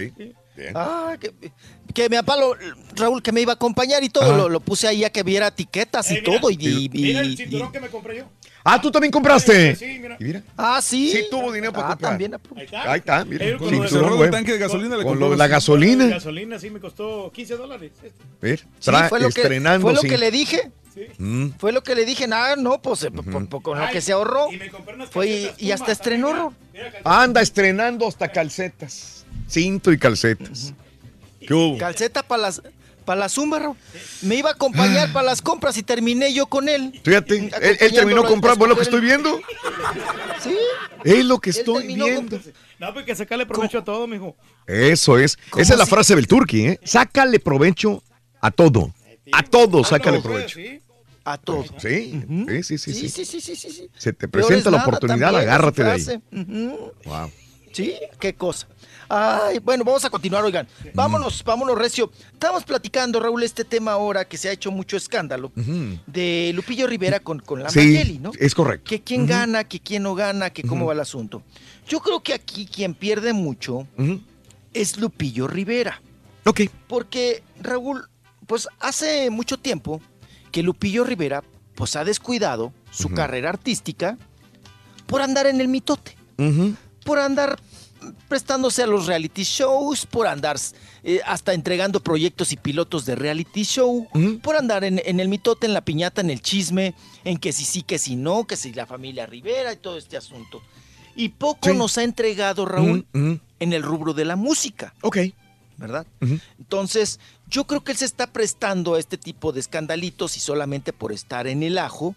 [0.56, 0.74] Bien.
[0.76, 1.32] Ah, que,
[1.94, 2.56] que mi papá, lo-
[2.96, 5.48] Raúl, que me iba a acompañar y todo, lo, lo puse ahí a que viera
[5.48, 6.52] etiquetas y Eh, mira, todo.
[6.52, 8.26] Y, y- Mira el cinturón y- que me compré yo.
[8.64, 9.76] Ah, tú también compraste.
[9.76, 10.18] Sí, mira.
[10.20, 10.44] Y mira.
[10.56, 11.12] Ah, sí.
[11.12, 12.12] Sí tuvo dinero para ah, comprar.
[12.12, 12.34] también.
[12.56, 12.92] Ahí está.
[12.92, 13.58] Ahí está, mira.
[13.58, 16.06] Con de- cerró el tanque de gasolina le Con compró lo de la gasolina.
[16.08, 17.92] gasolina sí me costó 15 dólares.
[17.96, 18.12] este.
[18.42, 19.82] Ver, Sí, fue lo que, estrenando.
[19.88, 20.08] fue lo sí.
[20.10, 20.72] que le dije.
[21.18, 21.50] Mm.
[21.58, 22.28] Fue lo que le dije.
[22.28, 24.52] Nada, no, pues eh, po- po- po- con lo Ay, que se ahorró.
[24.52, 26.54] Y me compré unas Fue y, hasta estrenó.
[27.04, 29.26] Anda estrenando hasta calcetas.
[29.50, 30.74] Cinto y calcetas.
[31.40, 31.78] ¿Qué hubo?
[31.78, 32.62] Calceta para las.
[33.06, 33.76] Para la Zumba.
[34.22, 37.00] Me iba a acompañar para las compras y terminé yo con él.
[37.04, 39.40] Fíjate, él, él terminó comprando lo que estoy viendo.
[40.42, 40.58] Sí.
[41.04, 42.40] Es lo que Él estoy viendo.
[42.80, 44.36] No, pues que sacarle provecho a todo, mijo.
[44.66, 45.38] Eso es.
[45.52, 46.80] ¿Cómo Esa es la si- frase del turqui, ¿eh?
[46.84, 48.02] Sácale provecho
[48.40, 48.92] a todo.
[49.32, 50.60] A todo, sácale Ah, no, provecho.
[50.60, 50.82] sí.
[51.24, 51.64] A todo.
[51.78, 53.10] Sí, sí, sí, sí, Sí, sí.
[53.10, 53.72] sí, sí, sí, sí.
[53.72, 53.90] sí.
[53.96, 56.06] Se te presenta es la oportunidad, agárrate de ahí.
[57.06, 57.32] Wow.
[57.72, 58.68] Sí, qué cosa.
[59.14, 60.66] Ay, bueno, vamos a continuar, oigan.
[60.94, 62.10] Vámonos, vámonos, Recio.
[62.32, 65.52] Estamos platicando, Raúl, este tema ahora que se ha hecho mucho escándalo
[66.08, 68.32] de Lupillo Rivera con, con la Sí, Mayeli, ¿no?
[68.40, 68.88] es correcto.
[68.88, 71.44] Que quién gana, que quién no gana, que cómo va el asunto.
[71.90, 73.86] Yo creo que aquí quien pierde mucho
[74.74, 76.02] es Lupillo Rivera.
[76.46, 76.62] Ok.
[76.88, 78.08] Porque, Raúl,
[78.48, 80.00] pues hace mucho tiempo
[80.54, 81.44] que Lupillo Rivera
[81.76, 84.18] pues ha descuidado su carrera artística
[85.06, 86.16] por andar en el mitote,
[87.04, 87.60] por andar
[88.28, 90.58] prestándose a los reality shows, por andar
[91.04, 94.08] eh, hasta entregando proyectos y pilotos de reality show,
[94.42, 97.66] por andar en, en el mitote, en la piñata, en el chisme, en que si
[97.66, 100.62] sí, que si no, que si la familia Rivera y todo este asunto.
[101.16, 101.76] Y poco Sí.
[101.76, 104.94] nos ha entregado Raúl en el rubro de la música.
[105.02, 105.18] Ok.
[105.78, 106.06] ¿verdad?
[106.60, 110.94] Entonces, yo creo que él se está prestando a este tipo de escandalitos y solamente
[110.94, 112.16] por estar en el ajo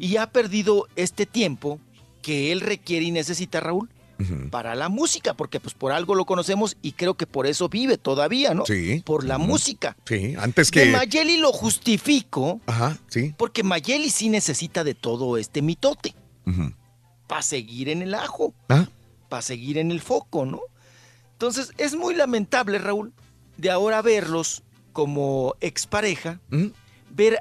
[0.00, 1.78] y ha perdido este tiempo
[2.22, 3.88] que él requiere y necesita, Raúl,
[4.50, 7.98] para la música, porque pues por algo lo conocemos y creo que por eso vive
[7.98, 8.64] todavía, ¿no?
[8.66, 9.02] Sí.
[9.04, 9.96] Por la música.
[10.06, 10.90] Sí, antes De que...
[10.92, 13.34] Mayeli lo justifico Ajá, sí.
[13.36, 16.14] porque Mayeli sí necesita de todo este mitote
[16.46, 16.72] Ujú.
[17.26, 18.88] para seguir en el ajo, Ah.
[19.28, 20.60] para seguir en el foco, ¿no?
[21.32, 23.12] Entonces es muy lamentable, Raúl,
[23.56, 24.62] de ahora verlos
[24.92, 26.40] como expareja,
[27.10, 27.38] ver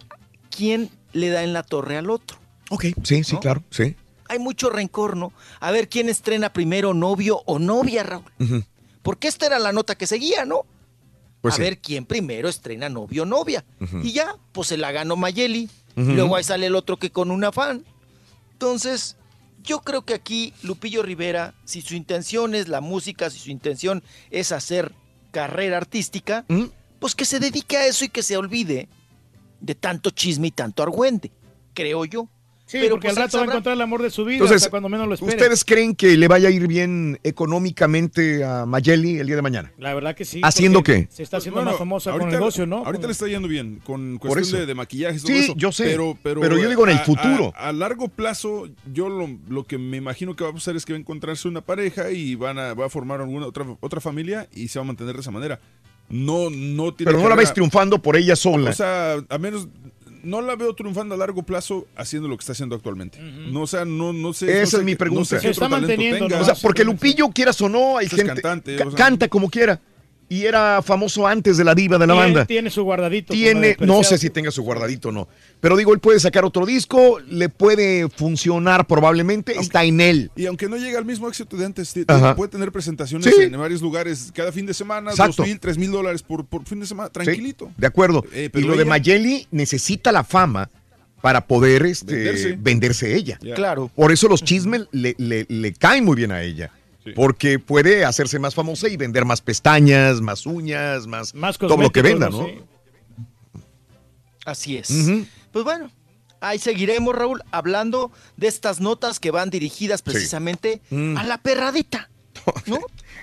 [0.49, 2.37] quién le da en la torre al otro.
[2.71, 3.39] Ok, sí, sí, ¿No?
[3.39, 3.95] claro, sí.
[4.33, 5.31] Hay mucho rencor, ¿no?
[5.59, 8.65] A ver quién estrena primero novio o novia, Raúl.
[9.03, 10.65] Porque esta era la nota que seguía, ¿no?
[11.41, 11.61] Pues a sí.
[11.61, 13.63] ver quién primero estrena novio o novia.
[14.01, 15.69] Y ya, pues se la ganó Mayeli.
[15.95, 17.85] Y luego ahí sale el otro que con un afán.
[18.53, 19.17] Entonces,
[19.61, 24.01] yo creo que aquí Lupillo Rivera, si su intención es la música, si su intención
[24.31, 24.95] es hacer
[25.29, 26.63] carrera artística, ¿Mm?
[26.97, 28.89] pues que se dedique a eso y que se olvide
[29.61, 31.31] de tanto chisme y tanto argüente,
[31.75, 32.27] creo yo.
[32.66, 34.58] Sí, Pero, porque pues, al rato va a encontrar el amor de su vida Entonces,
[34.58, 35.33] hasta cuando menos lo espere.
[35.35, 39.72] ¿ustedes creen que le vaya a ir bien económicamente a Mayeli el día de mañana?
[39.77, 40.42] La verdad que sí.
[40.43, 41.08] ¿Haciendo qué?
[41.09, 42.77] Se está Pues, haciendo bueno, más famosa con el ahorita- negocio, ¿no?
[42.85, 44.58] Ahorita le está yendo bien con Por cuestión eso.
[44.61, 45.53] de, de maquillaje y todo Sí, eso.
[45.58, 47.53] yo sé, Pero, pero, pero yo digo en el a- a- futuro.
[47.56, 50.93] A, largo plazo, yo lo, lo que me imagino que va a pasar es que
[50.93, 54.48] va a encontrarse una pareja y van a, va a formar alguna otra, otra familia
[54.53, 55.59] y se va a mantener de esa manera.
[56.09, 58.69] No, no tiene Pero no la carrera- ves triunfando por ella sola.
[58.72, 59.67] O sea, a menos
[60.23, 63.19] no la veo triunfando a largo plazo haciendo lo que está haciendo actualmente.
[63.19, 64.45] No, o sea, no, no sé.
[64.47, 65.35] no Esa sé es mi pregunta.
[65.35, 66.41] no sé está manteniendo, tenga.
[66.41, 68.33] o sea, porque Lupillo, quieras o no, hay Es gente.
[68.41, 68.97] cantante, ca- o sea.
[68.97, 69.79] canta como quiera.
[70.33, 72.45] Y era famoso antes de la diva de la Tiene- banda.
[72.45, 73.33] Tiene su guardadito.
[73.33, 75.27] Tiene, no sé si tenga su guardadito o no.
[75.59, 80.31] Pero digo, él puede sacar otro disco, le puede funcionar probablemente, está en él.
[80.35, 82.35] Y aunque no llega al mismo éxito de antes, Ajá.
[82.35, 83.43] puede tener presentaciones Sí.
[83.43, 85.35] en varios lugares cada fin de semana, Exacto.
[85.37, 87.71] dos mil, tres mil dólares por, por fin de semana, Sí, tranquilito.
[87.77, 88.25] de acuerdo.
[88.33, 90.69] Eh, y pero lo de Mayeli necesita la fama
[91.21, 92.57] para poder este, Venderse.
[92.59, 93.15] venderse.
[93.15, 93.39] ella.
[93.55, 93.91] Claro.
[93.95, 96.71] Por eso los chismes le, le- le caen muy bien a ella.
[97.03, 97.11] Sí.
[97.15, 101.90] Porque puede hacerse más famosa y vender más pestañas, más uñas, más, Más todo lo
[101.90, 102.43] que venda, ¿no?
[102.43, 102.48] ¿no?
[102.48, 102.59] Sí.
[104.45, 104.90] Así es.
[105.51, 105.90] Pues bueno,
[106.41, 111.17] ahí seguiremos, Raúl, hablando de estas notas que van dirigidas precisamente Mm.
[111.17, 112.09] a la perradita,
[112.65, 112.80] ¿no?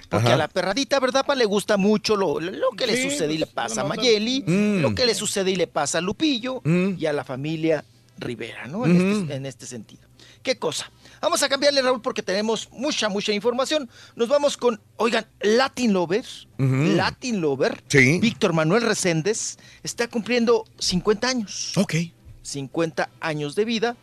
[0.09, 0.34] Porque Ajá.
[0.34, 1.25] a la perradita, ¿verdad?
[1.26, 1.34] Pa?
[1.34, 4.42] Le gusta mucho lo, lo que le Sí, sucede y le pues, pasa a Mayeli,
[4.47, 4.81] Mm.
[4.81, 6.94] lo que le sucede y le pasa a Lupillo Mm.
[6.99, 7.84] y a la familia
[8.18, 8.84] Rivera, ¿no?
[8.86, 10.02] En, este, en este sentido.
[10.42, 10.91] ¿Qué cosa?
[11.20, 13.90] Vamos a cambiarle, Raúl, porque tenemos mucha, mucha información.
[14.16, 16.24] Nos vamos con, oigan, Latin Lover.
[16.58, 18.18] Latin Lover, Sí.
[18.20, 21.76] Víctor Manuel Reséndez, está cumpliendo 50 años.
[21.76, 21.94] Ok.
[22.42, 23.97] 50 años de vida,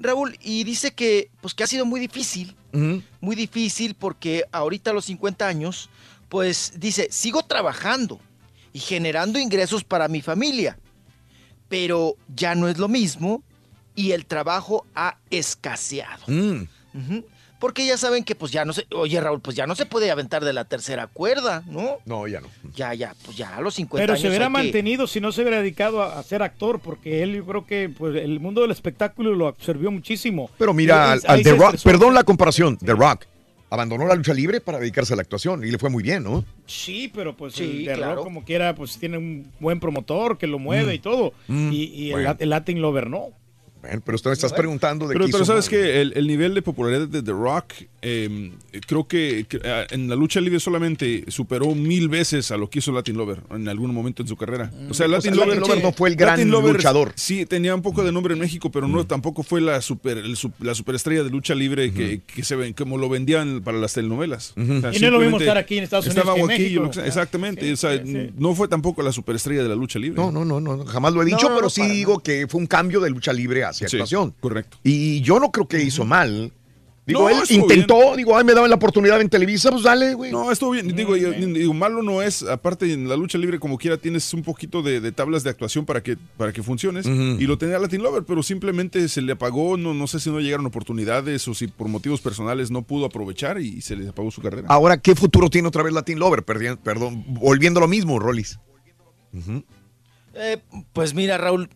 [0.00, 2.56] Raúl, y dice que, pues, que ha sido muy difícil,
[3.20, 5.88] muy difícil porque ahorita a los 50 años,
[6.28, 8.18] pues dice, sigo trabajando
[8.72, 10.76] y generando ingresos para mi familia,
[11.68, 13.44] pero ya no es lo mismo
[13.94, 16.24] y el trabajo ha escaseado.
[16.26, 16.64] Mm.
[17.60, 20.10] Porque ya saben que pues ya no se, oye Raúl, pues ya no se puede
[20.10, 21.96] aventar de la tercera cuerda, ¿no?
[22.04, 22.48] No, ya no.
[22.76, 24.20] Ya, ya, pues ya a los 50 Pero años.
[24.20, 27.34] se hubiera que- mantenido si no se hubiera dedicado a, a ser actor, porque él
[27.36, 30.50] yo creo que pues, el mundo del espectáculo lo absorbió muchísimo.
[30.58, 31.84] Pero mira, al, The Rock, estresó.
[31.88, 33.24] perdón la comparación, The Rock
[33.70, 36.44] abandonó la lucha libre para dedicarse a la actuación y le fue muy bien, ¿no?
[36.66, 38.16] Sí, pero pues Sí, el claro.
[38.16, 41.32] Rock como quiera, pues tiene un buen promotor que lo mueve y todo.
[41.48, 41.72] Mm.
[41.72, 42.36] Y, y el Bueno.
[42.38, 43.28] El, Latin Lover no.
[43.86, 45.70] Bueno, pero tú me estás preguntando de Pero, qué pero hizo sabes mal.
[45.80, 48.52] que el, el nivel de popularidad de The Rock, eh,
[48.86, 52.92] creo que, ah, en la lucha libre solamente superó mil veces a lo que hizo
[52.92, 54.70] Latin Lover en algún momento en su carrera.
[54.88, 57.12] O sea, O Latin, sea, Lover, Latin Lover no fue el gran Latin Lover luchador.
[57.16, 60.36] Sí, tenía un poco de nombre en México, pero no tampoco fue la super el
[60.60, 64.54] la superestrella de lucha libre que, que se ven como lo vendían para las telenovelas.
[64.56, 64.74] Ujú.
[64.76, 66.46] O sea, Y no es lo mismo simplemente estar aquí en Estados Unidos estaba que
[66.46, 66.90] México.
[67.04, 67.66] exactamente.
[67.66, 68.30] Sí, o sea, sí, sí.
[68.38, 70.20] no fue tampoco la superestrella de la lucha libre.
[70.20, 72.60] No, no, no, no, jamás lo he dicho, No, pero no, sí digo que fue
[72.60, 74.34] un cambio de lucha libre hacia Sí, actuación.
[74.40, 74.78] correcto.
[74.82, 76.52] Y yo no creo que hizo mal.
[77.06, 80.32] Digo, No, él intentó, digo, ay, me daban la oportunidad en Televisa, pues dale, güey.
[80.32, 80.88] No, estuvo bien.
[80.96, 82.42] Digo, yo- digo, malo no es.
[82.44, 85.84] Aparte, en la lucha libre, como quiera, tienes un poquito de, de tablas de actuación
[85.84, 87.04] para que, para que funciones.
[87.04, 89.76] Y lo tenía Latin Lover, pero simplemente se le apagó.
[89.76, 93.60] No, no sé si no llegaron oportunidades o si por motivos personales no pudo aprovechar
[93.60, 94.66] y se le apagó su carrera.
[94.70, 96.42] Ahora, ¿qué futuro tiene otra vez Latin Lover?
[96.46, 98.58] Perdi- perdón, volviendo a lo mismo, Rollis.
[100.34, 100.58] Eh,
[100.94, 101.68] pues mira, Raúl,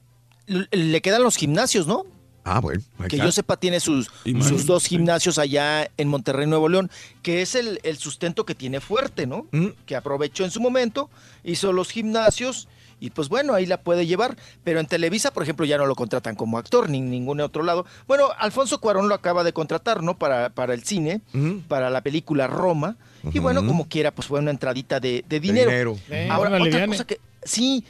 [0.49, 2.05] le quedan los gimnasios, ¿no?
[2.45, 2.83] Ah, bueno.
[3.09, 3.27] que está.
[3.27, 4.11] yo sepa tiene sus,
[4.41, 4.91] sus dos sí.
[4.91, 6.91] gimnasios allá en Monterrey, Nuevo León,
[7.23, 9.47] que es el, el sustento que tiene fuerte, ¿no?
[9.53, 9.69] Mm.
[9.85, 11.11] Que aprovechó en su momento,
[11.45, 12.69] hizo los gimnasios
[13.01, 14.37] Y pues bueno, ahí la puede llevar.
[14.65, 17.63] Pero en Televisa, por ejemplo, ya no lo contratan como actor ni en ningún otro
[17.63, 17.85] lado.
[18.07, 20.19] Bueno, Alfonso Cuarón lo acaba de contratar, ¿no?
[20.19, 21.21] Para, para el cine,
[21.69, 22.97] para la película Roma.
[23.33, 25.71] Y bueno, como quiera, pues fue una entradita de, de dinero.
[25.71, 25.99] dinero.
[26.09, 27.21] Eh, Ahora, una otra cosa que.
[27.45, 27.85] Sí,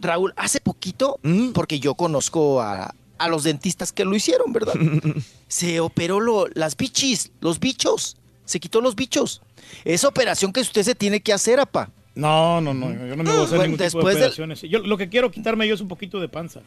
[0.00, 1.50] Raúl, hace poquito, Mm.
[1.52, 4.74] porque yo conozco a, a los dentistas que lo hicieron, ¿verdad?
[5.48, 8.16] Se operó lo- las bichis, los bichos.
[8.44, 9.42] Se quitó los bichos.
[9.84, 11.90] Esa operación que usted se tiene que hacer, apa.
[12.14, 14.62] No, no, no, yo no me voy a hacer Bueno, ningún tipo de del- operaciones.
[14.62, 16.60] Yo lo que quiero quitarme yo es un poquito de panza.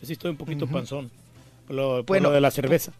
[0.00, 1.10] Que sí estoy un poquito panzón.
[1.66, 2.28] Por lo, por Bueno.
[2.28, 2.92] lo de la cerveza.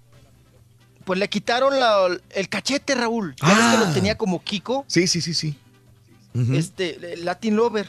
[1.04, 3.34] Pues le quitaron la- el cachete, Raúl.
[3.42, 4.84] ¿Ya ves que lo tenía como Kiko?
[4.88, 5.54] Sí, sí, sí, sí.
[6.54, 7.88] Este, el Latin Lover.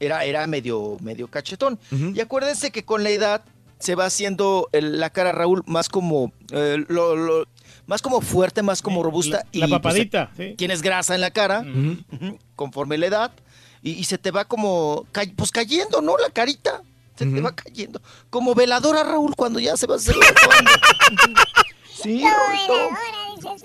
[0.00, 1.78] Era, era medio, medio cachetón.
[1.90, 3.42] Y acuérdense que con la edad
[3.78, 7.46] se va haciendo el- la cara, Raúl, más como, eh, lo- lo-
[7.86, 9.44] más como fuerte, más como robusta.
[9.52, 10.54] la y, papadita, pues, sí.
[10.56, 11.64] Tienes grasa en la cara,
[12.56, 13.30] conforme la edad,
[13.82, 16.16] y, y se te va como, pues cayendo, ¿no?
[16.18, 16.82] La carita.
[17.16, 18.02] Se te va cayendo.
[18.28, 20.26] Como veladora, Raúl, cuando ya se va a hacer la
[22.02, 22.22] Sí.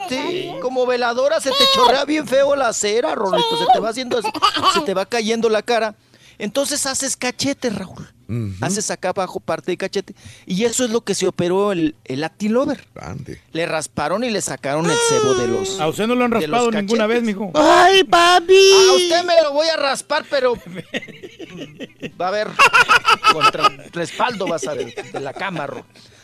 [0.10, 3.58] Sí, como veladora se te chorrea bien feo la cera, Rorrito.
[3.58, 4.30] Se te va haciendo así,
[4.74, 5.95] se te va cayendo la cara.
[6.42, 8.11] Entonces haces cachete, Raúl.
[8.61, 10.16] Haces acá abajo parte de cachete.
[10.45, 12.88] Y eso es lo que se operó el, el Latin Lover.
[13.52, 15.80] Le rasparon y le sacaron el cebo de los.
[15.80, 17.52] A usted no lo han raspado ninguna vez, mijo.
[17.53, 18.72] ¡Ay, papi!
[18.90, 20.56] A usted me lo voy a raspar, pero.
[22.20, 22.48] Va a haber.
[23.34, 25.84] Contra respaldo vas a ver de la cámara.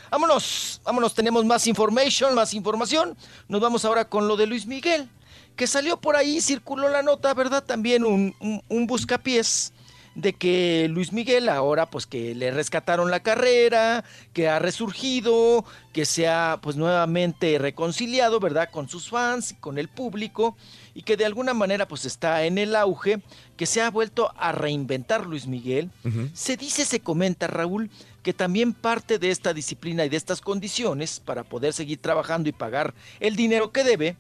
[0.10, 3.16] Vámonos, vámonos, tenemos más information, más información.
[3.50, 5.10] Nos vamos ahora con lo de Luis Miguel,
[5.58, 7.64] que salió por ahí, circuló la nota, ¿verdad?
[7.64, 9.74] También un, un, un buscapiés
[10.18, 15.64] de que Luis Miguel ahora pues que le rescataron la carrera, que ha resurgido,
[15.94, 18.70] que se ha pues nuevamente reconciliado, ¿verdad?
[18.72, 20.58] Con sus fans, con el público
[20.96, 23.22] y que de alguna manera pues está en el auge,
[23.58, 25.92] que se ha vuelto a reinventar Luis Miguel.
[26.34, 27.92] Se dice, se comenta Raúl,
[28.24, 32.54] que también parte de esta disciplina y de estas condiciones para poder seguir trabajando y
[32.54, 34.18] pagar el dinero que debe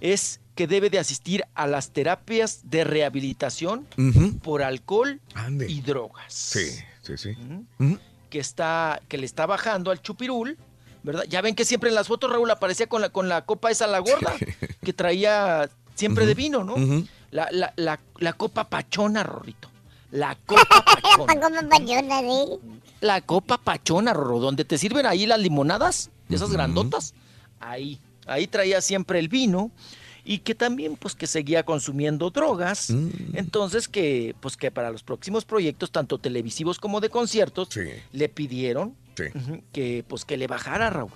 [0.00, 3.86] es que debe de asistir a las terapias de rehabilitación
[4.42, 5.20] por alcohol
[5.68, 6.32] y drogas.
[6.32, 6.66] Sí,
[7.02, 7.36] sí, sí.
[8.30, 10.56] Que está que le está bajando al chupirul,
[11.02, 11.24] ¿verdad?
[11.28, 13.86] Ya ven que siempre en las fotos Raúl aparecía con la con la copa esa
[13.86, 14.34] la gorda
[14.82, 16.74] que traía siempre de vino, ¿no?
[17.30, 19.70] La, la, la, la copa pachona, Rorrito.
[20.10, 21.24] La copa pachona.
[23.00, 27.14] La copa pachona, Rorro, donde te sirven ahí las limonadas, de esas grandotas.
[27.58, 29.70] Ahí, ahí traía siempre el vino
[30.24, 32.90] y que también pues que seguía consumiendo drogas.
[33.34, 37.68] Entonces que pues que para los próximos proyectos tanto televisivos como de conciertos
[38.12, 38.96] le pidieron
[39.72, 41.10] que pues que le bajara Raúl,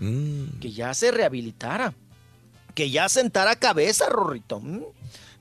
[0.60, 1.94] que ya se rehabilitara,
[2.74, 4.60] que ya sentara cabeza, Rorrito.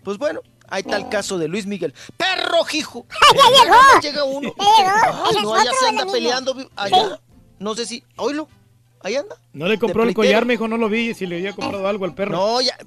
[0.03, 1.93] Pues bueno, ahí está el caso de Luis Miguel.
[2.15, 3.05] ¡Perro, hijo!
[4.01, 4.53] Llega uno.
[4.57, 5.25] Ya llegó.
[5.25, 6.55] Ay, no, allá se anda peleando.
[6.75, 7.19] Allá.
[7.59, 8.03] No sé si.
[8.17, 8.47] Oílo.
[9.01, 9.35] Ahí anda.
[9.53, 11.13] No le compró el collar, mijo, no lo vi.
[11.13, 12.31] Si le había comprado algo al perro.
[12.31, 12.77] No, ya.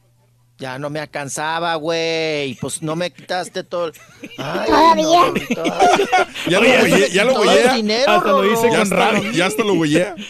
[0.59, 2.55] Ya no me alcanzaba, güey.
[2.57, 3.93] Pues no me quitaste todo.
[4.39, 5.05] Ay, Todavía.
[5.05, 5.63] no.
[5.81, 6.07] Ay.
[6.49, 7.63] Ya lo Oye, huellé, ya lo huellé.
[7.69, 8.71] el dinero, Hasta lo hice.
[8.73, 9.33] Ya con rabia.
[9.33, 10.15] ya hasta lo huellé.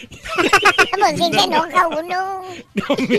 [0.99, 2.41] Pues sí se enoja uno.
[2.97, 3.17] Sí se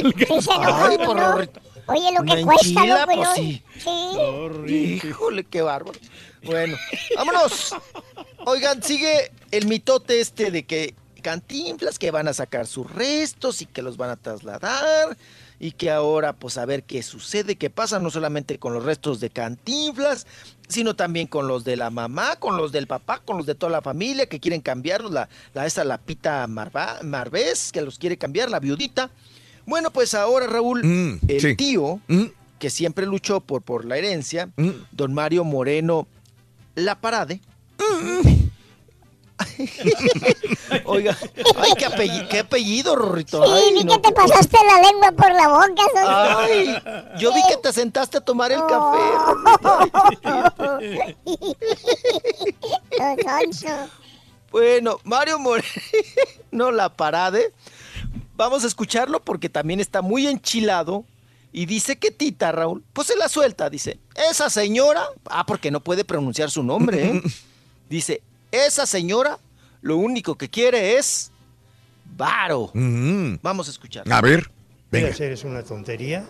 [0.53, 1.33] enoja Ay, por uno.
[1.33, 1.61] Rorrito.
[1.87, 3.63] Oye, lo que cuesta, enchila, ¿no, pues sí.
[3.83, 5.01] Sí.
[5.09, 5.99] Híjole, qué bárbaro.
[6.43, 6.77] Bueno,
[7.17, 7.75] vámonos.
[8.45, 13.67] Oigan, sigue el mitote este de que Cantinflas que van a sacar sus restos y
[13.67, 15.17] que los van a trasladar
[15.61, 19.21] y que ahora pues a ver qué sucede, qué pasa no solamente con los restos
[19.21, 20.27] de Cantinflas,
[20.69, 23.71] sino también con los de la mamá, con los del papá, con los de toda
[23.71, 28.17] la familia que quieren cambiarlos, la, la esa la Pita Marva- Marvés que los quiere
[28.17, 29.11] cambiar, la viudita.
[29.67, 31.55] Bueno, pues ahora Raúl, Mm, el sí.
[31.57, 32.01] tío
[32.59, 34.49] que siempre luchó por, por la herencia,
[34.93, 36.07] don Mario Moreno
[36.75, 37.41] La Parade.
[40.85, 41.17] Oiga,
[41.59, 43.43] ay, qué apellido, qué apellido, Rorrito.
[43.45, 45.83] Sí, Ay, vi no, que te pasaste la lengua por la boca.
[45.95, 46.75] soy- Ay,
[47.19, 48.99] yo vi que te sentaste a tomar el café.
[54.51, 55.65] Bueno, Mario Moreno
[56.73, 57.53] La Parade.
[58.37, 61.05] Vamos a escucharlo porque también está muy enchilado.
[61.53, 63.69] Y dice que Tita, Raúl, pues se la suelta.
[63.71, 63.99] Dice,
[64.31, 67.23] esa señora, ah, porque no puede pronunciar su nombre, ¿eh?
[67.89, 68.23] Dice,
[68.53, 69.39] esa señora
[69.83, 71.31] lo único que quiere es
[72.17, 72.71] varo.
[73.43, 74.11] Vamos a escuchar.
[74.13, 74.51] A ver,
[74.91, 75.09] venga.
[75.09, 76.25] hacer es una tontería.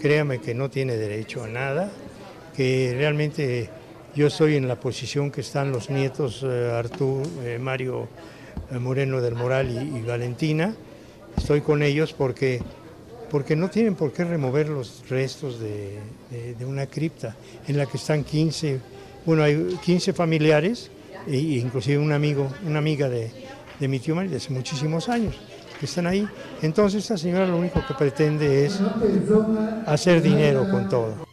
[0.00, 1.90] Créame que no tiene derecho a nada.
[2.56, 3.68] Que realmente
[4.14, 8.08] yo estoy en la posición que están los nietos eh, Artú, eh, Mario
[8.70, 10.74] eh, Moreno del Moral y, y Valentina.
[11.36, 12.62] Estoy con ellos porque,
[13.30, 15.98] porque no tienen por qué remover los restos de,
[16.30, 17.34] de- de una cripta
[17.66, 18.78] en la que están 15,
[19.26, 20.92] bueno, hay 15 familiares
[21.26, 23.32] e inclusive un amigo, una amiga de,
[23.80, 25.34] de mi tío Mario de hace muchísimos años
[25.78, 26.28] que están ahí.
[26.62, 28.80] Entonces esta señora lo único que pretende es
[29.86, 31.26] hacer dinero con todo.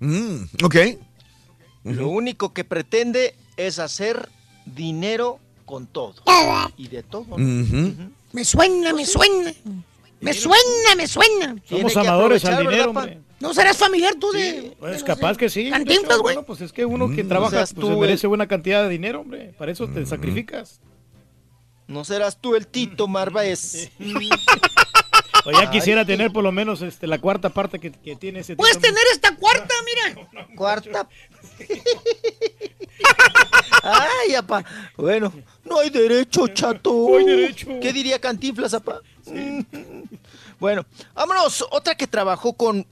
[0.00, 0.76] Mm, ok.
[1.84, 4.28] Lo único que pretende es hacer
[4.64, 6.14] dinero con todo.
[6.76, 7.36] Y de todo.
[7.38, 9.52] Me suena, me suena.
[10.20, 11.56] Me suena, me suena.
[11.68, 13.20] Somos amadores al dinero, hombre.
[13.38, 14.74] ¿No serás familiar tú de...?
[14.78, 15.70] Pues capaz que sí.
[15.70, 16.36] Cantinflas, güey.
[16.36, 17.28] Bueno, pues es que uno que Mm.
[17.28, 19.52] trabaja pues, tú se merece buena cantidad de dinero, hombre.
[19.58, 20.80] Para eso te sacrificas.
[21.86, 23.90] No serás tú el Tito Marváez.
[25.44, 28.40] O ya Ay, quisiera tener por lo menos este, la cuarta parte que, que tiene
[28.40, 28.86] ese Puedes tipo.
[28.88, 30.26] tener esta cuarta, mira.
[30.56, 31.08] Cuarta.
[33.82, 34.64] Ay, apa.
[34.96, 35.32] Bueno,
[35.64, 36.90] no hay derecho, chato.
[37.10, 37.68] No hay derecho.
[37.80, 39.00] ¿Qué diría Cantinflas, apa?
[40.58, 40.84] Bueno,
[41.14, 41.64] vámonos.
[41.70, 42.84] Otra que trabajó con,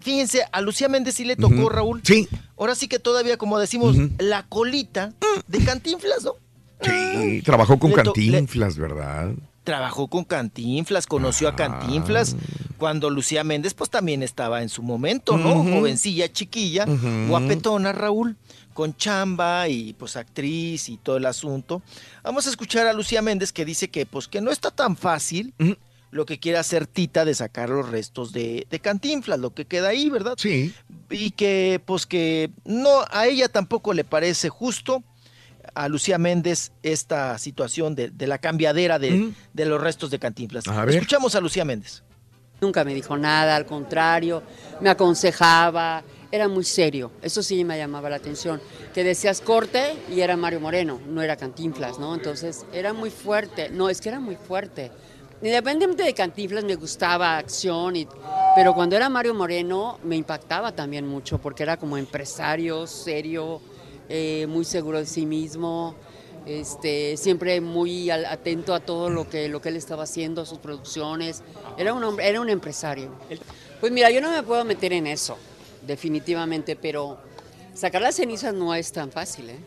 [0.00, 1.68] Fíjense, a Lucía Méndez sí le tocó.
[1.68, 2.00] Raúl.
[2.04, 2.28] Sí.
[2.56, 5.12] Ahora sí que todavía, como decimos, la colita
[5.46, 6.34] de Cantinflas, ¿no?
[6.82, 9.32] Sí, trabajó con Cantinflas, ¿verdad?
[9.64, 12.36] Trabajó con Cantinflas, conoció a Cantinflas
[12.78, 15.62] cuando Lucía Méndez pues también estaba en su momento, ¿no?
[15.62, 16.86] Jovencilla, chiquilla,
[17.28, 18.36] guapetona, Raúl,
[18.74, 21.82] con chamba y pues actriz y todo el asunto.
[22.24, 25.54] Vamos a escuchar a Lucía Méndez que dice que pues que no está tan fácil.
[26.12, 29.88] Lo que quiere hacer Tita de sacar los restos de, de Cantinflas, lo que queda
[29.88, 30.34] ahí, ¿verdad?
[30.36, 30.72] Sí.
[31.10, 35.02] Y que pues que no, a ella tampoco le parece justo
[35.74, 40.68] a Lucía Méndez esta situación de, de la cambiadera de, de los restos de Cantinflas.
[40.68, 40.96] A ver.
[40.96, 42.02] Escuchamos a Lucía Méndez.
[42.60, 44.42] Nunca me dijo nada, al contrario,
[44.80, 48.60] me aconsejaba, era muy serio, eso sí me llamaba la atención,
[48.94, 52.14] que decías corte y era Mario Moreno, no era Cantinflas, ¿no?
[52.14, 54.92] Entonces era muy fuerte, no, es que era muy fuerte.
[55.42, 58.06] Independientemente de Cantinflas me gustaba acción, y,
[58.54, 63.60] pero cuando era Mario Moreno me impactaba también mucho porque era como empresario, serio,
[64.08, 65.96] eh, muy seguro de sí mismo,
[66.46, 70.58] este, siempre muy al- atento a todo lo que, lo que él estaba haciendo, sus
[70.58, 71.42] producciones.
[71.76, 73.10] Era un hombre, era un empresario.
[73.80, 75.36] Pues mira, yo no me puedo meter en eso,
[75.84, 77.18] definitivamente, pero
[77.74, 79.58] sacar las cenizas no es tan fácil, ¿eh?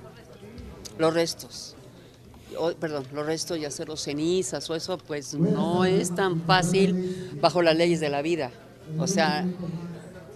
[0.98, 1.75] Los restos.
[2.58, 7.38] O- perdón, los restos y hacer los cenizas o eso, pues no es tan fácil
[7.42, 8.52] bajo las leyes de la vida.
[8.98, 9.46] O sea,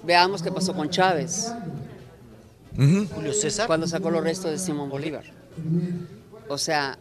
[0.06, 1.52] veamos qué pasó con Chávez.
[2.76, 3.68] Julio César.
[3.68, 5.24] Cuando sacó los restos de Simón Bolívar.
[6.48, 6.98] O sea,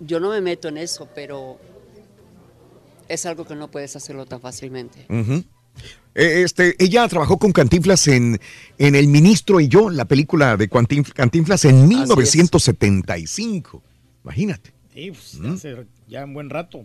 [0.00, 1.58] yo no me meto en eso, pero
[3.08, 5.06] es algo que no puedes hacerlo tan fácilmente.
[6.14, 8.40] Eh, Este, ella trabajó con Cantinflas en,
[8.78, 13.82] en El Ministro y yo, la película de Cantinf- Cantinflas en 1975.
[14.24, 14.72] Imagínate.
[14.92, 15.54] Sí, pues, Mm.
[15.54, 16.84] hace ya un buen rato.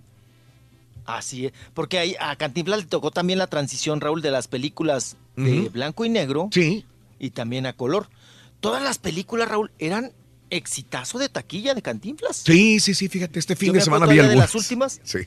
[1.05, 5.15] Así es, porque ahí a Cantinflas le tocó también la transición, Raúl, de las películas
[5.35, 6.85] de blanco y negro Sí.
[7.17, 8.09] y también a color.
[8.59, 10.11] Todas las películas, Raúl, eran
[10.51, 12.37] exitazo de taquilla de Cantinflas.
[12.37, 14.53] Sí, sí, sí, fíjate, este fin Yo de me semana vi todavía de algunas.
[14.53, 14.99] las últimas.
[15.03, 15.19] Sí.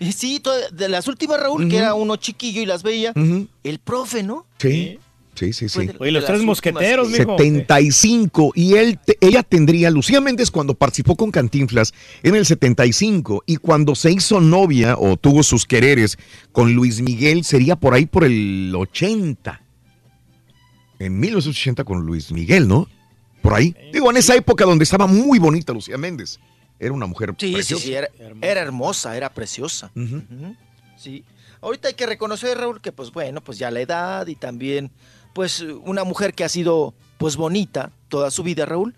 [0.00, 0.42] Y sí,
[0.72, 3.12] de las últimas, Raúl, que era uno chiquillo y las veía,
[3.62, 4.46] el profe, ¿no?
[4.58, 4.98] Sí,
[5.52, 5.86] sí, sí, sí.
[5.86, 7.36] De- Oye, los tres mosqueteros, mijo.
[7.38, 13.42] 75 y él te- ella tendría Lucía Méndez cuando participó con Cantinflas en el 75
[13.46, 16.18] y cuando se hizo novia o tuvo sus quereres
[16.52, 19.60] con Luis Miguel sería por ahí por el 80.
[20.98, 22.88] En 1980 con Luis Miguel, ¿no?
[23.40, 23.74] Por ahí.
[23.92, 26.38] Digo, en esa época donde estaba muy bonita Lucía Méndez.
[26.78, 27.84] Era una mujer Sí, sí, preciosa.
[27.84, 28.08] sí, era,
[28.40, 29.90] era hermosa, era preciosa.
[30.96, 31.24] Sí.
[31.60, 34.90] Ahorita hay que reconocer, Raúl, que pues bueno, pues ya la edad y también,
[35.32, 38.94] pues una mujer que ha sido pues bonita toda su vida, Raúl,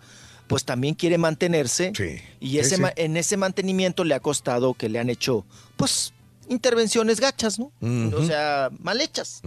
[0.46, 1.92] pues también quiere mantenerse.
[2.40, 2.82] Y ese sí.
[2.96, 5.44] en ese mantenimiento le ha costado que le han hecho,
[5.76, 6.12] pues,
[6.48, 7.72] intervenciones gachas, ¿no?
[8.16, 9.42] O sea, mal hechas,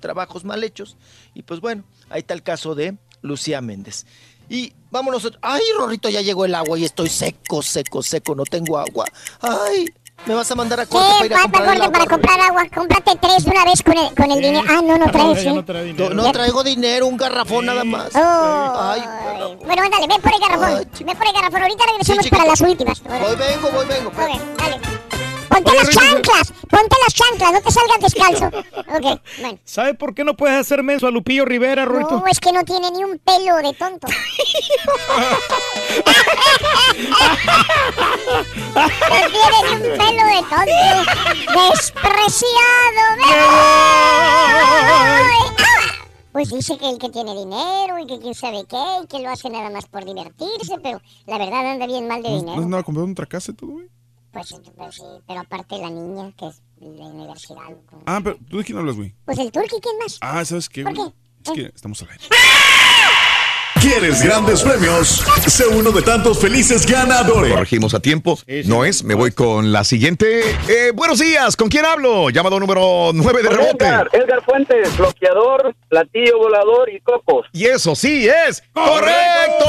[0.00, 0.96] trabajos mal hechos.
[1.34, 4.06] Y pues bueno, ahí está el caso de Lucía Méndez.
[4.48, 5.30] Y vámonos.
[5.42, 9.06] Ay, Rorrito, ya llegó el agua y estoy seco, seco, seco, no tengo agua.
[9.40, 9.86] Ay,
[10.24, 12.08] me vas a mandar a corte para ¿Qué ir a comprar el corte para agua.
[12.16, 12.62] comprar agua?
[12.74, 14.64] Cómprate tres de una vez con el, con el dinero.
[14.68, 15.46] Ah, no, no traes, ¿sí?
[15.46, 18.10] No, no traigo dinero, un garrafón nada más.
[18.14, 18.76] Oh.
[18.80, 19.02] Ay,
[19.64, 20.88] Bueno, ándale, ven por el garrafón.
[21.04, 21.62] ven por el garrafón.
[21.62, 23.02] Ahorita regresamos Sí, para las últimas.
[23.02, 24.08] Voy, vengo, voy, vengo.
[24.08, 24.80] Ok, dale.
[25.56, 28.46] Ponte las chanclas, ponte las chanclas, no te salgas descalzo.
[28.94, 29.58] Ok, bueno.
[29.64, 32.18] ¿Sabe por qué no puedes hacer menso a Lupillo Rivera, Rorito?
[32.20, 34.06] No, es que no tiene ni un pelo de tonto.
[38.76, 38.86] No
[39.30, 40.76] tiene ni un pelo de tonto.
[41.72, 43.24] Despreciado, me
[45.16, 45.66] voy.
[46.32, 49.30] Pues dice que el que tiene dinero y que quién sabe qué, y que lo
[49.30, 52.62] hace nada más por divertirse, pero la verdad anda bien mal de ¿No, ¿No dinero.
[52.62, 53.88] andaba comprando otra casa y todo, güey?
[54.36, 57.62] Pues, pues sí, pero aparte la niña, que es de la universidad.
[58.04, 59.14] Ah, pero ¿tú de quién hablas, güey?
[59.24, 60.18] Pues el turqui, ¿quién más?
[60.20, 61.08] Ah, ¿sabes qué, ¿Por güey?
[61.08, 61.50] qué?
[61.50, 62.24] Es que estamos al aire.
[63.80, 65.24] ¿Quieres grandes premios?
[65.46, 67.52] Sé uno de tantos felices ganadores.
[67.54, 68.38] Corregimos a tiempo.
[68.66, 70.40] No es, me voy con la siguiente.
[70.68, 72.28] Eh, buenos días, ¿con quién hablo?
[72.28, 73.86] Llamado número 9 de rebote.
[73.86, 77.46] Edgar, Edgar Fuentes, bloqueador, platillo volador y cocos.
[77.52, 79.64] Y eso sí es correcto.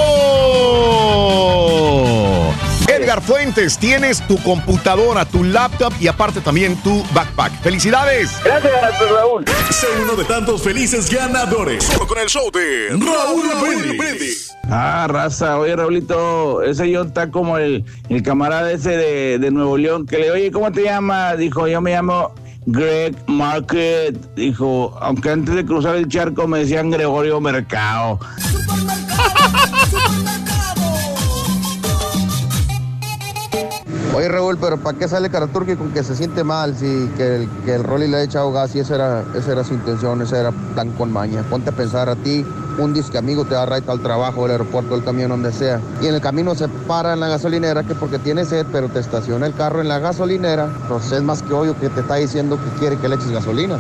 [2.88, 7.62] Edgar Fuentes, tienes tu computadora, tu laptop y aparte también tu backpack.
[7.62, 8.32] ¡Felicidades!
[8.44, 8.74] Gracias,
[9.12, 9.46] Raúl.
[9.70, 11.84] Sé uno de tantos felices ganadores.
[11.84, 14.52] Solo con el show de Raúl Brindis.
[14.70, 19.78] Ah, raza, oye Raulito, ese yo está como el, el camarada ese de, de Nuevo
[19.78, 21.38] León que le, oye, ¿cómo te llamas?
[21.38, 22.34] Dijo, yo me llamo
[22.66, 24.16] Greg Market.
[24.36, 28.20] Dijo, aunque antes de cruzar el charco me decían Gregorio Mercado.
[34.16, 37.50] Oye Raúl, pero ¿para qué sale Karaturki con que se siente mal si que el,
[37.66, 40.40] que el Rolly le ha echado gas y esa era, esa era su intención, ese
[40.40, 41.44] era plan con maña?
[41.44, 42.44] Ponte a pensar a ti,
[42.80, 45.80] un disque amigo te va raita al trabajo, al aeropuerto, al camión, donde sea.
[46.02, 49.00] Y en el camino se para en la gasolinera que porque tiene sed, pero te
[49.00, 50.70] estaciona el carro en la gasolinera.
[50.88, 53.78] Pues es más que obvio que te está diciendo que quiere que le eches gasolina.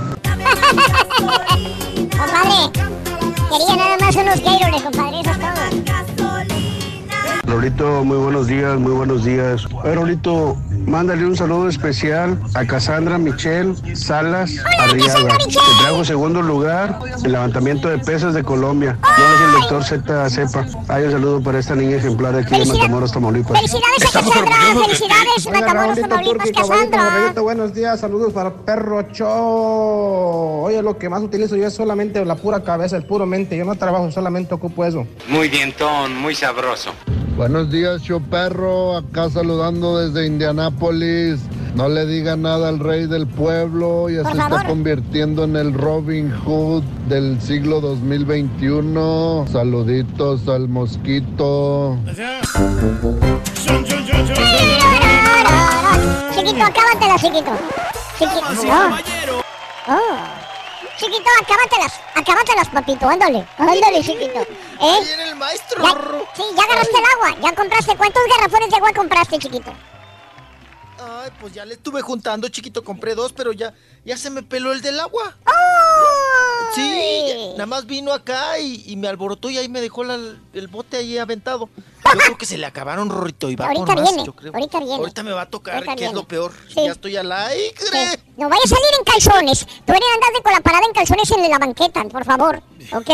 [7.47, 9.65] Raulito, muy buenos días, muy buenos días.
[9.83, 15.37] Oye, Raulito, mándale un saludo especial a Cassandra Michelle Salas Arriaga.
[15.37, 18.99] Que trajo segundo lugar en levantamiento de pesas de Colombia.
[19.01, 20.65] No sé si el doctor Z sepa.
[20.89, 23.57] Hay un saludo para esta niña ejemplar de aquí de Matamoros, Tamaulipas.
[23.57, 27.19] Felicidades a Cassandra, felicidades, Hola, Matamoros, Raulito Tamaulipas, Turqui, caballito, Cassandra.
[27.19, 30.65] Raulito, buenos días, saludos para Perro Show.
[30.65, 33.55] Oye, lo que más utilizo yo es solamente la pura cabeza, el puro mente.
[33.55, 35.07] Yo no trabajo, solamente ocupo eso.
[35.29, 36.91] Muy dientón, muy sabroso.
[37.37, 38.97] Buenos días, show perro.
[38.97, 41.39] Acá saludando desde Indianápolis.
[41.75, 44.09] No le diga nada al rey del pueblo.
[44.09, 49.45] Ya Por se está convirtiendo en el Robin Hood del siglo 2021.
[49.51, 51.95] Saluditos al mosquito.
[56.33, 57.51] Chiquito, acábatelas, chiquito.
[58.17, 58.41] Chiquito.
[58.67, 59.93] Oh.
[59.93, 60.46] Oh.
[60.97, 64.39] Chiquito, acábatelas, acábatelas, papito, ándale, ándale, chiquito.
[64.81, 64.99] ¿Eh?
[65.29, 65.83] el maestro.
[65.83, 65.91] Ya,
[66.35, 67.95] sí, ya agarraste el agua, ya compraste.
[67.95, 69.71] ¿Cuántos garrafones de agua compraste, chiquito?
[70.99, 72.83] Ay, pues ya le estuve juntando, chiquito.
[72.83, 73.73] Compré dos, pero ya,
[74.05, 75.35] ya se me peló el del agua.
[76.73, 80.15] Sí, ya- nada más vino acá y, y me alborotó y ahí me dejó la-
[80.53, 81.69] el bote ahí aventado.
[82.13, 84.53] Yo creo que se le acabaron, Rorrito, y va Ahorita por más, viene, yo creo.
[84.53, 84.95] ahorita viene.
[84.95, 86.51] Ahorita me va a tocar, Ahorita que es lo peor.
[86.67, 86.75] Sí.
[86.85, 87.73] Ya estoy al aire.
[87.77, 88.19] Sí.
[88.37, 89.65] No vaya a salir en calzones.
[89.65, 92.61] Tú eres andando con la parada en calzones en la banqueta, por favor.
[92.93, 93.09] ¿Ok?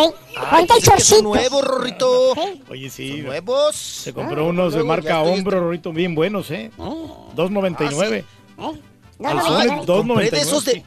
[0.51, 1.21] Ponte el chorcito.
[1.23, 2.33] nuevos, Rorrito.
[2.69, 3.21] Oye, sí.
[3.21, 3.75] nuevos.
[3.75, 6.71] Se compró unos de marca hombro, Rorito, bien buenos, ¿eh?
[6.77, 8.23] 2.99.
[8.57, 8.81] Ay,
[9.21, 10.41] Calzones, compré de 2.99.
[10.41, 10.83] esos de...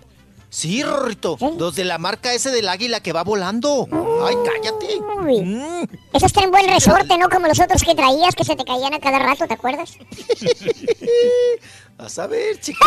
[0.56, 1.36] Sí, Rorrito.
[1.58, 3.86] Los de la marca ese del águila que va volando.
[4.26, 4.98] Ay, cállate.
[5.44, 5.84] Mm.
[6.14, 7.28] Esos traen buen resorte, ¿no?
[7.28, 9.98] Como los otros que traías que se te caían a cada rato, ¿te acuerdas?
[11.98, 12.84] A saber, chiquito.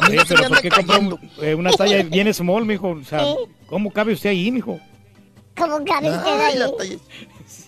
[0.00, 1.14] A mí pero ¿por qué compró cayendo.
[1.22, 2.88] un- eh, una talla bien small, mijo?
[2.90, 3.36] O sea, Sí.
[3.68, 4.80] ¿cómo cabe usted ahí, mijo?
[5.56, 6.58] ¿Cómo cabe usted ahí?
[6.58, 6.98] la talla-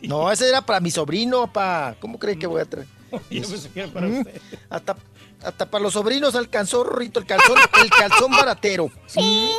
[0.02, 1.94] No, ese era para mi sobrino, pa.
[2.00, 2.86] ¿Cómo cree que voy a traer?
[3.30, 4.18] Yo pensé que era para Mm.
[4.18, 4.40] usted.
[4.70, 4.96] Hasta,
[5.44, 8.90] hasta para los sobrinos alcanzó, Rorrito, el calzón, el calzón baratero.
[9.06, 9.50] Sí.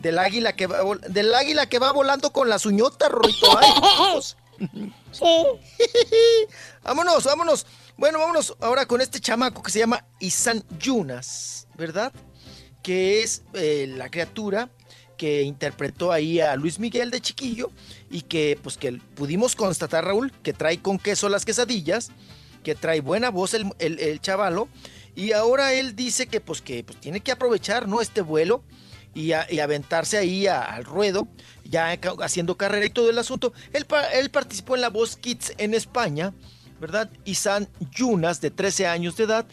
[0.00, 3.58] Del águila que va, del águila que va volando con las uñotas, Rorrito.
[3.58, 3.70] Ay.
[5.12, 5.24] Sí.
[6.82, 7.66] vámonos, vámonos.
[7.96, 12.12] Bueno, vámonos ahora con este chamaco que se llama Isan Yunas, ¿verdad?
[12.82, 14.68] Que es eh, la criatura
[15.16, 17.70] que interpretó ahí a Luis Miguel de chiquillo
[18.10, 22.10] y que pues que pudimos constatar, Raúl, que trae con queso las quesadillas,
[22.62, 24.68] que trae buena voz el, el- el chavalo
[25.18, 28.00] y ahora él dice que pues que pues, tiene que aprovechar, ¿no?
[28.00, 28.62] Este vuelo
[29.14, 31.26] y, a- y aventarse ahí a- al ruedo,
[31.64, 33.52] ya haciendo carrera y todo el asunto.
[33.72, 36.32] Él, él participó en la Voz Kids en España,
[36.80, 37.10] ¿verdad?
[37.24, 39.46] Isan Yunas, de 13 años de edad.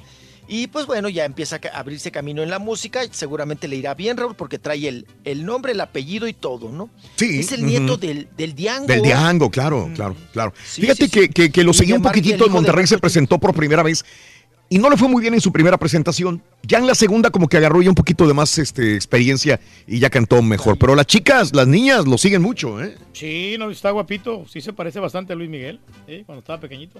[0.47, 3.03] Y pues bueno, ya empieza a abrirse camino en la música.
[3.03, 6.69] y Seguramente le irá bien, Raúl, porque trae el, el nombre, el apellido y todo,
[6.69, 6.91] ¿no?
[7.15, 8.85] Sí, Es el nieto del, del Diango.
[8.85, 10.53] Del Diango, claro, claro, claro.
[10.63, 11.29] Sí, Fíjate sí, que, sí.
[11.29, 14.05] que- que lo Y seguí un poquitito en Monterrey, se presentó por primera vez
[14.69, 16.41] y no le fue muy bien en su primera presentación.
[16.63, 19.99] Ya en la segunda como que agarró ya un poquito de más este, experiencia y
[19.99, 20.77] ya cantó mejor.
[20.77, 22.97] Pero las chicas, las niñas lo siguen mucho, ¿eh?
[23.13, 24.45] Sí, no, está guapito.
[24.47, 26.23] Sí se parece bastante a Luis Miguel, ¿eh?
[26.25, 26.99] cuando estaba pequeñito.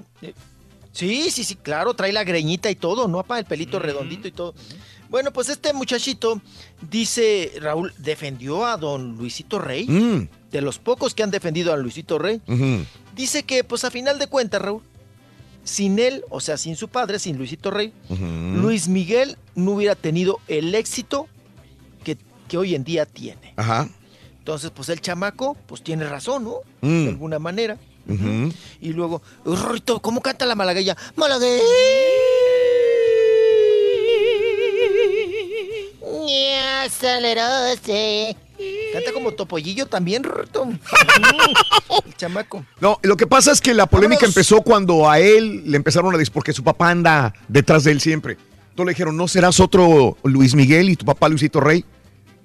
[0.92, 3.20] Sí, sí, sí, claro, trae la greñita y todo, ¿no?
[3.20, 4.54] Apa, el pelito redondito y todo.
[5.10, 6.42] Bueno, pues este muchachito
[6.90, 11.78] dice, Raúl, defendió a don Luisito Rey, Mm, de los pocos que han defendido a
[11.78, 12.42] Luisito Rey.
[13.14, 14.82] Dice que, pues a final de cuentas, Raúl,
[15.66, 17.92] sin él, o sea, sin su padre, sin Luisito Rey.
[18.10, 21.28] Luis Miguel no hubiera tenido el éxito
[22.06, 23.54] que, que hoy en día tiene.
[23.58, 23.90] Ajá.
[24.40, 26.60] Entonces, pues el chamaco, pues tiene razón, ¿no?
[26.82, 27.04] Mm.
[27.04, 27.78] De alguna manera.
[28.80, 29.24] Y luego,
[30.02, 30.96] ¿cómo canta la malagueña?
[31.16, 31.64] Malagueña.
[36.86, 38.38] acelerose.
[38.94, 40.24] Canta como topollillo también,
[42.06, 42.66] el chamaco.
[42.80, 44.38] No, lo que pasa es que la polémica Vámonos.
[44.38, 48.02] empezó cuando a él le empezaron a decir, porque su papá anda detrás de él
[48.02, 48.38] siempre.
[48.70, 51.84] Entonces le dijeron, ¿no serás otro Luis Miguel y tu papá Luisito Rey?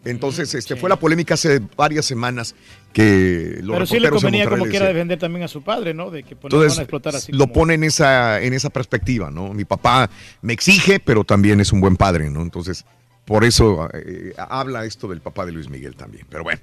[0.05, 2.55] Entonces, este, fue la polémica hace varias semanas
[2.93, 6.11] que los Pero sí le convenía como quiera defender también a su padre, ¿no?
[6.11, 7.33] De que pues, no van a Entonces, explotar así.
[7.33, 9.53] lo como- pone en esa, en esa perspectiva, ¿no?
[9.53, 10.09] Mi papá
[10.41, 12.41] me exige, pero también es un buen padre, ¿no?
[12.41, 12.87] Entonces,
[13.31, 16.27] por eso eh, habla esto del papá de Luis Miguel también.
[16.29, 16.61] Pero bueno.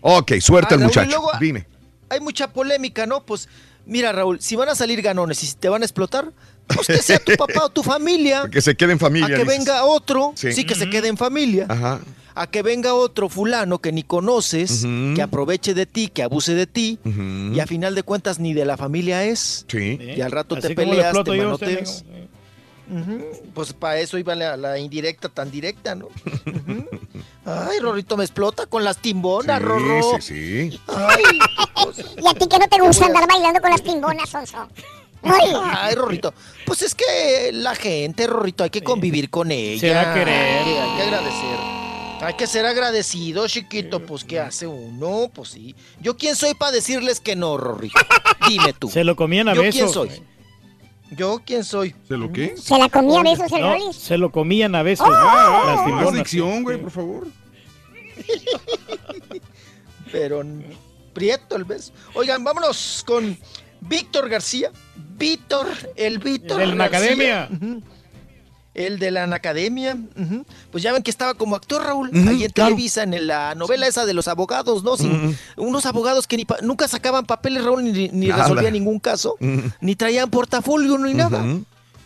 [0.00, 1.10] Ok, suerte Ah, al Raúl, muchacho.
[1.10, 1.66] luego- Dime.
[2.08, 3.22] Hay mucha polémica, ¿no?
[3.26, 3.50] Pues,
[3.84, 6.32] mira, Raúl, si van a salir ganones y si te van a explotar,
[6.68, 8.48] pues que sea tu papá o tu familia.
[8.50, 9.26] Que se quede en familia.
[9.26, 9.58] a que dices.
[9.58, 10.52] venga otro, Sí.
[10.52, 11.66] sí, que se quede en familia.
[11.68, 12.00] Ajá.
[12.34, 16.66] A que venga otro fulano que ni conoces, que aproveche de ti, que abuse de
[16.66, 19.66] ti, y a final de cuentas ni de la familia es.
[19.68, 19.98] Sí.
[20.16, 21.56] Y al rato Así te peleas, te yo
[23.54, 26.08] Pues para eso iba la, la indirecta tan directa, ¿no?
[27.44, 30.20] Ay, Rorrito me explota con las timbonas, Rorro.
[30.20, 31.22] Sí, sí, Ay,
[32.22, 34.68] Y a ti que no te gusta andar bailando con las timbonas, Sonso.
[35.22, 35.52] Ay.
[35.64, 36.32] Ay, Rorrito.
[36.64, 39.80] Pues es que la gente, Rorrito, hay que convivir con ella.
[39.80, 40.62] Se da a querer.
[40.62, 41.58] Ay, Hay que agradecer.
[42.20, 44.00] Hay que ser agradecido, chiquito.
[44.06, 45.30] Pues, ¿qué hace uno?
[45.34, 45.74] Pues sí.
[46.00, 47.98] ¿Yo quién soy para decirles que no, Rorrito?
[48.48, 48.88] Dime tú.
[48.88, 49.78] Se lo comían a ¿Yo besos.
[49.80, 50.22] quién soy?
[51.10, 51.94] ¿Yo quién soy?
[52.08, 52.56] ¿Se lo qué?
[52.56, 55.08] ¿Se la comía a besos el No, se lo comían a besos.
[55.08, 55.84] Oh.
[55.84, 56.14] timbonas.
[56.14, 57.26] dicción, güey, por favor.
[60.12, 60.42] Pero
[61.12, 61.92] prieto el beso.
[62.14, 63.38] Oigan, vámonos con
[63.80, 64.72] Víctor García.
[65.16, 66.60] Víctor, el Víctor.
[66.60, 67.44] El de la García.
[67.44, 67.82] academia.
[68.76, 69.96] El de la academia.
[70.70, 72.68] Pues ya ven que estaba como actor Raúl, ahí en claro.
[72.70, 74.98] Televisa, en la novela esa de los abogados, ¿no?
[74.98, 75.34] Sin-.
[75.56, 79.36] Unos abogados que ni pa- nunca sacaban papeles, Raúl, ni, ni resolvían ningún caso,
[79.80, 81.42] ni traían portafolio ni nada.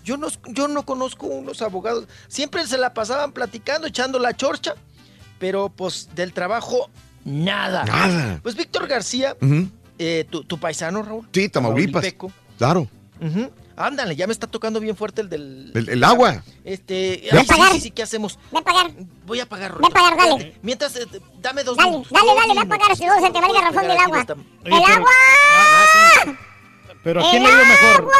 [0.05, 2.07] Yo no, yo no conozco unos abogados.
[2.29, 4.75] Siempre se la pasaban platicando, echando la chorcha,
[5.41, 6.89] pero pues del trabajo,
[7.25, 7.85] nada.
[7.85, 8.39] Nada.
[8.45, 9.37] Pues Víctor García,
[9.99, 11.27] eh, tu, tu paisano, Raúl.
[11.33, 12.03] Sí, Tamaulipas.
[12.03, 12.33] Tamaulipeco.
[12.59, 12.87] Claro.
[13.81, 15.73] Ándale, ya me está tocando bien fuerte el del...
[15.75, 16.43] El, el agua.
[16.65, 17.73] Este, Ve a ay, sí, pagar.
[17.73, 18.39] sí, sí, ¿qué hacemos?
[18.53, 18.91] Ve a pagar.
[19.27, 20.55] Voy a pagar, Ve a pagar, dale.
[20.63, 21.07] Mientras, eh,
[21.41, 22.13] dame dos Dale, minutos.
[22.13, 24.21] dale, dale, ve a pagar, si no se te va el garrafón del Aquí agua.
[24.21, 24.33] está.
[24.35, 25.11] Oye, ¡El pero- agua!
[25.57, 25.85] Ah,
[26.27, 26.33] ah,
[27.03, 28.11] Pero ¿a quién le ha ido mejor?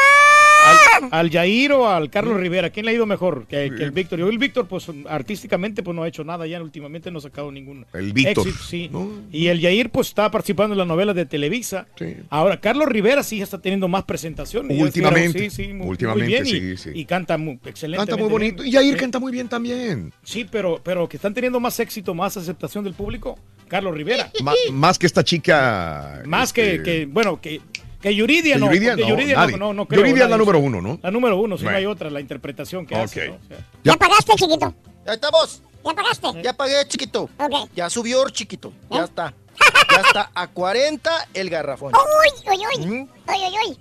[0.71, 2.71] ¿Al, al Jair o al Carlos Rivera?
[2.71, 4.19] ¿Quién le ha ido mejor que, que el Víctor?
[4.19, 7.51] Yo el Víctor, pues artísticamente, pues no ha hecho nada ya, últimamente no ha sacado
[7.53, 8.47] ningún El Víctor.
[8.47, 8.91] éxito, sí.
[9.33, 11.87] Y el Jair, pues está participando en las novelas de Televisa.
[12.29, 14.77] Ahora, Carlos Rivera sí ya está teniendo más presentaciones.
[14.77, 15.51] Ya Últimamente.
[15.51, 16.99] Sí, sí, muy, Últimamente, muy bien y- sí, sí.
[16.99, 18.07] Y, canta muy, excelente.
[18.07, 18.65] Canta muy bonito.
[18.65, 20.13] Y Jair canta muy bien también.
[20.23, 24.31] Sí, pero, pero que están teniendo más éxito, más aceptación del público, Carlos Rivera.
[24.73, 26.23] Más que esta chica.
[26.27, 27.61] Más que, este, que, bueno, que,
[28.01, 28.67] que Yuridia, no.
[28.67, 29.57] Yuridia, no, Yuridia nadie.
[29.57, 30.01] no, no creo.
[30.01, 30.99] Yuridia es la número uno, ¿no?
[31.03, 33.29] La número uno, si no hay otra, la interpretación que hace.
[33.29, 33.35] ¿no?
[33.35, 34.75] O sea, ¿Ya pagaste, chiquito?
[35.07, 35.63] Ya estamos.
[35.85, 36.43] ¿Ya pagaste?
[36.43, 37.29] Ya pagué, chiquito.
[37.39, 37.71] Ok.
[37.75, 38.69] Ya subió, chiquito.
[38.69, 38.95] ¿Eh?
[38.97, 39.35] Ya está.
[39.91, 41.93] Ya está a 40 el garrafón.
[41.95, 42.87] Uy, uy, uy.
[42.87, 43.77] Uy, uy,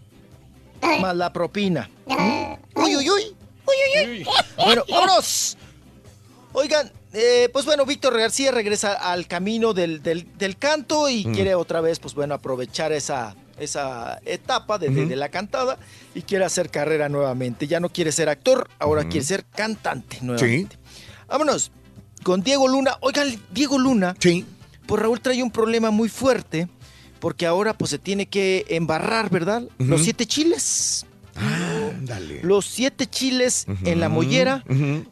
[0.81, 0.99] uy.
[1.01, 1.89] Más la propina.
[2.09, 3.21] Ah, Uy, uy, uy.
[3.67, 4.25] Uy, uy, uy.
[4.57, 5.55] Bueno, vámonos.
[6.53, 11.33] Oigan, eh, pues bueno, Víctor García regresa al camino del, del- del canto y Mm.
[11.33, 15.77] quiere otra vez, pues bueno, aprovechar esa, esa etapa de, la cantada
[16.15, 17.67] y quiere hacer carrera nuevamente.
[17.67, 20.77] Ya no quiere ser actor, ahora quiere ser cantante nuevamente.
[21.27, 21.71] Vámonos
[22.23, 22.97] con Diego Luna.
[23.01, 24.15] Oigan, Diego Luna.
[24.19, 24.45] Sí.
[24.85, 26.67] Pues Raúl trae un problema muy fuerte
[27.19, 29.63] porque ahora pues se tiene que embarrar, ¿verdad?
[29.77, 31.05] Los siete chiles.
[31.35, 32.41] Ándale.
[32.43, 34.63] Los siete chiles en la mollera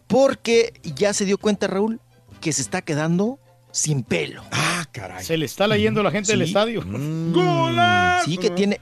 [0.07, 1.99] porque ya se dio cuenta Raúl
[2.41, 3.39] que se está quedando
[3.77, 4.43] sin pelo.
[4.51, 5.23] Ah, caray.
[5.23, 6.81] se le está leyendo a la gente del estadio.
[8.25, 8.81] Sí, que tiene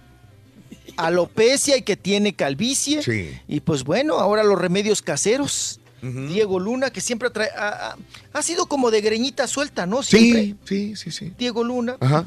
[0.98, 3.04] alopecia y que tiene calvicie.
[3.04, 3.30] Sí.
[3.48, 5.80] Y pues bueno, ahora los remedios caseros.
[6.02, 7.98] Diego Luna, que siempre trae, ha, ha-
[8.34, 10.04] ha sido como de greñita suelta, ¿no?
[10.04, 10.54] Siempre.
[10.64, 11.34] Sí, sí, sí, sí.
[11.36, 11.98] Diego Luna.
[12.00, 12.24] Ajá.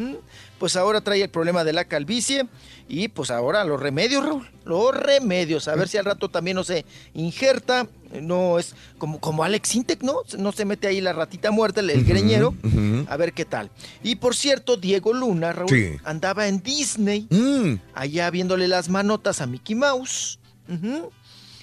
[0.59, 2.47] Pues ahora trae el problema de la calvicie
[2.89, 4.49] y pues ahora los remedios, Raúl.
[4.65, 5.69] Los remedios.
[5.69, 7.87] A ver si al rato también no se injerta.
[8.21, 10.23] No es como, como Alex Intec, ¿no?
[10.39, 12.55] No se mete ahí la ratita muerta, el, greñero.
[13.09, 13.71] A ver qué tal.
[14.03, 15.97] Y por cierto, Diego Luna, Raúl, Sí.
[16.05, 17.75] andaba en Disney, Mm.
[17.95, 20.39] allá viéndole las manotas a Mickey Mouse.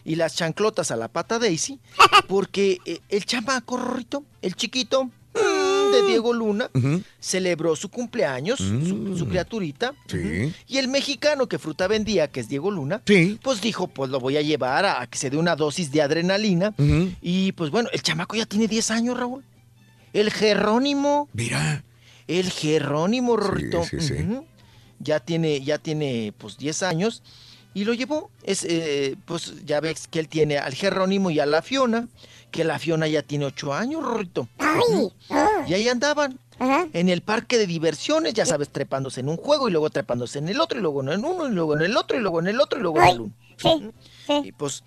[0.04, 1.80] Y las chanclotas a la pata Daisy,
[2.28, 5.65] porque eh, el chamaco, Rorrito, el chiquito mm,
[5.96, 6.70] de Diego Luna,
[7.20, 9.94] celebró su cumpleaños, su, su criaturita.
[10.08, 10.54] Sí.
[10.68, 13.40] Y el mexicano que fruta vendía, que es Diego Luna, Sí.
[13.42, 16.02] pues dijo, pues lo voy a llevar a, a que se dé una dosis de
[16.02, 16.74] adrenalina.
[17.22, 19.44] Y pues bueno, el chamaco ya tiene 10 años, Raúl.
[20.14, 21.28] El Jerónimo.
[21.34, 21.84] Mira.
[22.28, 23.84] El Jerónimo, Rorrito.
[23.84, 24.14] sí, sí.
[24.14, 24.46] Ujú.
[25.00, 27.22] Ya tiene, ya tiene, pues, 10 años.
[27.74, 28.32] Y lo llevó.
[28.44, 32.08] Es, eh, pues, ya ves que él tiene al Jerónimo y a la Fiona.
[32.56, 34.48] Que la Fiona ya tiene 8 años, Rorrito.
[34.60, 35.12] Ujú.
[35.68, 36.40] Y ahí andaban.
[36.94, 40.48] En el parque de diversiones, ya sabes, trepándose en un juego y luego trepándose en
[40.48, 42.62] el otro y luego en uno y luego en el otro y luego en el
[42.62, 43.34] otro y luego en el uno.
[43.58, 43.92] Sí,
[44.46, 44.82] Y pues.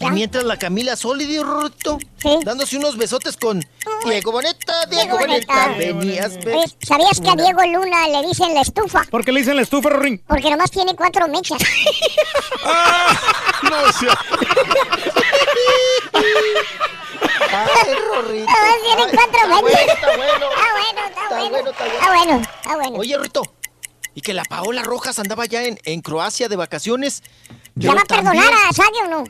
[0.00, 1.98] Y mientras la Camila Sólido, Rorrito,
[2.44, 3.64] dándose unos besotes con
[4.04, 6.64] Diego Boneta, Diego, Boneta, venías, Oye.
[6.82, 9.04] ¿Sabías que a Diego Luna le dicen la estufa?
[9.10, 10.20] ¿Por qué le dicen la estufa, Rorín?
[10.26, 11.62] Porque nomás tiene cuatro mechas.
[13.60, 14.18] No, sea.
[17.50, 18.50] Ay, Rorrito.
[18.50, 20.46] Nomás tiene Ay, cuatro está bueno, está bueno.
[20.48, 21.50] Está bueno, está bueno.
[21.50, 21.94] bueno, está bueno.
[21.94, 22.98] Está bueno, está bueno.
[22.98, 23.42] Oye, Rorrito,
[24.14, 27.22] y que la Paola Rojas andaba ya en, en Croacia de vacaciones.
[27.74, 29.24] ¿Ya va a perdonar a Sague o no?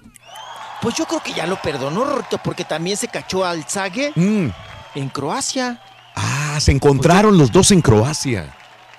[0.80, 4.48] Pues yo creo que ya lo perdonó, Rorrito, porque también se cachó al Zague Mm.
[4.94, 5.82] en Croacia.
[6.16, 8.56] Ah, se encontraron los dos en Croacia.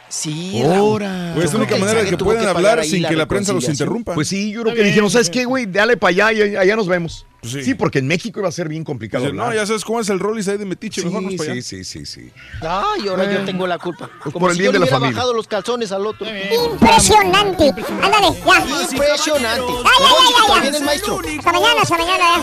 [0.09, 1.31] Sí, Ahora.
[1.35, 4.13] Pues es la única manera de que puedan hablar sin que la prensa los interrumpa.
[4.15, 5.65] Pues sí, yo creo que dijeron, ¿sabes qué, güey?
[5.67, 7.25] Dale para allá y allá nos vemos.
[7.41, 7.73] Sí.
[7.73, 9.23] porque en México iba a ser bien complicado.
[9.23, 11.51] Dice, no, ya sabes cómo es el Rollis ahí de Metiche, mejor nos Sí, para
[11.53, 11.61] allá.
[11.61, 12.31] sí, sí, sí, sí.
[12.59, 13.43] Ay, ahora yo Eh.
[13.45, 14.09] tengo la culpa.
[14.21, 15.15] Pues Como por el si bien yo de le la familia.
[15.15, 16.27] bajado los calzones al otro.
[16.27, 17.73] Impresionante.
[18.01, 18.65] Ándale, ya.
[18.91, 19.71] Impresionante.
[19.71, 20.15] Ya, ya, ya,
[20.49, 20.61] ya, ya.
[20.63, 21.21] Viene el maestro.
[21.37, 22.35] Hasta mañana, hasta mañana ya.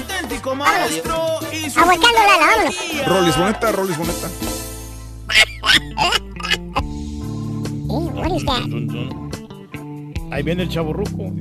[1.82, 2.74] Aguantándola, vámonos.
[3.06, 4.28] Rollis Boneta, Rollis Boneta.
[7.86, 8.62] what is that?
[10.30, 11.32] Ahí viene el chaburruco.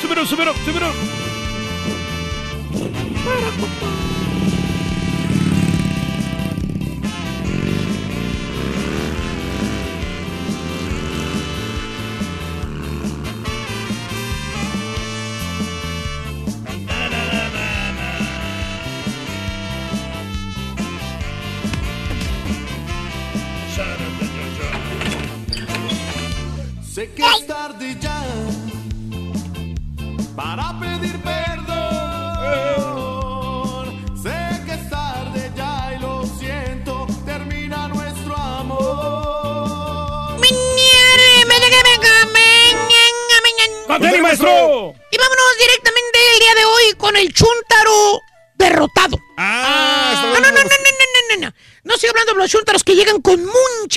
[0.00, 0.86] Súbelo, súbelo, súbelo.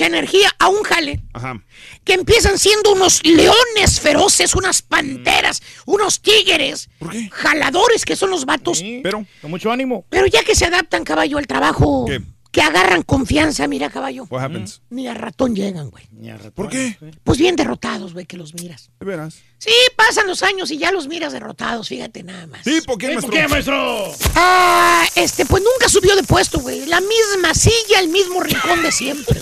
[0.06, 1.22] Energía a un jale.
[1.32, 1.62] Ajá.
[2.04, 6.88] Que empiezan siendo unos leones feroces, unas panteras, unos tigres.
[6.98, 7.28] ¿Por qué?
[7.32, 8.82] Jaladores que son los vatos.
[9.02, 9.24] Pero.
[9.40, 10.06] Con mucho ánimo.
[10.08, 12.04] Pero ya que se adaptan, caballo, al trabajo.
[12.06, 12.20] ¿Qué?
[12.56, 14.26] Que agarran confianza, mira, caballo.
[14.30, 14.80] What happens?
[14.88, 16.08] Ni a ratón llegan, güey.
[16.54, 16.96] ¿Por qué?
[17.22, 18.88] Pues bien derrotados, güey, que los miras.
[18.98, 19.40] De veras.
[19.58, 22.62] Sí, pasan los años y ya los miras derrotados, fíjate nada más.
[22.62, 23.48] ¿Tipo qué, maestro?
[23.50, 24.10] maestro?
[24.36, 26.86] Ah, este, pues nunca subió de puesto, güey.
[26.86, 29.38] La misma silla, el mismo rincón de siempre.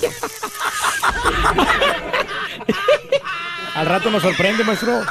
[3.77, 5.05] Al rato nos sorprende, maestro.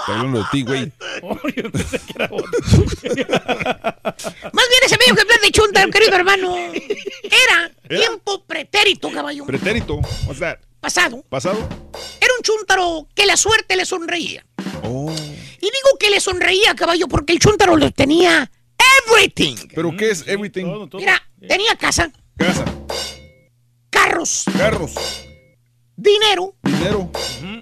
[0.00, 0.92] Estoy hablando de ti, güey.
[4.52, 6.56] Más bien ese medio que hablar de chunta, querido hermano.
[7.22, 9.46] Era tiempo pretérito, caballo.
[9.46, 9.96] Pretérito.
[10.26, 10.58] What's that?
[10.80, 11.24] Pasado.
[11.28, 11.58] ¿Pasado?
[12.20, 14.44] Era un chuntaro que la suerte le sonreía.
[14.82, 15.12] Oh.
[15.12, 18.50] Y digo que le sonreía, caballo, porque el chuntaro lo tenía
[19.06, 19.54] everything.
[19.74, 20.88] ¿Pero qué es everything?
[20.94, 22.64] Mira, tenía casa, Casa.
[23.90, 24.94] carros, Carros.
[25.96, 27.10] Dinero Dinero.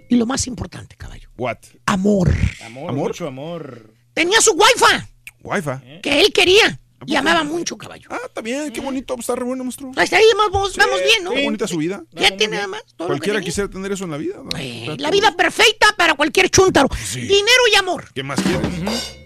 [0.09, 1.59] y lo más importante, caballo, What?
[1.86, 2.33] amor.
[2.65, 3.09] Amor, ¿Amor?
[3.09, 3.92] mucho amor.
[4.15, 5.05] Tenía su wifi
[5.42, 6.00] Wi-Fi.
[6.02, 8.09] que él quería y amaba mucho, caballo.
[8.12, 8.70] Ah, está bien.
[8.73, 9.17] Qué bonito.
[9.18, 9.91] Está re bueno, maestro.
[9.97, 11.31] Hasta ahí vamos, vamos bien, ¿no?
[11.31, 12.05] Qué bonita su vida.
[12.15, 12.83] Fíjate nada más.
[12.94, 14.36] todo lo que Cualquiera quisiera tener eso en la vida.
[14.36, 14.50] ¿no?
[14.59, 16.89] Eh, La todo- vida perfecta para cualquier chuntaro.
[17.02, 17.23] Sí.
[17.23, 18.12] Dinero y amor.
[18.12, 19.17] ¿Qué más quieres?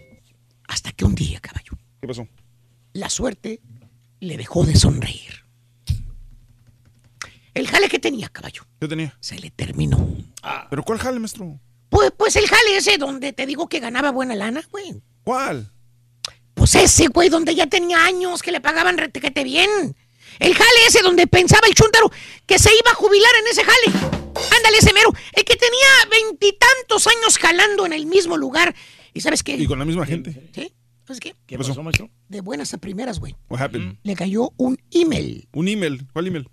[0.69, 2.29] Hasta que un día, caballo, ¿Qué pasó?
[2.93, 3.61] la suerte
[4.21, 5.44] le dejó de sonreír.
[7.55, 9.17] El jale que tenía, caballo, ¿Qué tenía?
[9.21, 10.09] se le terminó.
[10.71, 11.61] ¿Pero cuál jale, maestro?
[11.89, 15.01] Pues, pues el jale ese donde te digo que ganaba buena lana, güey.
[15.23, 15.71] ¿Cuál?
[16.55, 19.97] Pues ese, güey, donde ya tenía años que le pagaban retequete bien.
[20.41, 22.11] El jale ese donde pensaba el chúntaro
[22.47, 24.15] que se iba a jubilar en ese jale.
[24.57, 25.13] Ándale, ese mero.
[25.33, 28.75] El que tenía veintitantos años jalando en el mismo lugar.
[29.13, 29.55] ¿Y sabes qué?
[29.57, 30.51] Y con la misma gente.
[30.53, 30.73] ¿Sí?
[31.07, 31.37] ¿Sabes qué?
[31.47, 31.71] ¿Qué pasó?
[31.71, 32.11] pasó, maestro?
[32.29, 33.37] De buenas a primeras, güey.
[33.49, 33.99] What happened?
[34.03, 35.47] Le cayó un email.
[35.53, 36.07] Un email.
[36.13, 36.49] ¿Cuál email?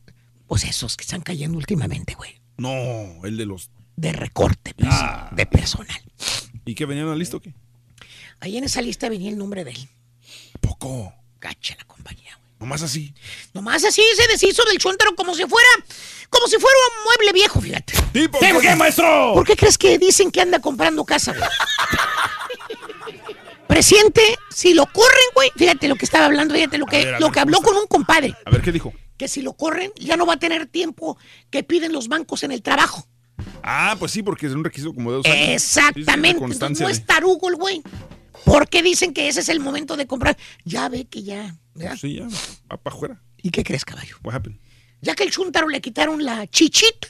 [0.51, 2.41] Pues esos que están cayendo últimamente, güey.
[2.57, 3.69] No, el de los.
[3.95, 4.93] De recorte, pues,
[5.31, 6.01] de personal.
[6.65, 7.53] ¿Y qué venían a la lista o qué?
[8.41, 9.89] Ahí en esa lista venía el nombre de él.
[10.59, 11.13] Poco.
[11.39, 12.51] Gacha la compañía, güey.
[12.59, 13.13] Nomás así.
[13.53, 15.69] Nomás así se deshizo del chuntaro como si fuera,
[16.29, 17.93] como si fuera un mueble viejo, fíjate.
[18.11, 19.31] ¿Tipo ¿Qué, qué, maestro?
[19.33, 21.43] ¿Por qué crees que dicen que anda comprando casa, güey?
[23.69, 27.27] Presiente, si lo corren, güey, fíjate lo que estaba hablando, fíjate lo que, ver, lo
[27.27, 28.35] ver, que habló ¿cómo con un compadre.
[28.43, 28.91] A ver, ¿qué dijo?
[29.21, 31.15] Que si lo corren, ya no va a tener tiempo
[31.51, 33.05] que piden los bancos en el trabajo.
[33.61, 35.49] Ah, pues sí, porque es un requisito como de dos años.
[35.49, 36.43] Exactamente.
[36.43, 37.83] Entonces, no es tarugo el güey.
[38.45, 40.35] Porque dicen que ese es el momento de comprar.
[40.65, 41.55] Ya ve que ya.
[41.75, 41.97] ¿verdad?
[42.01, 42.27] Sí, ya,
[42.67, 43.21] va para afuera.
[43.43, 44.17] ¿Y qué crees, caballo?
[44.23, 44.57] What happened?
[45.01, 47.07] Ya que el chuntaro le quitaron la chichita.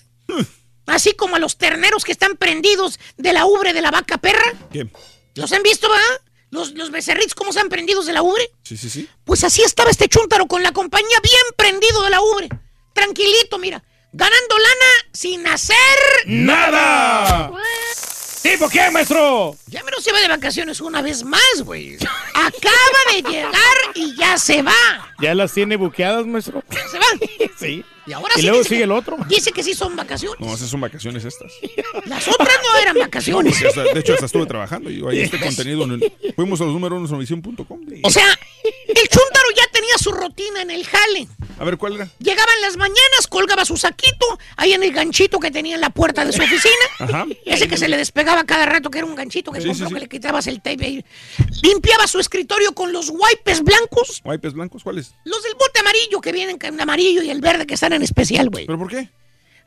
[0.87, 4.51] Así como a los terneros que están prendidos de la ubre de la vaca perra.
[4.69, 4.89] ¿Qué?
[5.35, 6.30] ¿Los han visto, va?
[6.51, 8.51] Los, los becerritos, ¿cómo están prendidos de la ubre?
[8.63, 9.09] Sí, sí, sí.
[9.23, 12.49] Pues así estaba este chúntaro con la compañía bien prendido de la ubre.
[12.93, 13.81] Tranquilito, mira.
[14.13, 15.77] Ganando lana sin hacer
[16.25, 17.49] ¡Nada!
[18.41, 19.55] ¿Tipo qué, maestro?
[19.67, 21.95] Ya menos se va de vacaciones una vez más, güey.
[22.33, 24.73] Acaba de llegar y ya se va.
[25.21, 26.61] ¿Ya las tiene buqueadas, maestro?
[26.91, 27.05] Se va.
[27.57, 27.85] Sí.
[28.11, 29.15] Y ahora Y sí luego sigue el otro.
[29.29, 30.37] Dice que sí son vacaciones.
[30.41, 31.53] No, esas son vacaciones estas.
[32.07, 33.55] Las otras no eran vacaciones.
[33.55, 34.89] Sí, hasta- de hecho, hasta estuve trabajando.
[34.91, 35.85] Y ahí este contenido.
[35.85, 37.79] En el- fuimos a los números uno novicion.com.
[38.03, 41.27] O sea, el chúntaro ya tenía su rutina en el jale.
[41.59, 42.09] A ver, ¿cuál era?
[42.19, 45.89] Llegaba en las mañanas, colgaba su saquito ahí en el ganchito que tenía en la
[45.89, 46.73] puerta de su oficina.
[46.99, 47.25] Ajá.
[47.45, 50.09] Ese que se le despegaba cada rato, que era un ganchito que Sí, que le
[50.09, 51.05] quitabas el tape ahí.
[51.61, 54.83] Limpiaba su escritorio con los wipes blancos, ¿Wipes blancos?
[54.83, 55.13] ¿Cuáles?
[55.23, 58.01] los del bote amarillo que vienen con el amarillo y el verde que están en
[58.01, 58.65] especial, güey.
[58.65, 59.09] ¿Pero por qué?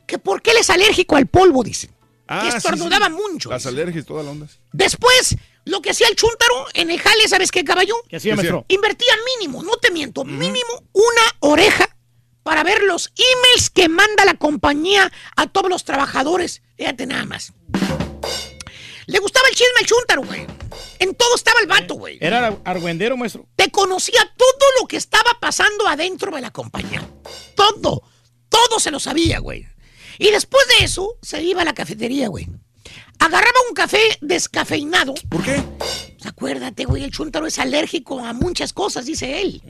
[0.05, 1.94] Que porque él es alérgico al polvo, dicen.
[2.27, 3.11] Ah, que estornudaba sí.
[3.13, 3.49] mucho.
[3.49, 4.47] Las alergias, toda la onda.
[4.71, 7.95] Después, lo que hacía el chúntaro en el jale, ¿sabes qué, caballo?
[8.09, 8.65] ¿Qué hacía, maestro?
[8.67, 11.89] Invertía mínimo, no te miento, mínimo una oreja
[12.43, 16.61] para ver los emails que manda la compañía a todos los trabajadores.
[16.77, 17.53] Fíjate nada más.
[19.07, 20.47] Le gustaba el chisme al chúntaro, güey.
[20.97, 22.17] En todo estaba el vato, güey.
[22.21, 23.45] Era ar- argüendero, maestro.
[23.55, 27.07] Te conocía todo lo que estaba pasando adentro de la compañía.
[27.55, 28.01] Todo.
[28.49, 29.67] Todo se lo sabía, güey.
[30.17, 32.47] Y después de eso, se iba a la cafetería, güey.
[33.19, 35.13] Agarraba un café descafeinado.
[35.29, 35.63] ¿Por qué?
[35.77, 39.61] Pues acuérdate, güey, el chúntaro es alérgico a muchas cosas, dice él.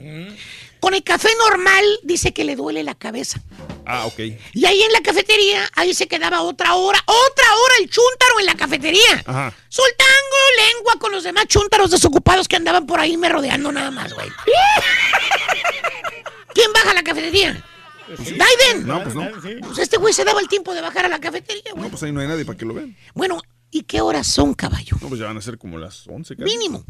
[0.80, 3.40] Con el café normal, dice que le duele la cabeza.
[3.86, 4.18] Ah, ok.
[4.52, 8.46] Y ahí en la cafetería, ahí se quedaba otra hora, otra hora el chúntaro en
[8.46, 9.22] la cafetería.
[9.24, 9.54] Ajá.
[9.68, 10.36] Soltando
[10.74, 14.28] lengua con los demás chúntaros desocupados que andaban por ahí me rodeando nada más, güey.
[16.54, 17.64] ¿Quién baja a la cafetería?
[18.08, 18.86] Naiden.
[18.86, 19.28] No, pues no.
[19.60, 21.84] Pues este güey se daba el tiempo de bajar a la cafetería, güey.
[21.84, 22.96] No, pues ahí no hay nadie para que lo vean.
[23.14, 24.96] Bueno, ¿y qué horas son, caballo?
[25.00, 26.44] No, pues ya van a ser como las 11 casi.
[26.56, 26.84] Mínimo.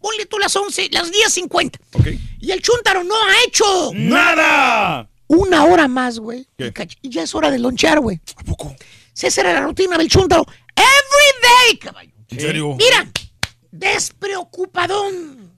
[0.00, 1.78] Ponle tú las 11, las 10.50.
[1.92, 2.06] Ok.
[2.40, 5.08] Y el chúntaro no ha hecho ¡Nada!
[5.28, 6.46] una hora más, güey.
[7.02, 8.20] Y ya es hora de lonchear, güey.
[8.36, 8.74] ¿A poco?
[9.14, 10.44] Esa era la rutina del chúntaro.
[10.74, 12.12] Every day, caballo.
[12.28, 12.74] ¿En serio?
[12.76, 13.08] Mira,
[13.70, 15.52] despreocupadón.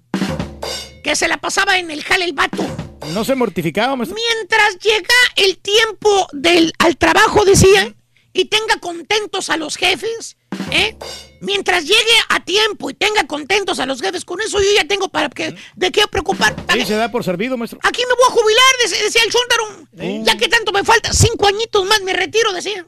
[1.03, 2.65] Que se la pasaba en el jale el vato.
[3.13, 4.17] No se mortificaba, maestro.
[4.17, 7.95] Mientras llega el tiempo del, al trabajo, decía,
[8.33, 10.37] y tenga contentos a los jefes,
[10.73, 10.97] ¿eh?
[11.41, 15.09] Mientras llegue a tiempo y tenga contentos a los jefes, con eso yo ya tengo
[15.09, 16.57] para que, de qué preocupar.
[16.73, 17.79] Sí, se da por servido, maestro.
[17.83, 20.25] Aquí me voy a jubilar, dec- decía el chúntaro.
[20.25, 22.87] Ya que tanto me falta, cinco añitos más me retiro, decía.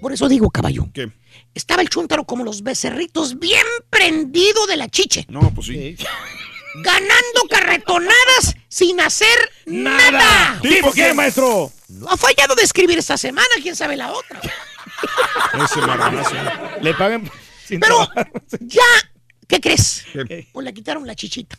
[0.00, 0.88] Por eso digo, caballo.
[0.94, 1.10] ¿Qué?
[1.54, 5.96] Estaba el chúntaro como los becerritos, bien prendido de la chiche, No, pues sí.
[6.76, 10.58] Ganando carretonadas sin hacer nada.
[10.62, 11.72] ¿Tipo qué, maestro?
[11.88, 14.40] No ha fallado de escribir esta semana, quién sabe la otra.
[15.64, 16.34] Ese marranazo.
[16.80, 17.30] Le pagan
[17.66, 18.30] sin Pero trabajar.
[18.60, 18.82] ya,
[19.48, 20.04] ¿qué crees?
[20.28, 20.48] ¿Qué?
[20.52, 21.58] Pues le quitaron la chichita.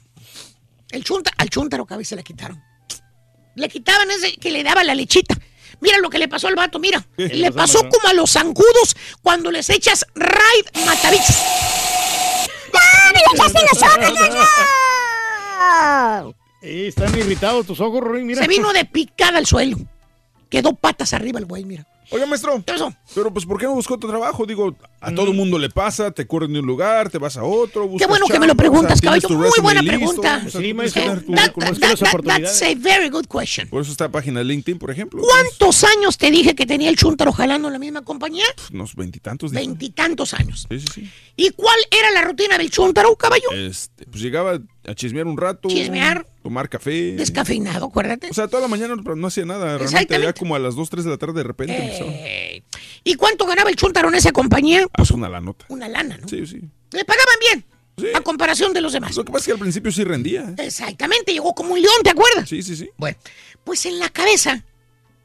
[0.91, 2.61] El chunta, al chúntaro cabeza se la quitaron.
[3.55, 5.35] Le quitaban ese que le daba la lechita.
[5.81, 7.05] Mira lo que le pasó al vato, mira.
[7.17, 11.35] Le le pasó, como a los zancudos cuando les echas raid matabichos.
[12.73, 14.19] ¡Ah, me lo echaste en los ojos,
[16.61, 18.41] Sí, están irritados tus ojos, Rory, mira.
[18.41, 19.77] Se vino de picada al suelo.
[20.49, 21.87] Quedó patas arriba el güey, mira.
[22.11, 22.61] Oiga, maestro.
[22.65, 22.93] ¿Qué pasó?
[23.15, 24.45] Pero pues, ¿por qué no buscó otro trabajo?
[24.45, 27.87] Digo, a todo mundo le pasa, te corren de un lugar, te vas a otro.
[27.87, 29.29] buscas bueno que me lo preguntas, caballo.
[29.29, 30.45] Muy buena pregunta.
[30.49, 31.03] Sí, maestro.
[31.03, 32.59] oportunidades.
[32.59, 33.69] that's a very good question.
[33.69, 35.21] Por eso está la página de LinkedIn, por ejemplo.
[35.21, 38.45] ¿Cuántos años te dije que tenía el chúntaro jalando en la misma compañía?
[38.73, 39.51] Unos veintitantos.
[39.51, 40.67] Veintitantos años.
[40.69, 41.09] Sí, sí, sí.
[41.37, 43.51] ¿Y cuál era la rutina del chúntaro, caballo?
[43.53, 45.69] Este, pues llegaba a chismear un rato.
[45.69, 46.25] Chismear.
[46.43, 47.13] Tomar café.
[47.13, 48.29] Descafeinado, acuérdate.
[48.29, 49.77] O sea, toda la mañana no hacía nada.
[49.77, 51.75] Realmente ya como a las 2, 3 de la tarde de repente.
[51.77, 52.63] Eh,
[53.03, 54.83] ¿Y cuánto ganaba el chúntaro en esa compañía?
[54.85, 55.65] Ah, pues una la nota.
[55.69, 56.27] Una lana, ¿no?
[56.27, 56.59] Sí, sí.
[56.91, 57.65] Le pagaban bien,
[57.97, 58.07] Sí.
[58.15, 59.15] a comparación de los demás.
[59.15, 60.41] Lo que pasa es que al principio sí rendía.
[60.41, 60.55] ¿eh?
[60.65, 62.49] Exactamente, llegó como un león, ¿te acuerdas?
[62.49, 62.89] Sí, sí, sí.
[62.97, 63.17] Bueno,
[63.63, 64.63] pues en la cabeza,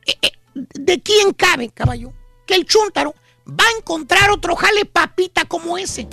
[0.07, 2.13] eh, eh, ¿de quién cabe, caballo?
[2.47, 3.15] Que el chúntaro
[3.49, 6.07] va a encontrar otro jale papita como ese.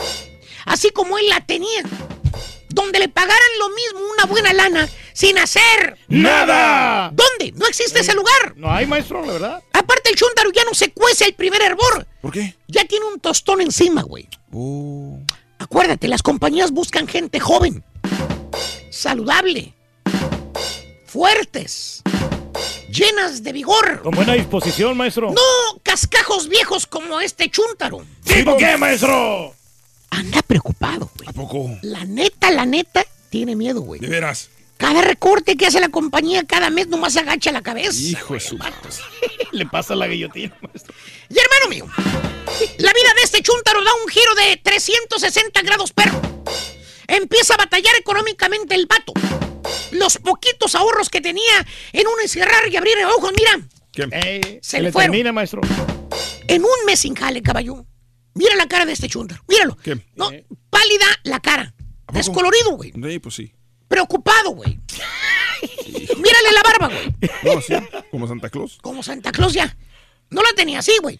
[0.65, 1.83] Así como él la tenía.
[2.73, 7.11] Donde le pagaran lo mismo una buena lana sin hacer ¡Nada!
[7.13, 7.53] ¿Dónde?
[7.55, 8.53] No existe ese lugar.
[8.55, 9.63] No hay, maestro, la verdad.
[9.73, 12.07] Aparte el chúntaro ya no se cuece el primer hervor.
[12.21, 12.55] ¿Por qué?
[12.67, 14.27] Ya tiene un tostón encima, güey.
[14.51, 15.19] Oh.
[15.59, 17.83] Acuérdate, las compañías buscan gente joven,
[18.89, 19.73] saludable,
[21.05, 22.01] fuertes,
[22.89, 24.01] llenas de vigor.
[24.01, 25.31] Con buena disposición, maestro.
[25.31, 28.03] No cascajos viejos como este chúntaro.
[28.23, 29.55] ¿Tipo qué, maestro?
[30.13, 31.27] Anda preocupado, güey.
[31.29, 31.77] ¿A poco?
[31.81, 33.99] La neta, la neta, tiene miedo, güey.
[33.99, 34.49] De veras.
[34.77, 37.99] Cada recorte que hace la compañía cada mes nomás agacha la cabeza.
[38.01, 38.57] Hijo de su
[39.51, 40.93] Le pasa la guillotina, maestro.
[41.29, 41.85] Y hermano mío,
[42.79, 46.19] la vida de este chúntaro da un giro de 360 grados, perro.
[47.07, 49.13] Empieza a batallar económicamente el vato.
[49.91, 53.67] Los poquitos ahorros que tenía en un encerrar y abrir ojos, mira,
[54.25, 55.11] Ey, Se se le fueron.
[55.11, 55.61] termina, maestro.
[56.47, 57.85] en un mes sin jale, caballo.
[58.35, 59.77] Mira la cara de este chúntaro, míralo.
[60.15, 60.29] No,
[60.69, 61.73] pálida la cara.
[62.11, 62.91] Descolorido, güey.
[62.91, 63.53] Sí, pues sí.
[63.87, 64.79] Preocupado, güey.
[66.17, 67.13] Mírale la barba, güey.
[67.43, 67.73] No, sí,
[68.11, 68.77] como Santa Claus.
[68.81, 69.75] Como Santa Claus ya.
[70.29, 71.19] No la tenía así, güey.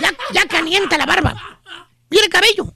[0.00, 1.60] Ya, ya calienta la barba.
[2.10, 2.72] Mira el cabello.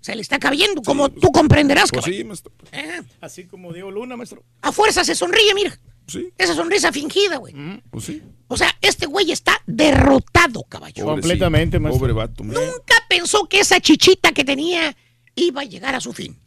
[0.00, 2.52] Se le está cayendo, como tú comprenderás, Pues sí, maestro.
[2.72, 4.42] Eh, Así como Diego Luna, maestro.
[4.60, 5.78] a fuerza se sonríe, mira.
[6.06, 6.32] Sí.
[6.36, 7.54] Esa sonrisa fingida, güey.
[7.90, 8.22] Pues sí.
[8.48, 11.04] O sea, este güey está derrotado, caballo.
[11.04, 12.00] Completamente, maestro.
[12.00, 12.44] Pobre vato.
[12.44, 12.66] maestro.
[12.66, 14.94] Nunca pensó que esa chichita que tenía
[15.34, 16.38] iba a llegar a su fin.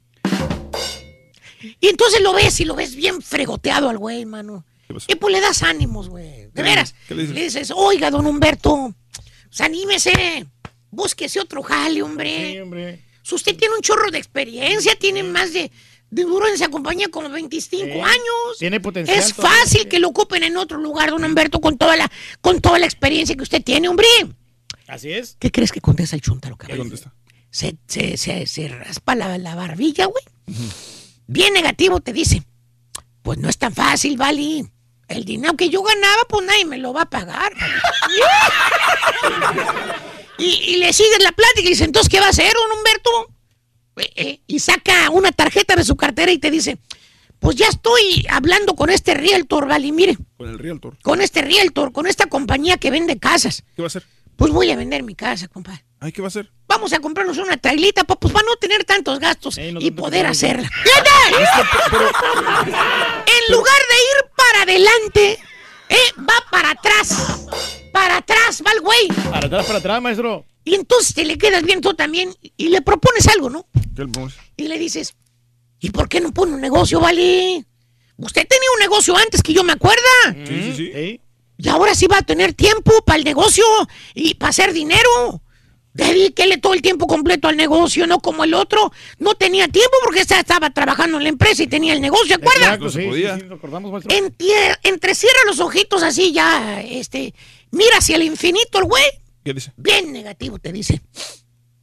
[1.79, 4.65] Y entonces lo ves y lo ves bien fregoteado al güey, mano.
[5.07, 6.47] Y pues le das ánimos, güey.
[6.53, 6.93] De veras.
[7.07, 7.35] ¿Qué le dices?
[7.35, 8.93] Le dices, oiga, don Humberto,
[9.47, 10.45] pues anímese.
[10.91, 12.51] Búsquese otro jale, hombre.
[12.51, 13.01] Sí, hombre.
[13.23, 15.71] Si usted tiene un chorro de experiencia, tiene más de,
[16.15, 17.91] de duro en esa compañía como 25 Sí.
[17.91, 18.57] años.
[18.57, 19.17] Tiene potencial.
[19.19, 19.57] Es todavía.
[19.59, 22.09] fácil que lo ocupen en otro lugar, don Humberto, con toda la,
[22.41, 24.07] con toda la experiencia que usted tiene, hombre.
[24.87, 25.35] Así es.
[25.39, 26.89] ¿Qué crees que contesta el chuntaro, ¿Qué cabrón?
[26.89, 27.13] contesta?
[27.49, 30.23] Se, se, se, se raspa la, la barbilla, güey.
[31.27, 32.43] Bien negativo te dice.
[33.21, 34.65] Pues no es tan fácil, Vali.
[35.07, 37.51] El dinero que yo ganaba, pues nadie me lo va a pagar.
[40.37, 43.09] y, y le sigues la plática y dice, entonces, ¿qué va a hacer, don Humberto?
[43.97, 46.77] Eh, eh, y saca una tarjeta de su cartera y te dice,
[47.39, 50.97] pues ya estoy hablando con este realtor, Vali, mire, Con el Realtor.
[51.01, 53.63] con este realtor, con esta compañía que vende casas.
[53.75, 54.03] ¿Qué va a hacer?
[54.35, 55.85] Pues voy a vender mi casa, compadre.
[56.01, 56.51] Ay, ¿qué va a hacer?
[56.67, 60.25] Vamos a comprarnos una trailita, pa- pues para no tener tantos gastos no y poder
[60.25, 60.69] hacerla.
[62.05, 65.39] en lugar de ir para adelante,
[65.89, 67.45] eh, va para atrás.
[67.93, 69.07] Para atrás va el güey.
[69.31, 70.45] Para atrás, para atrás, maestro.
[70.65, 73.67] Y entonces te le quedas bien tú también y le propones algo, ¿no?
[73.95, 74.03] ¿Qué?
[74.57, 75.15] Y le dices,
[75.79, 77.63] ¿y por qué no pone un negocio, vale?
[78.17, 80.01] Usted tenía un negocio antes que yo me acuerda.
[80.45, 81.21] Sí, sí, sí.
[81.57, 83.63] Y ahora sí va a tener tiempo para el negocio
[84.13, 85.41] y para hacer dinero.
[85.93, 88.91] Dedíquele todo el tiempo completo al negocio, no como el otro.
[89.17, 92.33] No tenía tiempo porque esta estaba trabajando en la empresa y tenía el negocio, ¿se
[92.33, 92.65] acuerda?
[92.65, 93.35] Exacto, sí, podía.
[93.35, 94.13] sí, sí, lo acordamos, maestro.
[94.13, 97.33] Entie- entrecierra los ojitos así ya, este,
[97.71, 99.03] mira hacia el infinito el güey.
[99.45, 99.71] ¿Qué dice?
[99.77, 101.03] Bien negativo te dice.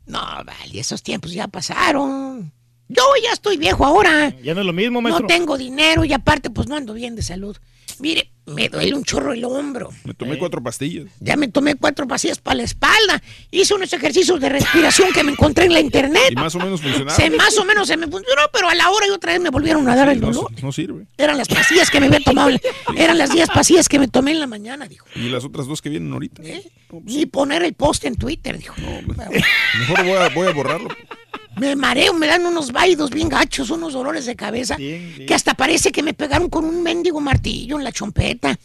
[0.05, 2.52] No, vale, esos tiempos ya pasaron.
[2.89, 4.36] Yo ya estoy viejo ahora.
[4.42, 5.23] Ya no es lo mismo, maestro.
[5.23, 7.57] No tengo dinero y aparte pues no ando bien de salud.
[8.02, 9.90] Mire, me duele un chorro el hombro.
[10.02, 11.06] Me tomé cuatro pastillas.
[11.20, 13.22] Ya me tomé cuatro pastillas para la espalda.
[13.52, 16.20] Hice unos ejercicios de respiración que me encontré en la internet.
[16.32, 17.14] Y más o menos funcionaba.
[17.14, 19.50] Se, más o menos se me funcionó, pero a la hora y otra vez me
[19.50, 20.50] volvieron a dar el No, dolor.
[20.60, 21.06] no sirve.
[21.16, 22.50] Eran las pastillas que me había tomado.
[22.97, 25.06] Eran las 10 pastillas que me tomé en la mañana, dijo.
[25.14, 26.42] Y las otras dos que vienen ahorita.
[27.05, 28.74] Ni poner el post en Twitter, dijo.
[28.81, 30.89] Mejor voy a, voy a borrarlo.
[31.56, 35.92] Me mareo, me dan unos vaidos bien gachos, unos dolores de cabeza, que hasta parece
[35.92, 38.58] que me pegaron con un mendigo martillo en la chompeta.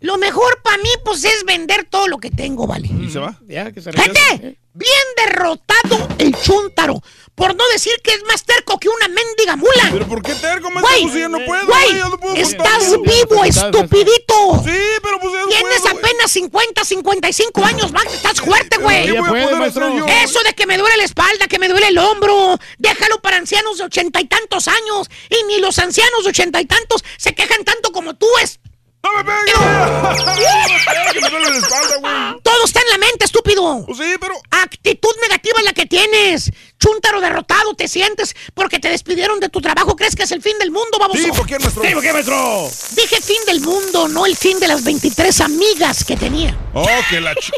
[0.00, 2.88] Lo mejor para mí, pues, es vender todo lo que tengo, ¿vale?
[2.88, 3.38] ¿Y se va?
[3.48, 4.58] Ya, que se ¡Gente!
[4.72, 7.00] Bien derrotado el chúntaro.
[7.34, 9.88] Por no decir que es más terco que una mendiga mula.
[9.92, 10.88] ¿Pero por qué terco, maestro?
[10.90, 13.14] Güey, Pues si ya no puedo, güey, güey, ya no puedo estás contar.
[13.14, 14.62] vivo, estupidito.
[14.64, 18.14] Sí, pero pues ya no Tienes puedo, apenas 50, 55 años, Max.
[18.14, 19.04] Estás fuerte, güey.
[19.06, 19.86] ¿Qué voy a puede, poder maestro.
[19.86, 20.06] hacer yo?
[20.06, 23.78] Eso de que me duele la espalda, que me duele el hombro, déjalo para ancianos
[23.78, 25.08] de ochenta y tantos años.
[25.28, 28.60] Y ni los ancianos de ochenta y tantos se quejan tanto como tú es.
[29.06, 29.54] ¡No me pegues!
[29.60, 31.12] ¡No me pegues!
[31.12, 32.40] Que me duele la espalda, güey.
[32.42, 33.84] Todo está en la mente, estúpido.
[33.86, 34.34] Pues sí, pero...
[34.50, 36.50] Actitud negativa es la que tienes.
[36.78, 39.94] Chúntaro derrotado te sientes porque te despidieron de tu trabajo.
[39.96, 41.22] ¿Crees que es el fin del mundo, baboso?
[41.22, 41.82] Sí, ¿por qué, maestro?
[41.84, 42.68] Sí, ¿por qué, maestro?
[42.96, 46.56] Dije fin del mundo, no el fin de las 23 amigas que tenía.
[46.74, 47.32] Oh, que la...
[47.34, 47.52] ch-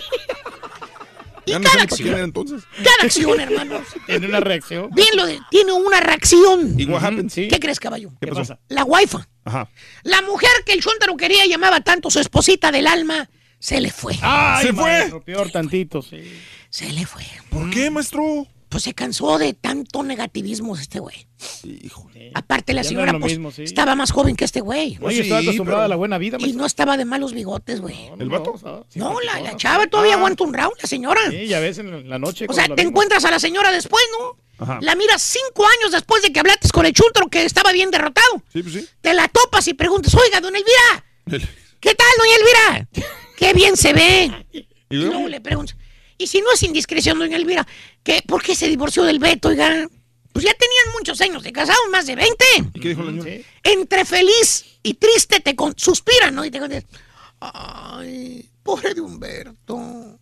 [1.47, 2.62] Y Ya no cada para quién era acción, entonces.
[2.77, 3.81] cada acción, hermano.
[4.07, 4.91] Tiene una reacción.
[4.93, 6.75] Bien lo de, tiene una reacción.
[6.78, 7.31] ¿Y what happened?
[7.31, 7.49] Sí.
[7.49, 8.10] ¿Qué crees, caballo?
[8.20, 8.59] ¿Qué pasó?
[8.68, 9.17] La wifi.
[9.49, 9.68] Ajá.
[10.02, 13.28] La mujer que el chúntaro quería llamaba tanto su esposita del alma,
[13.59, 14.15] se le fue.
[14.20, 14.83] Ay, ¿Se fue?
[14.83, 16.39] maestro, peor tantito, sí.
[16.70, 17.25] Se le fue.
[17.49, 18.47] ¿Por qué, maestro?
[18.68, 21.26] Pues se cansó de tanto negativismo este güey.
[21.64, 22.32] Híjole.
[22.34, 23.62] Aparte la Ya no señora es lo pues, mismo, sí.
[23.62, 24.98] estaba más joven que este güey.
[25.00, 27.80] Oye, sí, estaba acostumbrada pero- a la buena vida, Y no estaba de malos bigotes,
[27.80, 27.97] güey.
[28.18, 28.55] ¿El vato?
[28.62, 29.56] No, sí, No, la, no.
[29.56, 30.18] chava todavía Ah.
[30.18, 31.20] aguanta un round, la señora.
[31.30, 32.47] Sí, ya ves en la noche.
[32.48, 32.90] O sea, te vimos.
[32.90, 34.36] encuentras a la señora después, ¿no?
[34.58, 34.78] Ajá.
[34.82, 38.42] La miras cinco años después de que hablaste con el chuntaro que estaba bien derrotado.
[38.52, 38.86] Sí, pues sí.
[39.00, 41.48] Te la topas y preguntas, oiga, don Elvira,
[41.80, 42.88] ¿qué tal, doña Elvira?
[43.38, 44.47] Qué bien se ve.
[44.90, 45.76] Y luego le preguntas,
[46.18, 47.66] y si no es indiscreción, doña Elvira,
[48.02, 49.88] ¿qué, ¿por qué se divorció del Beto, oiga?
[50.32, 52.44] Pues ya tenían muchos años de casados, más de 20.
[52.74, 53.30] ¿Y qué dijo la señora?
[53.62, 56.44] Entre feliz y triste te con- suspiran, ¿no?
[56.44, 57.00] Y te contestan,
[57.40, 60.18] ay, pobre de Humberto.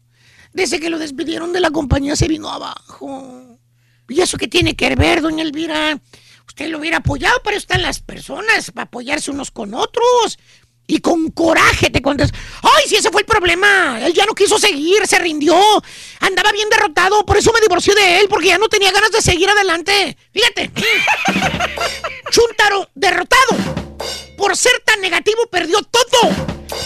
[0.52, 3.58] Desde que lo despidieron de la compañía se vino abajo.
[4.08, 6.00] ¿Y eso qué tiene que ver, doña Elvira?
[6.47, 10.39] Usted lo hubiera apoyado, pero están las personas para apoyarse unos con otros.
[10.89, 13.98] Y con coraje te contestas, ay, si ese fue el problema.
[14.00, 15.56] Él ya no quiso seguir, se rindió.
[16.20, 19.20] Andaba bien derrotado, por eso me divorció de él, porque ya no tenía ganas de
[19.20, 20.16] seguir adelante.
[20.32, 20.70] Fíjate.
[22.31, 23.56] Chuntaro, derrotado.
[24.36, 26.31] Por ser tan negativo, perdió todo.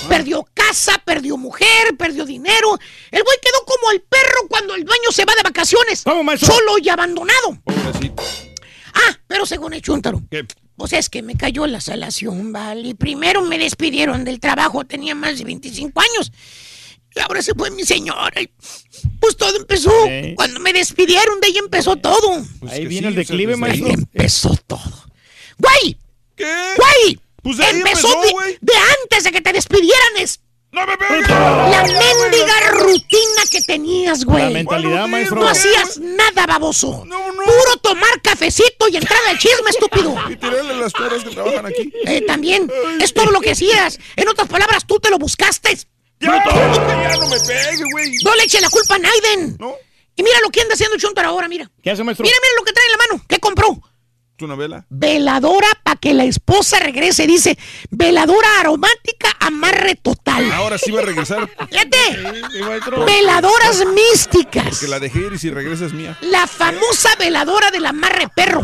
[0.09, 2.79] Perdió casa, perdió mujer, perdió dinero.
[3.11, 6.01] El güey quedó como el perro cuando el dueño se va de vacaciones.
[6.01, 7.59] Solo y abandonado.
[8.95, 10.23] Ah, pero según el Chuntaro.
[10.81, 12.95] Pues es que me cayó la salación, ¿vale?
[12.95, 16.33] Primero me despidieron del trabajo, tenía más de 25 años.
[17.15, 18.41] Y ahora se fue mi señora.
[18.41, 18.49] y
[19.21, 19.93] Pues todo empezó.
[20.37, 22.43] Cuando me despidieron, de ahí empezó todo.
[22.67, 23.91] Ahí viene el declive, Ahí maestro.
[23.91, 25.05] empezó todo.
[25.59, 25.99] ¡Güey!
[26.35, 26.47] ¿Qué?
[26.79, 27.21] ¡Güey!
[27.43, 30.17] Pues de ahí empezó, empezó, de, de antes de que te despidieran.
[30.19, 30.41] Es
[30.73, 34.45] ¡No me la mendiga rutina que tenías, güey.
[34.45, 35.41] La mentalidad, maestro.
[35.41, 37.05] No hacías nada, baboso.
[37.05, 40.15] Puro tomar cafecito y entrar al chisme, estúpido.
[40.29, 41.93] Y tirarle las perras que trabajan aquí.
[42.07, 42.71] Eh, también.
[43.01, 43.99] Es todo lo que hacías.
[44.15, 45.77] En otras palabras, tú te lo buscaste.
[46.21, 48.13] Ya, ya no me pegue, güey.
[48.25, 49.59] No le eche la culpa a Naiden.
[50.15, 51.69] Y mira lo que anda haciendo Chuntaro ahora, mira.
[51.83, 52.25] ¿Qué hace, maestro?
[52.25, 53.25] Mira, mira lo que trae en la mano.
[53.27, 53.81] ¿Qué compró?
[54.41, 54.87] ¿Tu novela?
[54.89, 57.27] Veladora para que la esposa regrese.
[57.27, 57.59] Dice,
[57.91, 60.51] veladora aromática, amarre total.
[60.53, 61.47] Ahora sí va a regresar.
[61.71, 61.99] Fíjate.
[63.05, 64.65] Veladoras místicas.
[64.65, 66.17] Porque la dejé ir y si regresa es mía.
[66.23, 68.63] La famosa veladora del amarre perro.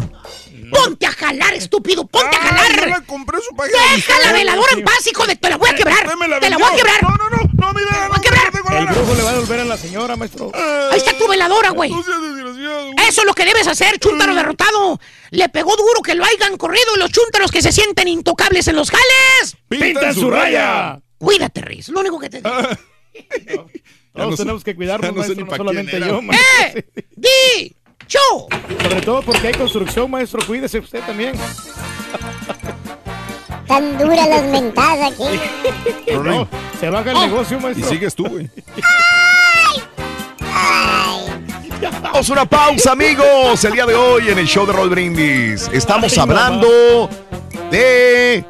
[0.71, 2.81] Ponte a jalar, estúpido, ponte a Ah, jalar.
[2.81, 3.71] yo la compré su paga.
[3.95, 5.37] Deja la veladora en paz, hijo de...
[5.37, 6.09] Te la voy a quebrar.
[6.09, 7.03] Deme la Te la voy a quebrar.
[7.03, 8.79] No, no, no, no, mira, Te la voy a quebrar.
[8.81, 10.51] El brujo le va a devolver a la señora, maestro.
[10.91, 11.93] Ahí está tu veladora, güey.
[11.93, 14.99] Eso es lo que debes hacer, chúntaro derrotado.
[15.31, 18.77] Le pegó duro que lo hayan corrido y los chúntaros que se sienten intocables en
[18.77, 19.57] los jales.
[19.69, 21.01] ¡Pintan su raya!
[21.19, 21.89] Cuídate, Riz.
[21.89, 22.51] Lo único que te digo.
[24.15, 26.81] Todos no tenemos que cuidarnos, no sé maestro, no solamente yo, maestro.
[26.81, 26.87] ¡Eh!
[27.15, 27.76] ¡Di!
[28.07, 28.47] ¡Cho!
[28.83, 30.45] Sobre todo porque hay construcción, maestro.
[30.47, 31.35] Cuídese usted también.
[33.67, 35.25] Tan duras las mentadas aquí.
[36.13, 37.89] No, se baja el negocio, Y maestro.
[37.89, 38.49] sigues tú, güey.
[42.03, 43.65] Vamos a una pausa, amigos.
[43.65, 47.11] El día de hoy en el show de Roll Brindis estamos Ay, hablando
[47.71, 48.45] De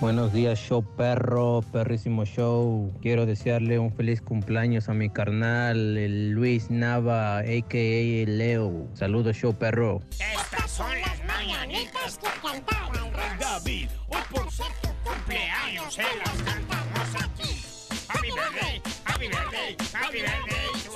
[0.00, 2.92] Buenos días, show perro, perrísimo show.
[3.02, 8.30] Quiero desearle un feliz cumpleaños a mi carnal, el Luis Nava, a.k.a.
[8.30, 8.86] Leo.
[8.94, 10.00] Saludos, show perro.
[10.20, 13.88] Estas son las mañanitas que cantaba el rey David.
[14.06, 17.60] Hoy por ser tu cumpleaños se las cantamos aquí.
[18.08, 20.87] Happy birthday, happy birthday, happy birthday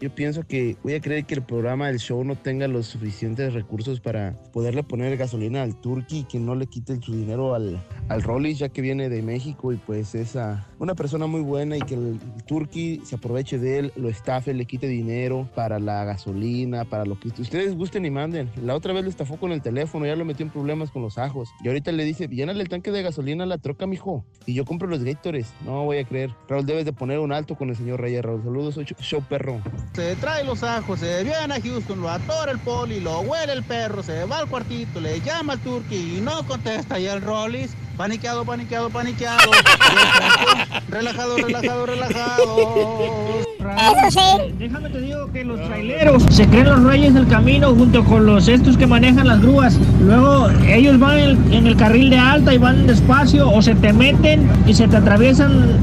[0.00, 3.52] Yo pienso que voy a creer que el programa del show no tenga los suficientes
[3.52, 7.84] recursos para poderle poner gasolina al Turkey y que no le quiten su dinero al,
[8.08, 11.76] al Rollis ya que viene de México y pues es ah, una persona muy buena
[11.76, 16.04] y que el Turkey se aproveche de él, lo estafe, le quite dinero para la
[16.04, 18.50] gasolina, para lo que ustedes gusten y manden.
[18.62, 21.18] La otra vez lo estafó con el teléfono, ya lo metió en problemas con los
[21.18, 21.48] ajos.
[21.64, 24.24] Y ahorita le dice, llénale el tanque de gasolina a la troca, mijo.
[24.46, 25.52] Y yo compro los Gators.
[25.64, 26.30] No voy a creer.
[26.48, 28.24] Raúl, debes de poner un alto con el señor Reyes.
[28.24, 29.60] Raúl, saludos, show perro.
[29.94, 33.62] Se trae los ajos, se viene a Houston, lo atora el poli, lo huele el
[33.62, 36.98] perro, se va al cuartito, le llama al turqui y no contesta.
[36.98, 39.50] Y el Rollis, paniqueado, paniqueado, paniqueado.
[40.88, 43.44] relajado, relajado, relajado.
[43.58, 44.54] Eso sí.
[44.58, 48.48] Déjame te digo que los traileros se creen los reyes del camino junto con los
[48.48, 49.78] estos que manejan las grúas.
[50.00, 53.92] Luego ellos van en, en el carril de alta y van despacio o se te
[53.92, 55.78] meten y se te atraviesan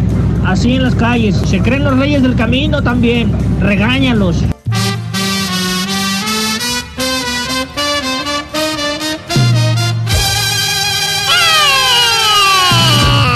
[0.46, 1.36] así en las calles.
[1.36, 3.32] Se creen los reyes del camino también.
[3.60, 4.44] Regáñalos.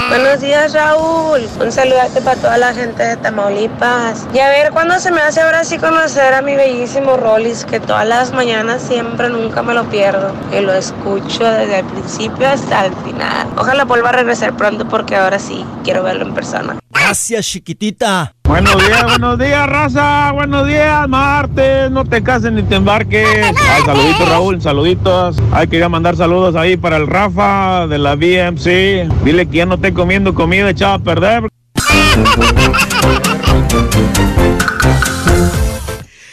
[0.08, 1.40] Buenos días, Raúl.
[1.60, 4.26] Un saludarte para toda la gente de Tamaulipas.
[4.34, 7.64] Y a ver, ¿cuándo se me hace ahora sí conocer a mi bellísimo Rollis?
[7.64, 10.32] Que todas las mañanas siempre, nunca me lo pierdo.
[10.50, 13.48] Que lo escucho desde el principio hasta el final.
[13.56, 16.79] Ojalá vuelva a regresar pronto porque ahora sí quiero verlo en persona.
[17.10, 18.36] Gracias, chiquitita.
[18.44, 20.30] Buenos días, buenos días, raza.
[20.30, 21.90] Buenos días, martes.
[21.90, 23.26] No te cases ni te embarques.
[23.68, 24.62] Ay, saluditos, Raúl.
[24.62, 25.36] Saluditos.
[25.50, 29.24] Ay, quería mandar saludos ahí para el Rafa de la BMC.
[29.24, 31.48] Dile que ya no esté comiendo comida echada a perder.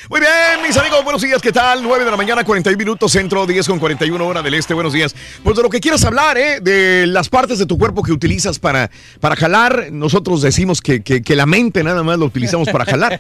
[0.10, 1.84] Muy bien, mis amigos, buenos días, ¿qué tal?
[1.84, 5.14] 9 de la mañana, 41 minutos, centro, 10 con 41 hora del este, buenos días.
[5.44, 6.62] Pues de lo que quieras hablar, ¿eh?
[6.62, 9.90] De las partes de tu cuerpo que utilizas para, para jalar.
[9.92, 13.20] Nosotros decimos que, que- que la mente nada más lo utilizamos para jalar,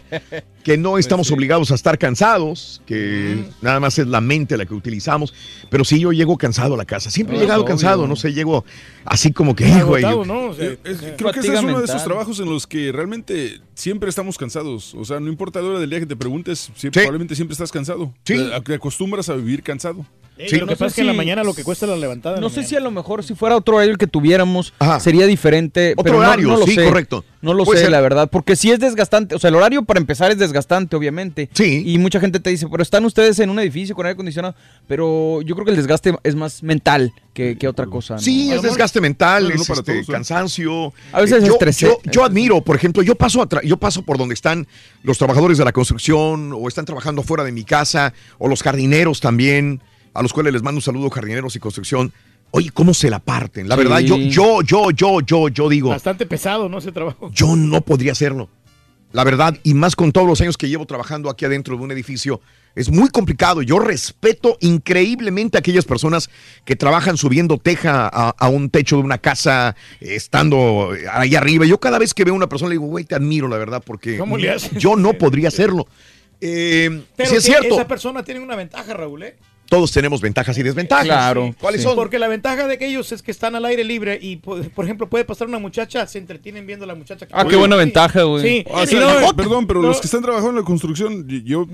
[0.63, 4.73] que no estamos obligados a estar cansados, que nada más es la mente la que
[4.73, 5.33] utilizamos.
[5.69, 7.67] Pero sí, yo llego cansado a la casa, siempre he llegado obvio.
[7.67, 8.63] cansado, no sé, llego
[9.03, 10.23] así como que, "Ay, güey, yo-
[10.57, 14.09] Eh, es- creo que ese es uno de esos trabajos en los que realmente siempre
[14.09, 14.93] estamos cansados.
[14.95, 17.71] O sea, no importa la hora del día que te preguntes, sie- probablemente siempre estás
[17.71, 18.13] cansado.
[18.23, 20.05] Te acostumbras a vivir cansado.
[20.47, 22.37] Sí, lo que pasa es que en la mañana lo que cuesta la levantada.
[22.39, 25.25] No la sé si a lo mejor si fuera otro horario el que tuviéramos sería
[25.25, 25.93] diferente.
[25.93, 26.85] Otro pero no- horario, no, lo sí, sé.
[26.85, 27.25] correcto.
[27.41, 27.91] No lo Puede sé, ser.
[27.91, 28.29] la verdad.
[28.31, 29.35] Porque sí es desgastante.
[29.35, 31.49] O sea, el horario para empezar es desgastante, obviamente.
[31.53, 31.83] Sí.
[31.85, 34.55] Y mucha gente te dice, pero están ustedes en un edificio con aire acondicionado.
[34.87, 38.15] Pero yo creo que el desgaste es más mental que, que otra cosa.
[38.15, 38.19] ¿no?
[38.21, 40.11] Sí, es desgaste mental, no es para este, todos, ¿eh?
[40.11, 40.93] cansancio.
[41.13, 41.85] A veces Eh, yo, estresé.
[41.87, 44.67] yo- yo admiro, por ejemplo, yo paso, yo paso por donde están
[45.03, 49.19] los trabajadores de la construcción o están trabajando fuera de mi casa o los jardineros
[49.21, 49.81] también,
[50.17, 52.11] a los cuales les mando un saludo, jardineros y construcción.
[52.51, 53.67] Oye, ¿cómo se la parten?
[53.67, 53.83] La Sí.
[53.83, 56.77] verdad, yo, yo, yo, yo, yo, yo digo, Bastante pesado, ¿no?
[56.77, 57.29] Ese trabajo.
[57.33, 58.49] yo no podría hacerlo.
[59.13, 61.91] La verdad, y más con todos los años que llevo trabajando aquí adentro de un
[61.91, 62.41] edificio,
[62.75, 63.61] es muy complicado.
[63.61, 66.29] Yo respeto increíblemente a aquellas personas
[66.65, 71.65] que trabajan subiendo teja a, a un techo de una casa, estando ahí arriba.
[71.65, 73.81] Yo cada vez que veo a una persona le digo, güey, te admiro, la verdad,
[73.85, 74.71] porque ¿Cómo le haces?
[74.77, 75.87] yo no podría hacerlo.
[76.41, 79.37] Eh, Pero sí es cierto, esa persona tiene una ventaja, Raúl, ¿eh?
[79.69, 81.35] Todos tenemos ventajas y desventajas.
[81.59, 81.95] ¿Cuáles son?
[81.95, 84.85] Porque la ventaja de que ellos es que están al aire libre y, por por
[84.85, 87.25] ejemplo, puede pasar una muchacha, se entretienen viendo a la muchacha.
[87.27, 88.43] que- Ah, qué buena ventaja, güey.
[88.43, 88.65] Sí.
[88.73, 89.87] Ah, Sí, sí, no, yo- perdón, pero no.
[89.89, 91.65] los que están trabajando en la construcción, yo,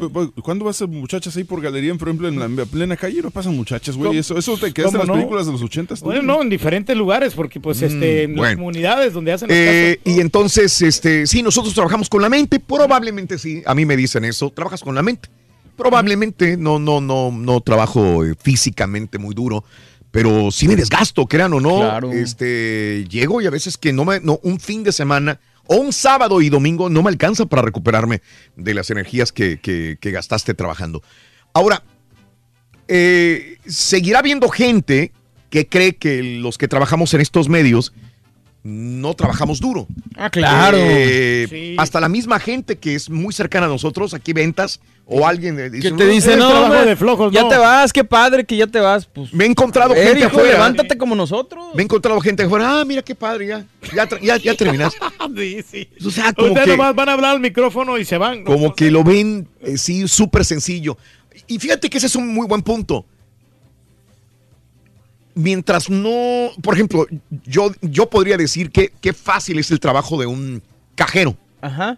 [0.44, 3.22] ¿cuándo vas a muchachas ahí por galería, por ejemplo, en la en plena calle?
[3.22, 4.08] No pasan muchachas, güey.
[4.10, 5.14] ¿Cómo- Eso, eso te quedaste en las no?
[5.16, 6.02] películas de los ochentas.
[6.02, 10.00] Bueno, no, en diferentes lugares, porque pues este, en las comunidades donde hacen las Eh,
[10.04, 10.18] casas.
[10.18, 13.62] y entonces, este, sí, nosotros trabajamos con la mente, probablemente sí.
[13.66, 15.30] A mí me dicen eso, trabajas con la mente.
[15.76, 19.64] Probablemente no, no, no, no trabajo eh, físicamente muy duro,
[20.12, 21.78] pero sí me desgasto, crean o no.
[21.80, 22.12] Claro.
[22.12, 25.94] Este, llego y a veces que no me, no, un fin de semana o un
[25.94, 28.22] sábado y domingo no me alcanza para recuperarme
[28.56, 31.02] de las energías que, que- que gastaste trabajando.
[31.54, 31.84] Ahora,
[32.88, 35.12] eh, seguirá habiendo gente
[35.50, 37.94] que cree que los que trabajamos en estos medios
[38.64, 39.88] no trabajamos duro.
[40.16, 40.78] Ah, claro.
[40.80, 41.76] Eh, Sí.
[41.78, 45.70] Hasta la misma gente que es muy cercana a nosotros, aquí ventas, o alguien eh,
[45.82, 47.50] Que te dice, "Es no, de flojos, ya no".
[47.50, 49.06] te vas, qué padre que ya te vas.
[49.06, 50.52] Pues, Me he encontrado ver, gente hijo, afuera.
[50.54, 51.66] levántate como nosotros.
[51.76, 52.80] Me he encontrado gente afuera.
[52.80, 54.98] Ah, mira qué padre, ya, ya, ya, ya terminaste.
[55.36, 55.90] sí, sí.
[56.06, 58.40] O sea, como Ustedes que- nomás van a hablar al micrófono y se van.
[58.40, 58.46] ¿no?
[58.46, 60.98] Como que lo ven, eh, sí, súper sencillo.
[61.48, 63.06] Y fíjate que ese es un muy buen punto.
[65.36, 67.08] Mientras no, por ejemplo,
[67.46, 70.62] yo, yo podría decir que qué fácil es el trabajo de un
[70.96, 71.36] cajero.
[71.62, 71.98] Ajá.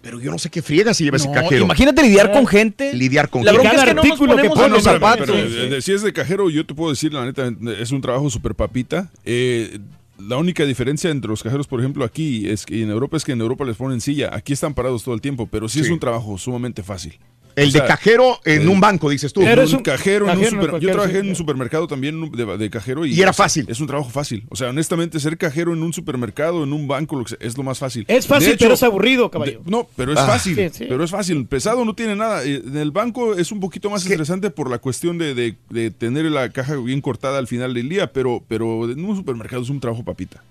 [0.00, 1.64] Pero yo no sé qué friega si lleva ese No, cajero.
[1.64, 2.92] imagínate lidiar con gente.
[2.92, 3.62] Lidiar con La gente.
[3.68, 5.26] bronca es que no los pero- zapatos.
[5.30, 8.00] pero, eh, de- si es de cajero, yo te puedo decir, la neta, es un
[8.00, 9.10] trabajo súper papita.
[9.24, 9.78] Eh,
[10.18, 13.32] la única diferencia entre los cajeros, por ejemplo, aquí es que en Europa es que
[13.32, 14.30] en Europa les ponen silla.
[14.34, 17.18] Aquí están parados todo el tiempo, pero sí, es un trabajo sumamente fácil.
[17.56, 19.40] El O sea, de cajero en el- un banco, dices tú.
[19.40, 22.70] Pero es un cajero, en un en Yo trabajé en un supermercado también de, de
[22.70, 23.04] cajero.
[23.04, 23.66] Y, Y era fácil.
[23.68, 24.44] Es un trabajo fácil.
[24.48, 27.56] O sea, honestamente, ser cajero en un supermercado, en un banco, lo que sea, es
[27.56, 28.04] lo más fácil.
[28.08, 29.60] Es fácil, hecho, pero es aburrido, caballero.
[29.64, 30.26] de- no, pero es Ah.
[30.26, 30.56] fácil.
[30.56, 30.86] Sí, sí.
[30.88, 31.46] Pero es fácil.
[31.46, 32.44] Pesado no tiene nada.
[32.44, 35.90] Eh, En el banco es un poquito más interesante por la cuestión de, de- de
[35.90, 39.68] tener la caja bien cortada al final del día, pero, pero en un supermercado es
[39.68, 40.42] un trabajo papita.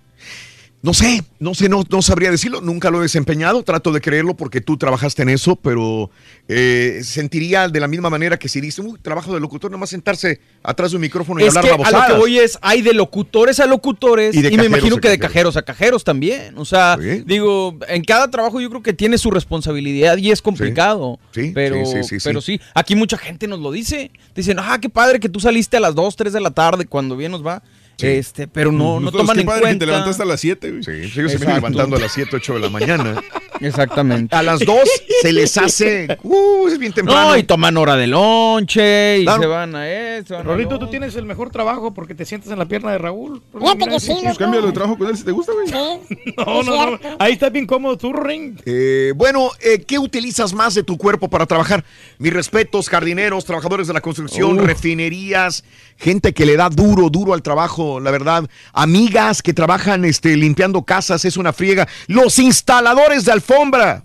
[0.83, 4.35] No sé, no sé, no, no sabría decirlo, nunca lo he desempeñado, trato de creerlo
[4.35, 6.09] porque tú trabajaste en eso, pero
[6.47, 10.39] eh, sentiría de la misma manera que si dice, uy, trabajo de locutor, nomás sentarse
[10.63, 12.95] atrás de un micrófono y Es hablar que a lo que voy es, hay de
[12.95, 15.55] locutores a locutores Y me imagino que de cajeros.
[15.55, 16.57] a cajeros también.
[16.57, 21.19] O sea, digo, en cada trabajo yo creo que tiene su responsabilidad y es complicado.
[21.31, 22.17] Sí, pero, sí.
[22.23, 24.09] pero sí, aquí mucha gente nos lo dice.
[24.33, 27.15] Dicen, ah, qué padre que tú saliste a las 2, 3 de la tarde cuando
[27.15, 27.61] bien nos va.
[28.07, 29.73] Este, pero no, no toman en padre cuenta.
[29.75, 30.83] que te levantaste a las 7, güey.
[30.83, 31.55] Sí, yo se Exacto.
[31.55, 33.21] levantando a las 7, 8 de la mañana.
[33.61, 34.35] Exactamente.
[34.35, 34.89] A las dos
[35.21, 36.17] se les hace.
[36.23, 37.29] Uh, es bien temprano.
[37.29, 39.41] No, y toman hora de lonche y Claro.
[39.41, 40.41] se van a eso.
[40.41, 43.41] Rorrito, tú tienes el mejor trabajo porque te sientas en la pierna de Raúl.
[43.57, 45.67] Fíjate que sí, Pues cámbialo de trabajo con él si te gusta, güey.
[45.67, 46.33] Sí.
[46.37, 46.99] No, no, no.
[47.19, 48.59] Ahí estás bien cómodo tú, Ring.
[48.65, 51.83] Eh, bueno, eh, ¿qué utilizas más de tu cuerpo para trabajar?
[52.17, 54.65] Mis respetos, jardineros, trabajadores de la construcción, Uf.
[54.65, 55.63] refinerías,
[55.97, 58.49] gente que le da duro, duro al trabajo, la verdad.
[58.73, 61.87] Amigas que trabajan este, limpiando casas, es una friega.
[62.07, 64.03] Los instaladores de alfombra.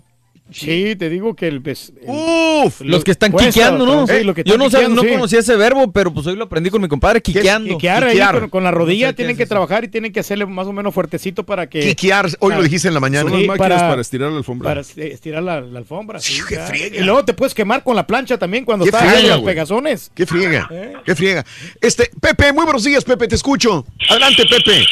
[0.51, 1.61] Sí, te digo que el...
[1.61, 4.07] pues, el- Uf, Los que están Cuesta, quiqueando, ¿no?
[4.07, 5.13] sí, lo que Yo no, sabía- quiqueando, no sí.
[5.15, 7.75] conocía ese verbo, pero pues hoy lo aprendí con mi compadre, quiqueando.
[7.77, 8.39] Quiquear ahí Quiquear.
[8.39, 9.49] con, con la rodilla No sé qué tienen es que eso.
[9.49, 11.81] trabajar y tienen que hacerle más o menos fuertecito para que...
[11.81, 13.29] Quiquear, hoy lo dijiste en la mañana.
[13.29, 14.69] Son Sí, las máquinas para, para- estirar la alfombra.
[14.69, 16.19] Para esti- estirar la, la alfombra.
[16.19, 16.97] sí, qué friega.
[16.97, 19.41] Y luego te puedes quemar con la plancha también cuando Qué estás friega, en los
[19.41, 20.11] pegazones.
[20.15, 20.93] Qué friega, ¿Eh?
[21.05, 21.45] qué friega.
[21.81, 23.85] Este, Pepe, muy buenos días, Pepe, te escucho.
[24.09, 24.85] Adelante, Pepe.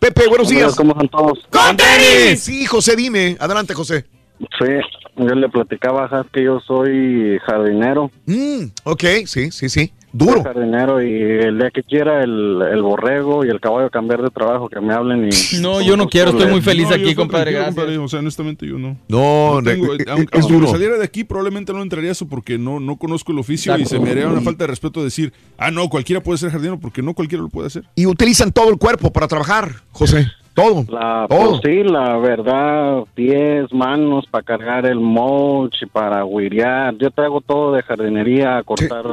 [0.00, 0.74] Pepe, buenos días.
[0.74, 1.38] ¿Cómo están todos?
[1.50, 2.42] ¡Con tenis!
[2.42, 3.36] Sí, José, dime.
[3.38, 4.06] Adelante, José.
[4.38, 4.72] Sí,
[5.16, 8.10] yo le platicaba a que yo soy jardinero.
[8.24, 9.92] Mm, ok, sí, sí, sí.
[10.12, 10.42] Duro.
[10.42, 14.68] jardinero y el día que quiera el, el borrego y el caballo cambiar de trabajo,
[14.68, 15.60] que me hablen y...
[15.60, 17.74] No, yo no quiero, estoy muy feliz No, aquí, compadre, gracias.
[17.74, 18.96] compadre, O sea, honestamente yo no.
[19.08, 20.66] No, No tengo- aunque, es aunque duro.
[20.66, 23.96] saliera de aquí, probablemente no entraría eso porque no, no conozco el oficio y Exacto.
[23.98, 27.02] se me haría una falta de respeto decir, ah, no, cualquiera puede ser jardinero porque
[27.02, 27.84] no cualquiera lo puede hacer.
[27.94, 30.26] Y utilizan todo el cuerpo para trabajar, José.
[30.52, 30.84] Todo.
[30.90, 31.50] La, Todo.
[31.50, 36.96] pues sí, la verdad, pies, manos para cargar el mulch y para huirear.
[36.98, 39.04] Yo traigo todo de jardinería, cortar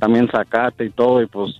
[0.00, 1.22] también zacate y todo.
[1.22, 1.52] Y pues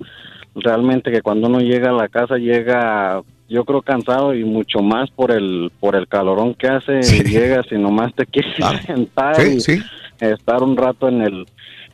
[0.54, 5.10] realmente que cuando uno llega a la casa llega, yo creo cansado y mucho más
[5.10, 7.02] por el por el calorón que hace.
[7.02, 7.22] Sí.
[7.22, 8.54] Llegas y nomás te quieres
[8.86, 9.82] sentar Sí, y sí.
[10.18, 11.46] estar un rato en el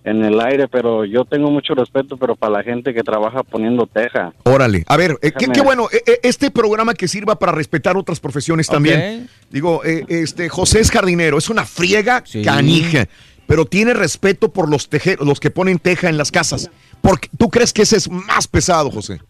[0.05, 3.89] en el aire, pero yo tengo mucho respeto, pero para la gente que trabaja poniendo
[3.89, 4.33] teja.
[4.45, 4.85] Órale.
[4.87, 5.89] A ver, eh, qué, bueno.
[5.93, 9.29] eh, eh, este programa que sirva para respetar otras profesiones también.
[9.51, 12.43] Digo, eh, este José es jardinero, es una friega Sí.
[12.43, 13.07] canija,
[13.47, 16.71] pero tiene respeto por los teje- los que ponen teja en las casas.
[17.01, 19.21] Porque tú crees que ese es más pesado, José.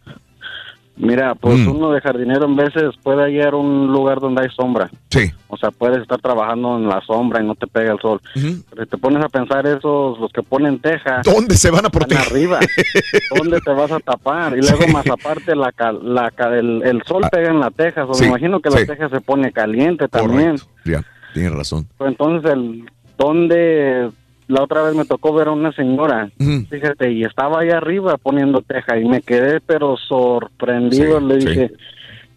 [0.98, 1.68] Mira, pues Mm.
[1.76, 4.88] uno de jardinero en veces puede hallar un lugar donde hay sombra.
[5.10, 5.30] Sí.
[5.48, 8.18] O sea, puedes estar trabajando en la sombra y no te pega el sol.
[8.32, 11.90] Pero si te pones a pensar esos, los que ponen teja, ¿Dónde se van a
[11.90, 12.26] proteger?
[12.26, 12.60] arriba.
[13.36, 14.56] ¿Dónde te vas a tapar?
[14.56, 14.90] Y luego Sí.
[14.92, 15.70] más aparte, la,
[16.02, 17.28] la, el, el sol Ah.
[17.28, 18.06] pega en la teja.
[18.06, 18.78] O Sí, me imagino que sí.
[18.78, 20.56] la teja se pone caliente también.
[20.56, 20.70] Correcto.
[20.86, 21.04] Ya,
[21.34, 21.86] tienes razón.
[22.00, 22.86] Entonces, el,
[23.18, 24.10] ¿dónde?
[24.48, 26.30] La otra vez me tocó ver a una señora,
[26.70, 31.18] fíjate, y estaba ahí arriba poniendo teja y me quedé pero sorprendido.
[31.18, 31.46] Sí, Le sí.
[31.48, 31.72] dije,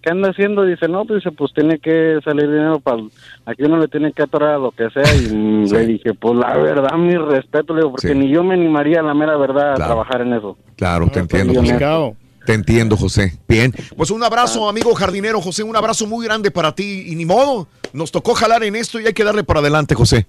[0.01, 0.63] ¿qué anda haciendo?
[0.65, 3.03] Dice, no, pues dice, pues tiene que salir dinero para...
[3.45, 5.19] Aquí uno le tiene que atorar a lo que sea y
[5.67, 5.73] Sí.
[5.75, 8.15] le dije, pues la verdad, mi respeto, le digo, porque Sí.
[8.15, 9.83] ni yo me animaría, la mera verdad, Claro.
[9.83, 10.57] a trabajar en eso.
[10.77, 11.53] Claro, te entiendo.
[11.53, 12.15] Complicado.
[12.43, 13.37] Te entiendo, José.
[13.47, 13.71] Bien.
[13.95, 15.61] Pues un abrazo, amigo jardinero, José.
[15.61, 17.03] Un abrazo muy grande para ti.
[17.05, 20.25] Y ni modo, nos tocó jalar en esto y hay que darle para adelante, José.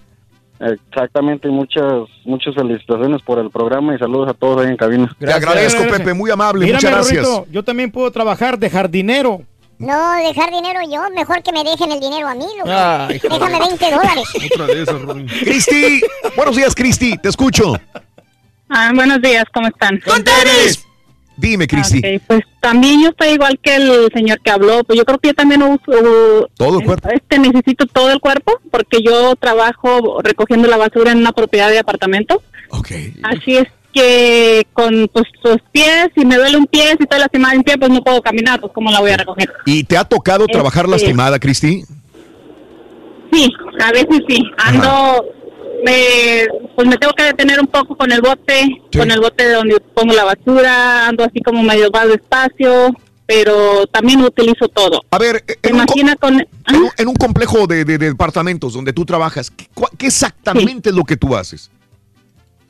[0.60, 1.84] Exactamente, y muchas,
[2.24, 5.10] muchas felicitaciones por el programa y saludos a todos ahí en cabina.
[5.18, 5.98] Te agradezco, Gracias.
[5.98, 6.14] Pepe.
[6.14, 6.66] Muy amable.
[6.66, 7.42] Mírame, Muchas gracias.
[7.50, 9.40] Yo también puedo trabajar de jardinero.
[9.78, 12.70] No, dejar dinero yo, mejor que me dejen el dinero a mí, loco.
[12.70, 14.28] Ay, Déjame 20 dólares.
[14.52, 15.14] Otra.
[15.40, 16.02] Cristi,
[16.36, 17.16] buenos días, Cristi.
[17.16, 17.72] Te escucho.
[18.68, 19.98] Ah, buenos días, ¿cómo están?
[20.00, 20.86] ¡Con tenis!
[21.40, 22.02] Dime, Cristi.
[22.26, 25.34] Pues también yo estoy igual que el señor que habló, pues yo creo que yo
[25.34, 27.08] también uso, Todo el cuerpo.
[27.08, 31.78] este necesito todo el cuerpo porque yo trabajo recogiendo la basura en una propiedad de
[31.78, 32.42] apartamento.
[32.70, 32.90] Ok.
[33.22, 37.54] Así es que con pues, sus pies, si me duele un pie, si estoy lastimada
[37.54, 39.50] en pie, pues no puedo caminar, pues cómo la voy a recoger.
[39.66, 41.82] ¿Y te ha tocado trabajar Este- lastimada, Cristi?
[43.32, 44.42] Sí, a veces sí.
[44.58, 45.24] Ando,
[45.84, 49.54] me, pues me tengo que detener un poco con el bote, con el bote de
[49.54, 52.90] donde pongo la basura, ando así como medio más despacio,
[53.26, 55.02] pero también utilizo todo.
[55.10, 56.40] A ver, ¿Te imaginas con...
[56.40, 60.06] En un, en un complejo de, de- de departamentos donde tú trabajas, ¿qué, cua- qué
[60.06, 61.70] exactamente es lo que tú haces?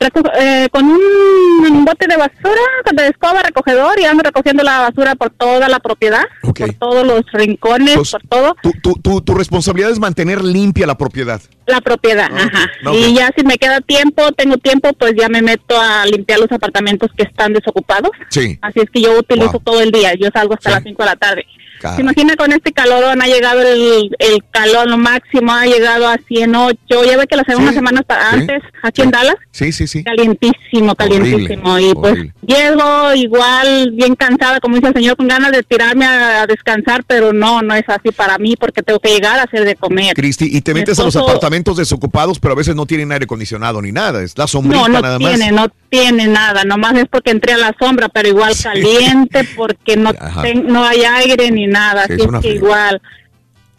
[0.01, 5.13] Reco- eh, con un bote de basura, de escoba, recogedor, y ando recogiendo la basura
[5.13, 8.55] por toda la propiedad, por todos los rincones, por todo.
[8.63, 11.39] Tu, tu- tu- tu responsabilidad es mantener limpia la propiedad.
[11.67, 12.69] La propiedad, ajá.
[12.87, 12.95] ok.
[12.95, 16.51] Y ya si me queda tiempo, tengo tiempo, pues ya me meto a limpiar los
[16.51, 18.09] apartamentos que están desocupados.
[18.29, 18.57] Sí.
[18.61, 19.61] Así es que yo utilizo Wow.
[19.63, 20.15] todo el día.
[20.15, 21.45] Yo salgo hasta las 5 de la tarde.
[21.95, 23.21] ¿Se imagina con este calorón?
[23.21, 26.77] Ha llegado el, el calor, lo máximo, ha llegado a 108.
[27.05, 30.03] Ya ve que las unas semanas sí, antes, aquí en Dallas, Sí, sí, sí.
[30.03, 31.79] calientísimo, calientísimo.
[31.79, 32.33] y pues horrible.
[32.45, 37.03] llego igual, bien cansada, como dice el señor, con ganas de tirarme a, a descansar,
[37.05, 40.13] pero no, no es así para mí porque tengo que llegar a hacer de comer.
[40.13, 43.81] Cristi, y te metes a los apartamentos desocupados, pero a veces no tienen aire acondicionado
[43.81, 44.21] ni nada.
[44.23, 45.67] Es la sombrita No, no nada tiene, más.
[45.67, 50.13] no tiene nada, nomás es porque entré a la sombra, pero igual caliente porque no
[50.41, 53.01] ten- no hay aire ni nada, Sí, así es que igual.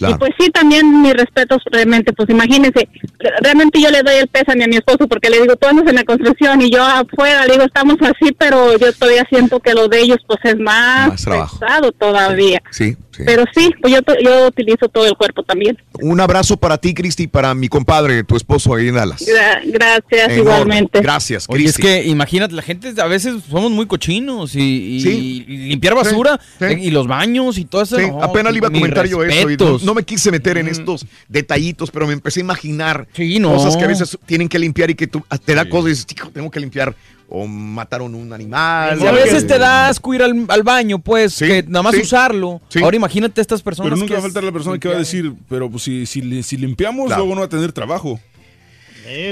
[0.03, 0.15] Claro.
[0.17, 4.29] Y pues sí, también mis respetos realmente, pues imagínense, re- realmente yo le doy el
[4.29, 7.47] pésame a mi esposo porque le digo, tú andas en la construcción y yo afuera,
[7.47, 11.09] le digo, estamos así, pero yo todavía siento que lo de ellos pues es más,
[11.09, 11.59] Más trabajo.
[11.61, 12.63] pesado todavía.
[12.71, 13.23] Sí, sí.
[13.25, 15.77] Pero sí, pues yo, yo utilizo todo el cuerpo también.
[16.01, 19.21] Un abrazo para ti, Cristi, y para mi compadre, tu esposo ahí en Dallas.
[19.27, 21.01] Gra- gracias, En igualmente.
[21.01, 21.83] Gracias, Oye, es Cristi.
[21.83, 24.61] que imagínate, la gente a veces somos muy cochinos y,
[24.97, 25.45] y- Sí.
[25.47, 26.75] y limpiar basura Sí, sí.
[26.83, 27.97] y los baños y todo eso.
[27.99, 29.83] Sí, no, apenas le iba a comentar yo eso y no, respetos.
[29.93, 33.07] No me quise meter en estos detallitos, pero me empecé a imaginar
[33.41, 33.55] no.
[33.55, 35.91] cosas que a veces tienen que limpiar y que tú ah, te da cosas y
[35.91, 36.95] dices, "Hijo, tengo que limpiar
[37.35, 38.99] o mataron un animal.
[39.01, 42.03] Y a veces te da asco ir al, al baño, pues, que nada más sí,
[42.03, 42.61] usarlo.
[42.69, 42.83] sí.
[42.83, 44.97] Ahora imagínate a estas personas Pero nunca que va a faltar la persona que va
[44.97, 47.23] a decir, pero pues si, si, si limpiamos, Claro.
[47.23, 48.21] luego no va a tener trabajo.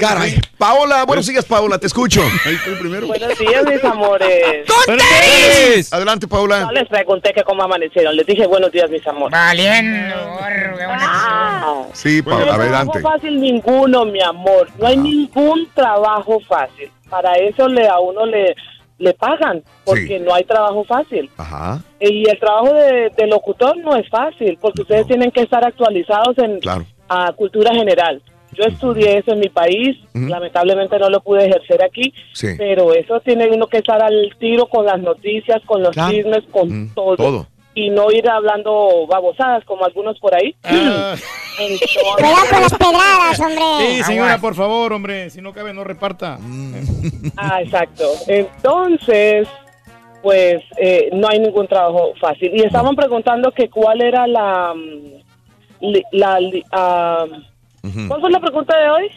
[0.00, 0.38] Caray.
[0.58, 2.22] Paola, buenos días, Paola, te escucho.
[2.44, 3.06] Ahí primero.
[3.06, 4.66] Buenos días, mis amores.
[5.92, 6.60] Adelante, Paola.
[6.60, 8.16] No les pregunté que cómo amanecieron.
[8.16, 9.32] Les dije buenos días, mis amores.
[9.32, 10.14] Valiendo.
[10.88, 13.00] Ah, Sí, no hay Paola, trabajo adelante.
[13.00, 14.68] fácil ninguno, mi amor.
[14.78, 16.90] No hay ningún trabajo fácil.
[17.08, 18.54] Para eso le a uno le,
[18.98, 21.28] le pagan, porque no hay trabajo fácil.
[21.36, 21.82] Ajá.
[21.98, 26.38] Y el trabajo de, de locutor no es fácil, porque ustedes tienen que estar actualizados
[26.38, 26.84] en Claro.
[27.08, 28.22] a cultura general.
[28.52, 32.48] Yo estudié eso en mi país, lamentablemente no lo pude ejercer aquí, Sí.
[32.58, 36.10] pero eso tiene uno que estar al tiro con las noticias, con los Claro.
[36.10, 37.16] chismes, con todo.
[37.16, 37.46] todo.
[37.74, 40.54] Y no ir hablando babosadas como algunos por ahí.
[40.64, 43.86] Entonces- Cuidado con las pedradas, hombre.
[43.96, 45.30] Sí, señora, por favor, hombre.
[45.30, 46.38] Si no cabe, no reparta.
[47.36, 48.04] Ah, exacto.
[48.26, 49.46] Entonces,
[50.22, 52.50] pues eh, no hay ningún trabajo fácil.
[52.54, 54.74] Y estaban preguntando que cuál era la...
[54.74, 57.26] mm, li- la li- ah,
[58.08, 59.10] ¿Cuál fue la pregunta de hoy?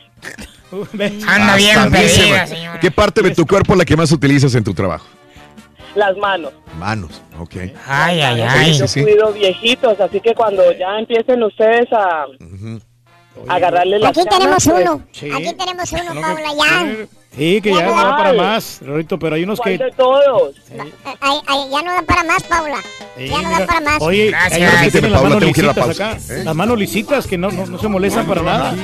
[1.28, 2.80] Anda bien señora.
[2.80, 5.06] ¿Qué parte de tu cuerpo es la que más utilizas en tu trabajo?
[5.96, 6.52] Las manos.
[6.80, 7.56] Manos, ok.
[7.88, 8.74] Ay, ay, ay.
[8.78, 9.04] Yo Sí, sí.
[9.04, 12.24] cuido viejitos, así que cuando ya empiecen ustedes a,
[13.48, 15.04] a agarrarle las Aquí tenemos pues, uno.
[15.36, 17.06] Aquí tenemos uno, Paula, ya.
[17.36, 19.84] Sí, que ya Ya no da para más, Rorito, pero hay unos ¿Cuál que...
[19.86, 20.56] de todos?
[21.20, 22.78] Ay, ay, ya no da para más, Paula.
[23.18, 23.60] Sí, Ya no mira.
[23.60, 24.02] da para más.
[24.02, 26.10] Oye, hay unos que Permíteme, tienen las manos la lisitas pausa.
[26.12, 26.20] acá.
[26.30, 26.44] ¿Eh?
[26.44, 28.76] Las manos lisitas que no, no, no se molestan para nada.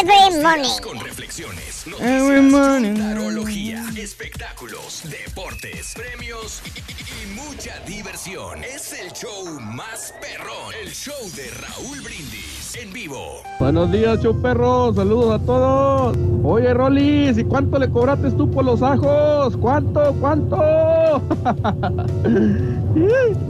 [0.00, 0.80] Every morning.
[0.82, 2.94] Con reflexiones, Every morning.
[2.96, 8.64] tarología, espectáculos, deportes, premios y, y- y mucha diversión.
[8.64, 13.42] Es el show más perrón, el show de Raúl Brindis en vivo.
[13.60, 14.94] Buenos días, show perro.
[14.94, 16.16] Saludos a todos.
[16.42, 19.54] Oye, Rolis, ¿y cuánto le cobraste tú por los ajos?
[19.58, 20.14] ¿Cuánto?
[20.20, 20.56] ¿Cuánto?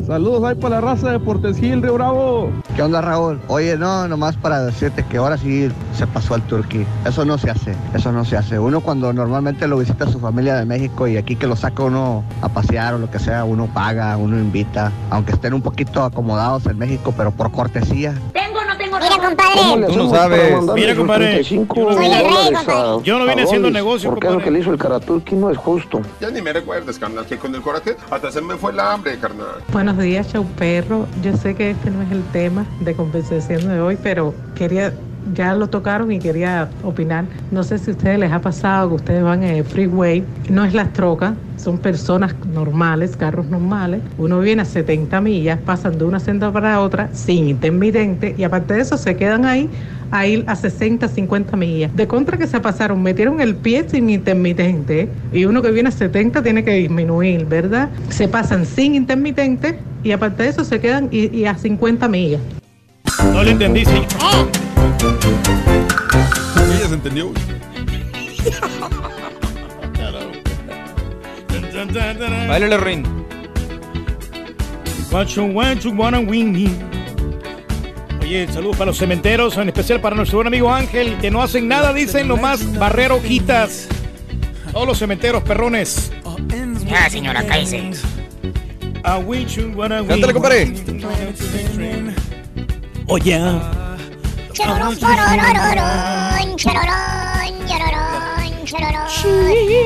[0.06, 2.50] Saludos ahí para la raza de Portes Gil, Río Bravo.
[2.76, 3.40] ¿Qué onda, Raúl?
[3.48, 6.84] Oye, no, nomás para decirte que ahora sí se pasó al Turquí.
[7.06, 8.58] Eso no se hace, eso no se hace.
[8.58, 11.82] Uno cuando normalmente lo visita a su familia de México y aquí que lo saca
[11.84, 16.02] uno a pasear o lo que sea, uno paga, uno invita, aunque estén un poquito
[16.02, 18.14] acomodados en México, pero por cortesía.
[18.32, 19.86] ¿Tengo no tengo Mira, compadre.
[19.88, 20.62] Tú no sabes.
[20.74, 21.42] Mira, compadre.
[21.66, 23.02] Compadre.
[23.04, 24.50] Yo no vine haciendo negocio, Porque eso que compadre.
[24.52, 26.00] le hizo el Karaturki no es justo.
[26.20, 29.18] Ya ni me recuerdes, carnal, que con el coraje hasta se me fue el hambre,
[29.18, 29.46] carnal.
[29.72, 31.06] Buenos días, show perro.
[31.22, 34.92] Yo sé que este no es el tema de conversación de hoy, pero quería,
[35.32, 37.24] ya lo tocaron y quería opinar.
[37.50, 40.64] No sé si a ustedes les ha pasado que ustedes van en el freeway, no
[40.64, 44.02] es las trocas, son personas normales, carros normales.
[44.18, 48.74] Uno viene a 70 millas, pasan de una senda para otra sin intermitente y aparte
[48.74, 49.70] de eso se quedan ahí
[50.10, 51.96] a ir a 60, 50 millas.
[51.96, 55.92] De contra que se pasaron, metieron el pie sin intermitente y uno que viene a
[55.92, 57.88] 70 tiene que disminuir, ¿verdad?
[58.10, 62.40] Se pasan sin intermitente y aparte de eso se quedan y, y a 50 millas.
[63.32, 64.02] No le entendí, sí.
[65.04, 67.30] Ella se entendió.
[72.48, 73.04] Báilale, Rin.
[78.20, 81.68] Oye, saludos para los cementeros, en especial para nuestro buen amigo Ángel, que no hacen
[81.68, 83.86] nada, dicen, nomás barrer hojitas.
[84.72, 86.10] Todos los cementeros, perrones.
[86.86, 87.90] Ya, señora, cállese.
[90.06, 90.72] Cántale, compadre.
[93.06, 93.38] Oye.
[94.54, 96.94] Chororón, llororón, chororón.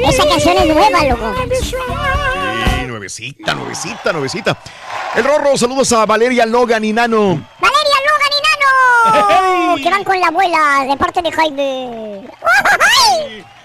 [0.08, 1.34] Esa canción es nueva, loco.
[1.62, 4.58] Sí, nuevecita, nuevecita, nuevecita.
[5.14, 7.42] El Rorro, saludos a Valeria Logan y Nano.
[7.60, 12.28] Valeria Logan y Nano, que van con la abuela de parte de Jaime.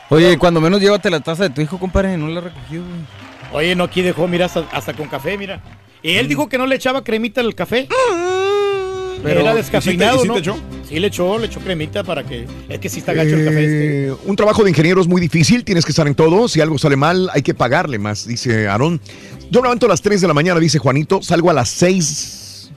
[0.09, 2.81] Oye, cuando menos llévate la taza de tu hijo, compadre, no la recogió.
[3.51, 5.59] Oye, no, aquí dejó, mira, hasta, hasta con café, mira.
[6.01, 7.87] Y él dijo que no le echaba cremita al café.
[9.29, 10.35] Era descafeinado, ¿Y sí te- ¿no?
[10.35, 10.59] sí te echó?
[10.89, 12.45] Sí, le echó, le echó cremita para que...
[12.69, 14.07] Es que sí está gacho el café este.
[14.09, 16.47] Eh, un trabajo de ingeniero es muy difícil, tienes que estar en todo.
[16.47, 18.99] Si algo sale mal, hay que pagarle más, dice Aarón.
[19.49, 22.71] Yo me levanto a las 3 de la mañana, dice Juanito, salgo a las 6.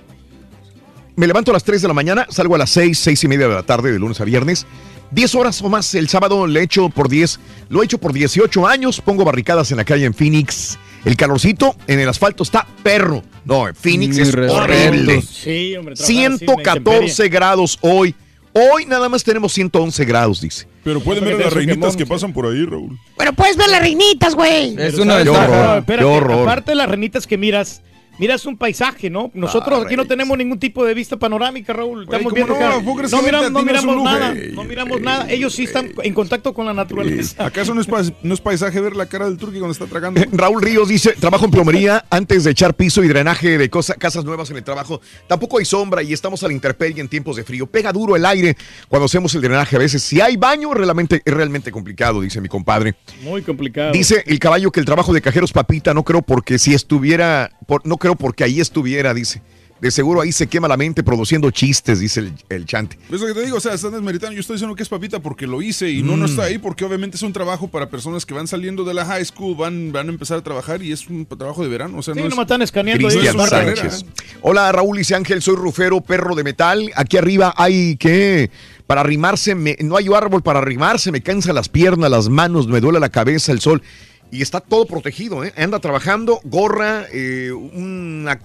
[1.17, 3.49] Me levanto a las 3 de la mañana, salgo a las 6, 6 y media
[3.49, 4.67] de la tarde, de lunes a viernes.
[5.13, 5.95] 10 horas o más.
[5.95, 7.39] El sábado le echo por 10.
[7.71, 9.01] Lo he hecho por 18 años.
[9.01, 10.79] Pongo barricadas en la calle en Phoenix.
[11.05, 13.23] El calorcito en el asfalto está perro.
[13.45, 15.23] No, en Phoenix es horrible.
[15.23, 15.95] Sí, hombre.
[15.95, 17.29] trabajar así en la 114 intemperie.
[17.29, 18.15] grados hoy.
[18.53, 20.67] Hoy nada más tenemos 111 grados, dice.
[20.83, 22.99] Pero pueden ver a las reinitas que pasan por ahí, Raúl.
[23.19, 24.75] Pero puedes ver las reinitas, güey.
[24.79, 25.45] Es una Qué ventaja.
[25.61, 26.43] horror, Espérate, qué horror.
[26.49, 27.83] aparte de las renitas que miras,
[28.19, 29.31] miras un paisaje, ¿no?
[29.35, 32.05] Nosotros aquí no tenemos ningún tipo de vista panorámica, Raúl.
[32.05, 32.59] Estamos ¿cómo viendo no?
[32.67, 32.75] acá.
[32.77, 35.31] ¿Cómo crees no, miramos, no miramos nada, Ey, no miramos nada.
[35.31, 37.45] Ellos sí están en contacto con la naturaleza.
[37.45, 37.89] ¿Acaso no es,
[38.23, 40.21] no es paisaje ver la cara del turqui cuando está tragando?
[40.33, 44.25] Raúl Ríos dice, trabajo en plomería antes de echar piso y drenaje de cosa- casas
[44.25, 45.01] nuevas en el trabajo.
[45.29, 47.67] Tampoco hay sombra y estamos a la intemperie en tiempos de frío.
[47.67, 48.57] Pega duro el aire
[48.89, 50.03] cuando hacemos el drenaje a veces.
[50.03, 52.95] Si hay baño, realmente, es realmente complicado, dice mi compadre.
[53.23, 53.93] Muy complicado.
[53.93, 57.85] Dice el caballo que el trabajo de cajeros papita, no creo porque si estuviera, por-
[57.87, 59.43] no creo porque ahí estuviera, dice.
[59.79, 62.99] De seguro ahí se quema la mente produciendo chistes, dice el, el chante.
[63.13, 64.33] Es lo que te digo, o sea, están desmeritando.
[64.35, 66.83] Yo estoy diciendo que es papita porque lo hice y no, no está ahí porque
[66.87, 70.09] obviamente es un trabajo para personas que van saliendo de la high school, van, van
[70.09, 71.99] a empezar a trabar y es un trabajo de verano.
[71.99, 73.19] O sea, Sí, no es, están escaneando ahí.
[73.27, 74.07] Es carrera, Sánchez.
[74.41, 76.91] Hola Raúl dice Ángel, soy rufero, perro de metal.
[76.95, 78.51] Aquí arriba hay que
[78.87, 82.81] para arrimarse, me- no hay árbol para arrimarse, me cansa las piernas, las manos, me
[82.81, 83.83] duele la cabeza, el sol.
[84.31, 85.53] Y está todo protegido, ¿eh?
[85.57, 88.41] Anda trabajando, gorra, eh, una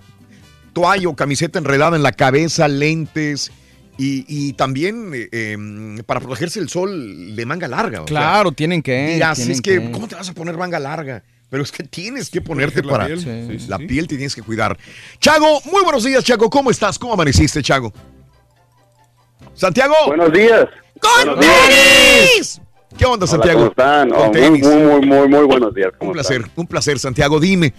[0.73, 3.51] toalla o camiseta enredada en la cabeza, lentes.
[3.97, 8.01] Y, y también eh, em, para protegerse del sol de manga larga.
[8.01, 9.13] o sea, Claro, tienen que.
[9.15, 11.23] Dirás, tienen es que, ¿cómo te vas a poner manga larga?
[11.49, 13.19] Pero es que tienes que ponerte la para piel.
[13.19, 13.45] Sí.
[13.49, 13.85] Sí, sí, la sí.
[13.85, 14.77] piel te tienes que cuidar.
[15.19, 16.49] Chago, muy buenos días, Chago.
[16.49, 16.97] ¿Cómo estás?
[16.97, 17.91] ¿Cómo amaneciste, Chago?
[19.53, 19.95] Santiago.
[20.07, 20.65] Buenos días.
[20.99, 22.61] ¡Con Buenos días.
[22.97, 23.59] ¿Qué onda, Hola, Santiago?
[23.59, 24.11] ¿Cómo están?
[24.13, 25.91] Oh, muy, muy, muy, muy, buenos días.
[25.97, 26.37] ¿Cómo Un están?
[26.37, 27.39] placer, un placer, Santiago.
[27.39, 27.73] Dime.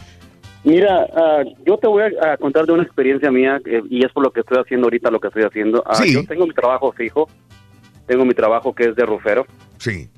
[0.64, 4.22] Mira, ah, yo te voy a, contar de una experiencia mía eh, y es por
[4.24, 5.82] lo que estoy haciendo ahorita, lo que estoy haciendo.
[5.92, 6.14] Sí.
[6.14, 7.28] Yo tengo mi trabajo fijo,
[8.06, 9.44] tengo mi trabajo que es de rufero
[9.78, 10.08] Sí.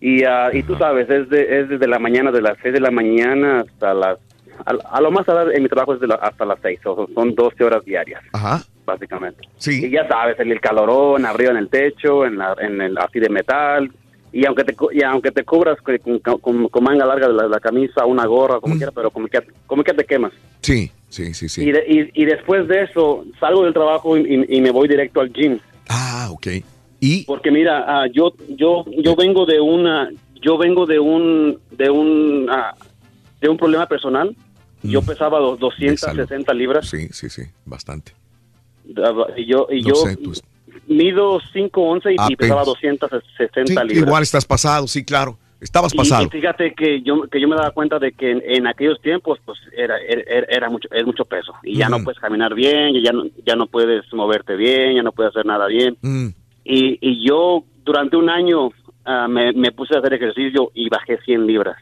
[0.00, 2.80] y, ah, y tú sabes, es, de, es desde la mañana, de las 6 de
[2.80, 4.18] la mañana hasta las...
[4.66, 5.24] A, a lo más
[5.54, 8.22] en mi trabajo es de la- hasta las 6, o sea, son 12 horas diarias,
[8.32, 8.60] Ajá.
[8.84, 9.42] básicamente.
[9.56, 9.86] Sí.
[9.86, 13.20] Y ya sabes, en el calorón, arriba en el techo, en, la, en el así
[13.20, 13.90] de metal.
[14.32, 17.60] Y aunque te, y aunque te cubras con, con- con manga larga de la, la
[17.60, 20.32] camisa, una gorra, como quieras, pero como que, como que te quemas.
[20.60, 21.72] Sí, sí, sí, Y, sí.
[21.72, 21.84] de-
[22.14, 25.32] y, y después de eso, salgo del trabajo y, y- y me voy directo al
[25.32, 25.58] gym.
[25.88, 26.46] Ah, ok.
[27.00, 27.24] ¿Y?
[27.24, 30.10] Porque mira, ah, yo, yo, yo vengo de una,
[30.42, 32.74] yo vengo de un, de un, ah,
[33.40, 34.36] de un problema personal.
[34.82, 36.88] Yo pesaba do- 260 libras.
[36.88, 38.12] Sí, sí, sí, bastante.
[39.36, 40.42] Y yo, y No yo sé, pues.
[40.86, 42.80] Mido 5'11 y, y pesaba Apenas.
[42.80, 43.96] 260 Sí, libras.
[44.08, 45.38] igual estás pasado, sí, claro.
[45.60, 46.24] Estabas pasado.
[46.24, 49.38] Y, fíjate que yo que yo me daba cuenta de que en, en aquellos tiempos
[49.44, 53.02] pues era era, era mucho es mucho peso y ya no puedes caminar bien, y
[53.04, 55.98] ya no ya no puedes moverte bien, ya no puedes hacer nada bien.
[56.00, 56.28] Mm,
[56.64, 58.70] Y, y yo durante un año
[59.04, 61.76] ah, me, me puse a hacer ejercicio y bajé 100 libras.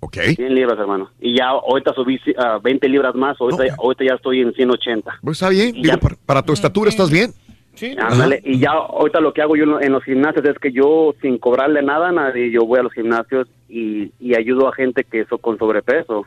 [0.00, 0.16] ok.
[0.34, 1.10] 100 libras, hermano.
[1.20, 3.74] Y ya ahorita subí ah, 20 libras más, ahorita, No.
[3.84, 5.18] ahorita ya estoy en 180.
[5.22, 5.80] Pues está bien.
[5.80, 5.96] Digo,
[6.26, 7.32] para tu estatura estás bien.
[7.74, 7.94] Sí.
[7.98, 10.72] Ándale, y ya ahorita lo que hago yo en lo- en los gimnasios es que
[10.72, 14.74] yo sin cobrarle nada a nadie, yo voy a los gimnasios y, y ayudo a
[14.74, 16.26] gente que eso con sobrepeso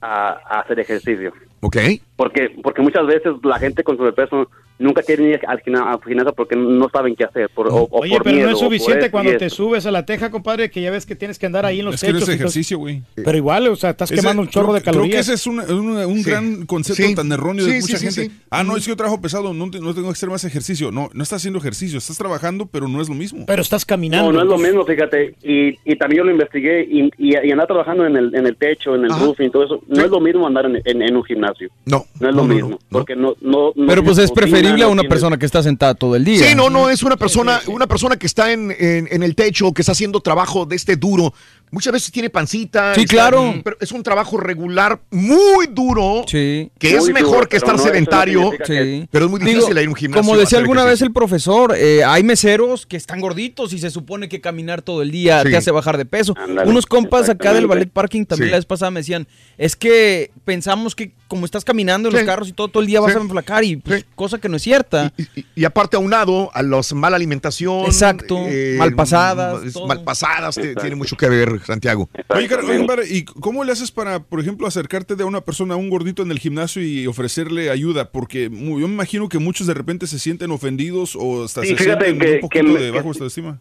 [0.00, 1.32] a hacer ejercicio.
[1.60, 1.76] Ok.
[2.16, 6.32] Porque porque muchas veces la gente con sobrepeso nunca quiere ir al gimna- al gimnasio
[6.34, 7.48] porque no saben qué hacer.
[7.50, 10.04] Por, o, o Oye, por pero miedo, no es suficiente cuando te subes a la
[10.06, 12.18] teja, compadre, que ya ves que tienes que andar ahí en los Es que no
[12.18, 12.28] techos.
[12.28, 12.44] es y todo.
[12.46, 13.02] ejercicio, güey.
[13.14, 15.08] Pero igual, o sea, estás Ese- quemando un chorro creo- de calorías.
[15.08, 16.30] Creo que ese es un, un- un Sí.
[16.30, 17.14] gran concepto Sí.
[17.14, 18.24] tan erróneo de Sí, mucha gente.
[18.26, 18.30] sí.
[18.50, 20.90] Ah, no, es que yo trabajo pesado, no, no tengo que hacer más ejercicio.
[20.90, 23.44] No, no estás haciendo ejercicio, estás trabajando, pero no es lo mismo.
[23.46, 24.32] Pero estás caminando.
[24.32, 25.34] No, no es lo mismo, fíjate.
[25.42, 28.56] Y, y también yo lo investigué y, y, y andar trabajando en el, en el
[28.56, 29.24] techo, en el Ajá.
[29.24, 29.80] roofing, todo eso.
[29.88, 30.02] No Sí.
[30.02, 31.68] es lo mismo andar en, en- en un gimnasio.
[31.84, 32.04] No.
[32.20, 32.68] No es lo mismo.
[32.70, 32.78] no, no.
[32.90, 35.94] Porque no, no, no Pero pues es preferible rutina, a una persona que está sentada
[35.94, 36.46] todo el día.
[36.48, 39.72] Sí, no, no, es una persona, una persona que está en, en- en el techo,
[39.72, 41.32] que está haciendo trabajo de este duro.
[41.70, 42.94] Muchas veces tiene pancita.
[42.94, 43.54] Sí, está- claro.
[43.62, 46.70] Pero es un trabajo regular muy duro, Sí.
[46.78, 48.50] que es mejor duro, que estar no, eso no sedentario.
[48.50, 48.64] que-
[49.00, 49.08] Sí.
[49.10, 50.22] Pero es muy difícil Digo, ir a un gimnasio.
[50.22, 54.28] Como decía alguna vez el profesor, eh, hay meseros que están gorditos y se supone
[54.28, 55.50] que caminar todo el día Sí.
[55.50, 56.34] te hace bajar de peso.
[56.66, 58.50] Unos compas acá del ballet parking también Sí.
[58.52, 62.48] la vez pasada me decían, es que pensamos que como estás caminando en los carros
[62.48, 64.06] y todo, todo el día vas a enflacar y pues, Sí.
[64.14, 65.12] cosa que no es cierta.
[65.18, 67.84] Y, y- y aparte aunado a los mala alimentación.
[67.84, 68.38] Exacto,
[68.78, 69.86] malpasadas, es- todo.
[69.86, 70.80] Malpasadas, te- Exacto.
[70.80, 72.08] tiene mucho que ver Santiago.
[72.28, 75.74] Oye, Car- oye, compadre, ¿y cómo le haces para, por ejemplo, acercarte de una persona,
[75.74, 78.10] a un gordito en el gimnasio y ofrecerle ayuda?
[78.10, 78.50] Porque yo
[78.88, 82.26] me imagino que muchos de repente se sienten ofendidos o hasta Sí, se fíjate sienten
[82.28, 83.58] que- un poquito que me- de bajo autoestima.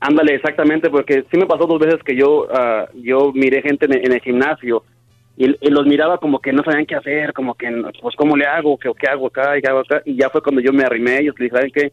[0.00, 3.92] Ándale, exactamente, porque sí me pasó dos veces que yo ah, yo miré gente en,
[4.04, 4.82] en el gimnasio
[5.36, 7.68] y, y los miraba como que no sabían qué hacer, como que,
[8.02, 8.76] pues, ¿cómo le hago?
[8.78, 9.52] ¿Qué, qué hago acá?
[9.62, 10.02] ¿Qué hago acá?
[10.04, 11.92] Y ya fue cuando yo me arrimé ellos y les dije, ¿saben qué?